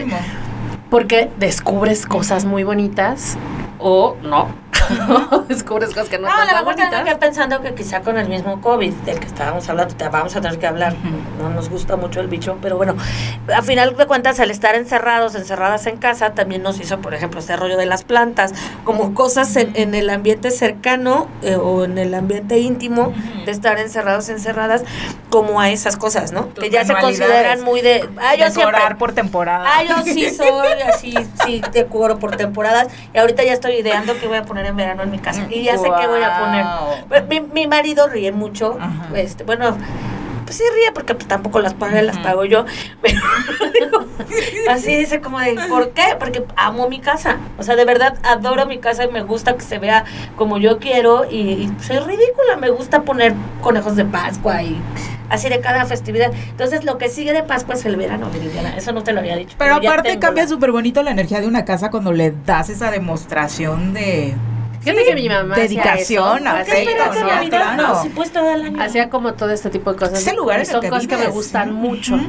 Porque 0.89 1.29
descubres 1.37 2.05
cosas 2.05 2.45
muy 2.45 2.63
bonitas 2.63 3.37
o 3.79 4.15
no. 4.21 4.64
descubres 5.47 5.89
cosas 5.89 6.09
que 6.09 6.17
no, 6.17 6.27
no 6.27 6.33
a 6.33 6.45
lo 6.45 6.57
mejor 6.57 6.75
que 6.75 7.15
pensando 7.15 7.61
que 7.61 7.73
quizá 7.73 8.01
con 8.01 8.17
el 8.17 8.27
mismo 8.27 8.61
COVID 8.61 8.93
del 8.93 9.19
que 9.19 9.27
estábamos 9.27 9.67
hablando, 9.69 9.95
te 9.95 10.07
vamos 10.09 10.35
a 10.35 10.41
tener 10.41 10.59
que 10.59 10.67
hablar, 10.67 10.95
no 11.39 11.49
nos 11.49 11.69
gusta 11.69 11.95
mucho 11.95 12.19
el 12.19 12.27
bicho, 12.27 12.57
pero 12.61 12.77
bueno, 12.77 12.95
a 13.53 13.61
final 13.61 13.95
de 13.95 14.05
cuentas 14.05 14.39
al 14.39 14.51
estar 14.51 14.75
encerrados, 14.75 15.35
encerradas 15.35 15.85
en 15.87 15.97
casa, 15.97 16.33
también 16.33 16.63
nos 16.63 16.79
hizo, 16.79 16.99
por 16.99 17.13
ejemplo, 17.13 17.39
este 17.39 17.55
rollo 17.55 17.77
de 17.77 17.85
las 17.85 18.03
plantas, 18.03 18.53
como 18.83 19.13
cosas 19.13 19.55
en, 19.55 19.95
el 19.95 20.09
ambiente 20.09 20.51
cercano 20.51 21.27
eh, 21.41 21.55
o 21.55 21.85
en 21.85 21.97
el 21.97 22.13
ambiente 22.13 22.59
íntimo 22.59 23.13
de 23.45 23.51
estar 23.51 23.79
encerrados, 23.79 24.29
encerradas, 24.29 24.83
como 25.29 25.59
a 25.59 25.69
esas 25.69 25.97
cosas, 25.97 26.31
¿no? 26.31 26.53
que 26.53 26.69
ya 26.69 26.85
se 26.85 26.93
consideran 26.93 27.61
muy 27.61 27.81
de... 27.81 28.07
Ah, 28.17 28.35
yo 28.35 28.45
por 28.97 29.13
temporada. 29.13 29.65
Ah, 29.67 29.83
yo 29.83 30.03
sí 30.03 30.29
soy 30.29 30.81
así, 30.87 31.13
sí, 31.45 31.61
decoro 31.71 32.19
por 32.19 32.35
temporadas, 32.37 32.87
y 33.13 33.17
ahorita 33.17 33.43
ya 33.43 33.53
estoy 33.53 33.75
ideando 33.75 34.17
que 34.19 34.27
voy 34.27 34.37
a 34.37 34.43
poner 34.43 34.65
en 34.65 34.74
verano 34.75 35.03
en 35.03 35.11
mi 35.11 35.19
casa. 35.19 35.47
Y 35.49 35.63
ya 35.63 35.77
sé 35.77 35.89
qué 35.99 36.07
voy 36.07 36.21
a 36.21 36.39
poner. 36.39 37.27
Mi, 37.27 37.41
mi 37.41 37.67
marido 37.67 38.07
ríe 38.07 38.31
mucho. 38.31 38.77
Este, 39.13 39.43
bueno, 39.43 39.75
pues 40.45 40.57
sí 40.57 40.63
ríe 40.75 40.91
porque 40.93 41.15
pues, 41.15 41.27
tampoco 41.27 41.59
las 41.59 41.73
paga, 41.73 42.01
las 42.01 42.17
pago 42.19 42.45
yo. 42.45 42.65
Pero 43.01 44.05
así 44.69 44.95
dice 44.95 45.19
como 45.19 45.39
de, 45.39 45.55
¿por 45.67 45.89
qué? 45.89 46.15
Porque 46.19 46.45
amo 46.55 46.87
mi 46.87 46.99
casa. 46.99 47.37
O 47.57 47.63
sea, 47.63 47.75
de 47.75 47.83
verdad 47.83 48.17
adoro 48.23 48.65
mi 48.65 48.77
casa 48.77 49.03
y 49.03 49.11
me 49.11 49.23
gusta 49.23 49.55
que 49.55 49.61
se 49.61 49.79
vea 49.79 50.05
como 50.35 50.57
yo 50.57 50.79
quiero. 50.79 51.25
Y, 51.29 51.69
soy 51.81 51.97
ridícula, 51.97 52.57
me 52.59 52.69
gusta 52.69 53.01
poner 53.01 53.33
conejos 53.61 53.95
de 53.95 54.05
Pascua 54.05 54.61
y 54.61 54.79
así 55.29 55.49
de 55.49 55.59
cada 55.59 55.85
festividad. 55.85 56.31
Entonces, 56.49 56.85
lo 56.85 56.97
que 56.97 57.09
sigue 57.09 57.33
de 57.33 57.43
Pascua 57.43 57.75
es 57.75 57.85
el 57.85 57.95
verano, 57.95 58.29
Eso 58.77 58.91
no 58.91 59.03
te 59.03 59.13
lo 59.13 59.19
había 59.19 59.35
dicho. 59.35 59.55
Pero, 59.57 59.75
aparte 59.75 60.19
cambia 60.19 60.47
súper 60.47 60.71
bonito 60.71 61.01
la 61.01 61.11
energía 61.11 61.41
de 61.41 61.47
una 61.47 61.65
casa 61.65 61.89
cuando 61.89 62.11
le 62.11 62.33
das 62.45 62.69
esa 62.69 62.91
demostración 62.91 63.93
de 63.93 64.35
Fíjate 64.85 65.05
que 65.05 65.15
mi 65.15 65.29
mamá 65.29 65.55
dedicación, 65.55 66.47
afecto, 66.47 66.91
¿no? 67.19 67.49
Claro. 67.49 68.03
pues 68.13 68.31
todo 68.31 68.51
el 68.51 68.61
año. 68.61 68.81
Hacía 68.81 69.09
como 69.09 69.33
todo 69.33 69.49
este 69.49 69.69
tipo 69.69 69.91
de 69.91 69.99
cosas. 69.99 70.19
Ese 70.19 70.35
lugar 70.35 70.63
son 70.65 70.87
cosas 70.87 71.07
que 71.07 71.17
me 71.17 71.27
gustan 71.27 71.73
mucho. 71.73 72.19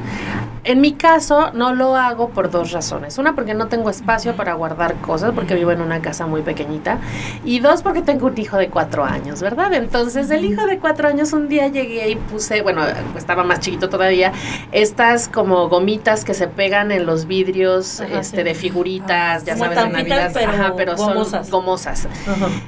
En 0.64 0.80
mi 0.80 0.94
caso, 0.94 1.52
no 1.52 1.74
lo 1.74 1.94
hago 1.94 2.30
por 2.30 2.50
dos 2.50 2.72
razones. 2.72 3.18
Una, 3.18 3.36
porque 3.36 3.54
no 3.54 3.68
tengo 3.68 3.88
espacio 3.88 4.34
para 4.34 4.54
guardar 4.54 4.96
cosas, 4.96 5.30
porque 5.32 5.54
vivo 5.54 5.70
en 5.70 5.80
una 5.80 6.02
casa 6.02 6.26
muy 6.26 6.42
pequeñita. 6.42 6.98
Y 7.44 7.60
dos, 7.60 7.82
porque 7.82 8.02
tengo 8.02 8.26
un 8.26 8.36
hijo 8.36 8.56
de 8.56 8.68
cuatro 8.68 9.04
años, 9.04 9.40
¿verdad? 9.40 9.72
Entonces, 9.74 10.28
el 10.30 10.44
hijo 10.44 10.66
de 10.66 10.80
cuatro 10.80 11.06
años, 11.06 11.32
un 11.32 11.48
día 11.48 11.68
llegué 11.68 12.10
y 12.10 12.16
puse, 12.16 12.62
bueno, 12.62 12.82
estaba 13.16 13.44
más 13.44 13.60
chiquito 13.60 13.88
todavía, 13.88 14.32
estas 14.72 15.28
como 15.28 15.68
gomitas 15.68 16.24
que 16.24 16.34
se 16.34 16.48
pegan 16.48 16.90
en 16.90 17.06
los 17.06 17.26
vidrios 17.26 18.00
este, 18.00 18.42
de 18.42 18.54
figuritas, 18.54 19.44
ya 19.44 19.56
sabes, 19.56 19.78
de 19.78 19.88
Navidad. 19.88 20.32
Pero, 20.34 20.74
pero 20.76 20.96
son 20.96 21.48
gomosas. 21.48 22.08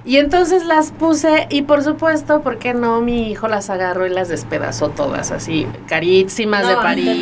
Y 0.04 0.16
entonces 0.16 0.64
las 0.64 0.90
puse, 0.90 1.46
y 1.50 1.62
por 1.62 1.82
supuesto, 1.82 2.40
¿por 2.42 2.58
qué 2.58 2.74
no? 2.74 3.00
Mi 3.00 3.30
hijo 3.30 3.48
las 3.48 3.70
agarró 3.70 4.06
y 4.06 4.10
las 4.10 4.28
despedazó 4.28 4.90
todas, 4.90 5.30
así, 5.30 5.66
carísimas 5.86 6.66
de 6.66 6.74
París. 6.74 7.16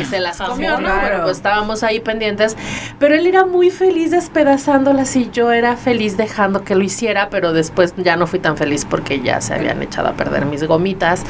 y 0.00 0.04
se 0.04 0.20
las 0.20 0.38
comió, 0.38 0.80
¿no? 0.80 0.90
pues 1.22 1.36
estábamos 1.36 1.82
ahí 1.82 2.00
pendientes. 2.00 2.56
Pero 2.98 3.14
él 3.14 3.26
era 3.26 3.44
muy 3.44 3.70
feliz 3.70 4.10
despedazándolas 4.10 5.14
y 5.16 5.30
yo 5.30 5.52
era 5.52 5.76
feliz 5.76 6.16
dejando 6.16 6.64
que 6.64 6.74
lo 6.74 6.82
hiciera, 6.82 7.28
pero 7.30 7.52
después 7.52 7.94
ya 7.96 8.16
no 8.16 8.26
fui 8.26 8.38
tan 8.38 8.56
feliz 8.56 8.84
porque 8.84 9.20
ya 9.20 9.40
se 9.40 9.54
habían 9.54 9.82
echado 9.82 10.08
a 10.08 10.12
perder 10.12 10.46
mis 10.46 10.64
gomitas. 10.64 11.22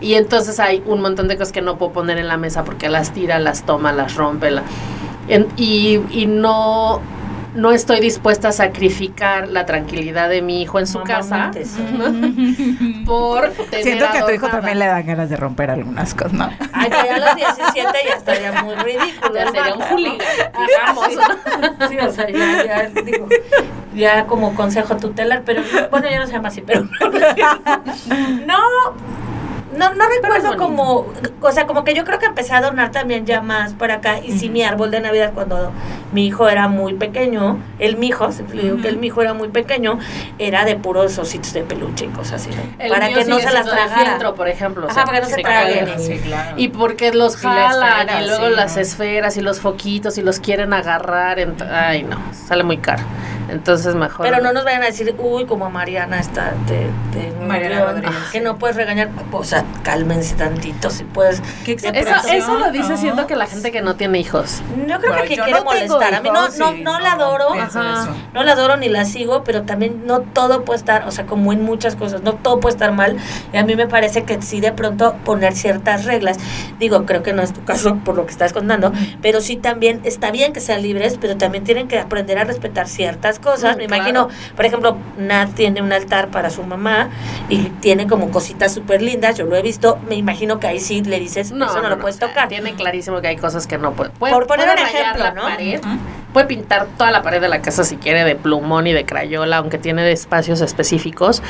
Y 0.00 0.14
entonces 0.14 0.58
hay 0.60 0.82
un 0.86 1.00
montón 1.00 1.28
de 1.28 1.36
cosas 1.36 1.52
que 1.52 1.62
no 1.62 1.78
puedo 1.78 1.92
poner 1.92 2.18
en 2.18 2.28
la 2.28 2.36
mesa 2.36 2.64
porque 2.64 2.88
las 2.88 3.12
tira, 3.12 3.38
las 3.38 3.64
toma, 3.64 3.92
las 3.92 4.14
rompe. 4.16 4.50
y, 5.56 6.00
y 6.10 6.26
no 6.26 7.00
no 7.54 7.72
estoy 7.72 8.00
dispuesta 8.00 8.48
a 8.48 8.52
sacrificar 8.52 9.48
la 9.48 9.66
tranquilidad 9.66 10.28
de 10.28 10.42
mi 10.42 10.62
hijo 10.62 10.78
en 10.78 10.86
su 10.86 11.00
casa 11.02 11.50
por 13.06 13.50
tener 13.50 13.82
Siento 13.82 14.06
que 14.10 14.18
a 14.18 14.26
tu 14.26 14.32
hijo 14.32 14.48
también 14.48 14.78
le 14.78 14.86
dan 14.86 15.06
ganas 15.06 15.28
de 15.28 15.36
romper 15.36 15.70
algunas 15.70 16.14
cosas, 16.14 16.32
¿no? 16.32 16.50
Ay, 16.72 16.90
ya 16.90 17.14
a 17.14 17.18
los 17.18 17.36
17 17.36 17.92
ya 18.08 18.14
estaría 18.14 18.62
muy 18.62 18.74
ridículo. 18.76 19.34
Ya 19.34 19.50
sería 19.50 19.74
un 19.74 19.82
hooligan, 19.82 20.18
digamos. 20.66 21.08
Sí, 21.88 21.98
o 21.98 22.12
sea, 22.12 22.30
ya, 22.30 22.64
ya, 22.64 23.02
digo, 23.02 23.28
ya 23.94 24.26
como 24.26 24.54
consejo 24.54 24.96
tutelar, 24.96 25.42
pero 25.44 25.62
bueno, 25.90 26.08
ya 26.08 26.20
no 26.20 26.26
se 26.26 26.32
llama 26.32 26.48
así, 26.48 26.62
pero 26.62 26.82
no, 28.46 28.58
no, 29.76 29.94
no 29.94 30.04
recuerdo 30.08 30.56
como, 30.56 31.06
o 31.40 31.52
sea, 31.52 31.66
como 31.66 31.84
que 31.84 31.94
yo 31.94 32.04
creo 32.04 32.18
que 32.18 32.26
empecé 32.26 32.54
a 32.54 32.60
donar 32.60 32.90
también 32.90 33.26
ya 33.26 33.40
más 33.40 33.74
por 33.74 33.90
acá. 33.90 34.18
Y 34.20 34.32
sí, 34.38 34.48
mi 34.48 34.62
árbol 34.62 34.90
de 34.90 35.00
Navidad 35.00 35.32
cuando 35.34 35.72
mi 36.12 36.26
hijo 36.26 36.48
era 36.48 36.68
muy 36.68 36.94
pequeño, 36.94 37.58
el 37.78 37.96
mi 37.96 38.08
hijo, 38.08 38.28
le 38.52 38.62
digo 38.62 38.76
que 38.82 38.88
el 38.88 38.98
mi 38.98 39.08
hijo 39.08 39.22
era 39.22 39.34
muy 39.34 39.48
pequeño, 39.48 39.98
era 40.38 40.64
de 40.64 40.76
puros 40.76 41.18
ositos 41.18 41.52
de 41.52 41.62
peluche 41.62 42.06
y 42.06 42.08
cosas 42.08 42.46
así, 42.46 42.50
Para 42.88 43.08
que 43.08 43.24
no 43.24 43.38
se 43.38 43.52
las 43.52 43.66
tragara. 43.66 44.34
por 44.34 44.48
ejemplo. 44.48 44.88
Ajá, 44.90 45.04
para 45.04 45.20
que 45.20 45.24
no 45.24 45.36
se, 45.36 45.42
traguen. 45.42 45.88
Y 46.56 46.68
porque 46.68 47.12
los 47.12 47.36
jalan 47.36 48.22
y, 48.22 48.26
luego 48.26 48.48
las 48.50 48.76
esferas 48.76 49.36
y 49.36 49.40
los 49.40 49.60
foquitos 49.60 50.18
y 50.18 50.22
los 50.22 50.40
quieren 50.40 50.72
agarrar. 50.72 51.38
Ay, 51.70 52.02
no, 52.02 52.18
sale 52.32 52.64
muy 52.64 52.78
caro. 52.78 53.02
Entonces 53.52 53.94
mejor. 53.94 54.24
Pero 54.24 54.42
no 54.42 54.52
nos 54.52 54.64
vayan 54.64 54.82
a 54.82 54.86
decir, 54.86 55.14
uy, 55.18 55.44
como 55.44 55.68
Mariana 55.68 56.18
está 56.20 56.54
de, 56.66 56.90
Mariana 57.46 58.02
que 58.32 58.40
no 58.40 58.56
puedes 58.56 58.76
regañar. 58.76 59.10
O 59.30 59.44
sea, 59.44 59.64
cálmense 59.82 60.34
tantito, 60.36 60.88
si 60.88 61.04
puedes. 61.04 61.42
Eso, 61.66 62.28
eso 62.28 62.58
lo 62.58 62.70
dice 62.70 62.96
siendo 62.96 63.26
que 63.26 63.36
la 63.36 63.46
gente 63.46 63.70
que 63.70 63.82
no 63.82 63.96
tiene 63.96 64.18
hijos. 64.20 64.62
Yo 64.88 64.98
creo 65.00 65.22
que 65.22 65.36
quiere 65.36 65.60
molestar. 65.62 66.14
a 66.14 66.20
mí 66.22 66.30
no, 66.32 66.48
no, 66.48 66.72
no, 66.72 67.00
la 67.00 67.12
adoro. 67.12 67.48
No 68.32 68.42
la 68.42 68.52
adoro 68.52 68.78
ni 68.78 68.88
la 68.88 69.04
sigo, 69.04 69.44
pero 69.44 69.62
también 69.62 70.06
no 70.06 70.20
todo 70.20 70.64
puede 70.64 70.78
estar, 70.78 71.06
o 71.06 71.10
sea, 71.10 71.26
como 71.26 71.52
en 71.52 71.62
muchas 71.62 71.94
cosas, 71.94 72.22
no 72.22 72.34
todo 72.34 72.58
puede 72.58 72.74
estar 72.74 72.92
mal. 72.92 73.18
Y 73.52 73.58
a 73.58 73.64
mí 73.64 73.76
me 73.76 73.86
parece 73.86 74.24
que 74.24 74.40
sí 74.40 74.60
de 74.60 74.72
pronto 74.72 75.14
poner 75.24 75.54
ciertas 75.54 76.06
reglas. 76.06 76.38
Digo, 76.78 77.04
creo 77.04 77.22
que 77.22 77.34
no 77.34 77.42
es 77.42 77.52
tu 77.52 77.62
caso 77.64 77.96
por 78.04 78.16
lo 78.16 78.24
que 78.24 78.32
estás 78.32 78.54
contando, 78.54 78.92
pero 79.20 79.42
sí 79.42 79.56
también 79.56 80.00
está 80.04 80.30
bien 80.30 80.54
que 80.54 80.60
sean 80.60 80.82
libres, 80.82 81.18
pero 81.20 81.36
también 81.36 81.64
tienen 81.64 81.86
que 81.86 81.98
aprender 81.98 82.38
a 82.38 82.44
respetar 82.44 82.88
ciertas 82.88 83.41
cosas. 83.42 83.76
Me 83.76 83.84
imagino, 83.84 84.28
por 84.56 84.64
ejemplo, 84.64 84.96
Nat 85.18 85.52
tiene 85.54 85.82
un 85.82 85.92
altar 85.92 86.28
para 86.28 86.48
su 86.48 86.62
mamá 86.62 87.10
y 87.48 87.64
tiene 87.80 88.06
como 88.06 88.30
cositas 88.30 88.72
súper 88.72 89.02
lindas, 89.02 89.36
yo 89.36 89.44
lo 89.44 89.56
he 89.56 89.62
visto, 89.62 89.98
me 90.08 90.14
imagino 90.14 90.58
que 90.58 90.66
ahí 90.66 90.80
sí 90.80 91.02
le 91.02 91.20
dices, 91.20 91.52
no, 91.52 91.66
eso 91.66 91.82
no, 91.82 91.90
lo 91.90 91.98
puedes 91.98 92.18
tocar. 92.18 92.48
Tiene 92.48 92.74
clarísimo 92.74 93.20
que 93.20 93.28
hay 93.28 93.36
cosas 93.36 93.66
que 93.66 93.76
no 93.76 93.92
puede. 93.92 94.12
Por 94.18 94.46
poner 94.46 94.70
un 94.70 94.78
ejemplo, 94.78 95.32
¿no? 95.34 95.42
puede 96.32 96.46
pintar 96.46 96.86
toda 96.96 97.10
la 97.10 97.22
pared 97.22 97.40
de 97.40 97.48
la 97.48 97.60
casa 97.60 97.84
si 97.84 97.96
quiere 97.96 98.24
de 98.24 98.34
plumón 98.34 98.86
y 98.86 98.92
de 98.92 99.04
crayola, 99.04 99.58
aunque 99.58 99.78
tiene 99.78 100.10
espacios 100.10 100.60
específicos, 100.60 101.42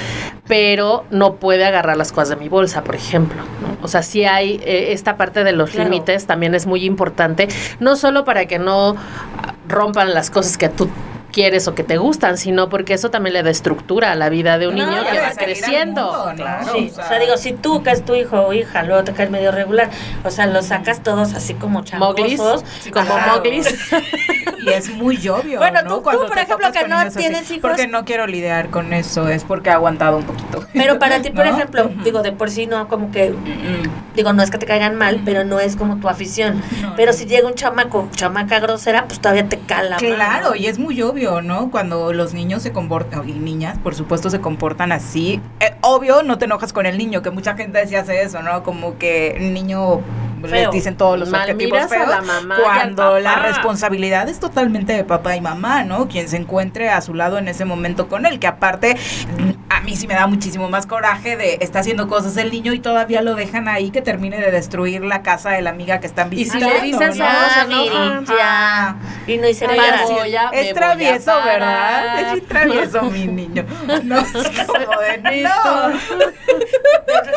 pero 0.46 1.04
no 1.10 1.36
puede 1.36 1.64
agarrar 1.64 1.96
las 1.96 2.12
cosas 2.12 2.30
de 2.30 2.36
mi 2.36 2.48
bolsa, 2.48 2.82
por 2.82 2.96
ejemplo. 2.96 3.42
O 3.82 3.88
sea, 3.88 4.02
sí 4.02 4.24
hay 4.24 4.60
eh, 4.64 4.92
esta 4.92 5.16
parte 5.16 5.44
de 5.44 5.52
los 5.52 5.74
límites 5.74 6.26
también 6.26 6.54
es 6.54 6.66
muy 6.66 6.84
importante, 6.84 7.48
no 7.80 7.96
solo 7.96 8.24
para 8.24 8.46
que 8.46 8.58
no 8.58 8.96
rompan 9.68 10.14
las 10.14 10.30
cosas 10.30 10.58
que 10.58 10.68
tú 10.68 10.88
quieres 11.32 11.66
o 11.66 11.74
que 11.74 11.82
te 11.82 11.96
gustan, 11.96 12.38
sino 12.38 12.68
porque 12.68 12.94
eso 12.94 13.10
también 13.10 13.32
le 13.32 13.42
da 13.42 13.50
estructura 13.50 14.12
a 14.12 14.14
la 14.14 14.28
vida 14.28 14.58
de 14.58 14.68
un 14.68 14.74
niño 14.76 15.04
que 15.10 15.18
va 15.18 15.30
creciendo. 15.32 16.08
o 16.10 16.36
sea, 16.36 17.18
digo, 17.18 17.36
si 17.36 17.52
tú 17.52 17.82
que 17.82 17.90
es 17.90 18.04
tu 18.04 18.14
hijo 18.14 18.40
o 18.40 18.52
hija, 18.52 18.82
luego 18.84 19.02
te 19.02 19.12
cae 19.12 19.28
medio 19.28 19.50
regular, 19.50 19.90
o 20.24 20.30
sea, 20.30 20.46
los 20.46 20.66
sacas 20.66 21.02
todos 21.02 21.34
así 21.34 21.54
como 21.54 21.82
chamosos. 21.82 22.64
como 22.92 23.18
moglis. 23.18 23.90
y 24.64 24.68
es 24.68 24.90
muy 24.90 25.16
obvio. 25.28 25.58
Bueno, 25.58 25.80
tú, 25.88 26.02
por 26.02 26.38
ejemplo, 26.38 26.70
que 26.70 26.86
no 26.86 27.10
tienes 27.10 27.50
hijos. 27.50 27.62
Porque 27.62 27.88
no 27.88 28.04
quiero 28.04 28.26
lidiar 28.26 28.68
con 28.68 28.92
eso, 28.92 29.28
es 29.28 29.42
porque 29.44 29.70
ha 29.70 29.74
aguantado 29.74 30.18
un 30.18 30.24
poquito. 30.24 30.64
Pero 30.72 30.98
para 30.98 31.22
ti, 31.22 31.30
por 31.30 31.46
ejemplo, 31.52 31.90
digo, 32.04 32.22
de 32.22 32.32
por 32.32 32.50
sí 32.50 32.66
no, 32.66 32.86
como 32.88 33.10
que, 33.10 33.34
digo, 34.14 34.32
no 34.32 34.42
es 34.42 34.50
que 34.50 34.58
te 34.58 34.66
caigan 34.66 34.96
mal, 34.96 35.22
pero 35.24 35.44
no 35.44 35.58
es 35.58 35.76
como 35.76 35.96
tu 35.96 36.08
afición. 36.08 36.62
pero 36.96 37.12
si 37.12 37.24
llega 37.24 37.48
un 37.48 37.54
chamaco, 37.54 38.08
chamaca 38.14 38.60
grosera, 38.60 39.06
pues 39.06 39.18
todavía 39.18 39.48
te 39.48 39.58
cala. 39.58 39.96
Claro, 39.96 40.54
y 40.54 40.66
es 40.66 40.78
muy 40.78 41.00
obvio 41.00 41.21
¿no? 41.42 41.70
Cuando 41.70 42.12
los 42.12 42.34
niños 42.34 42.62
se 42.62 42.72
comportan, 42.72 43.28
y 43.28 43.32
niñas, 43.32 43.78
por 43.78 43.94
supuesto, 43.94 44.30
se 44.30 44.40
comportan 44.40 44.92
así. 44.92 45.40
Eh, 45.60 45.74
obvio, 45.80 46.22
no 46.22 46.38
te 46.38 46.46
enojas 46.46 46.72
con 46.72 46.86
el 46.86 46.98
niño, 46.98 47.22
que 47.22 47.30
mucha 47.30 47.54
gente 47.54 47.86
sí 47.86 47.94
hace 47.94 48.22
eso, 48.22 48.42
¿no? 48.42 48.62
Como 48.62 48.98
que 48.98 49.36
el 49.36 49.54
niño 49.54 50.00
les 50.50 50.70
dicen 50.70 50.96
todos 50.96 51.18
los 51.18 51.32
objetivos 51.32 51.86
feos, 51.86 52.08
la 52.08 52.20
mamá 52.20 52.56
cuando 52.62 53.18
la 53.18 53.36
responsabilidad 53.36 54.28
es 54.28 54.40
totalmente 54.40 54.92
de 54.92 55.04
papá 55.04 55.36
y 55.36 55.40
mamá, 55.40 55.84
¿no? 55.84 56.08
Quien 56.08 56.28
se 56.28 56.36
encuentre 56.36 56.90
a 56.90 57.00
su 57.00 57.14
lado 57.14 57.38
en 57.38 57.48
ese 57.48 57.64
momento 57.64 58.08
con 58.08 58.26
él, 58.26 58.38
que 58.38 58.46
aparte 58.46 58.96
mí 59.82 59.96
sí 59.96 60.06
me 60.06 60.14
da 60.14 60.26
muchísimo 60.26 60.68
más 60.68 60.86
coraje 60.86 61.36
de 61.36 61.58
está 61.60 61.80
haciendo 61.80 62.08
cosas 62.08 62.36
el 62.36 62.50
niño 62.50 62.72
y 62.72 62.80
todavía 62.80 63.22
lo 63.22 63.34
dejan 63.34 63.68
ahí 63.68 63.90
que 63.90 64.02
termine 64.02 64.38
de 64.38 64.50
destruir 64.50 65.02
la 65.04 65.22
casa 65.22 65.50
de 65.50 65.62
la 65.62 65.70
amiga 65.70 66.00
que 66.00 66.06
están 66.06 66.30
visitando. 66.30 66.66
Y 66.66 66.70
si 66.70 66.80
le 66.80 66.86
dicen 66.86 67.18
¿no? 67.18 68.22
ya, 68.36 68.96
y 69.26 69.38
no 69.38 69.48
hice 69.48 69.66
para. 69.66 70.04
Es 70.52 70.74
travieso, 70.74 71.32
¿verdad? 71.44 72.36
Es 72.36 72.46
travieso 72.46 73.02
mi 73.02 73.26
niño. 73.26 73.64
No, 74.04 74.18
es 74.18 74.32
como 74.66 75.00
de 75.00 75.42
no. 75.42 75.50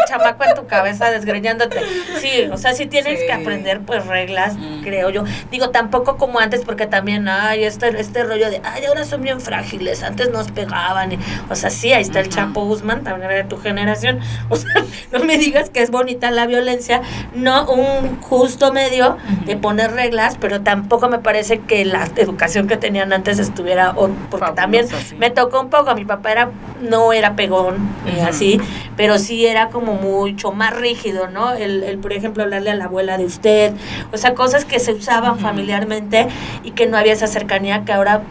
chamaco 0.08 0.44
en 0.44 0.56
tu 0.56 0.68
cabeza 0.68 1.10
desgreñándote. 1.12 1.80
Sí, 2.20 2.48
o 2.52 2.58
sea, 2.58 2.74
si 2.74 2.86
tienes 2.86 3.20
que 3.20 3.32
aprender 3.32 3.82
pues 3.82 4.06
reglas, 4.06 4.56
mm. 4.56 4.84
creo 4.84 5.10
yo. 5.10 5.24
Digo, 5.52 5.70
tampoco 5.70 6.18
como 6.18 6.40
antes, 6.40 6.62
porque 6.64 6.86
también, 6.86 7.28
ay, 7.28 7.64
este, 7.64 8.00
este 8.00 8.24
rollo 8.24 8.50
de, 8.50 8.62
ay, 8.64 8.86
ahora 8.86 9.06
son 9.06 9.22
bien 9.22 9.42
frágiles, 9.42 10.04
antes 10.04 10.30
nos 10.32 10.52
pegaban. 10.52 11.18
o 11.50 11.56
sea, 11.56 11.70
sí, 11.70 11.94
ahí 11.94 12.02
está 12.02 12.20
el 12.20 12.30
Chapo 12.36 12.66
Guzmán, 12.66 13.04
también 13.04 13.32
de 13.32 13.44
tu 13.46 13.58
generación. 13.58 14.20
O 14.50 14.58
sea, 14.58 14.86
no 15.12 15.24
me 15.24 15.38
digas 15.38 15.70
que 15.70 15.82
es 15.82 15.90
bonita 15.90 16.30
la 16.30 16.46
violencia, 16.46 17.02
no 17.34 17.70
un 17.72 18.22
justo 18.22 18.72
medio 18.72 19.18
de 19.46 19.58
poner 19.58 19.92
reglas, 19.92 20.38
pero 20.40 20.62
tampoco 20.62 21.10
me 21.10 21.20
parece 21.20 21.60
que 21.60 21.84
la 21.84 22.08
educación 22.16 22.68
que 22.68 22.78
tenían 22.78 23.12
antes 23.12 23.40
estuviera, 23.40 23.96
porque 24.30 24.52
también 24.56 24.88
me 25.18 25.32
tocó 25.32 25.62
un 25.62 25.70
poco, 25.70 25.96
mi 25.96 26.06
papá 26.06 26.32
era, 26.32 26.50
no 26.82 27.12
era 27.12 27.36
pegón 27.36 27.78
y 28.06 28.20
así, 28.20 28.62
pero 28.96 29.18
sí 29.18 29.46
era 29.46 29.70
como 29.70 29.94
mucho 29.94 30.52
más 30.52 30.76
rígido, 30.76 31.28
¿no? 31.28 31.54
El, 31.54 31.84
el, 31.84 31.98
por 31.98 32.14
ejemplo, 32.14 32.44
hablarle 32.44 32.72
a 32.72 32.76
la 32.76 32.86
abuela 32.86 33.18
de 33.18 33.26
usted, 33.26 33.74
o 34.14 34.18
sea, 34.18 34.36
cosas 34.36 34.66
que 34.66 34.80
se 34.80 34.94
usaban 34.94 35.40
familiarmente 35.40 36.28
y 36.64 36.72
que 36.72 36.86
no 36.86 36.98
había 36.98 37.14
esa 37.14 37.28
cercanía 37.28 37.84
que 37.84 37.94
ahora 37.94 38.22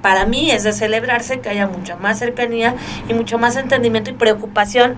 para 0.00 0.26
mí 0.26 0.50
es 0.50 0.64
de 0.64 0.72
celebrarse, 0.72 1.40
que 1.40 1.48
haya 1.48 1.66
mucha 1.66 1.96
más 1.96 2.18
cercanía 2.18 2.74
y 3.08 3.14
mucho 3.14 3.38
más 3.38 3.41
entendimiento 3.56 4.10
y 4.10 4.14
preocupación, 4.14 4.96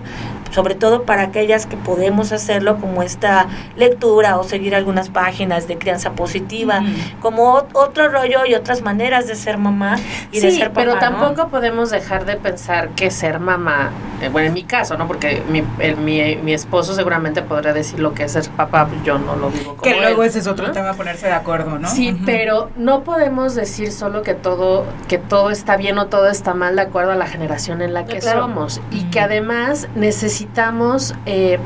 sobre 0.51 0.75
todo 0.75 1.03
para 1.03 1.23
aquellas 1.23 1.65
que 1.65 1.75
podemos 1.75 2.31
hacerlo, 2.31 2.77
como 2.77 3.03
esta 3.03 3.47
lectura 3.75 4.37
o 4.37 4.43
seguir 4.43 4.73
algunas 4.73 5.09
páginas 5.09 5.67
de 5.67 5.77
crianza 5.77 6.13
positiva, 6.13 6.81
como 7.21 7.65
otro 7.73 8.09
rollo 8.09 8.45
y 8.45 8.53
otras 8.53 8.81
maneras 8.81 9.27
de 9.27 9.35
ser 9.35 9.57
mamá 9.57 9.97
y 10.31 10.39
de 10.39 10.51
ser 10.51 10.69
papá. 10.69 10.81
Pero 10.81 10.99
tampoco 10.99 11.49
podemos 11.49 11.89
dejar 11.89 12.25
de 12.25 12.37
pensar 12.37 12.89
que 12.89 13.11
ser 13.11 13.39
mamá, 13.39 13.89
eh, 14.21 14.29
bueno, 14.29 14.47
en 14.47 14.53
mi 14.53 14.63
caso, 14.63 14.97
¿no? 14.97 15.07
Porque 15.07 15.43
mi, 15.49 15.61
mi, 15.97 16.35
mi, 16.37 16.53
esposo 16.53 16.93
seguramente 16.93 17.41
podría 17.41 17.73
decir 17.73 17.99
lo 17.99 18.13
que 18.13 18.23
es 18.23 18.31
ser 18.31 18.47
papá, 18.49 18.87
pues 18.87 19.03
yo 19.03 19.17
no 19.17 19.35
lo 19.35 19.49
digo 19.49 19.75
como 19.75 19.81
Que 19.81 19.99
luego 19.99 20.23
ese 20.23 20.39
es 20.39 20.47
otro 20.47 20.71
tema, 20.71 20.93
ponerse 20.93 21.27
de 21.27 21.33
acuerdo, 21.33 21.77
¿no? 21.79 21.89
Sí, 21.89 22.17
pero 22.25 22.69
no 22.77 23.03
podemos 23.03 23.55
decir 23.55 23.91
solo 23.91 24.21
que 24.21 24.35
todo, 24.35 24.85
que 25.09 25.17
todo 25.17 25.49
está 25.49 25.75
bien 25.75 25.97
o 25.97 26.07
todo 26.07 26.27
está 26.27 26.53
mal 26.53 26.75
de 26.77 26.83
acuerdo 26.83 27.11
a 27.11 27.15
la 27.15 27.27
generación 27.27 27.81
en 27.81 27.93
la 27.93 28.05
que 28.05 28.21
somos. 28.41 28.81
Y 28.91 29.03
que 29.05 29.19
además 29.19 29.87
necesitamos 29.95 31.15
eh, 31.25 31.59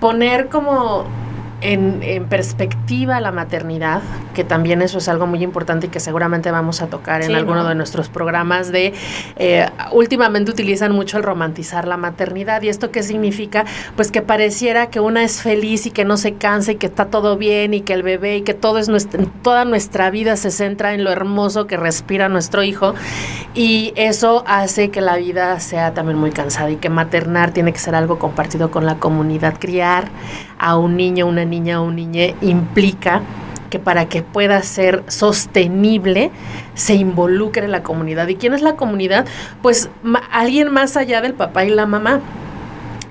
poner 0.00 0.48
como 0.48 1.04
en, 1.64 2.26
perspectiva 2.28 3.20
la 3.20 3.32
maternidad, 3.32 4.02
que 4.34 4.44
también 4.44 4.82
eso 4.82 4.98
es 4.98 5.08
algo 5.08 5.26
muy 5.26 5.42
importante 5.42 5.86
y 5.86 5.90
que 5.90 5.98
seguramente 5.98 6.50
vamos 6.50 6.82
a 6.82 6.88
tocar 6.88 7.22
en 7.22 7.34
alguno 7.34 7.66
de 7.66 7.74
nuestros 7.74 8.08
programas 8.08 8.70
de, 8.70 8.92
eh, 9.36 9.66
últimamente 9.90 10.50
utilizan 10.50 10.92
mucho 10.92 11.16
el 11.16 11.22
romantizar 11.22 11.88
la 11.88 11.96
maternidad. 11.96 12.60
Y 12.62 12.68
esto 12.68 12.90
qué 12.90 13.02
significa, 13.02 13.64
pues 13.96 14.10
que 14.10 14.20
pareciera 14.20 14.90
que 14.90 15.00
una 15.00 15.24
es 15.24 15.40
feliz 15.40 15.86
y 15.86 15.90
que 15.90 16.04
no 16.04 16.16
se 16.16 16.34
cansa 16.34 16.72
y 16.72 16.76
que 16.76 16.86
está 16.86 17.06
todo 17.06 17.38
bien 17.38 17.72
y 17.72 17.80
que 17.80 17.94
el 17.94 18.02
bebé 18.02 18.36
y 18.38 18.42
que 18.42 18.54
todo 18.54 18.78
es 18.78 18.88
nuestra, 18.88 19.24
toda 19.42 19.64
nuestra 19.64 20.10
vida 20.10 20.36
se 20.36 20.50
centra 20.50 20.92
en 20.92 21.02
lo 21.02 21.10
hermoso 21.10 21.66
que 21.66 21.76
respira 21.78 22.28
nuestro 22.28 22.62
hijo. 22.62 22.94
Y 23.54 23.92
eso 23.96 24.44
hace 24.46 24.90
que 24.90 25.00
la 25.00 25.16
vida 25.16 25.58
sea 25.60 25.94
también 25.94 26.18
muy 26.18 26.30
cansada 26.30 26.70
y 26.70 26.76
que 26.76 26.90
maternar 26.90 27.52
tiene 27.52 27.72
que 27.72 27.78
ser 27.78 27.94
algo 27.94 28.18
compartido 28.18 28.70
con 28.70 28.84
la 28.84 28.96
comunidad, 28.96 29.54
criar 29.58 30.08
a 30.58 30.76
un 30.76 30.96
niño, 30.96 31.26
una 31.26 31.44
niña 31.44 31.53
o 31.54 31.82
un 31.82 31.96
niñe 31.96 32.34
implica 32.40 33.22
que 33.70 33.78
para 33.78 34.06
que 34.06 34.22
pueda 34.22 34.62
ser 34.62 35.02
sostenible 35.08 36.30
se 36.74 36.94
involucre 36.94 37.66
la 37.68 37.82
comunidad. 37.82 38.28
¿Y 38.28 38.36
quién 38.36 38.52
es 38.52 38.62
la 38.62 38.76
comunidad? 38.76 39.26
Pues 39.62 39.90
alguien 40.30 40.72
más 40.72 40.96
allá 40.96 41.20
del 41.20 41.34
papá 41.34 41.64
y 41.64 41.70
la 41.70 41.86
mamá. 41.86 42.20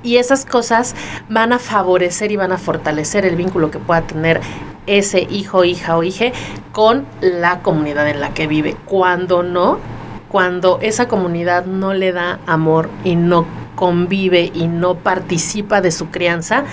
Y 0.04 0.18
esas 0.18 0.46
cosas 0.46 0.96
van 1.30 1.54
a 1.54 1.60
favorecer 1.60 2.32
y 2.32 2.36
van 2.36 2.52
a 2.52 2.58
fortalecer 2.58 3.26
el 3.26 3.36
vínculo 3.36 3.72
que 3.72 3.80
pueda 3.80 4.02
tener 4.02 4.42
ese 4.86 5.28
hijo, 5.30 5.64
hija 5.64 5.98
o 5.98 6.04
hija 6.04 6.26
con 6.72 7.06
la 7.22 7.60
comunidad 7.60 8.08
en 8.10 8.20
la 8.20 8.34
que 8.34 8.48
vive. 8.48 8.76
Cuando 8.86 9.44
no, 9.44 9.80
cuando 10.30 10.80
esa 10.82 11.08
comunidad 11.08 11.66
no 11.66 11.94
le 11.94 12.12
da 12.12 12.40
amor 12.46 12.90
y 13.04 13.16
no 13.16 13.63
convive 13.76 14.52
y 14.54 14.68
no 14.68 14.96
participa 14.96 15.82
de 15.82 15.92
su 15.92 16.10
crianza, 16.10 16.66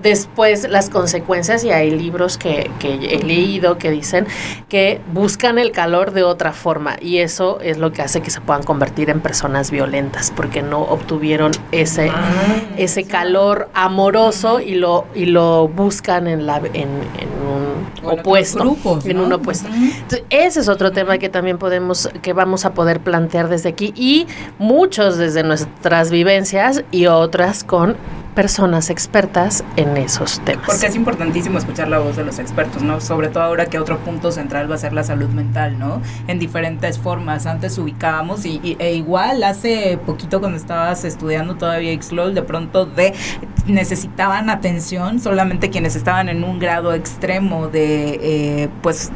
después 0.00 0.68
las 0.68 0.90
consecuencias, 0.90 1.64
y 1.64 1.70
hay 1.70 1.90
libros 1.90 2.38
que, 2.38 2.70
he 2.82 3.22
leído 3.22 3.78
que 3.78 3.90
dicen 3.90 4.26
que 4.68 5.00
buscan 5.12 5.58
el 5.58 5.72
calor 5.72 6.12
de 6.12 6.22
otra 6.22 6.52
forma 6.52 6.96
y 7.00 7.18
eso 7.18 7.60
es 7.60 7.78
lo 7.78 7.92
que 7.92 8.02
hace 8.02 8.20
que 8.20 8.30
se 8.30 8.40
puedan 8.40 8.62
convertir 8.62 9.10
en 9.10 9.20
personas 9.20 9.70
violentas 9.70 10.32
porque 10.34 10.62
no 10.62 10.80
obtuvieron 10.82 11.52
ese, 11.72 12.10
ah, 12.10 12.56
ese 12.76 13.04
calor 13.04 13.68
amoroso 13.74 14.60
y 14.60 14.74
lo, 14.74 15.06
y 15.14 15.26
lo 15.26 15.68
buscan 15.68 16.26
en, 16.26 16.46
la, 16.46 16.60
en, 16.72 16.88
un 16.88 17.75
opuesto. 18.06 18.76
En 19.04 19.20
un 19.20 19.32
opuesto. 19.32 19.68
ese 20.30 20.60
es 20.60 20.68
otro 20.68 20.92
tema 20.92 21.18
que 21.18 21.28
también 21.28 21.58
podemos, 21.58 22.08
que 22.22 22.32
vamos 22.32 22.64
a 22.64 22.74
poder 22.74 23.00
plantear 23.00 23.48
desde 23.48 23.70
aquí 23.70 23.92
y 23.96 24.26
muchos 24.58 25.16
desde 25.16 25.42
nuestras 25.42 26.10
vivencias 26.10 26.84
y 26.90 27.06
otras 27.06 27.64
con 27.64 27.96
personas 28.36 28.90
expertas 28.90 29.64
en 29.76 29.96
esos 29.96 30.40
temas. 30.40 30.66
Porque 30.66 30.86
es 30.86 30.94
importantísimo 30.94 31.58
escuchar 31.58 31.88
la 31.88 31.98
voz 31.98 32.16
de 32.16 32.22
los 32.22 32.38
expertos, 32.38 32.82
¿no? 32.82 33.00
Sobre 33.00 33.28
todo 33.28 33.42
ahora 33.42 33.66
que 33.66 33.78
otro 33.78 33.98
punto 33.98 34.30
central 34.30 34.70
va 34.70 34.74
a 34.74 34.78
ser 34.78 34.92
la 34.92 35.02
salud 35.02 35.30
mental, 35.30 35.78
¿no? 35.78 36.02
En 36.28 36.38
diferentes 36.38 36.98
formas. 36.98 37.46
Antes 37.46 37.78
ubicábamos 37.78 38.44
y, 38.44 38.76
e 38.78 38.94
igual 38.94 39.42
hace 39.42 39.98
poquito 40.04 40.38
cuando 40.38 40.58
estabas 40.58 41.04
estudiando 41.04 41.56
todavía 41.56 41.98
XLOL, 42.00 42.34
de 42.34 42.42
pronto 42.42 42.84
de 42.84 43.14
necesitaban 43.66 44.50
atención 44.50 45.18
solamente 45.18 45.70
quienes 45.70 45.96
estaban 45.96 46.28
en 46.28 46.44
un 46.44 46.58
grado 46.58 46.92
extremo 46.92 47.68
de, 47.68 48.20
eh, 48.22 48.68
pues, 48.82 49.10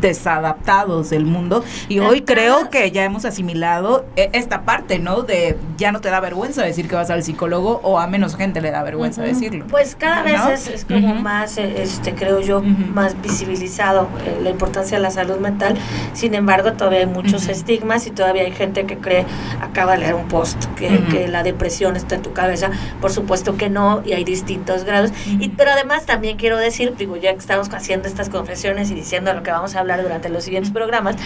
desadaptados 0.00 1.10
del 1.10 1.24
mundo 1.24 1.64
y 1.88 1.98
hoy 1.98 2.22
creo 2.22 2.70
que 2.70 2.90
ya 2.90 3.04
hemos 3.04 3.24
asimilado 3.24 4.04
e, 4.16 4.30
esta 4.32 4.62
parte, 4.62 4.98
¿no? 4.98 5.22
De 5.22 5.56
ya 5.76 5.92
no 5.92 6.00
te 6.00 6.10
da 6.10 6.20
vergüenza 6.20 6.62
decir 6.62 6.88
que 6.88 6.94
vas 6.94 7.10
al 7.10 7.22
psicólogo 7.22 7.80
o 7.82 7.98
a 7.98 8.06
menos 8.06 8.36
gente 8.36 8.60
le 8.60 8.70
da 8.70 8.82
vergüenza 8.82 9.22
decirlo. 9.22 9.64
Pues 9.68 9.96
cada 9.96 10.22
vez 10.22 10.68
es, 10.68 10.84
como 10.84 11.14
más, 11.14 11.58
eh, 11.58 11.82
este, 11.82 12.14
creo 12.14 12.40
yo, 12.40 12.62
más 12.62 13.20
visibilizado 13.20 14.08
eh, 14.24 14.38
la 14.42 14.50
importancia 14.50 14.96
de 14.96 15.02
la 15.02 15.10
salud 15.10 15.38
mental. 15.38 15.76
Sin 16.12 16.34
embargo, 16.34 16.72
todavía 16.72 17.00
hay 17.00 17.06
muchos 17.06 17.48
estigmas 17.48 18.06
y 18.06 18.10
todavía 18.10 18.42
hay 18.42 18.52
gente 18.52 18.86
que 18.86 18.98
cree, 18.98 19.26
acaba 19.60 19.92
de 19.92 19.98
leer 19.98 20.14
un 20.14 20.28
post, 20.28 20.64
que, 20.76 21.04
que, 21.10 21.28
la 21.28 21.42
depresión 21.42 21.96
está 21.96 22.16
en 22.16 22.22
tu 22.22 22.32
cabeza. 22.32 22.70
Por 23.00 23.12
supuesto 23.12 23.56
que 23.56 23.68
no, 23.68 24.02
y 24.04 24.12
hay 24.12 24.24
distintos 24.24 24.84
grados. 24.84 25.12
y, 25.26 25.48
pero 25.50 25.72
además 25.72 26.06
también 26.06 26.36
quiero 26.36 26.56
decir, 26.56 26.94
digo, 26.96 27.16
ya 27.16 27.32
que 27.32 27.38
estamos 27.38 27.68
haciendo 27.72 28.08
estas 28.08 28.28
confesiones 28.28 28.90
y 28.90 28.94
diciendo 28.94 29.32
lo 29.32 29.42
que 29.42 29.50
vamos 29.50 29.74
a 29.74 29.80
hablar, 29.80 29.89
hablar 29.90 30.02
durante 30.02 30.28
los 30.28 30.44
siguientes 30.44 30.72
programas, 30.72 31.16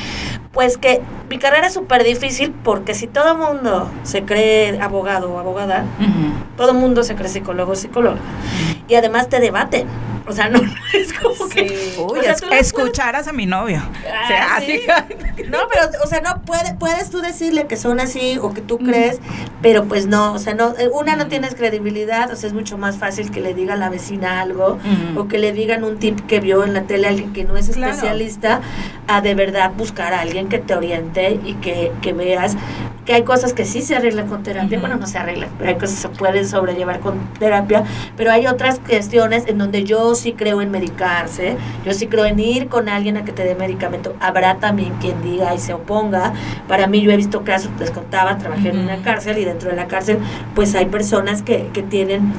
pues 0.52 0.78
que 0.78 1.02
mi 1.28 1.38
carrera 1.38 1.66
es 1.66 1.74
súper 1.74 2.04
difícil 2.04 2.54
porque 2.64 2.94
si 2.94 3.06
todo 3.06 3.36
mundo 3.36 3.90
se 4.02 4.22
cree 4.22 4.80
abogado 4.80 5.32
o 5.32 5.38
abogada, 5.38 5.84
todo 6.56 6.74
mundo 6.74 7.02
se 7.02 7.14
cree 7.14 7.28
psicólogo 7.28 7.72
o 7.72 7.76
psicóloga. 7.76 8.20
Y 8.88 8.94
además 8.94 9.28
te 9.28 9.40
debaten. 9.40 9.86
O 10.26 10.32
sea, 10.32 10.48
no, 10.48 10.60
es 10.94 11.12
como 11.12 11.48
que. 11.48 11.94
Uy, 11.98 12.18
o 12.18 12.22
sea, 12.22 12.32
es- 12.32 12.40
tú 12.40 12.46
no 12.46 12.54
escucharas 12.54 13.28
a 13.28 13.32
mi 13.32 13.46
novio. 13.46 13.82
Ah, 14.10 14.22
O 14.24 14.26
sea, 14.28 14.60
sí. 14.60 14.80
así- 14.88 15.42
No, 15.50 15.58
pero, 15.72 15.88
o 16.02 16.06
sea, 16.06 16.20
no 16.20 16.42
puede, 16.42 16.74
puedes 16.74 17.10
tú 17.10 17.20
decirle 17.20 17.66
que 17.66 17.76
son 17.76 18.00
así 18.00 18.38
o 18.40 18.52
que 18.54 18.60
tú 18.60 18.78
crees, 18.78 19.20
pero 19.62 19.84
pues 19.84 20.06
no, 20.06 20.32
o 20.32 20.38
sea, 20.38 20.54
no, 20.54 20.74
eh, 20.78 20.88
una 20.92 21.16
no 21.16 21.26
tienes 21.26 21.54
credibilidad, 21.54 22.30
o 22.32 22.36
sea, 22.36 22.48
es 22.48 22.54
mucho 22.54 22.78
más 22.78 22.96
fácil 22.98 23.30
que 23.30 23.40
le 23.40 23.52
diga 23.52 23.74
a 23.74 23.76
la 23.76 23.90
vecina 23.90 24.40
algo 24.40 24.78
Ujú. 24.78 25.20
o 25.20 25.28
que 25.28 25.38
le 25.38 25.52
digan 25.52 25.84
un 25.84 25.98
tip 25.98 26.20
que 26.26 26.40
vio 26.40 26.64
en 26.64 26.72
la 26.72 26.82
tele 26.82 27.06
a 27.06 27.10
alguien 27.10 27.32
que 27.32 27.44
no 27.44 27.56
es 27.56 27.68
Claro. 27.70 27.92
especialista, 27.92 28.60
a 29.08 29.20
de 29.20 29.34
verdad 29.34 29.72
buscar 29.76 30.14
a 30.14 30.20
alguien 30.20 30.48
que 30.48 30.58
te 30.58 30.74
oriente 30.74 31.38
y 31.44 31.54
que, 31.54 31.92
que 32.00 32.12
veas 32.12 32.56
que 33.04 33.12
hay 33.12 33.22
cosas 33.22 33.52
que 33.52 33.64
sí 33.64 33.82
se 33.82 33.96
arreglan 33.96 34.28
con 34.28 34.42
terapia, 34.42 34.78
bueno, 34.80 34.96
no 34.96 35.06
se 35.06 35.18
arreglan, 35.18 35.50
pero 35.58 35.70
hay 35.70 35.76
cosas 35.76 35.96
que 35.96 36.02
se 36.02 36.08
pueden 36.08 36.48
sobrellevar 36.48 37.00
con 37.00 37.18
terapia, 37.38 37.84
pero 38.16 38.32
hay 38.32 38.46
otras 38.46 38.78
cuestiones 38.78 39.44
en 39.46 39.58
donde 39.58 39.84
yo 39.84 40.14
sí 40.14 40.32
creo 40.32 40.62
en 40.62 40.70
medicarse, 40.70 41.56
yo 41.84 41.92
sí 41.92 42.06
creo 42.06 42.24
en 42.24 42.38
ir 42.38 42.68
con 42.68 42.88
alguien 42.88 43.16
a 43.16 43.24
que 43.24 43.32
te 43.32 43.44
dé 43.44 43.54
medicamento. 43.54 44.14
Habrá 44.20 44.56
también 44.56 44.94
quien 45.00 45.22
diga 45.22 45.54
y 45.54 45.58
se 45.58 45.74
oponga. 45.74 46.32
Para 46.68 46.86
mí 46.86 47.02
yo 47.02 47.10
he 47.10 47.16
visto 47.16 47.44
casos, 47.44 47.70
les 47.78 47.90
contaba, 47.90 48.38
trabajé 48.38 48.70
en 48.70 48.78
una 48.78 48.96
cárcel 49.02 49.38
y 49.38 49.44
dentro 49.44 49.70
de 49.70 49.76
la 49.76 49.86
cárcel 49.86 50.18
pues 50.54 50.74
hay 50.74 50.86
personas 50.86 51.42
que, 51.42 51.68
que 51.72 51.82
tienen 51.82 52.32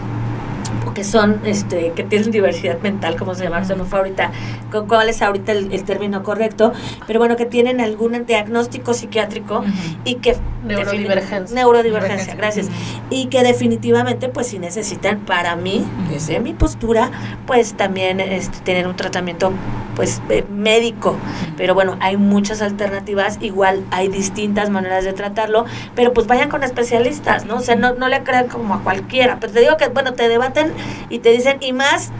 que 0.96 1.04
son, 1.04 1.42
este, 1.46 1.92
que 1.92 2.04
tienen 2.04 2.32
diversidad 2.32 2.80
mental, 2.80 3.16
como 3.18 3.36
se 3.36 3.44
llama, 3.44 3.64
se 3.66 3.76
me 3.76 3.84
fue 3.84 4.00
ahorita, 4.00 4.32
cu- 4.72 4.88
cuál 4.88 5.10
es 5.10 5.22
ahorita 5.22 5.52
el, 5.52 5.72
el 5.72 5.84
término 5.84 6.24
correcto, 6.24 6.74
pero 7.06 7.20
bueno, 7.20 7.36
que 7.36 7.46
tienen 7.46 7.82
algún 7.82 8.26
diagnóstico 8.26 8.94
psiquiátrico 8.96 9.64
y 10.06 10.16
que 10.16 10.36
Neurodivergencia. 10.66 11.56
neurodivergencia, 11.56 12.34
Divergencia. 12.34 12.36
gracias. 12.36 12.68
Y 13.12 13.28
que 13.28 13.44
definitivamente, 13.44 14.30
pues 14.30 14.48
si 14.48 14.58
necesitan, 14.58 15.20
para 15.20 15.56
mí, 15.56 15.86
desde 16.10 16.40
mi 16.40 16.54
postura, 16.54 17.12
pues 17.46 17.76
también 17.76 18.20
este, 18.20 18.58
tener 18.64 18.88
un 18.88 18.96
tratamiento 18.96 19.52
pues 19.96 20.22
eh, 20.30 20.44
médico. 20.50 21.16
Pero 21.56 21.74
bueno, 21.74 21.98
hay 22.02 22.18
muchas 22.18 22.62
alternativas, 22.62 23.38
igual 23.42 23.84
hay 23.92 24.08
distintas 24.08 24.70
maneras 24.70 25.04
de 25.06 25.14
tratarlo, 25.14 25.66
pero 25.96 26.14
pues 26.14 26.26
vayan 26.28 26.50
con 26.50 26.64
especialistas, 26.64 27.46
¿no? 27.46 27.58
O 27.58 27.60
sea, 27.62 27.76
no, 27.76 27.94
no 27.94 28.08
le 28.10 28.24
crean 28.24 28.48
como 28.48 28.74
a 28.74 28.82
cualquiera. 28.82 29.38
Pero 29.40 29.54
te 29.54 29.60
digo 29.62 29.78
que, 29.78 29.88
bueno, 29.90 30.14
te 30.14 30.28
debaten 30.28 30.72
y 31.10 31.20
te 31.20 31.32
dicen, 31.32 31.58
y 31.62 31.74
más, 31.74 32.12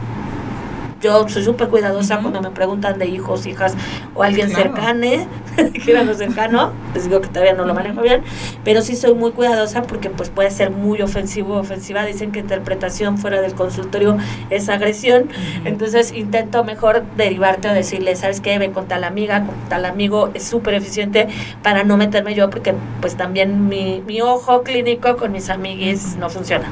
yo 1.02 1.28
soy 1.28 1.44
súper 1.44 1.68
cuidadosa 1.68 2.18
cuando 2.20 2.40
me 2.40 2.50
preguntan 2.50 2.98
de 2.98 3.06
hijos, 3.06 3.46
hijas 3.46 3.74
o 4.14 4.22
alguien 4.22 4.48
Claro. 4.48 4.74
cercane, 4.74 5.28
que 5.84 5.90
era 5.90 6.02
lo 6.04 6.14
cercano, 6.14 6.72
les 6.94 7.04
digo 7.04 7.20
que 7.20 7.28
todavía 7.28 7.52
no 7.52 7.66
lo 7.66 7.74
manejo 7.74 8.00
bien, 8.00 8.22
pero 8.64 8.80
sí 8.80 8.96
soy 8.96 9.12
muy 9.14 9.32
cuidadosa 9.32 9.82
porque 9.82 10.08
pues 10.08 10.30
puede 10.30 10.50
ser 10.50 10.70
muy 10.70 11.02
ofensivo 11.02 11.56
o 11.56 11.58
ofensiva. 11.60 12.04
Dicen 12.06 12.32
que 12.32 12.40
interpretación 12.40 13.18
fuera 13.18 13.42
del 13.42 13.54
consultorio 13.54 14.16
es 14.48 14.70
agresión, 14.70 15.28
entonces 15.66 16.12
intento 16.12 16.64
mejor 16.64 17.04
derivarte 17.16 17.68
o 17.68 17.74
decirle, 17.74 18.16
¿sabes 18.16 18.40
qué? 18.40 18.58
Ve 18.58 18.70
con 18.72 18.88
tal 18.88 19.04
amiga, 19.04 19.44
con 19.44 19.54
tal 19.68 19.84
amigo, 19.84 20.30
es 20.32 20.44
súper 20.44 20.72
eficiente 20.74 21.28
para 21.62 21.84
no 21.84 21.98
meterme 21.98 22.34
yo 22.34 22.48
porque 22.48 22.74
pues 23.02 23.16
también 23.16 23.68
mi, 23.68 24.02
mi 24.06 24.22
ojo 24.22 24.62
clínico 24.62 25.16
con 25.18 25.30
mis 25.32 25.50
amiguis 25.50 26.16
no 26.16 26.30
funciona. 26.30 26.68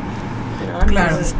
¿no? 0.72 0.86
Claro. 0.86 1.10
Entonces, 1.10 1.34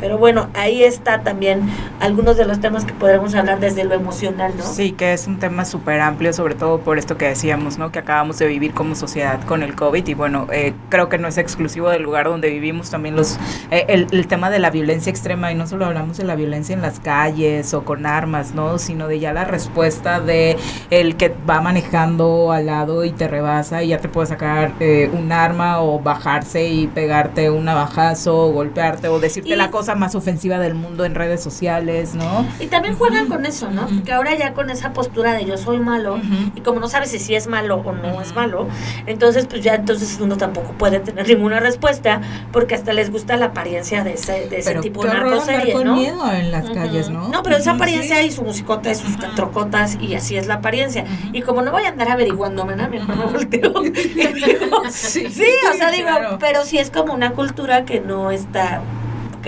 pero 0.00 0.18
bueno, 0.18 0.48
ahí 0.54 0.82
está 0.84 1.20
también 1.22 1.62
algunos 2.00 2.36
de 2.36 2.44
los 2.44 2.60
temas 2.60 2.84
que 2.84 2.92
podremos 2.92 3.34
hablar 3.34 3.60
desde 3.60 3.84
lo 3.84 3.94
emocional, 3.94 4.52
¿no? 4.56 4.64
Sí, 4.64 4.92
que 4.92 5.12
es 5.12 5.26
un 5.26 5.38
tema 5.38 5.64
súper 5.64 6.00
amplio, 6.00 6.32
sobre 6.32 6.54
todo 6.54 6.78
por 6.80 6.98
esto 6.98 7.16
que 7.16 7.26
decíamos, 7.28 7.78
¿no? 7.78 7.90
Que 7.92 7.98
acabamos 8.00 8.38
de 8.38 8.46
vivir 8.46 8.72
como 8.72 8.94
sociedad 8.94 9.40
con 9.44 9.62
el 9.62 9.74
COVID 9.74 10.06
y 10.06 10.14
bueno, 10.14 10.46
eh, 10.52 10.72
creo 10.88 11.08
que 11.08 11.18
no 11.18 11.28
es 11.28 11.38
exclusivo 11.38 11.88
del 11.90 12.02
lugar 12.02 12.26
donde 12.26 12.50
vivimos, 12.50 12.90
también 12.90 13.16
los 13.16 13.38
eh, 13.70 13.84
el, 13.88 14.06
el 14.10 14.26
tema 14.28 14.50
de 14.50 14.58
la 14.58 14.70
violencia 14.70 15.10
extrema 15.10 15.50
y 15.52 15.54
no 15.54 15.66
solo 15.66 15.86
hablamos 15.86 16.16
de 16.18 16.24
la 16.24 16.34
violencia 16.36 16.74
en 16.74 16.82
las 16.82 17.00
calles 17.00 17.74
o 17.74 17.84
con 17.84 18.06
armas, 18.06 18.54
¿no? 18.54 18.78
Sino 18.78 19.08
de 19.08 19.18
ya 19.18 19.32
la 19.32 19.44
respuesta 19.44 20.20
de 20.20 20.56
el 20.90 21.16
que 21.16 21.34
va 21.48 21.60
manejando 21.60 22.52
al 22.52 22.66
lado 22.66 23.04
y 23.04 23.10
te 23.10 23.28
rebasa 23.28 23.82
y 23.82 23.88
ya 23.88 23.98
te 23.98 24.08
puede 24.08 24.26
sacar 24.28 24.72
eh, 24.80 25.10
un 25.12 25.32
arma 25.32 25.80
o 25.80 25.98
bajarse 26.00 26.66
y 26.68 26.86
pegarte 26.86 27.50
un 27.50 27.64
navajazo 27.64 28.46
o 28.48 28.52
golpearte 28.52 29.08
o 29.08 29.18
decirte 29.18 29.50
Y- 29.50 29.56
la 29.56 29.70
cosa 29.70 29.87
más 29.94 30.14
ofensiva 30.14 30.58
del 30.58 30.74
mundo 30.74 31.04
en 31.04 31.14
redes 31.14 31.42
sociales, 31.42 32.14
¿no? 32.14 32.46
Y 32.60 32.66
también 32.66 32.96
juegan 32.96 33.28
con 33.28 33.46
eso, 33.46 33.70
¿no? 33.70 33.86
Porque 33.86 34.12
ahora 34.12 34.34
ya 34.36 34.54
con 34.54 34.70
esa 34.70 34.92
postura 34.92 35.34
de 35.34 35.44
yo 35.44 35.56
soy 35.56 35.78
malo, 35.78 36.20
y 36.54 36.60
como 36.60 36.80
no 36.80 36.88
sabes 36.88 37.10
si 37.10 37.18
sí 37.18 37.34
es 37.34 37.46
malo 37.46 37.76
o 37.84 37.92
no 37.92 38.20
es 38.20 38.34
malo, 38.34 38.68
entonces 39.06 39.46
pues 39.46 39.62
ya 39.62 39.74
entonces 39.74 40.18
uno 40.20 40.36
tampoco 40.36 40.72
puede 40.72 41.00
tener 41.00 41.28
ninguna 41.28 41.60
respuesta, 41.60 42.20
porque 42.52 42.74
hasta 42.74 42.92
les 42.92 43.10
gusta 43.10 43.36
la 43.36 43.46
apariencia 43.46 44.04
de 44.04 44.14
ese, 44.14 44.48
de 44.48 44.58
ese 44.58 44.70
Pero 44.70 44.80
tipo 44.80 45.04
de 45.04 45.10
narcoserie, 45.10 45.72
con 45.72 45.84
¿no? 45.84 45.96
miedo 45.96 46.30
en 46.32 46.50
las 46.50 46.68
calles, 46.70 47.08
¿no? 47.10 47.28
No, 47.28 47.42
pero 47.42 47.56
esa 47.56 47.72
apariencia 47.72 48.18
sí. 48.20 48.26
y 48.26 48.30
su 48.30 48.42
musicota 48.42 48.90
y 48.90 48.94
sus 48.94 49.16
trocotas 49.34 49.98
y 50.00 50.14
así 50.14 50.36
es 50.36 50.46
la 50.46 50.54
apariencia. 50.54 51.04
Y 51.32 51.42
como 51.42 51.62
no 51.62 51.70
voy 51.70 51.84
a 51.84 51.88
andar 51.88 52.10
averiguando, 52.10 52.64
¿verdad? 52.66 52.88
mejor 52.88 53.16
me 53.16 53.24
volteo. 53.24 53.72
Sí, 54.90 55.26
sí, 55.30 55.44
o 55.70 55.76
sea, 55.76 55.90
digo, 55.90 56.08
claro. 56.08 56.38
pero 56.40 56.64
sí 56.64 56.78
es 56.78 56.90
como 56.90 57.12
una 57.12 57.32
cultura 57.32 57.84
que 57.84 58.00
no 58.00 58.30
está 58.30 58.80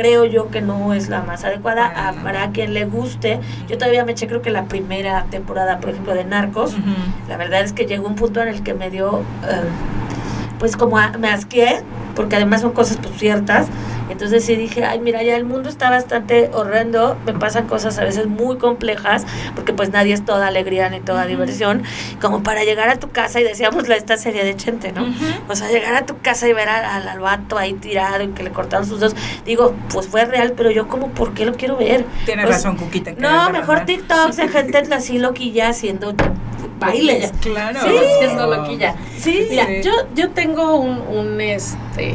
creo 0.00 0.24
yo 0.24 0.50
que 0.50 0.62
no 0.62 0.94
es 0.94 1.08
la 1.08 1.22
más 1.22 1.44
adecuada. 1.44 1.90
Para 1.92 2.12
nada. 2.12 2.20
Habrá 2.20 2.50
quien 2.52 2.72
le 2.74 2.84
guste. 2.86 3.38
Yo 3.68 3.76
todavía 3.76 4.04
me 4.04 4.12
eché, 4.12 4.26
creo 4.26 4.40
que 4.40 4.50
la 4.50 4.64
primera 4.64 5.24
temporada, 5.30 5.78
por 5.78 5.90
ejemplo, 5.90 6.14
de 6.14 6.24
Narcos. 6.24 6.74
La 7.28 7.36
verdad 7.36 7.60
es 7.62 7.72
que 7.72 7.84
llegó 7.86 8.08
un 8.08 8.14
punto 8.14 8.40
en 8.40 8.48
el 8.48 8.62
que 8.62 8.72
me 8.74 8.88
dio, 8.90 9.20
eh, 9.48 9.60
pues 10.58 10.76
como 10.76 10.98
a- 10.98 11.12
me 11.18 11.28
asqué, 11.28 11.82
porque 12.20 12.36
además 12.36 12.60
son 12.60 12.72
cosas 12.72 12.98
pues 12.98 13.16
ciertas. 13.18 13.66
Entonces 14.10 14.44
sí 14.44 14.54
dije, 14.56 14.84
ay, 14.84 14.98
mira, 15.00 15.22
ya 15.22 15.36
el 15.36 15.46
mundo 15.46 15.70
está 15.70 15.88
bastante 15.88 16.50
horrendo, 16.52 17.16
me 17.24 17.32
pasan 17.32 17.66
cosas 17.66 17.96
a 17.98 18.04
veces 18.04 18.26
muy 18.26 18.58
complejas, 18.58 19.24
porque 19.54 19.72
pues 19.72 19.88
nadie 19.90 20.12
es 20.12 20.22
toda 20.22 20.48
alegría 20.48 20.90
ni 20.90 21.00
toda 21.00 21.24
diversión, 21.24 21.82
como 22.20 22.42
para 22.42 22.62
llegar 22.64 22.90
a 22.90 22.96
tu 22.96 23.08
casa 23.10 23.40
y 23.40 23.44
decíamos 23.44 23.88
la, 23.88 23.96
esta 23.96 24.18
serie 24.18 24.44
de 24.44 24.54
Chente, 24.54 24.92
¿no? 24.92 25.06
O 25.48 25.56
sea, 25.56 25.68
llegar 25.70 25.94
a 25.94 26.04
tu 26.04 26.18
casa 26.18 26.46
y 26.46 26.52
ver 26.52 26.68
al, 26.68 27.08
al 27.08 27.20
vato 27.20 27.56
ahí 27.56 27.72
tirado 27.72 28.22
y 28.22 28.28
que 28.28 28.42
le 28.42 28.50
cortaron 28.50 28.86
sus 28.86 29.00
dos, 29.00 29.16
digo, 29.46 29.74
pues 29.90 30.08
fue 30.08 30.26
real, 30.26 30.52
pero 30.54 30.70
yo 30.70 30.88
como, 30.88 31.08
¿por 31.08 31.32
qué 31.32 31.46
lo 31.46 31.54
quiero 31.54 31.78
ver? 31.78 32.04
Tienes 32.26 32.46
sea, 32.48 32.56
razón, 32.56 32.76
Cuquita. 32.76 33.12
No, 33.16 33.48
mejor. 33.50 33.86
TikToks 33.86 34.36
de 34.36 34.48
gente 34.48 34.78
así 34.92 35.18
loquilla 35.18 35.68
haciendo 35.70 36.14
bailes. 36.80 37.32
Claro. 37.40 37.78
Sí. 37.80 37.94
Siendo 38.18 38.46
loquilla. 38.46 38.94
Sí, 39.18 39.46
Mira, 39.50 39.66
Sí. 39.66 39.82
yo, 39.82 39.92
yo 40.14 40.30
tengo 40.30 40.76
un, 40.76 40.98
un, 41.16 41.40
este 41.40 42.09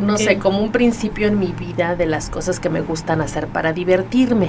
no 0.00 0.16
¿Qué? 0.16 0.24
sé, 0.24 0.38
como 0.38 0.58
un 0.60 0.72
principio 0.72 1.26
en 1.26 1.38
mi 1.38 1.52
vida 1.52 1.96
de 1.96 2.06
las 2.06 2.30
cosas 2.30 2.60
que 2.60 2.70
me 2.70 2.80
gustan 2.80 3.20
hacer 3.20 3.46
para 3.48 3.72
divertirme. 3.72 4.48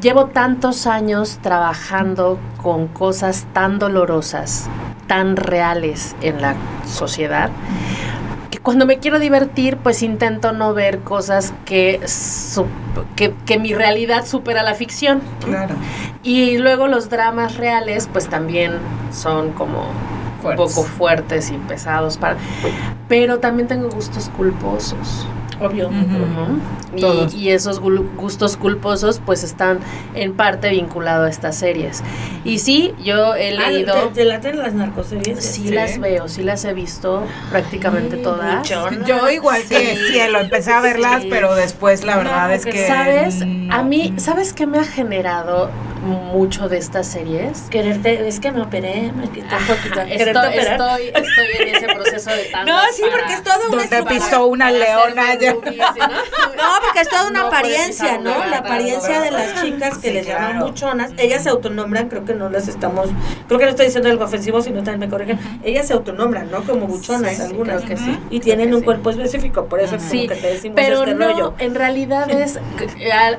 Llevo 0.00 0.26
tantos 0.26 0.86
años 0.86 1.38
trabajando 1.40 2.38
con 2.62 2.88
cosas 2.88 3.46
tan 3.54 3.78
dolorosas, 3.78 4.68
tan 5.06 5.36
reales 5.36 6.14
en 6.20 6.42
la 6.42 6.56
sociedad, 6.86 7.50
que 8.50 8.58
cuando 8.58 8.84
me 8.84 8.98
quiero 8.98 9.18
divertir, 9.18 9.78
pues 9.78 10.02
intento 10.02 10.52
no 10.52 10.74
ver 10.74 11.00
cosas 11.00 11.54
que, 11.64 12.00
que, 13.16 13.34
que 13.46 13.58
mi 13.58 13.72
realidad 13.72 14.26
supera 14.26 14.62
la 14.62 14.74
ficción. 14.74 15.22
Claro. 15.42 15.74
Y 16.22 16.58
luego 16.58 16.86
los 16.86 17.08
dramas 17.08 17.56
reales, 17.56 18.08
pues 18.12 18.28
también 18.28 18.72
son 19.10 19.52
como 19.52 19.86
Fuertes. 20.44 20.66
un 20.68 20.74
poco 20.74 20.86
fuertes 20.88 21.50
y 21.50 21.54
pesados 21.58 22.16
para. 22.18 22.36
Pero 23.08 23.38
también 23.40 23.66
tengo 23.68 23.88
gustos 23.90 24.30
culposos. 24.36 25.26
obvio. 25.60 25.88
Y-. 26.96 27.36
Y, 27.36 27.50
esos 27.50 27.80
gul- 27.80 28.06
gustos 28.16 28.56
culposos, 28.56 29.20
pues 29.24 29.44
están 29.44 29.78
en 30.14 30.34
parte 30.34 30.68
vinculados 30.70 31.26
a 31.26 31.30
estas 31.30 31.56
series. 31.56 32.02
Y 32.44 32.58
sí, 32.58 32.92
yo 33.02 33.34
he 33.36 33.56
Ah, 33.56 33.70
leído. 33.70 33.94
¿Te, 34.08 34.14
te 34.14 34.24
laten 34.24 34.58
las 34.58 34.74
narcoseries? 34.74 35.38
Sí, 35.44 35.68
Sí. 35.68 35.72
las 35.72 35.98
veo, 36.00 36.28
sí 36.28 36.42
las 36.42 36.64
he 36.64 36.74
visto 36.74 37.22
prácticamente 37.50 38.16
Ay, 38.16 38.22
todas. 38.22 38.68
Yo 39.06 39.30
igual 39.30 39.62
que 39.68 39.96
Sí. 39.96 40.12
cielo, 40.12 40.40
empecé 40.40 40.72
a 40.72 40.80
verlas, 40.80 41.22
Sí. 41.22 41.28
pero 41.30 41.54
después 41.54 42.04
la 42.04 42.12
No, 42.16 42.18
verdad 42.24 42.52
es 42.52 42.64
que... 42.66 42.86
¿Sabes? 42.86 43.44
no. 43.46 43.72
A 43.74 43.82
mí, 43.84 44.12
¿sabes 44.16 44.52
qué 44.52 44.66
me 44.66 44.78
ha 44.78 44.84
generado 44.84 45.70
mucho 46.04 46.68
de 46.68 46.78
estas 46.78 47.06
series? 47.06 47.62
Quererte, 47.70 48.28
es 48.28 48.40
que 48.40 48.52
me 48.52 48.62
operé, 48.62 49.10
me 49.12 49.28
quité 49.28 49.54
un 49.56 49.66
poquito. 49.66 49.94
Quererte 50.06 50.30
Estoy, 50.30 50.48
operar. 50.48 50.72
estoy, 50.80 51.06
estoy 51.08 51.66
en 51.68 51.74
ese 51.74 51.86
proceso 51.86 52.30
de 52.30 52.44
tanto. 52.52 52.72
No, 52.72 52.78
sí, 52.94 53.02
porque 53.10 53.32
es 53.34 53.42
todo 53.42 53.64
un 53.70 53.76
Donde 53.78 54.02
pisó 54.04 54.46
una 54.46 54.70
leona 54.70 55.34
ya. 55.38 55.54
No, 55.54 55.60
porque 56.84 57.00
es 57.00 57.08
toda 57.08 57.28
una 57.30 57.40
No 57.40 57.46
apariencia, 57.48 58.18
¿no? 58.18 58.34
una 58.36 58.46
La 58.46 58.58
apariencia 58.58 59.20
de 59.20 59.30
las 59.30 59.62
chicas 59.62 59.98
que 59.98 60.08
Sí, 60.08 60.14
les 60.14 60.26
llaman 60.26 60.50
claro. 60.52 60.66
buchonas. 60.66 61.12
Ellas 61.16 61.42
se 61.42 61.48
autonombran, 61.50 62.08
creo 62.08 62.24
que 62.24 62.34
no 62.34 62.48
las 62.50 62.68
estamos. 62.68 63.08
Creo 63.48 63.58
que 63.58 63.64
no 63.64 63.70
estoy 63.70 63.86
diciendo 63.86 64.08
algo 64.10 64.24
ofensivo, 64.24 64.60
sino 64.62 64.76
también 64.82 65.00
me 65.00 65.08
corrigen. 65.08 65.38
Ellas 65.64 65.86
se 65.86 65.92
autonombran, 65.94 66.50
¿no? 66.50 66.62
Como 66.64 66.86
buchonas, 66.86 67.36
Sí, 67.36 67.42
algunas. 67.42 67.82
creo 67.82 67.88
que 67.90 67.96
sí. 67.96 68.18
Y 68.30 68.40
tienen 68.40 68.74
un 68.74 68.82
cuerpo 68.82 69.10
específico, 69.10 69.66
por 69.66 69.80
eso 69.80 69.96
es 69.96 70.02
Sí, 70.02 70.26
como 70.26 70.34
que 70.34 70.46
te 70.46 70.46
decimos 70.54 70.74
pero 70.76 70.98
este 71.04 71.14
no, 71.14 71.26
rollo. 71.26 71.54
en 71.58 71.74
realidad 71.74 72.30
es 72.30 72.58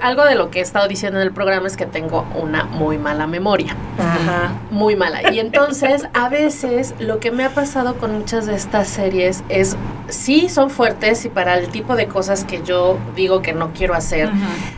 algo 0.02 0.26
de 0.26 0.36
lo 0.36 0.50
que 0.52 0.60
he 0.60 0.62
estado 0.62 0.88
diciendo 0.88 1.20
en 1.20 1.28
el 1.28 1.34
programa 1.34 1.68
es 1.68 1.78
que 1.78 1.86
tengo 1.86 2.26
un 2.36 2.55
una 2.56 2.66
muy 2.66 2.98
mala 2.98 3.28
memoria. 3.28 3.76
Ajá. 4.00 4.54
Muy 4.72 4.96
mala. 4.96 5.32
Y 5.32 5.40
entonces, 5.40 6.08
a 6.14 6.30
veces, 6.30 6.96
lo 7.00 7.20
que 7.20 7.32
me 7.32 7.44
ha 7.44 7.50
pasado 7.50 7.96
con 7.96 8.18
muchas 8.18 8.46
de 8.46 8.56
estas 8.56 8.88
series 8.88 9.44
es, 9.50 9.76
sí, 10.08 10.50
son 10.50 10.70
fuertes 10.70 11.26
y 11.26 11.30
para 11.30 11.58
el 11.58 11.70
tipo 11.70 11.96
de 11.96 12.08
cosas 12.08 12.46
que 12.46 12.62
yo 12.64 12.98
digo 13.16 13.42
que 13.42 13.54
no 13.54 13.72
quiero 13.74 13.94
hacer, 13.94 14.30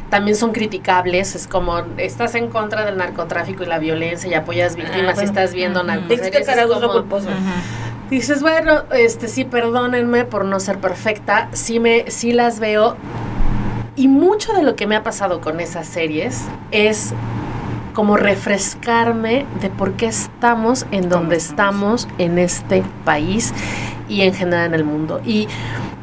también 0.10 0.36
son 0.36 0.52
criticables. 0.52 1.36
Es 1.36 1.48
como, 1.48 1.80
estás 1.98 2.36
en 2.36 2.48
contra 2.50 2.86
del 2.86 2.98
narcotráfico 2.98 3.64
y 3.64 3.68
la 3.68 3.80
violencia 3.80 4.30
y 4.30 4.34
apoyas 4.34 4.76
víctimas 4.76 5.00
y 5.00 5.04
bueno. 5.04 5.22
estás 5.22 5.54
viendo 5.54 5.84
narcoseries. 5.84 6.48
Es 6.48 6.68
como-. 6.68 7.06
Dices, 8.10 8.42
bueno, 8.42 8.84
este 8.92 9.28
sí, 9.28 9.44
perdónenme 9.44 10.24
por 10.24 10.46
no 10.46 10.62
ser 10.62 10.80
perfecta, 10.80 11.50
sí 11.52 11.80
me, 11.80 12.10
sí 12.10 12.32
las 12.32 12.60
veo. 12.60 12.96
Y 13.98 14.08
mucho 14.08 14.54
de 14.54 14.64
lo 14.64 14.76
que 14.76 14.88
me 14.88 14.96
ha 14.96 15.04
pasado 15.04 15.42
con 15.42 15.60
esas 15.60 15.88
series 15.88 16.46
es 16.72 17.14
como 17.98 18.16
refrescarme 18.16 19.48
de 19.60 19.72
por 19.72 19.94
qué 19.94 20.06
estamos 20.06 20.86
en 20.92 21.10
donde 21.10 21.36
estamos. 21.36 22.08
en 22.20 22.38
este 22.38 22.84
país 23.04 23.56
y 24.10 24.22
en 24.22 24.34
general 24.34 24.68
en 24.68 24.74
el 24.74 24.84
mundo. 24.84 25.22
Y 25.26 25.48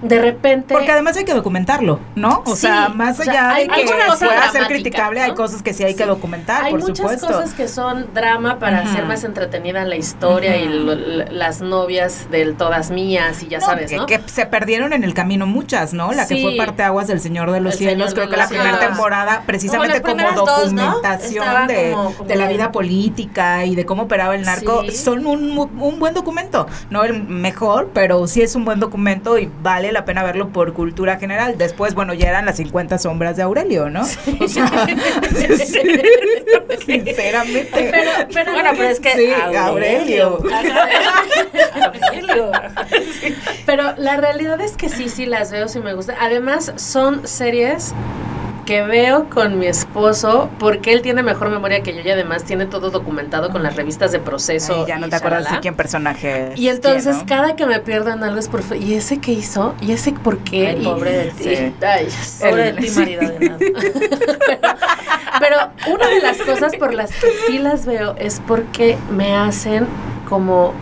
de 0.03 0.19
repente... 0.21 0.75
Porque 0.75 0.93
además 0.93 1.17
hay 1.17 1.25
que 1.25 1.33
documentarlo, 1.35 1.99
¿no? 2.15 2.43
O 2.45 2.55
Sí, 2.55 2.63
sea, 2.63 2.89
más 2.91 3.19
o 3.19 3.23
sea, 3.23 3.33
allá 3.33 3.55
hay 3.55 3.69
de 3.69 3.75
que 3.75 3.85
muchas 3.85 4.19
pueda 4.19 4.51
ser 4.53 4.67
criticable, 4.67 5.21
hay 5.23 5.35
cosas 5.35 5.63
que 5.63 5.73
sí 5.73 5.83
hay 5.85 5.95
que 5.95 6.05
documentar, 6.05 6.65
Hay 6.65 6.73
por 6.73 6.81
muchas 6.81 6.99
supuesto. 6.99 7.27
cosas 7.27 7.55
que 7.55 7.69
son 7.69 8.07
drama 8.13 8.59
para 8.59 8.81
hacer 8.81 9.07
más 9.07 9.25
entretenida 9.25 9.85
la 9.85 9.97
historia 9.97 10.57
y 10.57 10.69
lo- 10.69 10.95
las 10.95 11.61
novias 11.63 12.31
del 12.31 12.55
todas 12.57 12.91
mías 12.91 13.43
y 13.43 13.49
ya 13.49 13.59
No, 13.61 13.67
sabes, 13.67 13.91
que, 13.91 13.97
¿no? 13.97 14.07
que 14.07 14.21
se 14.27 14.45
perdieron 14.47 14.93
en 14.93 15.05
el 15.05 15.15
camino 15.15 15.47
muchas, 15.47 15.95
¿no? 15.95 16.13
La 16.13 16.27
que 16.27 16.43
fue 16.43 16.57
parteaguas 16.57 17.07
del 17.07 17.21
Señor 17.21 17.51
de 17.53 17.61
los 17.61 17.73
El 17.75 17.79
Cielos, 17.79 18.13
creo 18.15 18.29
que 18.29 18.37
la 18.37 18.49
primera 18.49 18.79
temporada, 18.79 19.43
precisamente 19.47 20.01
Como 20.03 20.15
como, 20.15 20.23
las 20.23 20.33
primeras 20.35 20.59
dos, 20.59 20.73
¿no? 20.73 20.83
documentación 20.97 21.67
de, 21.67 21.91
como- 21.93 22.15
como 22.15 22.29
de 22.29 22.37
la 22.37 22.49
vida 22.49 22.73
política 22.73 23.65
y 23.65 23.75
de 23.75 23.87
cómo 23.87 24.03
operaba 24.03 24.35
el 24.35 24.43
narco, 24.43 24.85
son 24.93 25.27
un, 25.27 25.59
un 25.59 25.99
buen 25.99 26.13
documento. 26.15 26.67
No 26.91 27.05
el 27.05 27.23
mejor, 27.25 27.89
pero 27.95 28.27
sí 28.27 28.43
es 28.43 28.55
un 28.57 28.65
buen 28.65 28.81
documento 28.81 29.39
y 29.39 29.49
vale 29.63 29.93
la 29.93 30.05
pena 30.05 30.23
verlo 30.23 30.49
por 30.49 30.73
cultura 30.75 31.17
general. 31.17 31.57
Después, 31.57 31.95
bueno, 31.95 32.13
ya 32.13 32.29
eran 32.29 32.45
las 32.45 32.57
50 32.57 32.99
sombras 32.99 33.37
de 33.37 33.43
Aurelio, 33.45 33.89
¿no? 33.89 34.03
O 34.41 34.49
sea, 34.49 34.87
sinceramente. 36.85 37.89
Pero, 37.91 38.11
pero 38.33 38.53
Bueno, 38.53 38.71
pero 38.77 38.89
es 38.89 39.01
que 39.01 39.13
Sí, 39.13 39.33
Aurelio. 39.33 40.43
Aurelio. 41.87 42.51
Pero 43.67 43.95
la 43.97 44.17
realidad 44.17 44.61
es 44.61 44.77
que 44.77 44.89
sí, 44.89 45.09
sí 45.09 45.27
las 45.27 45.51
veo, 45.51 45.69
sí 45.69 45.79
me 45.81 45.95
gusta. 45.95 46.17
Además, 46.21 46.73
son 46.77 47.27
series 47.27 47.95
que 48.65 48.83
veo 48.83 49.29
con 49.31 49.59
mi 49.59 49.67
esposo 49.67 50.49
porque 50.59 50.93
él 50.93 51.03
tiene 51.03 51.23
mejor 51.23 51.51
memoria 51.51 51.83
que 51.83 51.95
yo 51.95 52.01
y 52.01 52.11
además 52.11 52.45
tiene 52.45 52.67
todo 52.67 52.91
documentado 52.91 53.51
con 53.51 53.63
las 53.63 53.77
revistas 53.77 54.13
de 54.13 54.19
proceso. 54.19 54.75
Ay, 54.81 54.85
ya 54.89 54.99
no 54.99 55.09
te 55.09 55.17
acuerdas 55.17 55.51
de 55.53 55.61
quién 55.61 55.75
personaje 55.75 56.53
es. 56.53 56.59
Y 56.59 56.69
entonces 56.69 57.05
quién, 57.17 57.19
¿no? 57.19 57.27
cada 57.27 57.57
que 57.57 57.67
me 57.67 57.79
pierdo 57.81 58.11
en 58.13 58.23
algo 58.23 58.39
es 58.39 58.49
por 58.49 58.63
fe- 58.63 58.79
¿y 58.79 58.95
ese 58.95 59.19
qué 59.19 59.33
hizo? 59.33 59.75
¿Y 59.81 59.93
ese 59.93 60.13
por 60.13 60.39
qué? 60.39 60.69
Ay, 60.79 60.85
pobre 60.85 61.11
de 61.13 61.25
ti. 61.33 61.49
y- 61.51 61.85
ay, 61.85 62.09
Pobre 62.41 62.73
de 62.73 62.81
ti, 62.81 62.91
marido 62.91 63.23
de 63.29 63.49
nada. 63.49 63.59
Pero 65.41 65.57
una 65.95 66.09
de 66.09 66.21
las 66.21 66.39
cosas 66.39 66.75
por 66.77 66.95
las 66.95 67.11
que 67.11 67.27
sí 67.47 67.59
las 67.59 67.87
veo 67.87 68.15
es 68.19 68.41
porque 68.47 68.97
me 69.11 69.35
hacen 69.37 69.87
como 70.29 70.73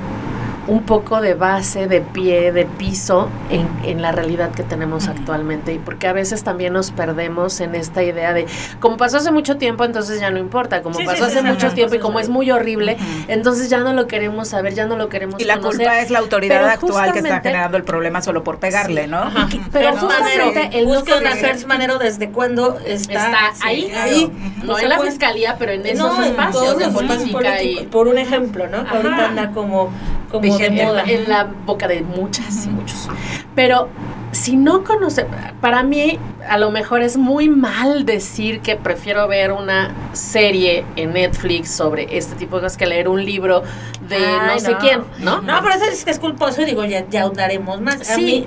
un 0.69 0.83
poco 0.85 1.21
de 1.21 1.35
base, 1.35 1.89
de 1.89 2.01
pie, 2.01 2.53
de 2.53 2.65
piso 2.67 3.29
en, 3.51 3.69
en 3.85 4.01
la 4.01 4.13
realidad 4.13 4.51
que 4.53 4.63
tenemos 4.63 5.09
actualmente. 5.09 5.73
Y 5.75 5.79
porque 5.79 6.07
a 6.07 6.13
veces 6.13 6.45
también 6.45 6.73
nos 6.73 6.93
perdemos 6.93 7.61
en 7.61 7.75
esta 7.75 8.03
idea 8.05 8.33
de 8.33 8.47
como 8.79 8.97
pasó 8.97 9.17
hace 9.17 9.33
mucho 9.33 9.57
tiempo 9.57 9.85
entonces 9.85 10.21
ya 10.21 10.31
no 10.31 10.39
importa, 10.39 10.83
como 10.83 10.99
Sí, 10.99 11.05
pasó 11.05 11.25
sí, 11.25 11.31
hace 11.33 11.41
sí, 11.41 11.45
mucho 11.47 11.69
sí, 11.71 11.75
tiempo 11.75 11.97
y 11.97 11.99
como 11.99 12.21
es 12.21 12.29
muy 12.29 12.51
horrible, 12.53 12.97
entonces 13.29 13.71
ya 13.71 13.81
no 13.81 13.93
lo 13.93 14.07
queremos 14.07 14.49
saber, 14.49 14.75
ya 14.75 14.87
no 14.87 14.97
lo 14.97 15.09
queremos 15.09 15.41
Y 15.41 15.45
la 15.45 15.57
conocer. 15.59 15.79
culpa 15.81 15.99
es 16.01 16.11
la 16.11 16.19
autoridad 16.21 16.61
Pero 16.61 16.71
actual 16.71 17.13
que 17.13 17.19
está 17.19 17.41
generando 17.41 17.77
el 17.77 17.85
problema 17.85 18.23
solo 18.23 18.45
por 18.45 18.59
pegarle, 18.59 19.07
¿no? 19.09 19.19
Ajá. 19.19 19.49
Pero 19.73 19.95
Manero, 19.97 20.01
justamente 20.47 20.79
el 20.79 20.87
no 20.87 20.95
a 20.99 21.03
conocer- 21.05 21.35
Gertz 21.41 21.67
Manero 21.67 21.99
desde 21.99 22.29
cuándo 22.31 22.79
está, 22.87 23.13
está 23.27 23.39
sí, 23.55 23.61
ahí, 23.65 23.93
ahí. 23.95 24.11
ahí, 24.15 24.33
No 24.63 24.79
en 24.79 24.89
la 24.89 25.01
fiscalía, 25.01 25.57
pero 25.59 25.73
en 25.73 25.85
esos 25.87 25.99
No, 26.17 26.23
en 26.23 26.31
espacios 26.31 26.65
todos 26.65 26.79
de 26.79 26.89
política 26.89 27.33
políticos. 27.33 27.83
y 27.83 27.87
Por 27.87 28.07
un 28.09 28.19
ejemplo, 28.19 28.69
¿no? 28.69 28.79
Ahorita 28.89 29.27
anda 29.29 29.51
como, 29.51 29.91
como 30.33 30.59
de 30.59 30.71
Vigente. 30.71 30.85
moda. 30.85 31.05
en 31.07 31.29
la 31.29 31.45
boca 31.45 31.87
de 31.87 32.01
muchas 32.03 32.67
y 32.67 32.71
muchos. 32.71 33.09
Pero 33.55 33.89
si 34.33 34.57
no 34.57 34.83
conoce, 34.83 35.27
para 35.61 35.83
mí 35.83 36.19
a 36.49 36.59
lo 36.59 36.71
mejor 36.71 37.03
es 37.03 37.17
muy 37.17 37.49
mal 37.49 38.05
decir 38.05 38.61
que 38.61 38.77
prefiero 38.77 39.29
ver 39.29 39.53
una 39.53 39.93
serie 40.13 40.85
en 40.97 41.13
Netflix 41.13 41.71
sobre 41.71 42.17
este 42.17 42.35
tipo 42.35 42.57
de 42.57 42.63
cosas 42.63 42.77
que 42.77 42.87
leer 42.87 43.09
un 43.09 43.25
libro 43.25 43.63
de 44.09 44.17
Ay, 44.17 44.55
no 44.55 44.59
sé 44.59 44.77
quién, 44.81 45.03
¿no? 45.21 45.43
No, 45.43 45.61
pero 45.63 45.75
eso 45.75 45.85
es 45.85 46.05
que 46.05 46.11
es 46.11 46.19
culposo 46.19 46.63
y 46.63 46.65
digo, 46.65 46.85
ya, 46.85 47.07
ya 47.09 47.23
ahondaremos 47.23 47.81
más. 47.81 48.11
A 48.11 48.17
mí 48.17 48.47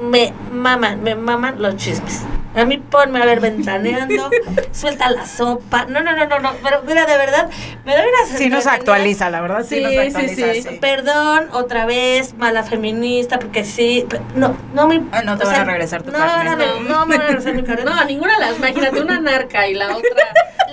me 0.00 0.32
maman, 0.52 1.02
me 1.02 1.14
maman 1.14 1.60
los 1.60 1.76
chismes. 1.76 2.22
A 2.60 2.64
mí 2.64 2.78
ponme 2.78 3.22
a 3.22 3.24
ver 3.26 3.40
ventaneando, 3.40 4.30
suelta 4.72 5.10
la 5.10 5.26
sopa. 5.26 5.84
No, 5.86 6.00
no, 6.02 6.14
no, 6.16 6.26
no, 6.26 6.38
no. 6.40 6.52
Pero 6.62 6.82
mira, 6.86 7.06
de 7.06 7.16
verdad, 7.16 7.48
me 7.84 7.96
doy 7.96 8.04
una 8.06 8.38
Sí 8.38 8.48
nos 8.48 8.66
actualiza, 8.66 9.30
la 9.30 9.40
verdad, 9.40 9.64
sí, 9.68 9.76
Sí, 9.76 9.82
nos 9.82 9.92
sí, 9.92 9.98
actualiza. 9.98 10.70
sí. 10.70 10.78
Perdón, 10.80 11.48
otra 11.52 11.86
vez, 11.86 12.34
mala 12.34 12.62
feminista, 12.62 13.38
porque 13.38 13.64
sí. 13.64 14.04
pe- 14.08 14.20
No, 14.34 14.56
no 14.74 14.86
me. 14.88 15.02
Ah, 15.12 15.22
no 15.22 15.36
te 15.38 15.44
van 15.44 15.54
sea, 15.54 15.62
a 15.62 15.66
regresar 15.66 16.02
tu 16.02 16.10
no, 16.10 16.18
carnet. 16.18 16.58
No, 16.58 16.80
no, 16.80 16.88
no, 17.00 17.06
me 17.06 17.16
van 17.16 17.24
a 17.24 17.28
regresar 17.28 17.54
mi 17.54 17.62
carnet. 17.62 17.84
No, 17.88 18.04
ninguna 18.04 18.34
de 18.34 18.40
las, 18.46 18.56
imagínate 18.58 19.00
una 19.00 19.20
narca 19.20 19.68
y 19.68 19.74
la 19.74 19.96
otra 19.96 20.10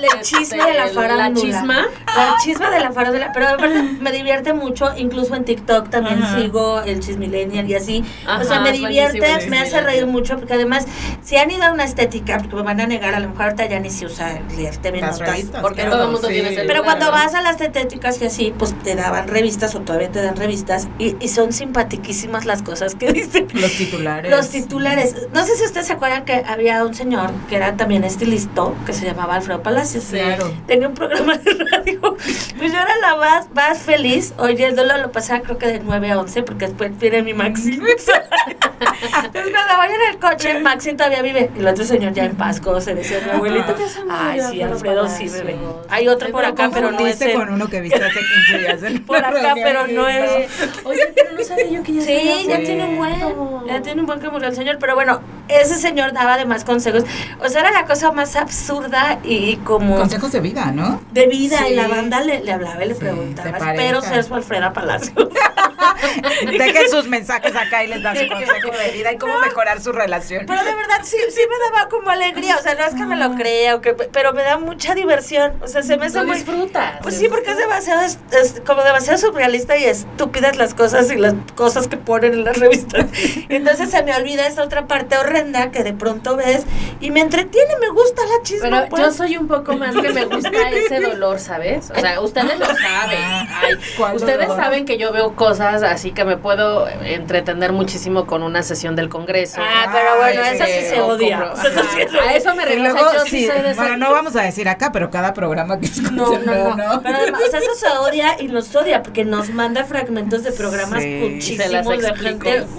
El 0.01 0.21
chisme 0.21 0.63
de 0.63 0.73
la 0.73 0.87
farándula. 0.87 1.29
La 1.29 1.33
chisma. 1.33 1.87
La 2.05 2.35
chisma 2.43 2.69
de 2.69 2.79
la 2.79 2.91
farándula. 2.91 3.31
Pero 3.33 3.47
aparte 3.49 3.81
me 3.99 4.11
divierte 4.11 4.53
mucho. 4.53 4.91
Incluso 4.97 5.35
en 5.35 5.45
TikTok 5.45 5.89
también 5.89 6.21
Ajá. 6.21 6.39
sigo 6.39 6.81
el 6.81 6.99
chismillennial 6.99 7.69
y 7.69 7.75
así. 7.75 8.05
Ajá, 8.25 8.41
o 8.41 8.45
sea, 8.45 8.59
me 8.61 8.71
divierte, 8.71 9.25
el 9.31 9.49
me 9.49 9.59
hace 9.59 9.81
reír 9.81 10.05
mucho. 10.05 10.37
Porque 10.37 10.53
además, 10.53 10.85
si 11.23 11.37
han 11.37 11.51
ido 11.51 11.63
a 11.63 11.71
una 11.71 11.83
estética, 11.83 12.37
porque 12.37 12.55
me 12.55 12.61
van 12.61 12.81
a 12.81 12.87
negar, 12.87 13.15
a 13.15 13.19
lo 13.19 13.29
mejor 13.29 13.43
ahorita 13.43 13.65
ya 13.67 13.79
ni 13.79 13.89
se 13.89 14.05
usa 14.05 14.39
notas. 14.39 15.19
revistas, 15.19 15.61
porque 15.61 15.81
claro, 15.81 15.91
todo 15.91 16.03
el 16.05 16.11
mundo 16.11 16.27
sí. 16.27 16.33
tiene 16.33 16.49
celular. 16.49 16.67
Pero 16.67 16.83
cuando 16.83 17.05
¿no? 17.05 17.11
vas 17.11 17.33
a 17.33 17.41
las 17.41 17.59
estéticas 17.59 18.21
y 18.21 18.25
así, 18.25 18.53
pues 18.57 18.73
te 18.83 18.95
daban 18.95 19.27
revistas 19.27 19.75
o 19.75 19.81
todavía 19.81 20.11
te 20.11 20.21
dan 20.21 20.35
revistas 20.35 20.87
y, 20.99 21.15
y 21.19 21.27
son 21.29 21.51
simpatiquísimas 21.51 22.45
las 22.45 22.61
cosas 22.61 22.95
que 22.95 23.11
dicen. 23.13 23.47
Los 23.53 23.71
titulares. 23.73 24.31
Los 24.31 24.49
titulares. 24.49 25.15
No 25.33 25.43
sé 25.45 25.55
si 25.55 25.65
ustedes 25.65 25.87
se 25.87 25.93
acuerdan 25.93 26.25
que 26.25 26.43
había 26.47 26.83
un 26.83 26.93
señor 26.93 27.31
que 27.49 27.55
era 27.55 27.75
también 27.75 28.03
estilista 28.03 28.45
que 28.85 28.93
se 28.93 29.05
llamaba 29.05 29.35
Alfredo 29.35 29.61
Palacios. 29.85 30.05
Claro. 30.05 30.53
Tenía 30.67 30.87
un 30.87 30.93
programa 30.93 31.37
de 31.37 31.53
radio. 31.53 32.17
Pues 32.57 32.71
yo 32.71 32.79
era 32.79 32.97
la 33.01 33.15
más, 33.17 33.49
más 33.53 33.79
feliz. 33.79 34.33
Oye, 34.37 34.65
el 34.65 34.75
dolor 34.75 34.99
lo 34.99 35.11
pasaba 35.11 35.41
creo 35.41 35.57
que 35.57 35.67
de 35.67 35.79
9 35.79 36.11
a 36.11 36.19
11 36.19 36.43
porque 36.43 36.67
después 36.67 36.97
viene 36.97 37.21
mi 37.21 37.33
Maxi. 37.33 37.73
Entonces 37.79 39.51
cuando 39.51 39.75
voy 39.75 39.87
en 39.87 40.13
el 40.13 40.19
coche, 40.19 40.59
Maxi 40.59 40.93
todavía 40.93 41.21
vive. 41.21 41.51
Y 41.55 41.59
el 41.59 41.67
otro 41.67 41.83
señor 41.83 42.13
ya 42.13 42.25
en 42.25 42.35
Pasco 42.35 42.79
se 42.79 42.95
decía 42.95 43.19
mi 43.19 43.49
se 43.89 44.03
me 44.05 44.13
Ay, 44.13 44.41
sí, 44.49 44.61
Alfredo 44.61 45.07
sí, 45.09 45.27
bebé. 45.27 45.57
Hay 45.89 46.07
otro 46.07 46.31
por 46.31 46.45
acá, 46.45 46.69
pero 46.73 46.91
no 46.91 47.05
es 47.05 47.19
con 47.33 47.53
uno 47.53 47.67
que 47.67 47.81
viste 47.81 48.03
hace 48.03 48.19
15 48.19 48.57
días. 48.57 49.01
Por 49.05 49.17
acá, 49.17 49.53
pero 49.55 49.87
no 49.87 50.07
es. 50.07 50.49
Oye, 50.83 51.01
pero 51.13 51.31
no 51.33 51.43
sabía 51.43 51.69
yo 51.69 51.83
que 51.83 51.93
ya 51.93 52.01
Sí, 52.01 52.45
ya 52.47 52.59
tiene 52.59 52.85
un 52.85 52.97
buen, 52.97 53.67
ya 53.67 53.81
tiene 53.81 54.01
un 54.01 54.07
buen 54.07 54.19
que 54.19 54.29
murió 54.29 54.47
el 54.47 54.55
señor, 54.55 54.77
pero 54.79 54.95
bueno, 54.95 55.21
ese 55.47 55.75
señor 55.75 56.13
daba 56.13 56.35
además 56.35 56.63
consejos, 56.63 57.03
o 57.39 57.49
sea, 57.49 57.61
era 57.61 57.71
la 57.71 57.85
cosa 57.85 58.11
más 58.11 58.35
absurda 58.35 59.19
y 59.23 59.57
como 59.77 59.97
Consejos 59.97 60.31
de 60.31 60.39
vida, 60.39 60.71
¿no? 60.71 61.01
de 61.11 61.27
vida 61.27 61.57
Sí. 61.59 61.73
y 61.73 61.75
la 61.75 61.87
banda 61.87 62.21
le, 62.21 62.43
le 62.43 62.51
hablaba 62.51 62.83
y 62.83 62.87
le 62.89 62.93
Sí, 62.93 62.99
preguntaba, 63.01 63.57
espero 63.57 64.01
ser 64.01 64.23
su 64.23 64.35
Alfreda 64.35 64.73
Palacio. 64.73 65.13
Dejen 66.57 66.89
sus 66.89 67.07
mensajes 67.07 67.55
acá 67.55 67.83
y 67.83 67.87
les 67.87 68.03
da 68.03 68.15
su 68.15 68.27
consejo 68.27 68.71
de 68.77 68.91
vida 68.91 69.13
y 69.13 69.17
cómo 69.17 69.39
mejorar 69.39 69.81
su 69.81 69.91
relación. 69.91 70.45
Pero 70.45 70.63
de 70.63 70.75
verdad 70.75 70.99
sí, 71.03 71.17
sí 71.29 71.41
me 71.49 71.75
daba 71.75 71.89
como 71.89 72.09
alegría, 72.09 72.57
o 72.57 72.61
sea, 72.61 72.75
no 72.75 72.83
es 72.85 72.93
que 72.93 73.05
me 73.05 73.15
lo 73.15 73.35
crea, 73.35 73.75
o 73.75 73.81
que, 73.81 73.93
pero 73.93 74.33
me 74.33 74.43
da 74.43 74.57
mucha 74.57 74.95
diversión, 74.95 75.53
o 75.61 75.67
sea, 75.67 75.83
se 75.83 75.97
me 75.97 76.07
hace 76.07 76.19
Lo 76.19 76.25
muy... 76.25 76.35
disfrutas. 76.35 76.99
Pues 77.01 77.17
sí, 77.17 77.27
porque 77.29 77.51
es 77.51 77.57
demasiado, 77.57 78.01
es, 78.01 78.19
es 78.31 78.61
como 78.65 78.83
demasiado 78.83 79.17
surrealista 79.17 79.77
y 79.77 79.85
estúpidas 79.85 80.57
las 80.57 80.73
cosas 80.73 81.11
y 81.11 81.15
las 81.15 81.33
cosas 81.55 81.87
que 81.87 81.97
ponen 81.97 82.33
en 82.33 82.43
las 82.43 82.57
revistas. 82.57 83.05
Entonces 83.49 83.89
se 83.89 84.03
me 84.03 84.15
olvida 84.15 84.47
esa 84.47 84.63
otra 84.63 84.87
parte 84.87 85.17
horrenda 85.17 85.71
que 85.71 85.83
de 85.83 85.93
pronto 85.93 86.35
ves 86.35 86.63
y 86.99 87.11
me 87.11 87.21
entretiene, 87.21 87.77
me 87.79 87.89
gusta 87.89 88.21
la 88.23 88.43
chisma. 88.43 88.69
Pero 88.69 88.89
pues. 88.89 89.03
yo 89.03 89.11
soy 89.11 89.37
un 89.37 89.47
poco 89.47 89.73
más 89.75 89.95
que 89.95 90.09
me 90.09 90.25
gusta 90.25 90.69
ese 90.69 90.99
dolor, 90.99 91.39
¿sabes? 91.39 91.91
O 91.91 91.99
sea, 91.99 92.19
ustedes 92.21 92.59
lo 92.59 92.65
saben. 92.65 93.19
Ay, 93.49 93.75
¿Cuál 93.97 94.15
ustedes 94.15 94.47
dolor? 94.47 94.63
saben 94.63 94.85
que 94.85 94.97
yo 94.97 95.11
veo 95.11 95.35
cosas 95.35 95.44
así 95.49 96.11
que 96.11 96.23
me 96.25 96.37
puedo 96.37 96.87
entretener 96.87 97.71
muchísimo 97.71 98.25
con 98.25 98.43
una 98.43 98.63
sesión 98.63 98.95
del 98.95 99.09
Congreso. 99.09 99.61
Ah, 99.61 99.89
pero 99.91 100.15
bueno, 100.17 100.41
Ay, 100.43 100.55
eso 100.55 100.65
sí 100.65 100.71
sí, 100.81 100.85
se 100.95 101.01
odia. 101.01 101.39
como- 101.39 101.51
O 101.53 101.55
sea, 101.55 101.69
eso 101.71 101.81
sí 101.83 101.97
se 102.09 102.17
Ajá, 102.19 102.29
a 102.29 102.33
eso 102.35 102.55
me 102.55 102.63
Y 102.63 102.65
refiero. 102.65 102.93
luego, 102.93 103.13
yo 103.13 103.19
sí 103.21 103.29
sí, 103.29 103.47
soy 103.47 103.61
de 103.61 103.71
esa- 103.71 103.81
bueno, 103.81 103.97
no 103.97 104.11
vamos 104.11 104.35
a 104.35 104.41
decir 104.41 104.67
acá, 104.69 104.91
pero 104.91 105.09
cada 105.09 105.33
programa 105.33 105.79
que 105.79 105.85
escuchen, 105.85 106.15
No, 106.15 106.39
no, 106.39 106.75
no, 106.75 107.01
Pero 107.01 107.17
además, 107.17 107.41
o 107.47 107.51
sea, 107.51 107.59
eso 107.59 107.73
se 107.75 107.87
odia 107.97 108.35
y 108.39 108.47
nos 108.47 108.75
odia 108.75 109.01
porque 109.03 109.25
nos 109.25 109.49
manda 109.49 109.83
fragmentos 109.85 110.43
de 110.43 110.51
programas 110.51 111.03
Sí. 111.03 111.19
cuchísimos 111.21 112.01
de 112.01 112.15
gente. 112.15 112.65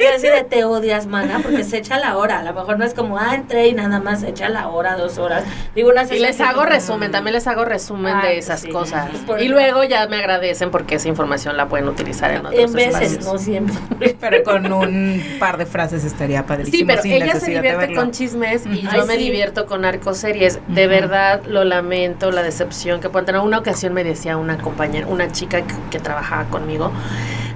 Y 0.00 0.04
así 0.06 0.26
de 0.28 0.44
te 0.44 0.64
odias, 0.64 1.06
mana, 1.06 1.40
porque 1.42 1.64
se 1.64 1.78
echa 1.78 1.98
la 1.98 2.16
hora. 2.16 2.40
A 2.40 2.42
lo 2.42 2.52
mejor 2.54 2.78
no 2.78 2.84
es 2.84 2.94
como, 2.94 3.18
ah, 3.18 3.34
entré 3.34 3.68
y 3.68 3.72
nada 3.74 4.00
más 4.00 4.20
se 4.20 4.30
echa 4.30 4.48
la 4.48 4.68
hora, 4.68 4.96
dos 4.96 5.18
horas. 5.18 5.44
Digo, 5.74 5.90
una 5.90 6.02
y 6.04 6.18
les 6.18 6.40
hago 6.40 6.64
resumen, 6.64 7.10
también 7.12 7.34
les 7.34 7.46
hago 7.46 7.64
resumen 7.64 8.20
de 8.22 8.38
esas 8.38 8.64
cosas. 8.66 9.10
y 9.40 9.48
luego 9.48 9.84
ya 9.84 10.06
me 10.08 10.22
agradecen 10.42 10.70
porque 10.70 10.96
esa 10.96 11.08
información 11.08 11.56
la 11.56 11.68
pueden 11.68 11.88
utilizar 11.88 12.32
en 12.32 12.46
otros 12.46 12.60
En 12.60 12.72
veces, 12.72 13.24
no 13.24 13.38
siempre. 13.38 13.74
Pero 14.20 14.42
con 14.42 14.72
un 14.72 15.22
par 15.38 15.56
de 15.56 15.66
frases 15.66 16.04
estaría 16.04 16.44
padrísimo. 16.44 16.76
Sí, 16.76 16.84
pero 16.84 17.02
ella 17.04 17.38
se 17.38 17.50
divierte 17.50 17.94
con 17.94 18.10
chismes 18.10 18.66
y 18.66 18.82
yo 18.82 19.06
me 19.06 19.16
divierto 19.16 19.66
con 19.66 19.84
arcoseries. 19.84 20.58
De 20.68 20.86
verdad, 20.86 21.42
lo 21.46 21.64
lamento, 21.64 22.30
la 22.30 22.42
decepción 22.42 23.00
que 23.00 23.08
pueden 23.08 23.26
tener. 23.26 23.40
Una 23.40 23.58
ocasión 23.58 23.92
me 23.92 24.04
decía 24.04 24.36
una 24.36 24.58
compañera, 24.58 25.06
una 25.06 25.30
chica 25.30 25.62
que 25.90 25.98
trabajaba 25.98 26.44
conmigo, 26.50 26.90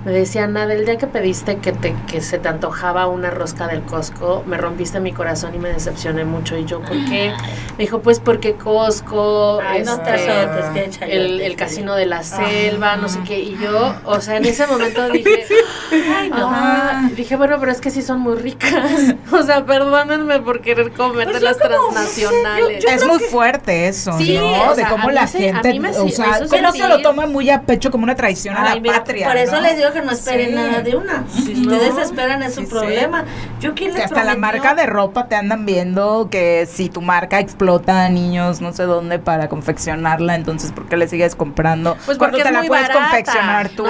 me 0.06 0.12
decía, 0.12 0.46
nada, 0.46 0.72
el 0.72 0.84
día 0.84 0.98
que 0.98 1.08
pediste 1.08 1.56
que, 1.56 1.72
te, 1.72 1.92
que 2.06 2.20
se 2.20 2.38
te 2.38 2.48
antojaba 2.48 3.08
una 3.08 3.28
rosca 3.28 3.66
del 3.66 3.82
Costco, 3.82 4.44
me 4.46 4.56
rompiste 4.56 5.00
mi 5.00 5.10
corazón 5.10 5.52
y 5.56 5.58
me 5.58 5.68
decepcioné 5.70 6.24
mucho. 6.24 6.56
Y 6.56 6.64
yo, 6.64 6.80
¿por 6.80 6.96
qué? 7.06 7.32
Me 7.76 7.78
dijo, 7.78 8.02
pues 8.02 8.20
porque 8.20 8.54
Costco, 8.54 9.60
este, 9.60 11.16
el, 11.16 11.40
el, 11.40 11.56
casino 11.56 11.96
de 11.96 12.06
la 12.06 12.22
selva, 12.22 12.94
no 12.96 13.08
sé 13.08 13.18
qué. 13.26 13.40
Y 13.40 13.58
yo, 13.58 13.96
o 14.04 14.20
sea, 14.20 14.36
en 14.36 14.44
ese 14.44 14.68
momento 14.68 15.08
dije, 15.08 15.44
ay, 15.90 16.30
no. 16.30 17.10
Dije, 17.16 17.34
bueno, 17.34 17.56
pero 17.58 17.72
es 17.72 17.80
que 17.80 17.90
sí 17.90 18.00
son 18.00 18.20
muy 18.20 18.36
ricas. 18.36 19.14
O 19.32 19.42
sea, 19.42 19.66
perdónenme 19.66 20.40
por 20.40 20.60
querer 20.60 20.92
comer 20.92 21.24
pues 21.26 21.40
de 21.40 21.44
las 21.44 21.58
transnacionales. 21.58 22.84
es 22.84 23.04
muy 23.06 23.18
fuerte 23.18 23.88
eso, 23.88 24.16
sí, 24.18 24.38
¿no? 24.38 24.74
de 24.74 24.84
cómo 24.84 25.10
la 25.10 25.26
gente, 25.26 25.80
o 25.98 26.08
sea, 26.08 26.40
cómo 26.48 26.72
se 26.72 26.88
lo 26.88 27.02
toma 27.02 27.26
muy 27.26 27.50
a 27.50 27.62
pecho 27.62 27.90
como 27.90 28.04
una 28.04 28.14
traición 28.14 28.56
a 28.56 28.74
la 28.74 28.82
patria. 28.82 29.26
Por 29.26 29.36
eso 29.36 29.60
les 29.60 29.76
digo 29.76 29.90
no 30.02 30.12
esperen 30.12 30.54
nada 30.54 30.82
de 30.82 30.96
una. 30.96 31.24
Si 31.28 31.52
ustedes 31.62 31.96
esperan 31.98 32.42
es 32.42 32.54
su 32.54 32.68
problema. 32.68 33.24
Yo 33.60 33.74
quién 33.74 33.94
que 33.94 34.02
hasta 34.02 34.24
la 34.24 34.36
marca 34.36 34.74
de 34.74 34.86
ropa 34.86 35.26
te 35.28 35.36
andan 35.36 35.66
viendo 35.66 36.28
que 36.30 36.66
si 36.70 36.88
tu 36.88 37.00
marca 37.02 37.40
explota 37.40 38.04
a 38.04 38.08
niños 38.08 38.60
no 38.60 38.72
sé 38.72 38.84
dónde 38.84 39.18
para 39.18 39.48
confeccionarla, 39.48 40.34
entonces 40.34 40.72
¿por 40.72 40.86
qué 40.86 40.96
le 40.96 41.08
sigues 41.08 41.34
comprando? 41.34 41.96
Pues 42.06 42.18
porque 42.18 42.42
te 42.42 42.50
la 42.52 42.62
puedes 42.64 42.90
confeccionar 42.90 43.68
tú. 43.70 43.84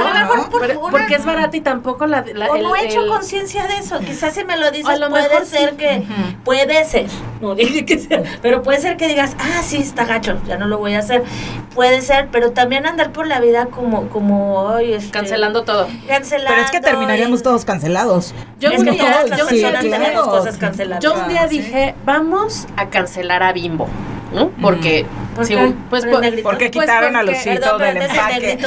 porque 0.91 1.15
es 1.15 1.25
barata 1.25 1.57
y 1.57 1.61
tampoco 1.61 2.07
la, 2.07 2.25
o 2.51 2.57
no 2.59 2.77
he 2.77 2.87
hecho 2.87 3.07
conciencia 3.09 3.67
de 3.67 3.79
eso. 3.79 3.99
Quizás 4.01 4.35
si 4.35 4.45
me 4.45 4.57
lo 4.57 4.71
dices 4.71 4.99
puede 5.09 5.45
ser 5.45 5.77
que 5.77 6.05
puede 6.45 6.85
ser. 6.85 7.07
No 7.41 7.55
dije 7.55 7.85
que 7.87 7.99
sea, 7.99 8.23
pero 8.43 8.63
puede 8.63 8.81
ser 8.81 8.97
que 8.97 9.09
digas, 9.09 9.37
"Ah, 9.39 9.63
sí, 9.63 9.79
está 9.79 10.05
gacho, 10.05 10.39
ya 10.47 10.57
no 10.57 10.67
lo 10.67 10.79
voy 10.79 10.95
a 10.95 11.01
hacer." 11.01 11.25
Puede 11.77 12.01
ser, 12.01 12.29
pero 12.33 12.53
también 12.53 12.87
andar 12.87 13.13
por 13.13 13.27
la 13.27 13.39
vida 13.39 13.67
como 13.67 14.09
como 14.09 14.55
hoy 14.63 14.95
este, 14.95 15.11
cancelando 15.11 15.63
todo. 15.63 15.87
Pero 16.55 16.63
es 16.63 16.71
que 16.71 16.81
terminaríamos 16.81 17.43
todos 17.43 17.65
cancelados. 17.67 18.33
Yo 18.59 18.71
un 18.71 18.85
día, 18.87 19.25
yo, 21.01 21.15
un 21.15 21.29
día 21.29 21.47
dije, 21.47 21.95
vamos 22.05 22.67
a 22.77 22.89
cancelar 22.89 23.43
a 23.43 23.53
Bimbo. 23.53 23.89
¿No? 24.37 24.51
Porque 24.61 25.07
¿Por 25.35 25.47
pues 25.91 26.05
porque 26.43 26.71
pues 26.71 26.71
quitaron 26.71 27.17
a 27.17 27.23
Lucito 27.23 27.79
del 27.79 27.97
empaque. 27.97 28.59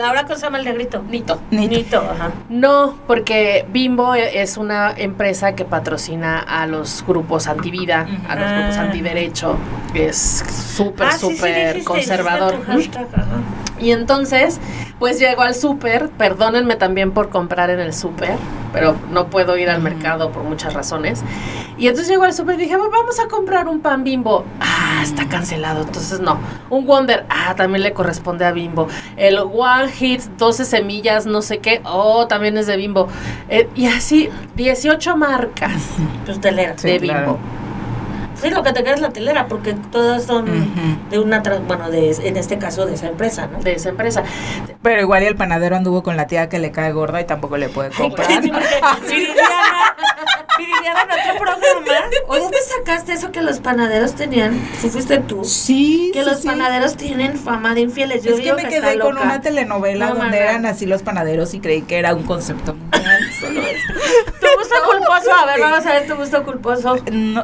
Ahora 0.04 0.22
cosa 0.22 0.36
se 0.36 0.46
llama 0.46 0.58
el 0.58 0.64
negrito. 0.64 1.02
Nito. 1.08 1.40
Nito. 1.50 1.98
ajá. 1.98 2.30
No, 2.48 2.96
porque 3.06 3.66
Bimbo 3.70 4.14
e, 4.14 4.40
es 4.40 4.56
una 4.56 4.92
empresa 4.96 5.56
que 5.56 5.64
patrocina 5.64 6.38
a 6.38 6.66
los 6.66 7.04
grupos 7.06 7.48
antivida, 7.48 8.06
a 8.28 8.36
los 8.36 8.50
grupos 8.50 8.76
ah. 8.76 8.82
antiderecho. 8.82 9.58
Es 9.94 10.44
súper, 10.76 11.08
ah, 11.08 11.18
súper 11.18 11.82
conservador. 11.82 12.60
Y 13.80 13.92
entonces, 13.92 14.60
pues 14.98 15.18
llego 15.18 15.42
al 15.42 15.54
súper, 15.54 16.10
perdónenme 16.10 16.76
también 16.76 17.12
por 17.12 17.28
comprar 17.28 17.70
en 17.70 17.80
el 17.80 17.94
súper, 17.94 18.36
pero 18.72 18.96
no 19.10 19.28
puedo 19.28 19.56
ir 19.56 19.70
al 19.70 19.80
mercado 19.80 20.30
por 20.30 20.42
muchas 20.42 20.74
razones. 20.74 21.22
Y 21.78 21.86
entonces 21.86 22.08
llego 22.08 22.24
al 22.24 22.34
súper 22.34 22.56
y 22.56 22.64
dije, 22.64 22.76
vamos 22.76 23.20
a 23.20 23.28
comprar 23.28 23.68
un 23.68 23.80
pan 23.80 24.02
bimbo. 24.02 24.44
Ah, 24.60 25.00
está 25.02 25.28
cancelado, 25.28 25.82
entonces 25.82 26.18
no. 26.18 26.38
Un 26.70 26.86
Wonder, 26.86 27.24
ah, 27.28 27.54
también 27.54 27.82
le 27.84 27.92
corresponde 27.92 28.44
a 28.44 28.52
bimbo. 28.52 28.88
El 29.16 29.38
One 29.38 29.88
Hit, 29.92 30.22
12 30.36 30.64
semillas, 30.64 31.26
no 31.26 31.40
sé 31.40 31.58
qué, 31.58 31.80
oh, 31.84 32.26
también 32.26 32.56
es 32.56 32.66
de 32.66 32.76
bimbo. 32.76 33.08
Eh, 33.48 33.68
y 33.76 33.86
así, 33.86 34.28
18 34.56 35.16
marcas 35.16 35.82
pues, 36.24 36.40
de 36.40 36.98
bimbo. 36.98 37.38
Sí, 38.40 38.50
lo 38.50 38.62
que 38.62 38.72
te 38.72 38.84
queda 38.84 38.94
es 38.94 39.00
la 39.00 39.10
telera, 39.10 39.48
porque 39.48 39.74
todas 39.90 40.24
son 40.24 40.46
de 41.10 41.18
una, 41.18 41.42
bueno, 41.66 41.90
de, 41.90 42.10
en 42.22 42.36
este 42.36 42.58
caso 42.58 42.86
de 42.86 42.94
esa 42.94 43.08
empresa, 43.08 43.46
¿no? 43.46 43.60
De 43.60 43.72
esa 43.72 43.88
empresa. 43.90 44.22
Pero 44.82 45.00
igual 45.00 45.22
y 45.22 45.26
el 45.26 45.36
panadero 45.36 45.76
anduvo 45.76 46.02
con 46.02 46.16
la 46.16 46.26
tía 46.26 46.48
que 46.48 46.58
le 46.58 46.70
cae 46.70 46.92
gorda 46.92 47.20
y 47.20 47.24
tampoco 47.24 47.56
le 47.56 47.68
puede 47.68 47.90
comprar. 47.90 48.28
Viridiana, 48.28 48.62
en 51.02 51.10
otro 51.10 51.40
programa, 51.40 52.08
¿o 52.28 52.38
dónde 52.38 52.58
sacaste 52.78 53.12
eso 53.12 53.32
que 53.32 53.42
los 53.42 53.60
panaderos 53.60 54.14
tenían? 54.14 54.60
¿Sí 54.80 54.88
fuiste 54.90 55.18
tú? 55.18 55.44
Sí. 55.44 56.10
Que 56.12 56.22
los 56.22 56.40
panaderos 56.40 56.96
tienen 56.96 57.36
fama 57.36 57.74
de 57.74 57.80
infieles. 57.82 58.22
Yo 58.22 58.34
es 58.34 58.40
que 58.40 58.52
me 58.52 58.68
quedé 58.68 58.98
con 58.98 59.18
una 59.18 59.40
telenovela 59.40 60.10
donde 60.10 60.38
eran 60.38 60.66
así 60.66 60.86
los 60.86 61.02
panaderos 61.02 61.54
y 61.54 61.60
creí 61.60 61.82
que 61.82 61.98
era 61.98 62.14
un 62.14 62.24
concepto 62.24 62.74
mundial. 62.74 63.32
Solo 63.40 63.60
eso. 63.60 63.92
¿Tu 64.68 64.74
gusto 64.74 64.98
culposo? 64.98 65.30
A 65.32 65.46
ver, 65.46 65.60
vamos 65.60 65.86
a 65.86 65.92
ver 65.92 66.06
tu 66.06 66.16
gusto 66.16 66.44
culposo. 66.44 66.96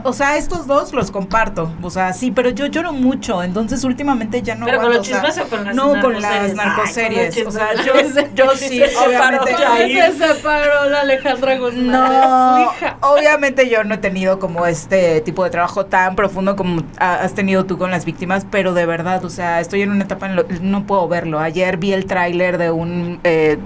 o 0.05 0.12
sea, 0.12 0.37
estos 0.37 0.66
dos 0.66 0.93
los 0.93 1.11
comparto. 1.11 1.72
O 1.83 1.91
sea, 1.91 2.12
sí, 2.12 2.31
pero 2.31 2.51
yo 2.51 2.66
lloro 2.66 2.93
mucho. 2.93 3.43
Entonces, 3.43 3.85
últimamente 3.85 4.43
ya 4.43 4.55
no. 4.55 4.66
¿Pero 4.66 4.81
con 4.81 4.93
los 4.93 5.07
chismes 5.07 5.39
o 5.39 5.45
con 5.49 5.64
las 5.64 5.75
No, 5.75 6.01
con 6.01 6.20
las 6.20 6.55
narcoseries. 6.55 7.47
o 7.47 7.51
sea, 7.51 7.75
yo, 7.85 7.93
yo 8.35 8.51
sí, 8.57 8.83
obviamente. 8.83 9.55
Se 9.85 10.12
separó 10.12 10.89
la 10.91 11.01
Alejandra 11.01 11.59
Guzmán. 11.59 11.91
No, 11.91 12.72
obviamente 13.01 13.68
yo 13.68 13.85
no 13.85 13.95
he 13.95 13.99
tenido 13.99 14.39
como 14.39 14.66
este 14.66 15.20
tipo 15.20 15.45
de 15.45 15.51
trabajo 15.51 15.87
tan 15.87 16.16
profundo 16.16 16.57
como 16.57 16.83
has 16.99 17.35
tenido 17.35 17.64
tú 17.64 17.79
con 17.79 17.91
las 17.91 18.05
víctimas, 18.05 18.47
pero 18.51 18.75
de 18.75 18.87
verdad, 18.87 19.25
o 19.25 19.31
sea, 19.31 19.61
estoy 19.61 19.83
en 19.83 19.91
una 19.91 20.05
etapa 20.05 20.27
en 20.27 20.37
lo, 20.37 20.45
no 20.61 20.87
puedo 20.87 21.09
verlo. 21.09 21.41
Ayer 21.41 21.77
vi 21.77 21.93
el 21.93 22.07
tráiler 22.07 22.59
de 22.59 22.70
un 22.70 23.20
eh, 23.25 23.59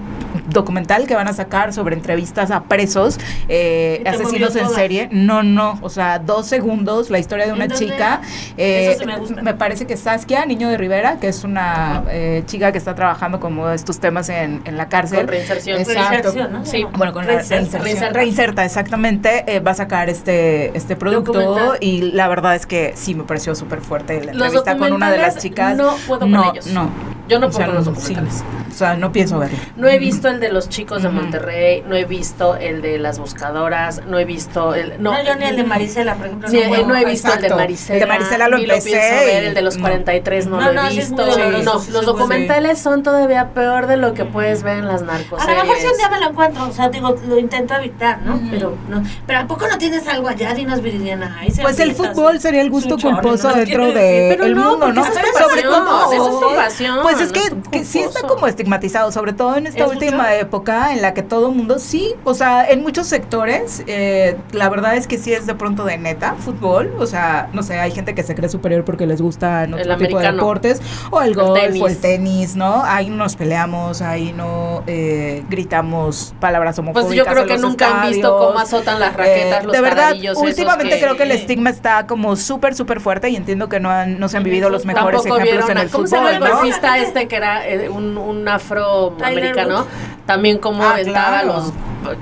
documental 0.49 1.07
que 1.07 1.15
van 1.15 1.27
a 1.27 1.33
sacar 1.33 1.73
sobre 1.73 1.95
entrevistas 1.95 2.51
a 2.51 2.63
presos, 2.63 3.19
eh, 3.49 4.03
asesinos 4.05 4.55
en 4.55 4.69
serie. 4.69 5.09
No, 5.11 5.43
no, 5.43 5.79
o 5.81 5.89
sea, 5.89 6.19
dos 6.19 6.45
segundos, 6.45 7.09
la 7.09 7.19
historia 7.19 7.47
de 7.47 7.53
una 7.53 7.67
chica. 7.67 8.21
Eh, 8.57 8.97
me, 9.41 9.53
parece 9.53 9.87
que 9.87 9.97
Saskia, 9.97 10.45
niño 10.45 10.69
de 10.69 10.77
Rivera, 10.77 11.17
que 11.19 11.27
es 11.27 11.43
una 11.43 12.03
eh, 12.09 12.43
chica 12.45 12.71
que 12.71 12.77
está 12.77 12.95
trabajando 12.95 13.39
como 13.39 13.69
estos 13.69 13.99
temas 13.99 14.29
en, 14.29 14.61
en 14.65 14.77
la 14.77 14.87
cárcel. 14.87 15.19
Con 15.19 15.27
reinserción. 15.29 15.79
Exacto. 15.79 16.33
Sí. 16.63 16.85
Bueno, 16.95 17.11
con 17.11 17.25
reinserta. 17.25 17.79
reinserción. 17.79 18.13
Reinserta, 18.13 18.65
exactamente. 18.65 19.43
Eh, 19.47 19.59
va 19.59 19.71
a 19.71 19.75
sacar 19.75 20.09
este, 20.09 20.77
este 20.77 20.95
producto 20.95 21.75
y 21.79 22.11
la 22.11 22.27
verdad 22.27 22.55
es 22.55 22.65
que 22.65 22.93
sí 22.95 23.15
me 23.15 23.23
pareció 23.23 23.55
súper 23.55 23.81
fuerte 23.81 24.23
la 24.23 24.31
entrevista 24.31 24.77
con 24.77 24.93
una 24.93 25.11
de 25.11 25.17
las 25.17 25.37
chicas. 25.37 25.75
No 25.75 25.95
puedo 26.07 26.21
con 26.21 26.35
ellos. 26.35 26.67
No. 26.67 26.89
Yo 27.27 27.39
no 27.39 27.49
puedo 27.49 27.71
los 27.71 27.85
documentales. 27.85 28.43
O 28.69 28.73
sea, 28.73 28.95
no 28.95 29.11
pienso 29.11 29.39
verlo. 29.39 29.57
No 29.75 29.87
he 29.87 29.99
visto 29.99 30.27
el 30.27 30.39
de 30.39 30.51
los 30.51 30.69
chicos 30.69 31.03
de 31.03 31.09
Monterrey, 31.09 31.83
no 31.87 31.95
he 31.95 32.05
visto 32.05 32.55
el 32.55 32.81
de 32.81 32.99
las 32.99 33.19
buscadoras, 33.19 34.03
no 34.05 34.19
he 34.19 34.25
visto 34.25 34.75
el... 34.75 35.01
No, 35.01 35.21
yo 35.23 35.35
ni 35.35 35.45
el 35.45 35.55
de 35.55 35.63
Marisela, 35.63 36.15
por 36.15 36.27
ejemplo. 36.27 36.49
no, 36.49 36.95
he 36.95 37.05
visto 37.05 37.33
el 37.33 37.41
de 37.41 37.49
Marisela. 37.49 37.93
El 37.95 37.99
de 37.99 38.05
Marisela 38.05 38.47
lo 38.47 38.57
empecé. 38.57 38.91
Lo 38.91 39.25
ver, 39.25 39.43
el 39.45 39.53
de 39.53 39.61
los 39.61 39.77
43 39.77 40.47
no, 40.47 40.61
lo 40.61 40.81
he 40.83 40.89
visto. 40.89 41.25
no, 41.63 41.73
los 41.73 42.05
documentales 42.05 42.79
son 42.79 43.03
todavía 43.03 43.49
peor 43.49 43.87
de 43.87 43.97
lo 43.97 44.13
que 44.13 44.25
puedes 44.25 44.63
ver 44.63 44.79
en 44.79 44.87
las 44.87 45.01
narcos. 45.01 45.41
A 45.41 45.51
lo 45.51 45.63
mejor 45.63 45.77
si 45.77 45.87
un 45.87 45.97
día 45.97 46.09
me 46.09 46.19
lo 46.19 46.29
encuentro, 46.29 46.67
o 46.67 46.71
sea, 46.71 46.89
digo, 46.89 47.15
lo 47.27 47.37
intento 47.37 47.75
evitar, 47.75 48.21
¿no? 48.21 48.39
Pero 48.49 48.77
no. 48.89 49.03
Pero 49.25 49.39
¿a 49.39 49.47
poco 49.47 49.67
no 49.67 49.77
tienes 49.77 50.07
algo 50.07 50.27
allá? 50.27 50.53
Dinos, 50.53 50.81
Viridiana. 50.81 51.37
Pues 51.61 51.79
el 51.79 51.93
fútbol 51.93 52.39
sería 52.39 52.61
el 52.61 52.69
gusto 52.69 52.97
culposo 52.97 53.49
dentro 53.53 53.91
del 53.91 54.55
mundo, 54.55 54.91
¿no? 54.91 55.03
Sobre 55.05 55.63
todo. 55.63 56.11
es 56.11 56.83
Pues 57.01 57.21
es 57.21 57.31
que 57.31 57.83
sí 57.83 57.99
está 57.99 58.21
como 58.21 58.47
estigmatizado, 58.59 59.11
sobre 59.13 59.31
todo 59.31 59.55
en 59.55 59.67
esta 59.67 59.87
última 59.87 60.35
época 60.35 60.93
en 60.93 61.01
la 61.01 61.13
que 61.13 61.23
todo 61.23 61.49
el 61.49 61.55
mundo 61.55 61.79
sí, 61.79 62.13
o 62.25 62.33
sea, 62.33 62.69
en 62.69 62.81
muchos 62.81 63.07
sectores, 63.07 63.83
eh, 63.87 64.35
la 64.51 64.67
verdad 64.67 64.97
es 64.97 65.07
que 65.07 65.17
sí 65.17 65.31
es 65.31 65.45
de 65.45 65.55
pronto 65.55 65.85
de 65.85 65.97
neta, 65.97 66.35
fútbol, 66.35 66.93
o 66.99 67.05
sea, 67.05 67.49
no 67.53 67.63
sé, 67.63 67.79
hay 67.79 67.91
gente 67.91 68.13
que 68.13 68.23
se 68.23 68.35
cree 68.35 68.49
superior 68.49 68.83
porque 68.83 69.07
les 69.07 69.21
gusta 69.21 69.65
otro 69.71 69.97
tipo 69.97 70.19
de 70.19 70.31
deportes, 70.31 70.81
o 71.09 71.21
el 71.21 71.35
golf, 71.35 71.81
o 71.81 71.87
el 71.87 71.97
tenis, 71.97 72.57
¿no? 72.57 72.83
Ahí 72.83 73.09
nos 73.09 73.37
peleamos, 73.37 74.01
ahí 74.01 74.33
no 74.33 74.83
eh, 74.87 75.43
gritamos 75.49 76.33
palabras 76.41 76.77
homofóbicas. 76.79 77.07
Pues 77.07 77.17
yo 77.17 77.25
creo 77.25 77.45
que 77.45 77.57
nunca 77.57 78.01
han 78.01 78.09
visto 78.09 78.37
cómo 78.37 78.59
azotan 78.59 78.99
las 78.99 79.15
raquetas, 79.15 79.63
eh, 79.63 79.65
los 79.67 79.73
De 79.73 79.81
verdad, 79.81 80.13
últimamente 80.35 80.99
creo 80.99 81.15
que 81.15 81.23
el 81.23 81.31
estigma 81.31 81.69
está 81.69 82.07
como 82.07 82.35
súper, 82.35 82.75
súper 82.75 82.99
fuerte 82.99 83.29
y 83.29 83.37
entiendo 83.37 83.69
que 83.69 83.79
no, 83.79 83.89
han, 83.89 84.19
no 84.19 84.27
se 84.27 84.35
han 84.35 84.43
vivido 84.43 84.69
los 84.69 84.85
mejores 84.85 85.25
ejemplos 85.25 85.69
en 85.69 85.77
el 85.77 85.89
¿Cómo 85.89 86.05
fútbol, 86.05 86.09
se 86.09 86.15
llama 86.15 86.31
el 86.31 86.53
golfista 86.53 86.97
este 86.97 87.27
que 87.29 87.35
era 87.37 87.61
un, 87.89 88.17
un 88.17 88.48
afroamericano? 88.49 89.85
También 90.25 90.57
como 90.57 90.83
ah, 90.83 90.99
los 91.43 91.73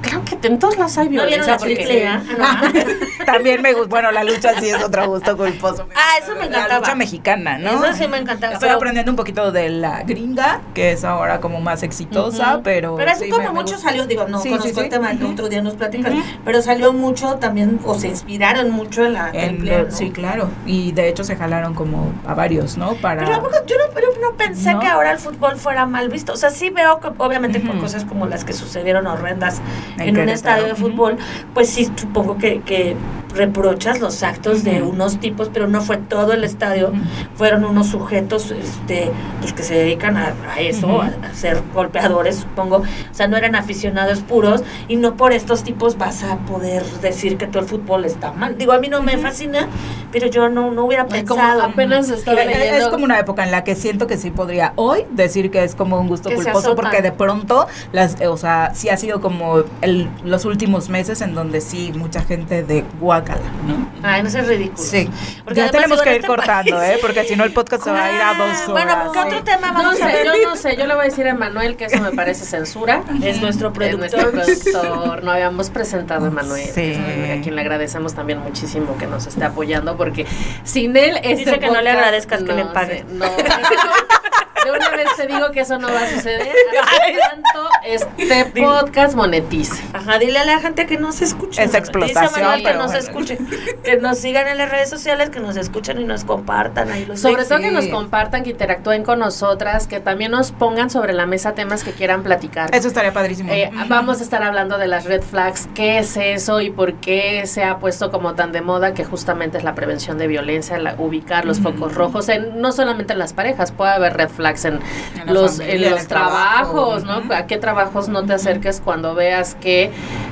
claro 0.02 0.24
que 0.26 0.48
en 0.48 0.60
todos 0.60 0.78
lados 0.78 0.98
hay 0.98 1.10
¿No 1.10 1.26
vieron 1.26 1.46
violencia. 1.58 2.24
la? 2.38 2.46
Ah, 2.46 2.62
no. 2.74 3.26
También 3.26 3.62
me 3.62 3.74
gusta, 3.74 3.90
bueno, 3.90 4.12
la 4.12 4.24
lucha 4.24 4.60
sí 4.60 4.70
es 4.70 4.82
otro 4.84 5.08
gusto 5.08 5.36
culposo. 5.36 5.88
Ah, 5.96 6.18
eso 6.22 6.34
me 6.34 6.42
La 6.42 6.46
encantaba. 6.46 6.80
lucha 6.80 6.96
mexicana, 6.96 7.58
¿no? 7.58 7.84
Eso 7.86 7.94
sí 7.98 8.08
me 8.08 8.18
encantaba. 8.18 8.54
Estoy 8.54 8.68
pero- 8.68 8.78
aprendiendo 8.78 9.12
un 9.12 9.16
poquito 9.18 9.52
de 9.52 9.70
la 9.70 10.04
gringa, 10.04 10.62
que 10.74 10.92
es 10.94 11.04
ahora 11.04 11.40
como 11.42 11.60
más 11.60 11.84
exitosa, 11.84 12.62
pero. 12.64 12.96
Pero 12.96 13.12
así 13.12 13.26
sí, 13.26 13.30
como 13.30 13.44
me- 13.50 13.54
mucho 13.62 13.78
salió, 13.78 14.06
digo, 14.08 14.28
no 14.28 14.40
Sí, 14.40 14.50
conozco 14.50 14.70
sí, 14.70 14.76
sí. 14.76 14.80
el 14.82 14.90
tema, 14.90 15.12
Ujú. 15.14 15.32
otro 15.34 15.50
día 15.50 15.62
nos 15.62 15.74
platicas, 15.76 16.14
pero 16.46 16.62
salió 16.62 16.94
mucho 16.94 17.36
también, 17.36 17.80
o 17.86 17.96
se 17.96 18.08
inspiraron 18.08 18.70
mucho 18.72 19.06
en 19.06 19.14
la 19.14 19.30
En 19.34 19.50
triple 19.58 19.76
A, 19.76 19.78
lo- 19.80 19.86
¿no? 19.86 19.92
Sí, 19.92 20.12
claro. 20.12 20.50
Y 20.66 20.92
de 20.94 21.10
hecho 21.10 21.24
se 21.24 21.36
jalaron 21.36 21.74
como 21.74 22.12
a 22.26 22.34
varios, 22.34 22.78
¿no? 22.78 22.94
Para. 22.96 23.24
Pero 23.26 23.36
¿a 23.36 23.42
poco 23.42 23.56
yo 23.68 23.76
no, 23.78 23.94
pero 23.94 24.08
no 24.22 24.38
pensé 24.38 24.74
¿No? 24.74 24.80
que 24.80 24.88
ahora 24.88 25.12
el 25.12 25.20
fútbol 25.20 25.58
fuera 25.58 25.86
mal 25.86 26.08
visto. 26.10 26.34
O 26.34 26.38
sea, 26.38 26.50
sí 26.50 26.70
veo 26.70 27.00
que 27.02 27.10
obviamente 27.18 27.60
por 27.60 27.72
Ujú. 27.72 27.82
cosas 27.82 28.06
como 28.06 28.26
las 28.28 28.46
que 28.46 28.54
sucedieron 28.54 29.06
horrendas 29.08 29.62
En 29.98 30.20
un 30.20 30.30
estadio 30.30 30.66
de 30.66 30.76
fútbol, 30.76 31.18
pues 31.54 31.70
sí 31.70 31.90
supongo 31.96 32.38
que, 32.38 32.62
que 32.62 32.96
reprochas 33.34 34.00
los 34.00 34.24
actos 34.24 34.64
de 34.64 34.82
unos 34.82 35.20
tipos, 35.20 35.50
pero 35.54 35.68
no 35.68 35.82
fue 35.82 35.98
todo 35.98 36.34
el 36.34 36.44
estadio. 36.44 36.92
Fueron 37.36 37.66
unos 37.66 37.88
sujetos 37.88 38.52
este, 38.52 39.12
pues, 39.42 39.54
que 39.54 39.64
se 39.64 39.76
dedican 39.76 40.18
a, 40.18 40.34
a 40.54 40.60
eso, 40.60 41.02
a, 41.02 41.08
a 41.08 41.34
ser 41.34 41.62
golpeadores, 41.74 42.38
supongo. 42.38 42.78
O 42.78 43.14
sea, 43.14 43.28
no 43.28 43.38
eran 43.38 43.56
aficionados 43.56 44.20
puros 44.22 44.64
y 44.88 44.96
no 44.96 45.16
por 45.16 45.34
estos 45.34 45.64
tipos 45.64 45.98
vas 45.98 46.24
a 46.24 46.38
poder 46.40 46.84
decir 47.02 47.38
que 47.38 47.48
todo 47.48 47.64
el 47.64 47.70
fútbol 47.70 48.06
está 48.06 48.32
mal. 48.32 48.58
Digo, 48.58 48.72
a 48.72 48.80
mí 48.80 48.88
no 48.88 49.02
me 49.04 49.18
fascina, 49.18 49.68
pero 50.12 50.28
yo 50.28 50.50
no, 50.50 50.72
no 50.72 50.86
hubiera 50.86 51.06
Ay, 51.12 51.24
como 51.24 51.42
pensado. 51.42 51.64
apenas 51.64 52.10
estaba 52.10 52.42
Es- 52.42 52.48
leyendo. 52.48 52.78
Es 52.78 52.88
como 52.88 53.06
una 53.06 53.20
época 53.20 53.44
en 53.44 53.52
la 53.52 53.64
que 53.64 53.76
siento 53.76 54.08
que 54.08 54.18
sí 54.18 54.32
podría 54.32 54.74
hoy 54.76 55.06
decir 55.12 55.52
que 55.52 55.64
es 55.64 55.76
como 55.76 56.00
un 56.00 56.08
gusto 56.08 56.30
Que 56.30 56.36
culposo 56.36 56.76
porque 56.76 57.02
de 57.02 57.12
pronto 57.12 57.68
las 57.92 58.20
eh, 58.22 58.28
o 58.28 58.38
sea, 58.38 58.72
sí 58.74 58.90
ha 58.90 58.98
sido 58.98 59.22
como 59.22 59.64
el, 59.82 60.08
los 60.24 60.46
últimos 60.46 60.90
meses 60.90 61.22
en 61.22 61.36
donde 61.36 61.62
sí 61.62 61.92
mucha 61.96 62.22
gente 62.22 62.64
de 62.64 62.84
guacala, 63.28 63.52
¿no? 63.66 63.88
Ay, 64.04 64.24
no 64.24 64.30
seas 64.30 64.48
ridículo. 64.48 64.84
Sí. 64.84 65.10
Porque 65.44 65.60
ya 65.60 65.70
tenemos 65.72 66.02
que 66.02 66.10
ir 66.10 66.16
este 66.18 66.28
cortando, 66.28 66.78
país- 66.78 66.92
¿eh? 66.96 66.98
Porque 67.02 67.24
si 67.26 67.36
no 67.36 67.44
el 67.44 67.54
podcast 67.54 67.84
se 67.84 67.92
va 67.92 68.06
a 68.06 68.12
ir 68.12 68.22
a 68.22 68.34
dos 68.34 68.70
horas. 68.70 68.86
Bueno, 68.86 69.12
¿qué 69.12 69.20
otro 69.20 69.44
tema 69.44 69.68
No 69.72 69.74
vamos 69.80 69.94
a 70.02 70.06
sé, 70.08 70.14
ver? 70.14 70.26
yo 70.26 70.50
no 70.50 70.56
sé, 70.56 70.78
yo 70.78 70.86
le 70.88 70.94
voy 70.96 71.04
a 71.04 71.06
decir 71.10 71.28
a 71.28 71.34
Manuel 71.36 71.76
que 71.76 71.86
eso 71.86 72.00
me 72.02 72.12
parece 72.12 72.46
censura. 72.46 73.04
Es 73.24 73.42
nuestro 73.42 73.74
Es 73.82 73.98
nuestro 73.98 74.32
productor. 74.32 75.24
no 75.24 75.32
habíamos 75.32 75.70
presentado 75.70 76.28
a 76.28 76.30
Manuel, 76.32 76.70
Sí. 76.74 76.94
a 76.94 77.42
quien 77.42 77.56
le 77.56 77.62
agradecemos 77.62 78.14
también 78.14 78.40
muchísimo 78.40 78.98
que 78.98 79.08
nos 79.08 79.28
esté 79.28 79.44
apoyando, 79.46 79.98
porque 79.98 80.26
sin 80.64 80.96
él 80.96 81.18
este 81.24 81.38
Dice 81.52 81.60
que 81.60 81.68
no 81.68 81.82
le 81.82 81.90
agradezcas 81.92 82.44
que 82.44 82.54
le 82.54 82.64
no 82.64 82.74
paguen. 82.74 83.18
No, 83.18 83.26
de 84.66 84.72
una 84.72 84.90
vez 84.92 85.08
te 85.16 85.28
digo 85.28 85.52
que 85.52 85.62
eso 85.62 85.78
no 85.78 85.88
va 85.92 86.02
a 86.04 86.08
suceder, 86.10 86.48
tanto 87.32 87.70
este 87.86 88.46
podcast 88.62 89.16
monetice. 89.16 89.82
Ajá, 89.94 90.20
dile 90.20 90.40
a 90.40 90.46
la 90.46 90.60
gente 90.60 90.86
que 90.86 90.98
nos 90.98 91.22
escuche. 91.22 91.62
Es 91.62 91.68
Dice 91.68 91.78
explotación, 91.80 92.32
Manuel 92.44 92.64
que 92.64 92.74
nos 92.74 92.86
bueno. 92.88 93.00
escuche. 93.00 93.38
Que 93.84 93.98
nos 93.98 94.18
sigan 94.18 94.48
en 94.48 94.58
las 94.58 94.70
redes 94.70 94.90
sociales, 94.90 95.30
que 95.30 95.40
nos 95.40 95.56
escuchen 95.58 96.00
y 96.00 96.04
nos 96.04 96.24
compartan 96.24 96.92
ahí 96.92 97.06
los 97.06 97.20
Sobre 97.20 97.46
todo 97.46 97.60
que 97.60 97.72
nos 97.72 97.88
compartan, 97.88 98.44
que 98.44 98.52
interactúen 98.52 99.04
con 99.04 99.20
nosotras, 99.20 99.88
que 99.88 100.00
también 100.00 100.32
nos 100.32 100.52
pongan 100.52 100.90
sobre 100.90 101.14
la 101.14 101.26
mesa 101.26 101.54
temas 101.54 101.84
que 101.84 101.92
quieran 101.92 102.24
platicar. 102.24 102.74
Eso 102.74 102.88
estaría 102.88 103.14
padrísimo. 103.14 103.52
Eh, 103.52 103.70
vamos 103.88 104.20
a 104.20 104.24
estar 104.24 104.44
hablando 104.44 104.78
de 104.78 104.88
las 104.88 105.06
red 105.06 105.22
flags, 105.22 105.68
qué 105.74 106.00
es 106.00 106.18
eso 106.18 106.62
y 106.62 106.70
por 106.70 106.96
qué 106.96 107.46
se 107.46 107.64
ha 107.64 107.78
puesto 107.80 108.12
como 108.12 108.34
tan 108.36 108.52
de 108.52 108.62
moda, 108.62 108.94
que 108.94 109.04
justamente 109.06 109.58
es 109.58 109.64
la 109.64 109.76
prevención 109.76 110.18
de 110.18 110.28
violencia, 110.28 110.78
la- 110.80 110.96
ubicar 110.98 111.46
los 111.46 111.60
focos 111.60 111.94
rojos, 111.96 112.30
en, 112.30 112.60
no 112.62 112.72
solamente 112.72 113.14
en 113.14 113.20
las 113.20 113.34
parejas, 113.34 113.72
puede 113.72 113.92
haber 113.92 114.16
red 114.18 114.30
flags 114.30 114.47
en, 114.66 114.80
En 115.20 115.26
la 115.26 115.34
los, 115.34 115.58
familia, 115.58 115.76
en 115.76 115.84
en 115.84 115.92
los 115.92 116.08
trabajo, 116.08 116.72
trabajos, 116.74 117.04
¿no? 117.04 117.20
ujú. 117.20 117.34
¿A 117.34 117.48
qué 117.48 117.58
trabajos 117.58 118.10
no 118.10 118.24
te 118.26 118.34
acerques 118.34 118.82
cuando 118.84 119.14
veas 119.16 119.56
que 119.56 119.92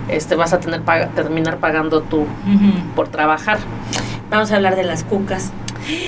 este 0.09 0.36
vas 0.36 0.53
a 0.53 0.59
tener 0.59 0.82
paga- 0.82 1.07
terminar 1.16 1.57
pagando 1.57 2.01
tú 2.01 2.26
por 2.95 3.07
trabajar? 3.09 3.57
Vamos 4.30 4.51
a 4.51 4.55
hablar 4.55 4.76
de 4.76 4.84
las 4.84 5.03
cucas. 5.03 5.51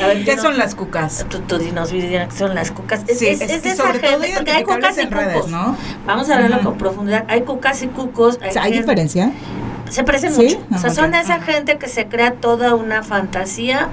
A 0.03 0.07
ver, 0.07 0.25
¿Qué 0.25 0.35
no- 0.35 0.41
son 0.41 0.57
las 0.57 0.73
cucas? 0.73 1.23
Tú, 1.29 1.39
tú 1.41 1.59
dinos, 1.59 1.91
Viviana, 1.91 2.27
¿qué 2.27 2.35
son 2.35 2.55
las 2.55 2.71
cucas? 2.71 3.03
Es, 3.07 3.19
Sí, 3.19 3.27
es, 3.27 3.41
es 3.41 3.51
es 3.51 3.61
que 3.61 3.75
sobre 3.75 3.99
todo 3.99 4.21
gente, 4.21 4.33
porque 4.37 4.51
hay 4.51 4.63
cucas 4.63 4.97
y 4.97 5.01
en 5.01 5.11
redes, 5.11 5.35
cucos. 5.35 5.51
¿no? 5.51 5.77
Vamos 6.07 6.29
a 6.31 6.35
hablarlo 6.35 6.55
Ujú. 6.57 6.65
con 6.69 6.77
profundidad. 6.79 7.25
Hay 7.27 7.41
cucas 7.41 7.83
y 7.83 7.87
cucos. 7.87 8.39
Hay, 8.41 8.49
O 8.49 8.53
sea, 8.53 8.63
¿Hay 8.63 8.71
diferencia? 8.71 9.31
Se 9.89 10.03
parecen 10.03 10.33
¿Sí? 10.33 10.41
mucho. 10.43 10.59
O 10.73 10.77
sea, 10.77 10.89
Ah, 10.89 10.93
son 10.93 11.13
esa 11.15 11.39
gente 11.41 11.77
que 11.77 11.87
se 11.87 12.07
crea 12.07 12.33
toda 12.33 12.75
una 12.75 13.03
fantasía, 13.03 13.87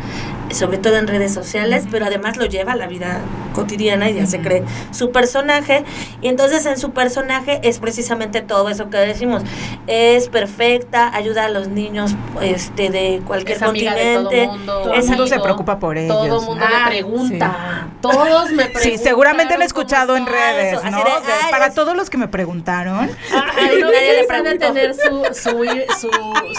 sobre 0.51 0.78
todo 0.78 0.97
en 0.97 1.07
redes 1.07 1.32
sociales, 1.32 1.84
pero 1.90 2.05
además 2.07 2.36
lo 2.36 2.45
lleva 2.47 2.72
a 2.72 2.76
la 2.76 2.86
vida 2.86 3.20
cotidiana 3.55 4.11
y 4.11 4.14
ya 4.14 4.26
se 4.26 4.36
Ujú. 4.38 4.45
cree 4.47 4.64
su 4.90 5.11
personaje. 5.12 5.84
Y 6.20 6.28
entonces 6.28 6.66
en 6.66 6.76
su 6.78 6.90
personaje 6.90 7.61
es 7.62 7.78
precisamente 7.78 8.42
todo 8.42 8.68
eso 8.68 8.90
que 8.90 8.97
decimos. 8.99 9.42
Es 9.86 10.28
perfecta, 10.28 11.14
ayuda 11.14 11.45
a 11.45 11.49
los 11.49 11.68
niños 11.68 12.14
este 12.42 12.90
de 12.90 13.22
cualquier 13.24 13.57
Es 13.59 13.62
amiga 13.62 13.95
de 13.95 14.14
todo 14.14 14.24
continente. 14.24 14.53
mundo. 14.53 14.78
Todo 14.82 14.92
el 14.95 15.01
es 15.01 15.07
mundo 15.07 15.26
se 15.26 15.34
amigo. 15.34 15.45
preocupa 15.45 15.78
por 15.78 15.97
ellos. 15.99 16.14
Todo 16.16 16.40
el 16.40 16.47
mundo 16.47 16.64
Ah, 16.68 16.80
me 16.84 16.90
pregunta. 16.90 17.86
Todos 18.01 18.51
me 18.51 18.64
preguntan. 18.66 18.82
Sí, 18.82 18.99
seguramente 18.99 19.55
han 19.55 19.61
cómo 19.61 19.66
escuchado 19.66 20.16
en 20.16 20.26
redes, 20.26 20.72
eso, 20.74 20.80
así 20.82 20.90
¿no? 20.90 21.05
de, 21.05 21.11
"Ay, 21.45 21.51
para 21.51 21.66
es- 21.66 21.74
todos 21.74 21.97
los 21.97 22.11
que 22.11 22.18
me 22.18 22.28
preguntaron, 22.28 23.09
Ay, 23.32 23.78
no 23.80 23.90
nadie 23.90 24.16
le 24.20 24.24
preguntó. 24.24 24.66
tener 24.66 24.95
su, 24.95 25.22
su, 25.32 25.64
su, 25.99 26.11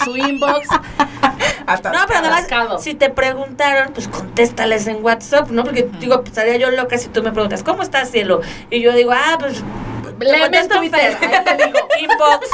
su 0.04 0.16
inbox 0.16 0.68
hasta 1.66 1.90
No, 1.92 1.98
pero 2.06 2.20
además, 2.20 2.44
Atascado. 2.44 2.78
si 2.78 2.94
te 2.94 3.10
preguntaron, 3.10 3.92
pues 3.92 4.08
contéstales 4.08 4.86
en 4.86 5.04
WhatsApp, 5.04 5.50
¿no? 5.50 5.64
Porque 5.64 5.88
digo, 6.00 6.16
pues 6.20 6.28
estaría 6.28 6.56
yo 6.56 6.70
loca 6.70 6.98
si 6.98 7.08
tú 7.08 7.22
me 7.22 7.32
preguntas, 7.32 7.62
¿cómo 7.62 7.82
estás, 7.82 8.10
cielo? 8.10 8.40
Y 8.70 8.80
yo 8.80 8.92
digo, 8.92 9.12
ah, 9.12 9.36
pues. 9.38 9.62
Léeme 10.18 10.36
en 10.36 10.42
contesto 10.44 10.76
Twitter, 10.78 11.16
ahí 11.20 11.44
te 11.44 11.64
digo. 11.64 11.78
Inbox. 12.00 12.48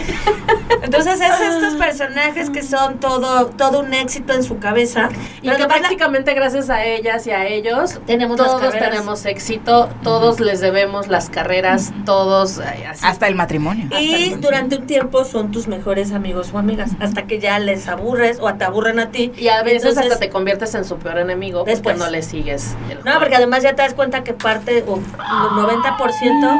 Entonces 0.82 1.20
es 1.20 1.40
estos 1.40 1.74
personajes 1.74 2.50
que 2.50 2.62
son 2.62 2.98
todo, 2.98 3.46
todo 3.46 3.80
un 3.80 3.92
éxito 3.92 4.32
en 4.32 4.42
su 4.42 4.58
cabeza. 4.58 5.08
Y 5.42 5.46
Pero 5.46 5.56
que 5.56 5.62
la- 5.62 5.68
prácticamente 5.68 6.32
gracias 6.34 6.70
a 6.70 6.84
ellas 6.84 7.26
y 7.26 7.30
a 7.30 7.46
ellos 7.46 8.00
Tenemos 8.06 8.36
todos 8.36 8.72
tenemos 8.72 9.24
éxito, 9.26 9.88
todos 10.02 10.40
les 10.40 10.60
debemos 10.60 11.08
las 11.08 11.28
carreras, 11.30 11.92
todos 12.04 12.58
ay, 12.60 12.84
así. 12.84 13.04
hasta 13.04 13.28
el 13.28 13.34
matrimonio. 13.34 13.88
Y 13.98 14.30
durante 14.36 14.76
un 14.76 14.86
tiempo 14.86 15.24
son 15.24 15.50
tus 15.52 15.68
mejores 15.68 16.12
amigos 16.12 16.50
o 16.52 16.58
amigas, 16.58 16.90
hasta 17.00 17.22
que 17.26 17.38
ya 17.40 17.58
les 17.58 17.86
aburres 17.88 18.38
o 18.40 18.52
te 18.54 18.64
aburren 18.64 18.98
a 19.00 19.10
ti. 19.10 19.32
y 19.36 19.48
a 19.48 19.62
veces 19.62 19.82
Entonces- 19.84 20.04
hasta 20.12 20.18
te 20.18 20.30
conviertes 20.30 20.74
en 20.74 20.84
su 20.84 20.96
peor 20.98 21.18
enemigo 21.18 21.64
Después. 21.64 21.98
no 21.98 22.08
le 22.08 22.22
sigues 22.22 22.74
el 22.88 22.98
No, 23.04 23.18
porque 23.18 23.36
además 23.36 23.62
ya 23.62 23.74
te 23.74 23.82
das 23.82 23.94
cuenta 23.94 24.24
que 24.24 24.32
parte, 24.34 24.84
o 24.86 24.98
90% 25.54 26.58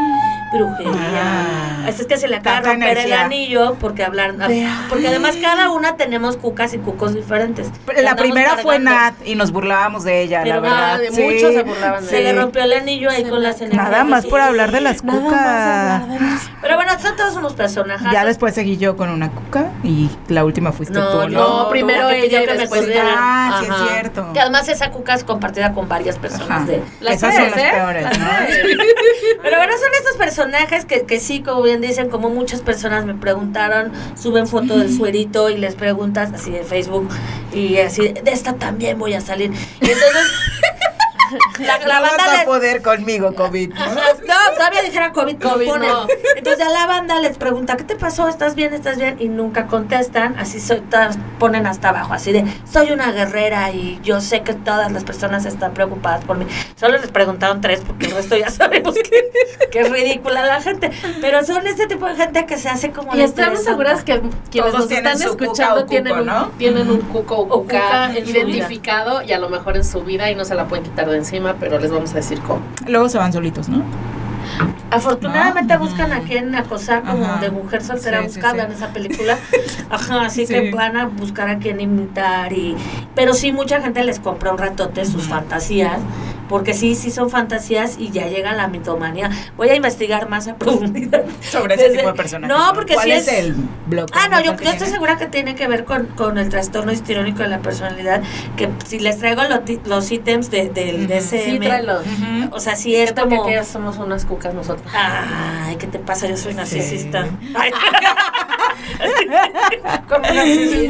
brujería. 0.52 0.92
Ah. 1.22 1.86
Así 1.88 2.02
es 2.02 2.06
que 2.06 2.16
se 2.16 2.28
le 2.28 2.36
acaba 2.36 2.60
de 2.60 2.68
romper 2.72 2.98
el 2.98 3.12
anillo 3.12 3.76
porque 3.80 4.04
hablar. 4.04 4.34
Porque 4.88 5.08
además 5.08 5.36
cada 5.40 5.70
una 5.70 5.96
tenemos 5.96 6.36
cucas 6.36 6.74
y 6.74 6.78
cucos 6.78 7.14
diferentes. 7.14 7.68
La 8.02 8.16
primera 8.16 8.56
fue. 8.58 8.78
Nat 8.80 9.14
y 9.26 9.34
nos 9.34 9.50
burlábamos 9.52 10.04
de 10.04 10.22
ella, 10.22 10.40
Pero 10.42 10.56
la 10.56 10.60
verdad. 10.62 10.94
Ah, 10.94 10.98
de 10.98 11.10
sí. 11.12 11.22
muchos 11.22 11.52
se 11.52 11.62
burlaban 11.62 12.02
de 12.02 12.08
Se 12.10 12.20
le 12.22 12.30
ella. 12.30 12.40
rompió 12.42 12.62
el 12.62 12.72
anillo 12.72 13.10
ahí 13.10 13.24
Se 13.24 13.28
con 13.30 13.42
las 13.42 13.60
energías. 13.60 13.90
Nada 13.90 14.04
más 14.04 14.22
de 14.24 14.30
por 14.30 14.40
hablar 14.40 14.70
de 14.72 14.80
las 14.80 15.04
Nada 15.04 15.20
más 15.20 15.28
cucas. 15.28 16.08
de 16.08 16.20
las- 16.24 16.50
Pero 16.62 16.76
bueno, 16.76 16.92
son 17.00 17.16
todos 17.16 17.36
unos 17.36 17.52
personajes. 17.54 18.08
Ya 18.10 18.24
después 18.24 18.54
seguí 18.54 18.76
yo 18.78 18.96
con 18.96 19.10
una 19.10 19.30
cuca 19.30 19.66
y 19.82 20.08
la 20.28 20.44
última 20.44 20.72
fuiste 20.72 20.94
No, 20.98 21.08
tú, 21.10 21.28
¿no? 21.28 21.64
No, 21.64 21.68
primero 21.68 22.08
ella 22.08 22.42
y 22.42 22.46
que 22.46 22.52
me 22.52 22.58
después 22.58 22.82
cuidaran. 22.82 23.14
Ah, 23.18 23.60
sí 23.62 23.68
es 23.70 23.90
cierto. 23.90 24.32
Que 24.32 24.40
además 24.40 24.68
esa 24.68 24.90
cuca 24.90 25.14
es 25.14 25.24
compartida 25.24 25.72
con 25.72 25.88
varias 25.88 26.16
personas 26.18 26.50
Ajá. 26.50 26.64
de, 26.64 26.82
Las 27.00 27.16
Esas 27.16 27.34
tres, 27.34 27.50
son 27.50 27.58
las 27.58 27.66
¿eh? 27.66 27.70
peores. 27.74 28.06
Pero 29.42 29.56
bueno, 29.56 29.72
son 29.74 29.94
estos 29.98 30.16
personajes 30.40 30.86
que, 30.86 31.02
que 31.02 31.20
sí, 31.20 31.42
como 31.42 31.60
bien 31.60 31.82
dicen, 31.82 32.08
como 32.08 32.30
muchas 32.30 32.62
personas 32.62 33.04
me 33.04 33.14
preguntaron, 33.14 33.92
suben 34.16 34.46
foto 34.46 34.78
del 34.78 34.90
suerito 34.90 35.50
y 35.50 35.58
les 35.58 35.74
preguntas 35.74 36.32
así 36.32 36.50
de 36.50 36.64
Facebook 36.64 37.10
y 37.52 37.76
así, 37.76 38.08
de 38.08 38.30
esta 38.30 38.54
también 38.54 38.98
voy 38.98 39.12
a 39.12 39.20
salir. 39.20 39.50
Y 39.50 39.84
entonces, 39.84 40.32
la, 41.58 41.78
la 41.78 41.96
no 42.00 42.02
banda 42.02 42.16
vas 42.16 42.28
a 42.28 42.36
les- 42.38 42.44
poder 42.44 42.82
conmigo, 42.82 43.34
COVID, 43.34 43.74
¿no? 43.74 43.84
no, 43.94 44.54
todavía 44.56 44.82
dijera 44.82 45.12
COVID, 45.12 45.38
COVID, 45.40 45.66
ponen. 45.66 45.88
no. 45.88 46.06
Entonces 46.36 46.66
a 46.66 46.70
la 46.70 46.86
banda 46.86 47.20
les 47.20 47.36
pregunta, 47.38 47.76
¿qué 47.76 47.84
te 47.84 47.96
pasó? 47.96 48.28
¿Estás 48.28 48.54
bien? 48.54 48.74
¿Estás 48.74 48.98
bien? 48.98 49.16
Y 49.20 49.28
nunca 49.28 49.66
contestan, 49.66 50.36
así 50.38 50.58
todas 50.90 51.18
ponen 51.38 51.66
hasta 51.66 51.90
abajo, 51.90 52.12
así 52.12 52.32
de, 52.32 52.44
soy 52.70 52.92
una 52.92 53.12
guerrera 53.12 53.70
y 53.70 54.00
yo 54.02 54.20
sé 54.20 54.42
que 54.42 54.54
todas 54.54 54.90
las 54.92 55.04
personas 55.04 55.44
están 55.46 55.72
preocupadas 55.74 56.24
por 56.24 56.36
mí. 56.36 56.46
Solo 56.76 56.98
les 56.98 57.10
preguntaron 57.10 57.60
tres 57.60 57.80
porque 57.86 58.06
el 58.06 58.12
resto 58.12 58.36
ya 58.36 58.50
sabemos 58.50 58.94
que, 58.94 59.68
que 59.70 59.80
es 59.80 59.90
ridícula 59.90 60.44
la 60.46 60.60
gente. 60.60 60.90
Pero 61.20 61.44
son 61.44 61.66
este 61.66 61.86
tipo 61.86 62.06
de 62.06 62.16
gente 62.16 62.46
que 62.46 62.56
se 62.58 62.68
hace 62.68 62.90
como 62.90 63.14
Y 63.14 63.18
la 63.18 63.24
estamos 63.24 63.62
seguras 63.62 64.04
que 64.04 64.20
quienes 64.50 64.72
Todos 64.72 64.88
nos 64.88 64.90
están 64.90 65.20
escuchando 65.22 65.84
tienen, 65.86 66.20
un, 66.20 66.26
¿no? 66.26 66.48
tienen 66.58 66.90
un 66.90 67.00
cuco 67.02 67.36
o 67.36 67.48
cuca 67.62 68.10
identificado 68.14 69.22
y 69.22 69.32
a 69.32 69.38
lo 69.38 69.48
mejor 69.48 69.76
en 69.76 69.84
su 69.84 70.02
vida 70.02 70.30
y 70.30 70.34
no 70.34 70.44
se 70.44 70.54
la 70.54 70.66
pueden 70.66 70.84
quitar 70.84 71.08
de 71.08 71.19
encima, 71.20 71.54
pero 71.60 71.78
les 71.78 71.90
vamos 71.92 72.10
a 72.12 72.16
decir 72.16 72.40
cómo. 72.40 72.60
Luego 72.88 73.08
se 73.08 73.18
van 73.18 73.32
solitos, 73.32 73.68
¿no? 73.68 73.82
Afortunadamente 74.90 75.74
¿No? 75.74 75.80
buscan 75.80 76.12
a 76.12 76.20
quien 76.20 76.54
acosar 76.54 77.02
como 77.02 77.24
Ajá. 77.24 77.40
de 77.40 77.50
mujer 77.50 77.82
soltera 77.84 78.20
Sí, 78.20 78.26
buscada 78.26 78.54
sí. 78.54 78.60
en 78.66 78.72
esa 78.72 78.88
película. 78.88 79.38
Ajá, 79.90 80.22
así 80.22 80.46
Sí. 80.46 80.52
que 80.54 80.72
van 80.72 80.96
a 80.96 81.06
buscar 81.06 81.48
a 81.48 81.58
quien 81.58 81.80
imitar 81.80 82.52
y 82.52 82.76
pero 83.14 83.34
sí 83.34 83.52
mucha 83.52 83.80
gente 83.80 84.02
les 84.02 84.18
compra 84.18 84.50
un 84.50 84.58
ratote 84.58 85.04
sus 85.04 85.28
fantasías 85.28 85.98
porque 86.50 86.74
sí, 86.74 86.94
sí 86.94 87.10
son 87.10 87.30
fantasías 87.30 87.94
y 87.98 88.10
ya 88.10 88.26
llega 88.26 88.52
la 88.52 88.68
mitomanía. 88.68 89.30
Voy 89.56 89.70
a 89.70 89.74
investigar 89.74 90.28
más 90.28 90.48
a 90.48 90.54
profundidad. 90.58 91.24
Sobre 91.40 91.76
ese 91.76 91.90
tipo 91.96 92.08
de 92.08 92.12
personajes. 92.14 92.54
No, 92.54 92.74
porque 92.74 92.92
¿Cuál 92.94 93.06
sí 93.06 93.12
es, 93.12 93.28
es 93.28 93.38
el 93.38 93.54
bloque? 93.86 94.12
Ah, 94.14 94.28
no, 94.28 94.40
yo, 94.42 94.56
que 94.56 94.64
yo 94.66 94.70
estoy 94.72 94.88
segura 94.88 95.16
que 95.16 95.26
tiene 95.26 95.54
que 95.54 95.66
ver 95.66 95.84
con, 95.86 96.06
con 96.08 96.36
el 96.36 96.48
trastorno 96.50 96.92
histriónico 96.92 97.42
de 97.42 97.48
la 97.48 97.60
personalidad, 97.60 98.20
que 98.56 98.68
si 98.84 98.98
les 98.98 99.18
traigo 99.18 99.42
lo 99.44 99.60
ti- 99.60 99.80
los 99.86 100.10
ítems 100.12 100.50
de, 100.50 100.68
del 100.68 101.04
Ujú. 101.06 101.14
DSM, 101.14 101.38
Sí, 101.52 101.58
tráelos. 101.60 102.02
Ujú. 102.04 102.54
o 102.56 102.60
sea, 102.60 102.76
sí 102.76 102.90
¿Qué 102.90 103.04
es 103.04 103.12
que 103.12 103.20
como... 103.22 103.48
ya 103.48 103.64
somos 103.64 103.96
unas 103.98 104.24
cucas 104.26 104.52
nosotros? 104.52 104.86
Ay, 104.94 105.76
¿qué 105.76 105.86
te 105.86 105.98
pasa? 106.00 106.26
Yo 106.26 106.36
soy 106.36 106.54
narcisista. 106.54 107.24
Sí. 107.24 107.30
Ay. 107.54 107.70
Como 110.08 110.26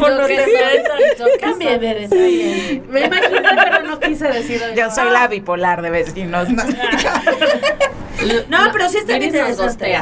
no 0.08 0.26
te 0.26 0.46
metas. 0.46 1.00
yo 1.18 1.24
qué 1.26 1.38
Cambia, 1.40 1.70
soy. 1.70 1.78
bebé, 1.78 2.04
está 2.04 2.16
bien. 2.16 2.84
Me 2.88 3.00
imaginé, 3.06 3.42
pero 3.64 3.82
no 3.82 4.00
quise 4.00 4.28
decir. 4.28 4.62
Yo 4.76 4.90
soy 4.90 5.11
la 5.11 5.28
bipolar 5.28 5.82
de 5.82 5.90
vecinos. 5.90 6.48
¿no? 6.48 6.62
No, 8.48 8.58
pero 8.70 8.86
sí 8.90 8.98
está 8.98 9.16
bien 9.16 9.34
interesante. 9.34 9.96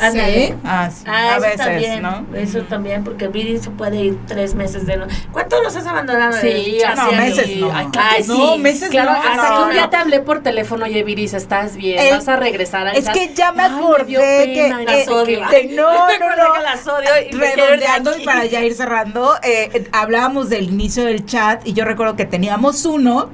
Ándale. 0.00 0.46
Sí. 0.48 0.54
Ah, 0.64 0.90
sí. 0.90 1.04
Ah, 1.06 1.12
a 1.12 1.32
eso 1.36 1.40
veces, 1.42 1.56
también, 1.58 2.02
¿no? 2.02 2.26
eso 2.34 2.60
también, 2.62 3.04
porque 3.04 3.28
Viri 3.28 3.58
se 3.58 3.70
puede 3.70 3.96
ir 4.00 4.18
tres 4.26 4.54
meses 4.54 4.86
de 4.86 4.96
no. 4.96 5.06
¿Cuánto 5.32 5.62
los 5.62 5.74
has 5.76 5.86
abandonado? 5.86 6.32
Sí, 6.40 6.78
no, 6.96 7.12
meses 7.12 7.56
no. 7.56 7.70
Ay, 7.72 7.86
Ay, 7.98 8.24
no, 8.26 8.34
sí. 8.54 8.58
meses 8.60 8.88
Claro, 8.90 9.12
no. 9.12 9.18
hasta 9.18 9.48
no, 9.50 9.56
que 9.56 9.62
un 9.64 9.70
día 9.72 9.82
no. 9.82 9.90
te 9.90 9.96
hablé 9.96 10.20
por 10.20 10.42
teléfono, 10.42 10.84
oye, 10.84 11.02
Viris, 11.02 11.34
¿estás 11.34 11.76
bien? 11.76 11.98
El- 11.98 12.14
¿Vas 12.14 12.28
a 12.28 12.36
regresar 12.36 12.86
al 12.88 12.96
Es 12.96 13.04
chat? 13.04 13.14
que 13.14 13.34
ya 13.34 13.52
me 13.52 13.62
Ay, 13.64 13.70
me 13.70 13.76
acordé 13.76 14.06
que 14.52 14.66
eh, 14.66 14.84
las 14.84 15.08
odio. 15.08 15.40
eh, 15.52 15.70
no, 15.74 16.06
Me 16.06 16.18
no, 16.18 16.26
acordé 16.26 16.42
no. 16.48 16.52
que 16.54 16.62
las 16.62 16.86
odio 16.86 17.08
y 17.30 17.32
Redondeando 17.32 18.16
y 18.18 18.24
para 18.24 18.44
ya 18.46 18.62
ir 18.64 18.74
cerrando, 18.74 19.34
eh, 19.42 19.88
hablábamos 19.92 20.48
del 20.48 20.64
inicio 20.70 21.04
del 21.04 21.24
chat 21.26 21.66
y 21.66 21.72
yo 21.72 21.84
recuerdo 21.84 22.16
que 22.16 22.24
teníamos 22.26 22.84
uno 22.84 23.28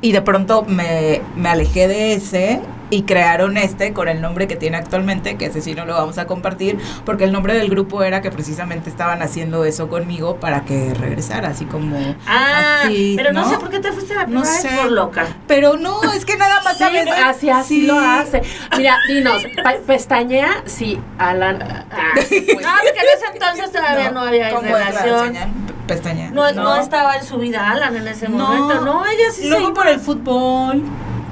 y 0.00 0.12
de 0.12 0.22
pronto 0.22 0.62
me, 0.66 1.22
me 1.36 1.48
alejé 1.48 1.86
de 1.88 2.14
ese 2.14 2.60
y 2.92 3.04
crearon 3.04 3.56
este 3.56 3.94
con 3.94 4.06
el 4.06 4.20
nombre 4.20 4.46
que 4.46 4.54
tiene 4.54 4.76
actualmente, 4.76 5.38
que 5.38 5.46
ese 5.46 5.62
sí 5.62 5.74
no 5.74 5.86
lo 5.86 5.94
vamos 5.94 6.18
a 6.18 6.26
compartir, 6.26 6.78
porque 7.06 7.24
el 7.24 7.32
nombre 7.32 7.54
del 7.54 7.70
grupo 7.70 8.02
era 8.02 8.20
que 8.20 8.30
precisamente 8.30 8.90
estaban 8.90 9.22
haciendo 9.22 9.64
eso 9.64 9.88
conmigo 9.88 10.36
para 10.36 10.66
que 10.66 10.92
regresara, 10.92 11.48
así 11.48 11.64
como... 11.64 12.14
Ah, 12.26 12.82
así, 12.84 13.14
pero 13.16 13.32
no, 13.32 13.48
sé 13.48 13.56
por 13.56 13.70
qué 13.70 13.80
te 13.80 13.92
fuiste 13.92 14.14
la 14.14 14.26
No 14.26 14.42
primera 14.42 14.60
sé. 14.60 14.68
vez 14.68 14.76
por 14.80 14.92
loca. 14.92 15.26
Pero 15.46 15.78
no, 15.78 16.02
es 16.12 16.26
que 16.26 16.36
nada 16.36 16.60
más 16.62 16.76
Sí, 16.76 16.84
a 16.84 16.90
veces... 16.90 17.14
así, 17.24 17.48
así 17.48 17.80
sí. 17.80 17.86
lo 17.86 17.98
hace. 17.98 18.42
Mira, 18.76 18.98
dinos, 19.08 19.42
pestañea 19.86 20.62
si 20.66 21.00
Alan. 21.16 21.62
Ah, 21.62 22.10
pues, 22.14 22.30
No, 22.30 22.70
porque 22.82 23.00
en 23.00 23.16
ese 23.16 23.26
entonces 23.32 23.72
todavía 23.72 24.10
no, 24.10 24.20
había 24.20 24.50
¿cómo 24.50 24.66
es 24.66 24.72
la 24.72 24.90
relación. 24.90 25.72
Pestaña. 25.86 26.30
No, 26.30 26.52
no. 26.52 26.76
estaba 26.76 27.16
en 27.16 27.24
su 27.24 27.38
vida 27.38 27.70
Alan 27.70 27.96
en 27.96 28.06
ese 28.06 28.28
momento. 28.28 28.82
No, 28.82 29.06
ella 29.06 29.30
sí 29.32 29.44
se 29.44 29.48
Luego 29.48 29.72
por 29.72 29.88
el 29.88 29.98
fútbol. 29.98 30.82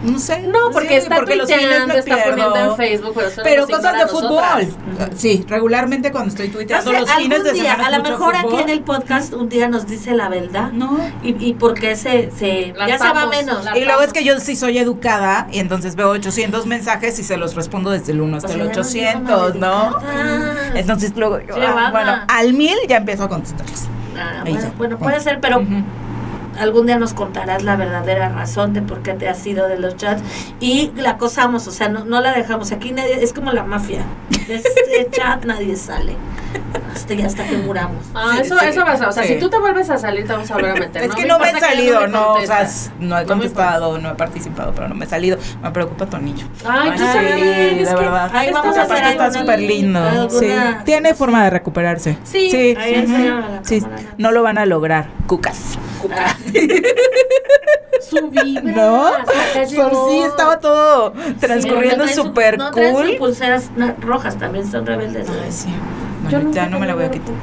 No 0.03 0.19
sé. 0.19 0.41
No, 0.41 0.71
porque 0.73 0.89
Sí, 0.89 0.95
está 0.95 1.17
porque 1.17 1.37
los 1.37 1.47
fines 1.47 1.63
tuiteando, 1.63 1.95
está 1.95 2.15
pierdo. 2.15 2.31
poniendo 2.31 2.71
en 2.71 2.77
Facebook, 2.77 3.13
pero, 3.15 3.29
eso 3.29 3.41
Pero 3.45 3.67
nos 3.67 3.71
cosas 3.71 3.99
de 3.99 4.07
fútbol. 4.07 4.69
Sí, 5.15 5.45
regularmente 5.47 6.11
cuando 6.11 6.31
estoy 6.31 6.49
No 6.49 6.55
tuiteando 6.55 6.91
sé, 6.91 7.01
los 7.01 7.11
fines 7.13 7.39
algún 7.39 7.53
de 7.53 7.53
día, 7.61 7.73
semana 7.73 7.87
a 7.89 7.99
lo 7.99 8.03
mejor 8.03 8.37
aquí 8.37 8.57
en 8.63 8.69
el 8.71 8.81
podcast 8.81 9.35
un 9.35 9.49
día 9.51 9.69
nos 9.69 9.87
dice 9.87 10.15
la 10.15 10.29
verdad. 10.31 10.73
No. 10.73 10.99
Y, 11.23 11.37
y 11.45 11.53
por 11.55 11.75
qué 11.75 11.97
se, 11.97 12.31
se 12.31 12.73
ya 12.89 12.99
se 12.99 13.05
va 13.13 13.27
menos. 13.27 13.65
Y 13.75 13.85
luego 13.85 14.01
es 14.03 14.13
que 14.13 14.25
yo 14.25 14.41
sí 14.41 14.57
soy 14.57 14.79
educada 14.79 15.49
y 15.53 15.59
entonces 15.59 15.97
veo 15.97 16.09
800 16.11 16.65
mensajes 16.67 17.19
y 17.19 17.23
se 17.23 17.37
los 17.37 17.55
respondo 17.55 17.91
desde 17.91 18.13
el 18.13 18.23
1 18.23 18.37
hasta 18.39 18.49
O 18.49 18.53
sea, 18.53 18.63
el 18.63 18.69
ya 18.71 18.77
nos 18.77 18.93
dijo 18.93 19.07
800, 19.07 19.55
¿no? 19.57 20.01
maleducadas. 20.01 20.77
Entonces 20.77 21.13
luego, 21.15 21.41
yo, 21.41 21.55
ah, 21.59 21.89
bueno, 21.93 22.13
al 22.27 22.53
mil 22.55 22.77
ya 22.89 22.97
empiezo 22.97 23.25
a 23.25 23.29
contestarles. 23.29 23.87
Ah, 24.19 24.41
bueno, 24.45 24.61
ya. 24.61 24.73
bueno, 24.79 24.99
puede 24.99 25.21
ser, 25.21 25.41
pero. 25.41 25.63
Algún 26.59 26.87
día 26.87 26.99
nos 26.99 27.15
contarás 27.15 27.63
la 27.63 27.77
verdadera 27.77 28.29
razón 28.29 28.73
de 28.75 28.83
por 28.83 29.03
qué 29.03 29.15
te 29.15 29.29
has 29.29 29.47
ido 29.47 29.69
de 29.69 29.79
los 29.79 29.97
chats 29.97 30.23
y 30.61 30.91
la 30.97 31.11
acosamos, 31.11 31.67
o 31.67 31.71
sea, 31.71 31.89
no, 31.89 32.05
no 32.05 32.21
la 32.21 32.33
dejamos. 32.33 32.73
Aquí 32.73 32.93
nadie, 32.93 33.23
es 33.23 33.33
como 33.33 33.53
la 33.53 33.65
mafia. 33.65 34.03
De 34.49 34.57
este 34.57 35.09
chat 35.13 35.45
nadie 35.45 35.77
sale. 35.77 36.15
Hasta, 36.93 37.15
y 37.15 37.23
hasta 37.23 37.45
que 37.47 37.57
muramos. 37.59 38.05
Ah, 38.13 38.33
Sí, 38.35 38.41
eso, 38.43 38.59
sí, 38.59 38.67
eso 38.67 38.85
pasa. 38.85 39.09
O 39.09 39.13
sea, 39.13 39.23
sí. 39.23 39.35
si 39.35 39.39
tú 39.39 39.49
te 39.49 39.59
vuelves 39.59 39.89
a 39.91 39.99
salir, 39.99 40.27
te 40.27 40.33
vamos 40.33 40.51
a 40.51 40.55
volver 40.55 40.71
a 40.71 40.75
meter. 40.75 41.03
Es 41.11 41.15
que 41.15 41.25
no 41.27 41.39
me 41.39 41.51
he 41.51 41.61
salido, 41.61 42.09
no, 42.09 42.35
o 42.35 42.41
sea, 42.41 42.69
no 42.99 43.19
he 43.19 43.25
contestado, 43.25 43.99
no 43.99 44.11
he 44.11 44.15
participado, 44.15 44.73
pero 44.75 44.89
no 44.89 44.95
me 44.97 45.05
he 45.05 45.09
salido. 45.09 45.39
Me 45.63 45.71
preocupa 45.71 46.07
Tonillo. 46.07 46.47
Ay, 46.69 46.91
tú 46.93 46.99
sí, 46.99 47.05
también, 47.05 47.39
es 47.79 47.89
de 47.89 47.95
que- 47.95 48.01
verdad. 48.01 48.31
Ahí 48.35 48.51
vamos 48.53 48.77
a 48.77 48.83
hacer 48.83 49.05
está 49.05 49.33
súper 49.33 49.61
lindo. 49.61 50.01
Sí. 50.31 50.51
alguna- 50.51 50.85
Tiene 50.85 51.15
forma 51.15 51.45
de 51.45 51.51
recuperarse. 51.51 52.19
Sí, 52.25 52.51
sí. 52.51 52.75
ahí 52.79 53.07
la 53.07 53.61
Sí. 53.63 53.83
No 54.19 54.33
lo 54.33 54.43
van 54.43 54.59
a 54.59 54.67
lograr. 54.67 55.07
Cucas. 55.29 55.79
Ah, 56.17 56.37
Su 58.01 58.29
vibra. 58.31 58.73
¿No? 58.73 59.07
hasta 59.07 59.23
acá 59.23 59.53
Pues 59.55 59.69
sí, 59.71 60.19
estaba 60.27 60.59
todo 60.59 61.13
transcurriendo 61.39 62.07
Sí, 62.07 62.15
no 62.17 62.25
súper 62.25 62.59
No 62.59 62.71
cool. 62.73 63.17
pulseras 63.19 63.71
rojas, 64.01 64.37
también 64.39 64.71
son 64.71 64.87
rebeldes. 64.87 65.29
¿no? 65.29 65.35
Ay, 65.45 65.53
sí. 65.53 65.69
Bueno, 66.23 66.51
ya 66.53 66.67
no 66.67 66.79
me 66.79 66.87
la 66.87 66.95
voy 66.95 67.05
a 67.05 67.11
tengo 67.11 67.25
quitar. 67.25 67.35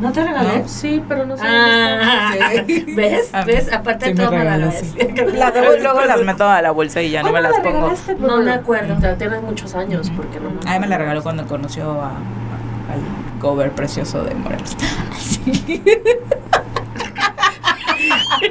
¿No 0.00 0.12
te 0.12 0.24
regalé? 0.24 0.58
No. 0.58 0.68
Sí, 0.68 1.02
pero 1.08 1.24
no 1.24 1.36
sé. 1.36 1.42
Ah, 1.46 2.32
Sí. 2.66 2.84
¿ves? 2.96 3.28
Ah, 3.32 3.44
¿Ves? 3.44 3.72
Aparte 3.72 4.06
sí 4.06 4.14
me 4.14 4.24
toma 4.24 4.44
la 4.44 4.56
regaló, 4.56 4.72
sí. 4.72 4.92
La 5.34 5.52
debo- 5.52 5.76
luego 5.80 6.00
las 6.04 6.20
meto 6.22 6.44
a 6.48 6.60
la 6.62 6.70
bolsa 6.72 7.00
y 7.00 7.10
ya 7.10 7.22
no 7.22 7.32
me 7.32 7.40
las 7.40 7.58
pongo. 7.60 7.92
No 8.18 8.38
me 8.38 8.52
acuerdo. 8.52 8.96
O 8.96 9.00
sea, 9.00 9.16
tienes 9.16 9.40
muchos 9.42 9.74
años, 9.74 10.10
porque 10.16 10.38
no 10.40 10.50
A 10.68 10.74
mí 10.74 10.78
me 10.80 10.86
la 10.88 10.98
regaló 10.98 11.22
cuando 11.22 11.46
conoció 11.46 11.92
a, 12.02 12.08
al 12.10 13.00
cover 13.40 13.70
precioso 13.72 14.22
de 14.24 14.34
Morelos. 14.34 14.76
Tungirungirungi. 14.76 15.82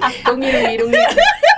Tungirungirungi. 0.25 0.91
Me 0.91 1.52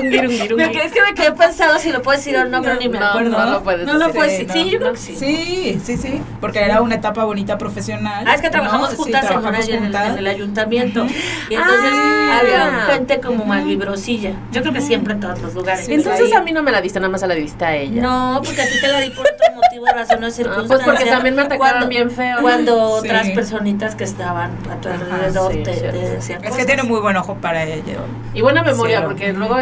crees 0.00 0.92
que 0.92 1.02
me 1.02 1.14
quedé 1.14 1.32
pensado 1.32 1.78
si 1.78 1.92
lo 1.92 2.02
puedo 2.02 2.16
decir 2.16 2.36
o 2.36 2.44
no, 2.44 2.62
pero 2.62 2.76
ni 2.76 2.88
me 2.88 2.98
No, 2.98 3.06
acuerdo. 3.06 3.38
no 3.38 3.50
lo 3.50 3.62
puedes 3.62 3.86
No 3.86 3.94
lo 3.94 4.12
puedes 4.12 4.32
decir. 4.46 4.50
Sí, 4.52 4.70
yo 4.70 4.78
creo 4.78 4.92
que 4.92 4.98
sí. 4.98 5.16
Sí, 5.16 5.80
sí, 5.84 5.96
sí. 5.96 6.20
Porque 6.40 6.60
era 6.60 6.80
una 6.80 6.96
etapa 6.96 7.24
bonita 7.24 7.58
profesional. 7.58 8.24
Ah, 8.26 8.34
es 8.34 8.40
que 8.40 8.50
trabajamos 8.50 8.90
¿no? 8.90 8.96
Sí, 8.96 9.02
juntas 9.02 9.24
en, 9.24 9.30
el, 9.32 9.78
juntas. 9.80 10.08
en 10.10 10.18
el 10.18 10.26
ayuntamiento. 10.26 11.06
Y 11.50 11.54
entonces 11.54 11.90
Ah. 11.94 12.38
había 12.40 12.70
gente 12.94 13.20
como 13.20 13.44
malvibrosilla. 13.44 14.32
Yo 14.52 14.62
creo 14.62 14.72
que 14.72 14.80
siempre 14.80 15.14
en 15.14 15.20
todos 15.20 15.40
los 15.40 15.54
lugares. 15.54 15.88
Entonces 15.88 16.26
Ahí- 16.26 16.32
a 16.32 16.40
mí 16.42 16.52
no 16.52 16.62
me 16.62 16.72
la 16.72 16.80
diste, 16.80 16.98
nada 17.00 17.10
más 17.10 17.20
se 17.20 17.26
la 17.26 17.34
diste 17.34 17.64
a 17.64 17.76
ella. 17.76 18.02
No, 18.02 18.40
porque 18.44 18.62
a 18.62 18.66
ti 18.66 18.80
te 18.80 18.88
la 18.88 19.00
di 19.00 19.10
por 19.10 19.26
otro 19.26 19.54
motivo, 19.54 19.86
razón 19.86 20.22
o 20.22 20.26
Ah, 20.26 20.30
circunstancia. 20.30 20.68
pues 20.76 20.82
porque 20.84 21.04
también 21.06 21.34
me 21.36 21.42
atacaron 21.42 21.68
Cuando- 21.70 21.88
bien 21.88 22.10
feo. 22.10 22.38
Cuando 22.40 23.00
Sí. 23.02 23.08
otras 23.08 23.28
personitas 23.30 23.94
que 23.94 24.04
estaban 24.04 24.52
a 24.70 24.80
tu 24.80 24.88
Ajá, 24.88 24.98
alrededor 25.14 25.52
sí, 25.52 25.62
te, 25.62 25.70
decían 25.92 26.44
Es 26.44 26.54
que 26.56 26.64
tiene 26.64 26.82
muy 26.82 27.00
buen 27.00 27.16
ojo 27.16 27.34
para 27.36 27.64
ello. 27.64 28.00
Y 28.34 28.40
buena 28.42 28.62
memoria, 28.62 29.04
porque 29.04 29.32
luego, 29.32 29.56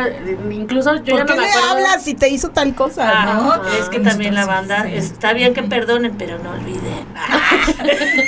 incluso 0.50 0.94
yo 0.96 1.02
ya 1.04 1.10
¿Por 1.12 1.20
no 1.20 1.26
qué 1.26 1.34
me 1.34 1.40
le 1.42 1.48
acuerdo. 1.48 1.68
hablas 1.70 2.02
si 2.02 2.14
te 2.14 2.28
hizo 2.28 2.50
tal 2.50 2.74
cosa, 2.74 3.24
no? 3.24 3.52
Ah, 3.52 3.62
es 3.78 3.88
que 3.88 4.00
también 4.00 4.34
la 4.34 4.42
sí. 4.42 4.48
banda, 4.48 4.88
está 4.88 5.32
bien 5.32 5.54
que 5.54 5.62
perdonen, 5.62 6.14
pero 6.16 6.38
no 6.38 6.50
olviden. 6.50 7.06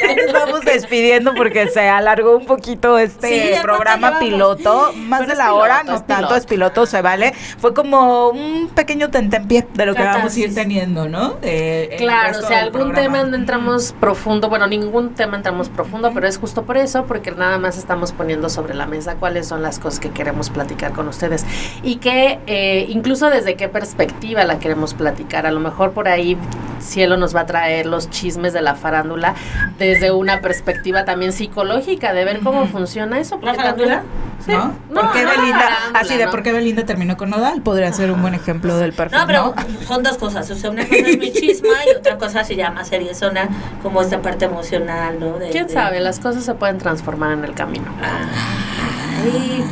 Ya 0.05 0.15
nos 0.25 0.33
vamos 0.33 0.61
despidiendo 0.63 1.35
porque 1.35 1.69
se 1.69 1.89
alargó 1.89 2.37
un 2.37 2.47
poquito 2.47 2.99
este 2.99 3.29
Sí, 3.29 3.51
¿ya 3.55 3.63
programa 3.63 4.19
piloto. 4.19 4.93
Más 4.97 5.21
Pero 5.21 5.33
de 5.33 5.37
la 5.39 5.45
piloto, 5.45 5.57
hora, 5.63 5.79
es 5.81 5.87
no 5.87 5.93
tanto, 6.03 6.15
piloto. 6.17 6.37
es 6.37 6.47
piloto, 6.47 6.87
se 6.87 7.03
vale. 7.03 7.33
Fue 7.59 7.75
como 7.75 8.29
un 8.29 8.69
pequeño 8.75 9.11
tentempié 9.11 9.67
de 9.75 9.87
lo 9.87 9.95
que 9.95 10.03
vamos 10.03 10.35
a 10.37 10.41
ir 10.41 10.55
teniendo, 10.55 11.09
¿no? 11.09 11.37
Eh, 11.43 11.95
Claro, 11.99 12.39
o 12.39 12.43
sea, 12.43 12.61
algún 12.61 12.93
programa. 12.93 13.19
tema 13.19 13.25
no 13.31 13.37
entramos 13.37 13.95
profundo, 14.01 14.49
bueno, 14.49 14.67
ningún 14.67 15.15
tema 15.15 15.37
entramos 15.37 15.69
profundo, 15.69 16.11
pero 16.15 16.27
es 16.27 16.39
justo 16.39 16.63
por 16.65 16.77
eso, 16.77 17.05
porque 17.07 17.31
nada 17.33 17.59
más 17.59 17.79
estamos 17.79 18.13
poniendo 18.13 18.49
sobre 18.49 18.75
la 18.75 18.87
mesa 18.87 19.17
cuáles 19.17 19.47
son 19.49 19.63
las 19.63 19.79
cosas 19.79 20.01
que 20.01 20.11
queremos 20.11 20.51
platicar 20.51 20.93
con 20.93 21.09
ustedes 21.09 21.45
y 21.85 21.97
que 21.97 22.39
eh, 22.47 22.87
incluso 22.89 23.29
desde 23.31 23.57
qué 23.57 23.69
perspectiva 23.69 24.45
la 24.45 24.59
queremos 24.59 24.95
platicar. 24.95 25.47
A 25.47 25.51
lo 25.51 25.61
mejor 25.61 25.93
por 25.93 26.09
ahí 26.09 26.37
Cielo 26.81 27.17
nos 27.17 27.35
va 27.35 27.41
a 27.41 27.47
traer 27.47 27.87
los 27.87 28.11
chismes 28.11 28.53
de 28.53 28.61
la 28.63 28.75
farándula 28.75 29.35
desde 29.79 30.11
una 30.13 30.41
perspectiva 30.41 31.05
también 31.05 31.33
psicológica, 31.33 32.13
de 32.13 32.25
ver 32.25 32.41
cómo 32.41 32.67
funciona 32.67 33.19
eso. 33.21 33.39
¿La 33.43 33.55
farándula? 33.55 34.03
Sí. 34.45 34.53
¿No? 34.53 34.75
No, 34.91 35.01
¿Por 35.03 35.13
qué 35.13 35.23
no 35.25 35.31
Belinda? 35.31 35.69
Así 35.95 36.17
de 36.19 36.27
no. 36.27 36.31
por 36.31 36.43
qué 36.43 36.53
Belinda 36.53 36.85
terminó 36.85 37.17
con 37.17 37.31
Nodal 37.31 37.63
podría 37.63 37.91
ser 37.95 38.11
un 38.11 38.21
buen 38.21 38.35
ejemplo 38.35 38.77
del 38.77 38.93
perfil. 38.93 39.19
No, 39.19 39.27
pero 39.27 39.55
son 39.87 40.03
dos 40.03 40.19
cosas. 40.19 40.51
O 40.51 40.55
sea, 40.55 40.71
una 40.71 40.85
cosa 40.85 40.97
es 41.01 41.19
mi 41.19 41.33
chisma 41.33 41.69
y 41.91 41.97
otra 41.97 42.19
cosa 42.19 42.45
se 42.45 42.55
llama 42.57 42.85
seriezona, 42.85 43.49
como 43.83 44.03
esta 44.03 44.21
parte 44.21 44.45
emocional, 44.45 45.19
¿no? 45.19 45.39
De- 45.39 45.49
¿Quién 45.51 45.67
de- 45.69 45.73
sabe? 45.73 46.01
Las 46.01 46.19
cosas 46.21 46.45
se 46.45 46.55
pueden 46.55 46.77
transformar 46.79 47.33
en 47.33 47.45
el 47.45 47.55
camino. 47.55 47.87
Ay, 48.03 49.65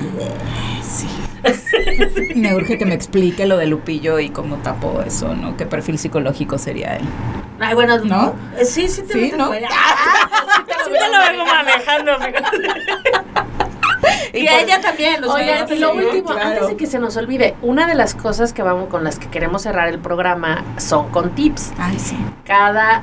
Sí. 0.82 1.06
Me 2.36 2.54
urge 2.54 2.78
que 2.78 2.84
me 2.86 2.94
explique 2.94 3.46
lo 3.46 3.56
de 3.56 3.66
Lupillo 3.66 4.18
y 4.20 4.30
cómo 4.30 4.56
tapó 4.56 5.02
eso, 5.02 5.34
¿no? 5.34 5.56
¿Qué 5.56 5.66
perfil 5.66 5.98
psicológico 5.98 6.58
sería 6.58 6.96
él? 6.96 7.04
Ay, 7.60 7.74
bueno, 7.74 7.98
¿No? 7.98 8.34
eh, 8.58 8.64
Sí, 8.64 8.88
sí 8.88 9.02
te 9.02 9.12
Sí, 9.12 9.30
lo 9.32 9.38
¿no? 9.38 9.50
tengo. 9.50 9.66
Sí 10.84 10.90
te 10.90 11.08
lo 11.16 11.18
vengo 11.30 11.44
manejando. 11.46 12.12
Y 14.34 14.46
a 14.48 14.60
ella 14.62 14.80
también. 14.80 15.20
los 15.20 15.30
Oigan, 15.30 15.58
amigos, 15.58 15.72
y 15.72 15.78
lo 15.78 15.92
sí. 15.92 15.98
último, 15.98 16.28
claro. 16.30 16.48
antes 16.48 16.68
de 16.68 16.76
que 16.76 16.86
se 16.86 16.98
nos 16.98 17.16
olvide, 17.18 17.54
una 17.60 17.86
de 17.86 17.94
las 17.94 18.14
cosas 18.14 18.52
que 18.54 18.62
vamos 18.62 18.88
con 18.88 19.04
las 19.04 19.18
que 19.18 19.28
queremos 19.28 19.62
cerrar 19.62 19.88
el 19.88 19.98
programa 19.98 20.64
son 20.78 21.10
con 21.10 21.30
tips. 21.34 21.72
Ay, 21.78 21.98
sí. 21.98 22.16
Cada, 22.46 23.02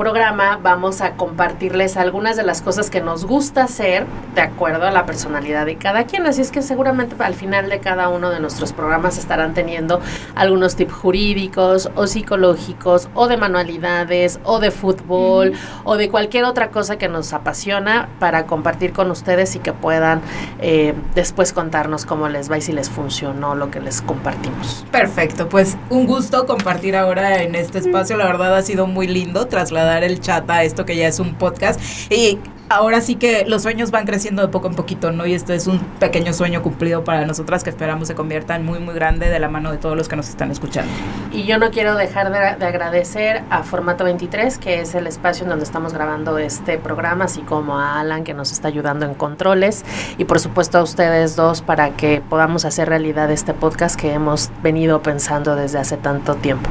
programa 0.00 0.58
vamos 0.62 1.02
a 1.02 1.10
compartirles 1.16 1.98
algunas 1.98 2.34
de 2.34 2.42
las 2.42 2.62
cosas 2.62 2.88
que 2.88 3.02
nos 3.02 3.26
gusta 3.26 3.64
hacer 3.64 4.06
de 4.34 4.40
acuerdo 4.40 4.86
a 4.86 4.90
la 4.90 5.04
personalidad 5.04 5.66
de 5.66 5.76
cada 5.76 6.04
quien. 6.04 6.26
Así 6.26 6.40
es 6.40 6.50
que 6.50 6.62
seguramente 6.62 7.14
al 7.18 7.34
final 7.34 7.68
de 7.68 7.80
cada 7.80 8.08
uno 8.08 8.30
de 8.30 8.40
nuestros 8.40 8.72
programas 8.72 9.18
estarán 9.18 9.52
teniendo 9.52 10.00
algunos 10.34 10.74
tips 10.74 10.94
jurídicos 10.94 11.90
o 11.96 12.06
psicológicos 12.06 13.10
o 13.12 13.28
de 13.28 13.36
manualidades 13.36 14.40
o 14.44 14.58
de 14.58 14.70
fútbol 14.70 15.52
o 15.84 15.98
de 15.98 16.08
cualquier 16.08 16.44
otra 16.44 16.70
cosa 16.70 16.96
que 16.96 17.10
nos 17.10 17.34
apasiona 17.34 18.08
para 18.18 18.46
compartir 18.46 18.94
con 18.94 19.10
ustedes 19.10 19.54
y 19.54 19.58
que 19.58 19.74
puedan 19.74 20.22
eh, 20.60 20.94
después 21.14 21.52
contarnos 21.52 22.06
cómo 22.06 22.30
les 22.30 22.50
va 22.50 22.56
y 22.56 22.62
si 22.62 22.72
les 22.72 22.88
funcionó 22.88 23.54
lo 23.54 23.70
que 23.70 23.80
les 23.80 24.00
compartimos. 24.00 24.86
Perfecto, 24.90 25.50
pues 25.50 25.76
un 25.90 26.06
gusto 26.06 26.46
compartir 26.46 26.96
ahora 26.96 27.42
en 27.42 27.54
este 27.54 27.80
espacio. 27.80 28.16
La 28.16 28.24
verdad 28.24 28.56
ha 28.56 28.62
sido 28.62 28.86
muy 28.86 29.06
lindo 29.06 29.46
trasladar 29.46 29.89
el 29.98 30.20
chat 30.20 30.48
a 30.48 30.64
esto 30.64 30.84
que 30.84 30.96
ya 30.96 31.08
es 31.08 31.20
un 31.20 31.34
podcast. 31.34 31.80
Y 32.10 32.38
ahora 32.70 33.00
sí 33.00 33.16
que 33.16 33.44
los 33.46 33.62
sueños 33.62 33.90
van 33.90 34.06
creciendo 34.06 34.42
de 34.42 34.48
poco 34.48 34.68
en 34.68 34.74
poquito, 34.74 35.10
¿no? 35.10 35.26
Y 35.26 35.34
esto 35.34 35.52
es 35.52 35.66
un 35.66 35.80
pequeño 35.98 36.32
sueño 36.32 36.62
cumplido 36.62 37.02
para 37.02 37.26
nosotras 37.26 37.64
que 37.64 37.70
esperamos 37.70 38.08
se 38.08 38.14
convierta 38.14 38.54
en 38.54 38.64
muy, 38.64 38.78
muy 38.78 38.94
grande 38.94 39.28
de 39.28 39.38
la 39.40 39.48
mano 39.48 39.72
de 39.72 39.78
todos 39.78 39.96
los 39.96 40.08
que 40.08 40.16
nos 40.16 40.28
están 40.28 40.50
escuchando. 40.52 40.90
Y 41.32 41.42
yo 41.42 41.58
no 41.58 41.70
quiero 41.70 41.96
dejar 41.96 42.30
de, 42.30 42.64
agradecer 42.64 43.42
a 43.50 43.64
Formato 43.64 44.04
23, 44.04 44.56
que 44.58 44.80
es 44.80 44.94
el 44.94 45.08
espacio 45.08 45.42
en 45.42 45.50
donde 45.50 45.64
estamos 45.64 45.92
grabando 45.92 46.38
este 46.38 46.78
programa, 46.78 47.24
así 47.24 47.40
como 47.42 47.78
a 47.78 47.98
Alan, 47.98 48.22
que 48.22 48.34
nos 48.34 48.52
está 48.52 48.68
ayudando 48.68 49.04
en 49.04 49.14
controles, 49.14 49.84
y 50.16 50.24
por 50.24 50.38
supuesto 50.38 50.78
a 50.78 50.82
ustedes 50.82 51.34
dos 51.34 51.62
para 51.62 51.96
que 51.96 52.22
podamos 52.28 52.64
hacer 52.64 52.88
realidad 52.88 53.30
este 53.32 53.52
podcast 53.52 53.98
que 53.98 54.12
hemos 54.12 54.50
venido 54.62 55.02
pensando 55.02 55.56
desde 55.56 55.78
hace 55.78 55.96
tanto 55.96 56.36
tiempo. 56.36 56.70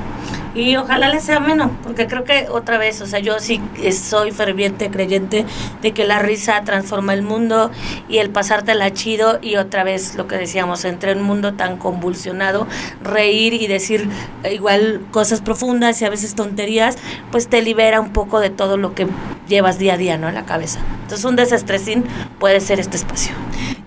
Y 0.55 0.75
ojalá 0.77 1.09
les 1.09 1.23
sea 1.23 1.39
menos, 1.39 1.69
porque 1.83 2.07
creo 2.07 2.23
que 2.23 2.47
otra 2.49 2.77
vez, 2.77 3.01
o 3.01 3.05
sea, 3.05 3.19
yo 3.19 3.39
sí 3.39 3.61
soy 3.91 4.31
ferviente 4.31 4.89
creyente 4.89 5.45
de 5.81 5.91
que 5.91 6.05
la 6.05 6.19
risa 6.19 6.61
transforma 6.63 7.13
el 7.13 7.21
mundo 7.21 7.69
y 8.07 8.17
el 8.17 8.31
pasártela 8.31 8.91
chido 8.91 9.37
y 9.41 9.57
otra 9.57 9.83
vez 9.83 10.15
lo 10.15 10.27
que 10.27 10.37
decíamos, 10.37 10.85
entre 10.85 11.13
un 11.13 11.21
mundo 11.21 11.53
tan 11.53 11.77
convulsionado, 11.77 12.67
reír 13.03 13.53
y 13.53 13.67
decir 13.67 14.09
igual 14.51 15.01
cosas 15.11 15.41
profundas 15.41 16.01
y 16.01 16.05
a 16.05 16.09
veces 16.09 16.33
tonterías, 16.33 16.97
pues 17.31 17.47
te 17.47 17.61
libera 17.61 18.01
un 18.01 18.11
poco 18.11 18.39
de 18.39 18.49
todo 18.49 18.77
lo 18.77 18.95
que 18.95 19.07
llevas 19.47 19.77
día 19.77 19.93
a 19.93 19.97
día, 19.97 20.17
¿no? 20.17 20.29
En 20.29 20.35
la 20.35 20.45
cabeza. 20.45 20.79
Entonces 21.03 21.25
un 21.25 21.35
desestresín 21.35 22.05
puede 22.39 22.59
ser 22.59 22.79
este 22.79 22.97
espacio. 22.97 23.33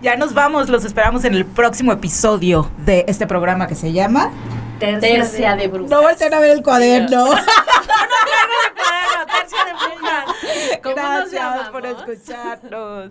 Ya 0.01 0.17
nos 0.17 0.35
vamos, 0.35 0.69
los 0.69 0.85
esperamos 0.85 1.25
en 1.25 1.35
el 1.35 1.45
próximo 1.45 1.93
episodio 1.93 2.71
de 2.85 3.05
este 3.09 3.27
programa 3.27 3.67
que 3.67 3.75
se 3.75 3.93
llama 3.93 4.31
Tercia, 5.01 5.57
de, 5.57 5.69
brujas. 5.69 5.91
No 5.91 6.03
volteen 6.03 6.35
a 6.35 6.41
ver 6.41 6.51
el 6.51 6.63
cuaderno. 6.63 7.27
no, 7.27 7.35
no 7.35 7.37
traigo 7.37 8.57
el 8.67 8.73
cuaderno, 8.75 9.27
tercia 9.33 9.65
de 9.65 9.73
brujas. 9.73 10.25
Gracias 10.83 11.69
por 11.71 11.87
escucharnos. 11.87 13.11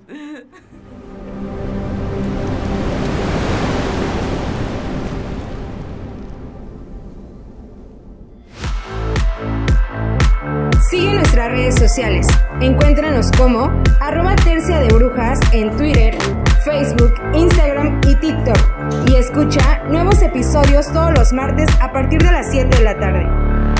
Sigue 10.89 11.13
nuestras 11.13 11.51
redes 11.51 11.75
sociales. 11.75 12.27
Encuéntranos 12.59 13.31
como 13.37 13.71
arroba 13.99 14.35
tercia 14.35 14.79
de 14.79 14.87
brujas 14.87 15.39
en 15.53 15.75
Twitter, 15.77 16.17
Facebook, 16.65 17.13
Instagram 17.33 18.01
y 18.07 18.15
TikTok. 18.15 18.57
Y 19.07 19.15
escucha 19.15 19.83
nuevos 19.89 20.21
episodios 20.21 20.91
todos 20.91 21.11
los 21.17 21.33
martes 21.33 21.69
a 21.79 21.91
partir 21.91 22.21
de 22.21 22.31
las 22.31 22.49
7 22.51 22.77
de 22.77 22.83
la 22.83 22.97
tarde. 22.99 23.70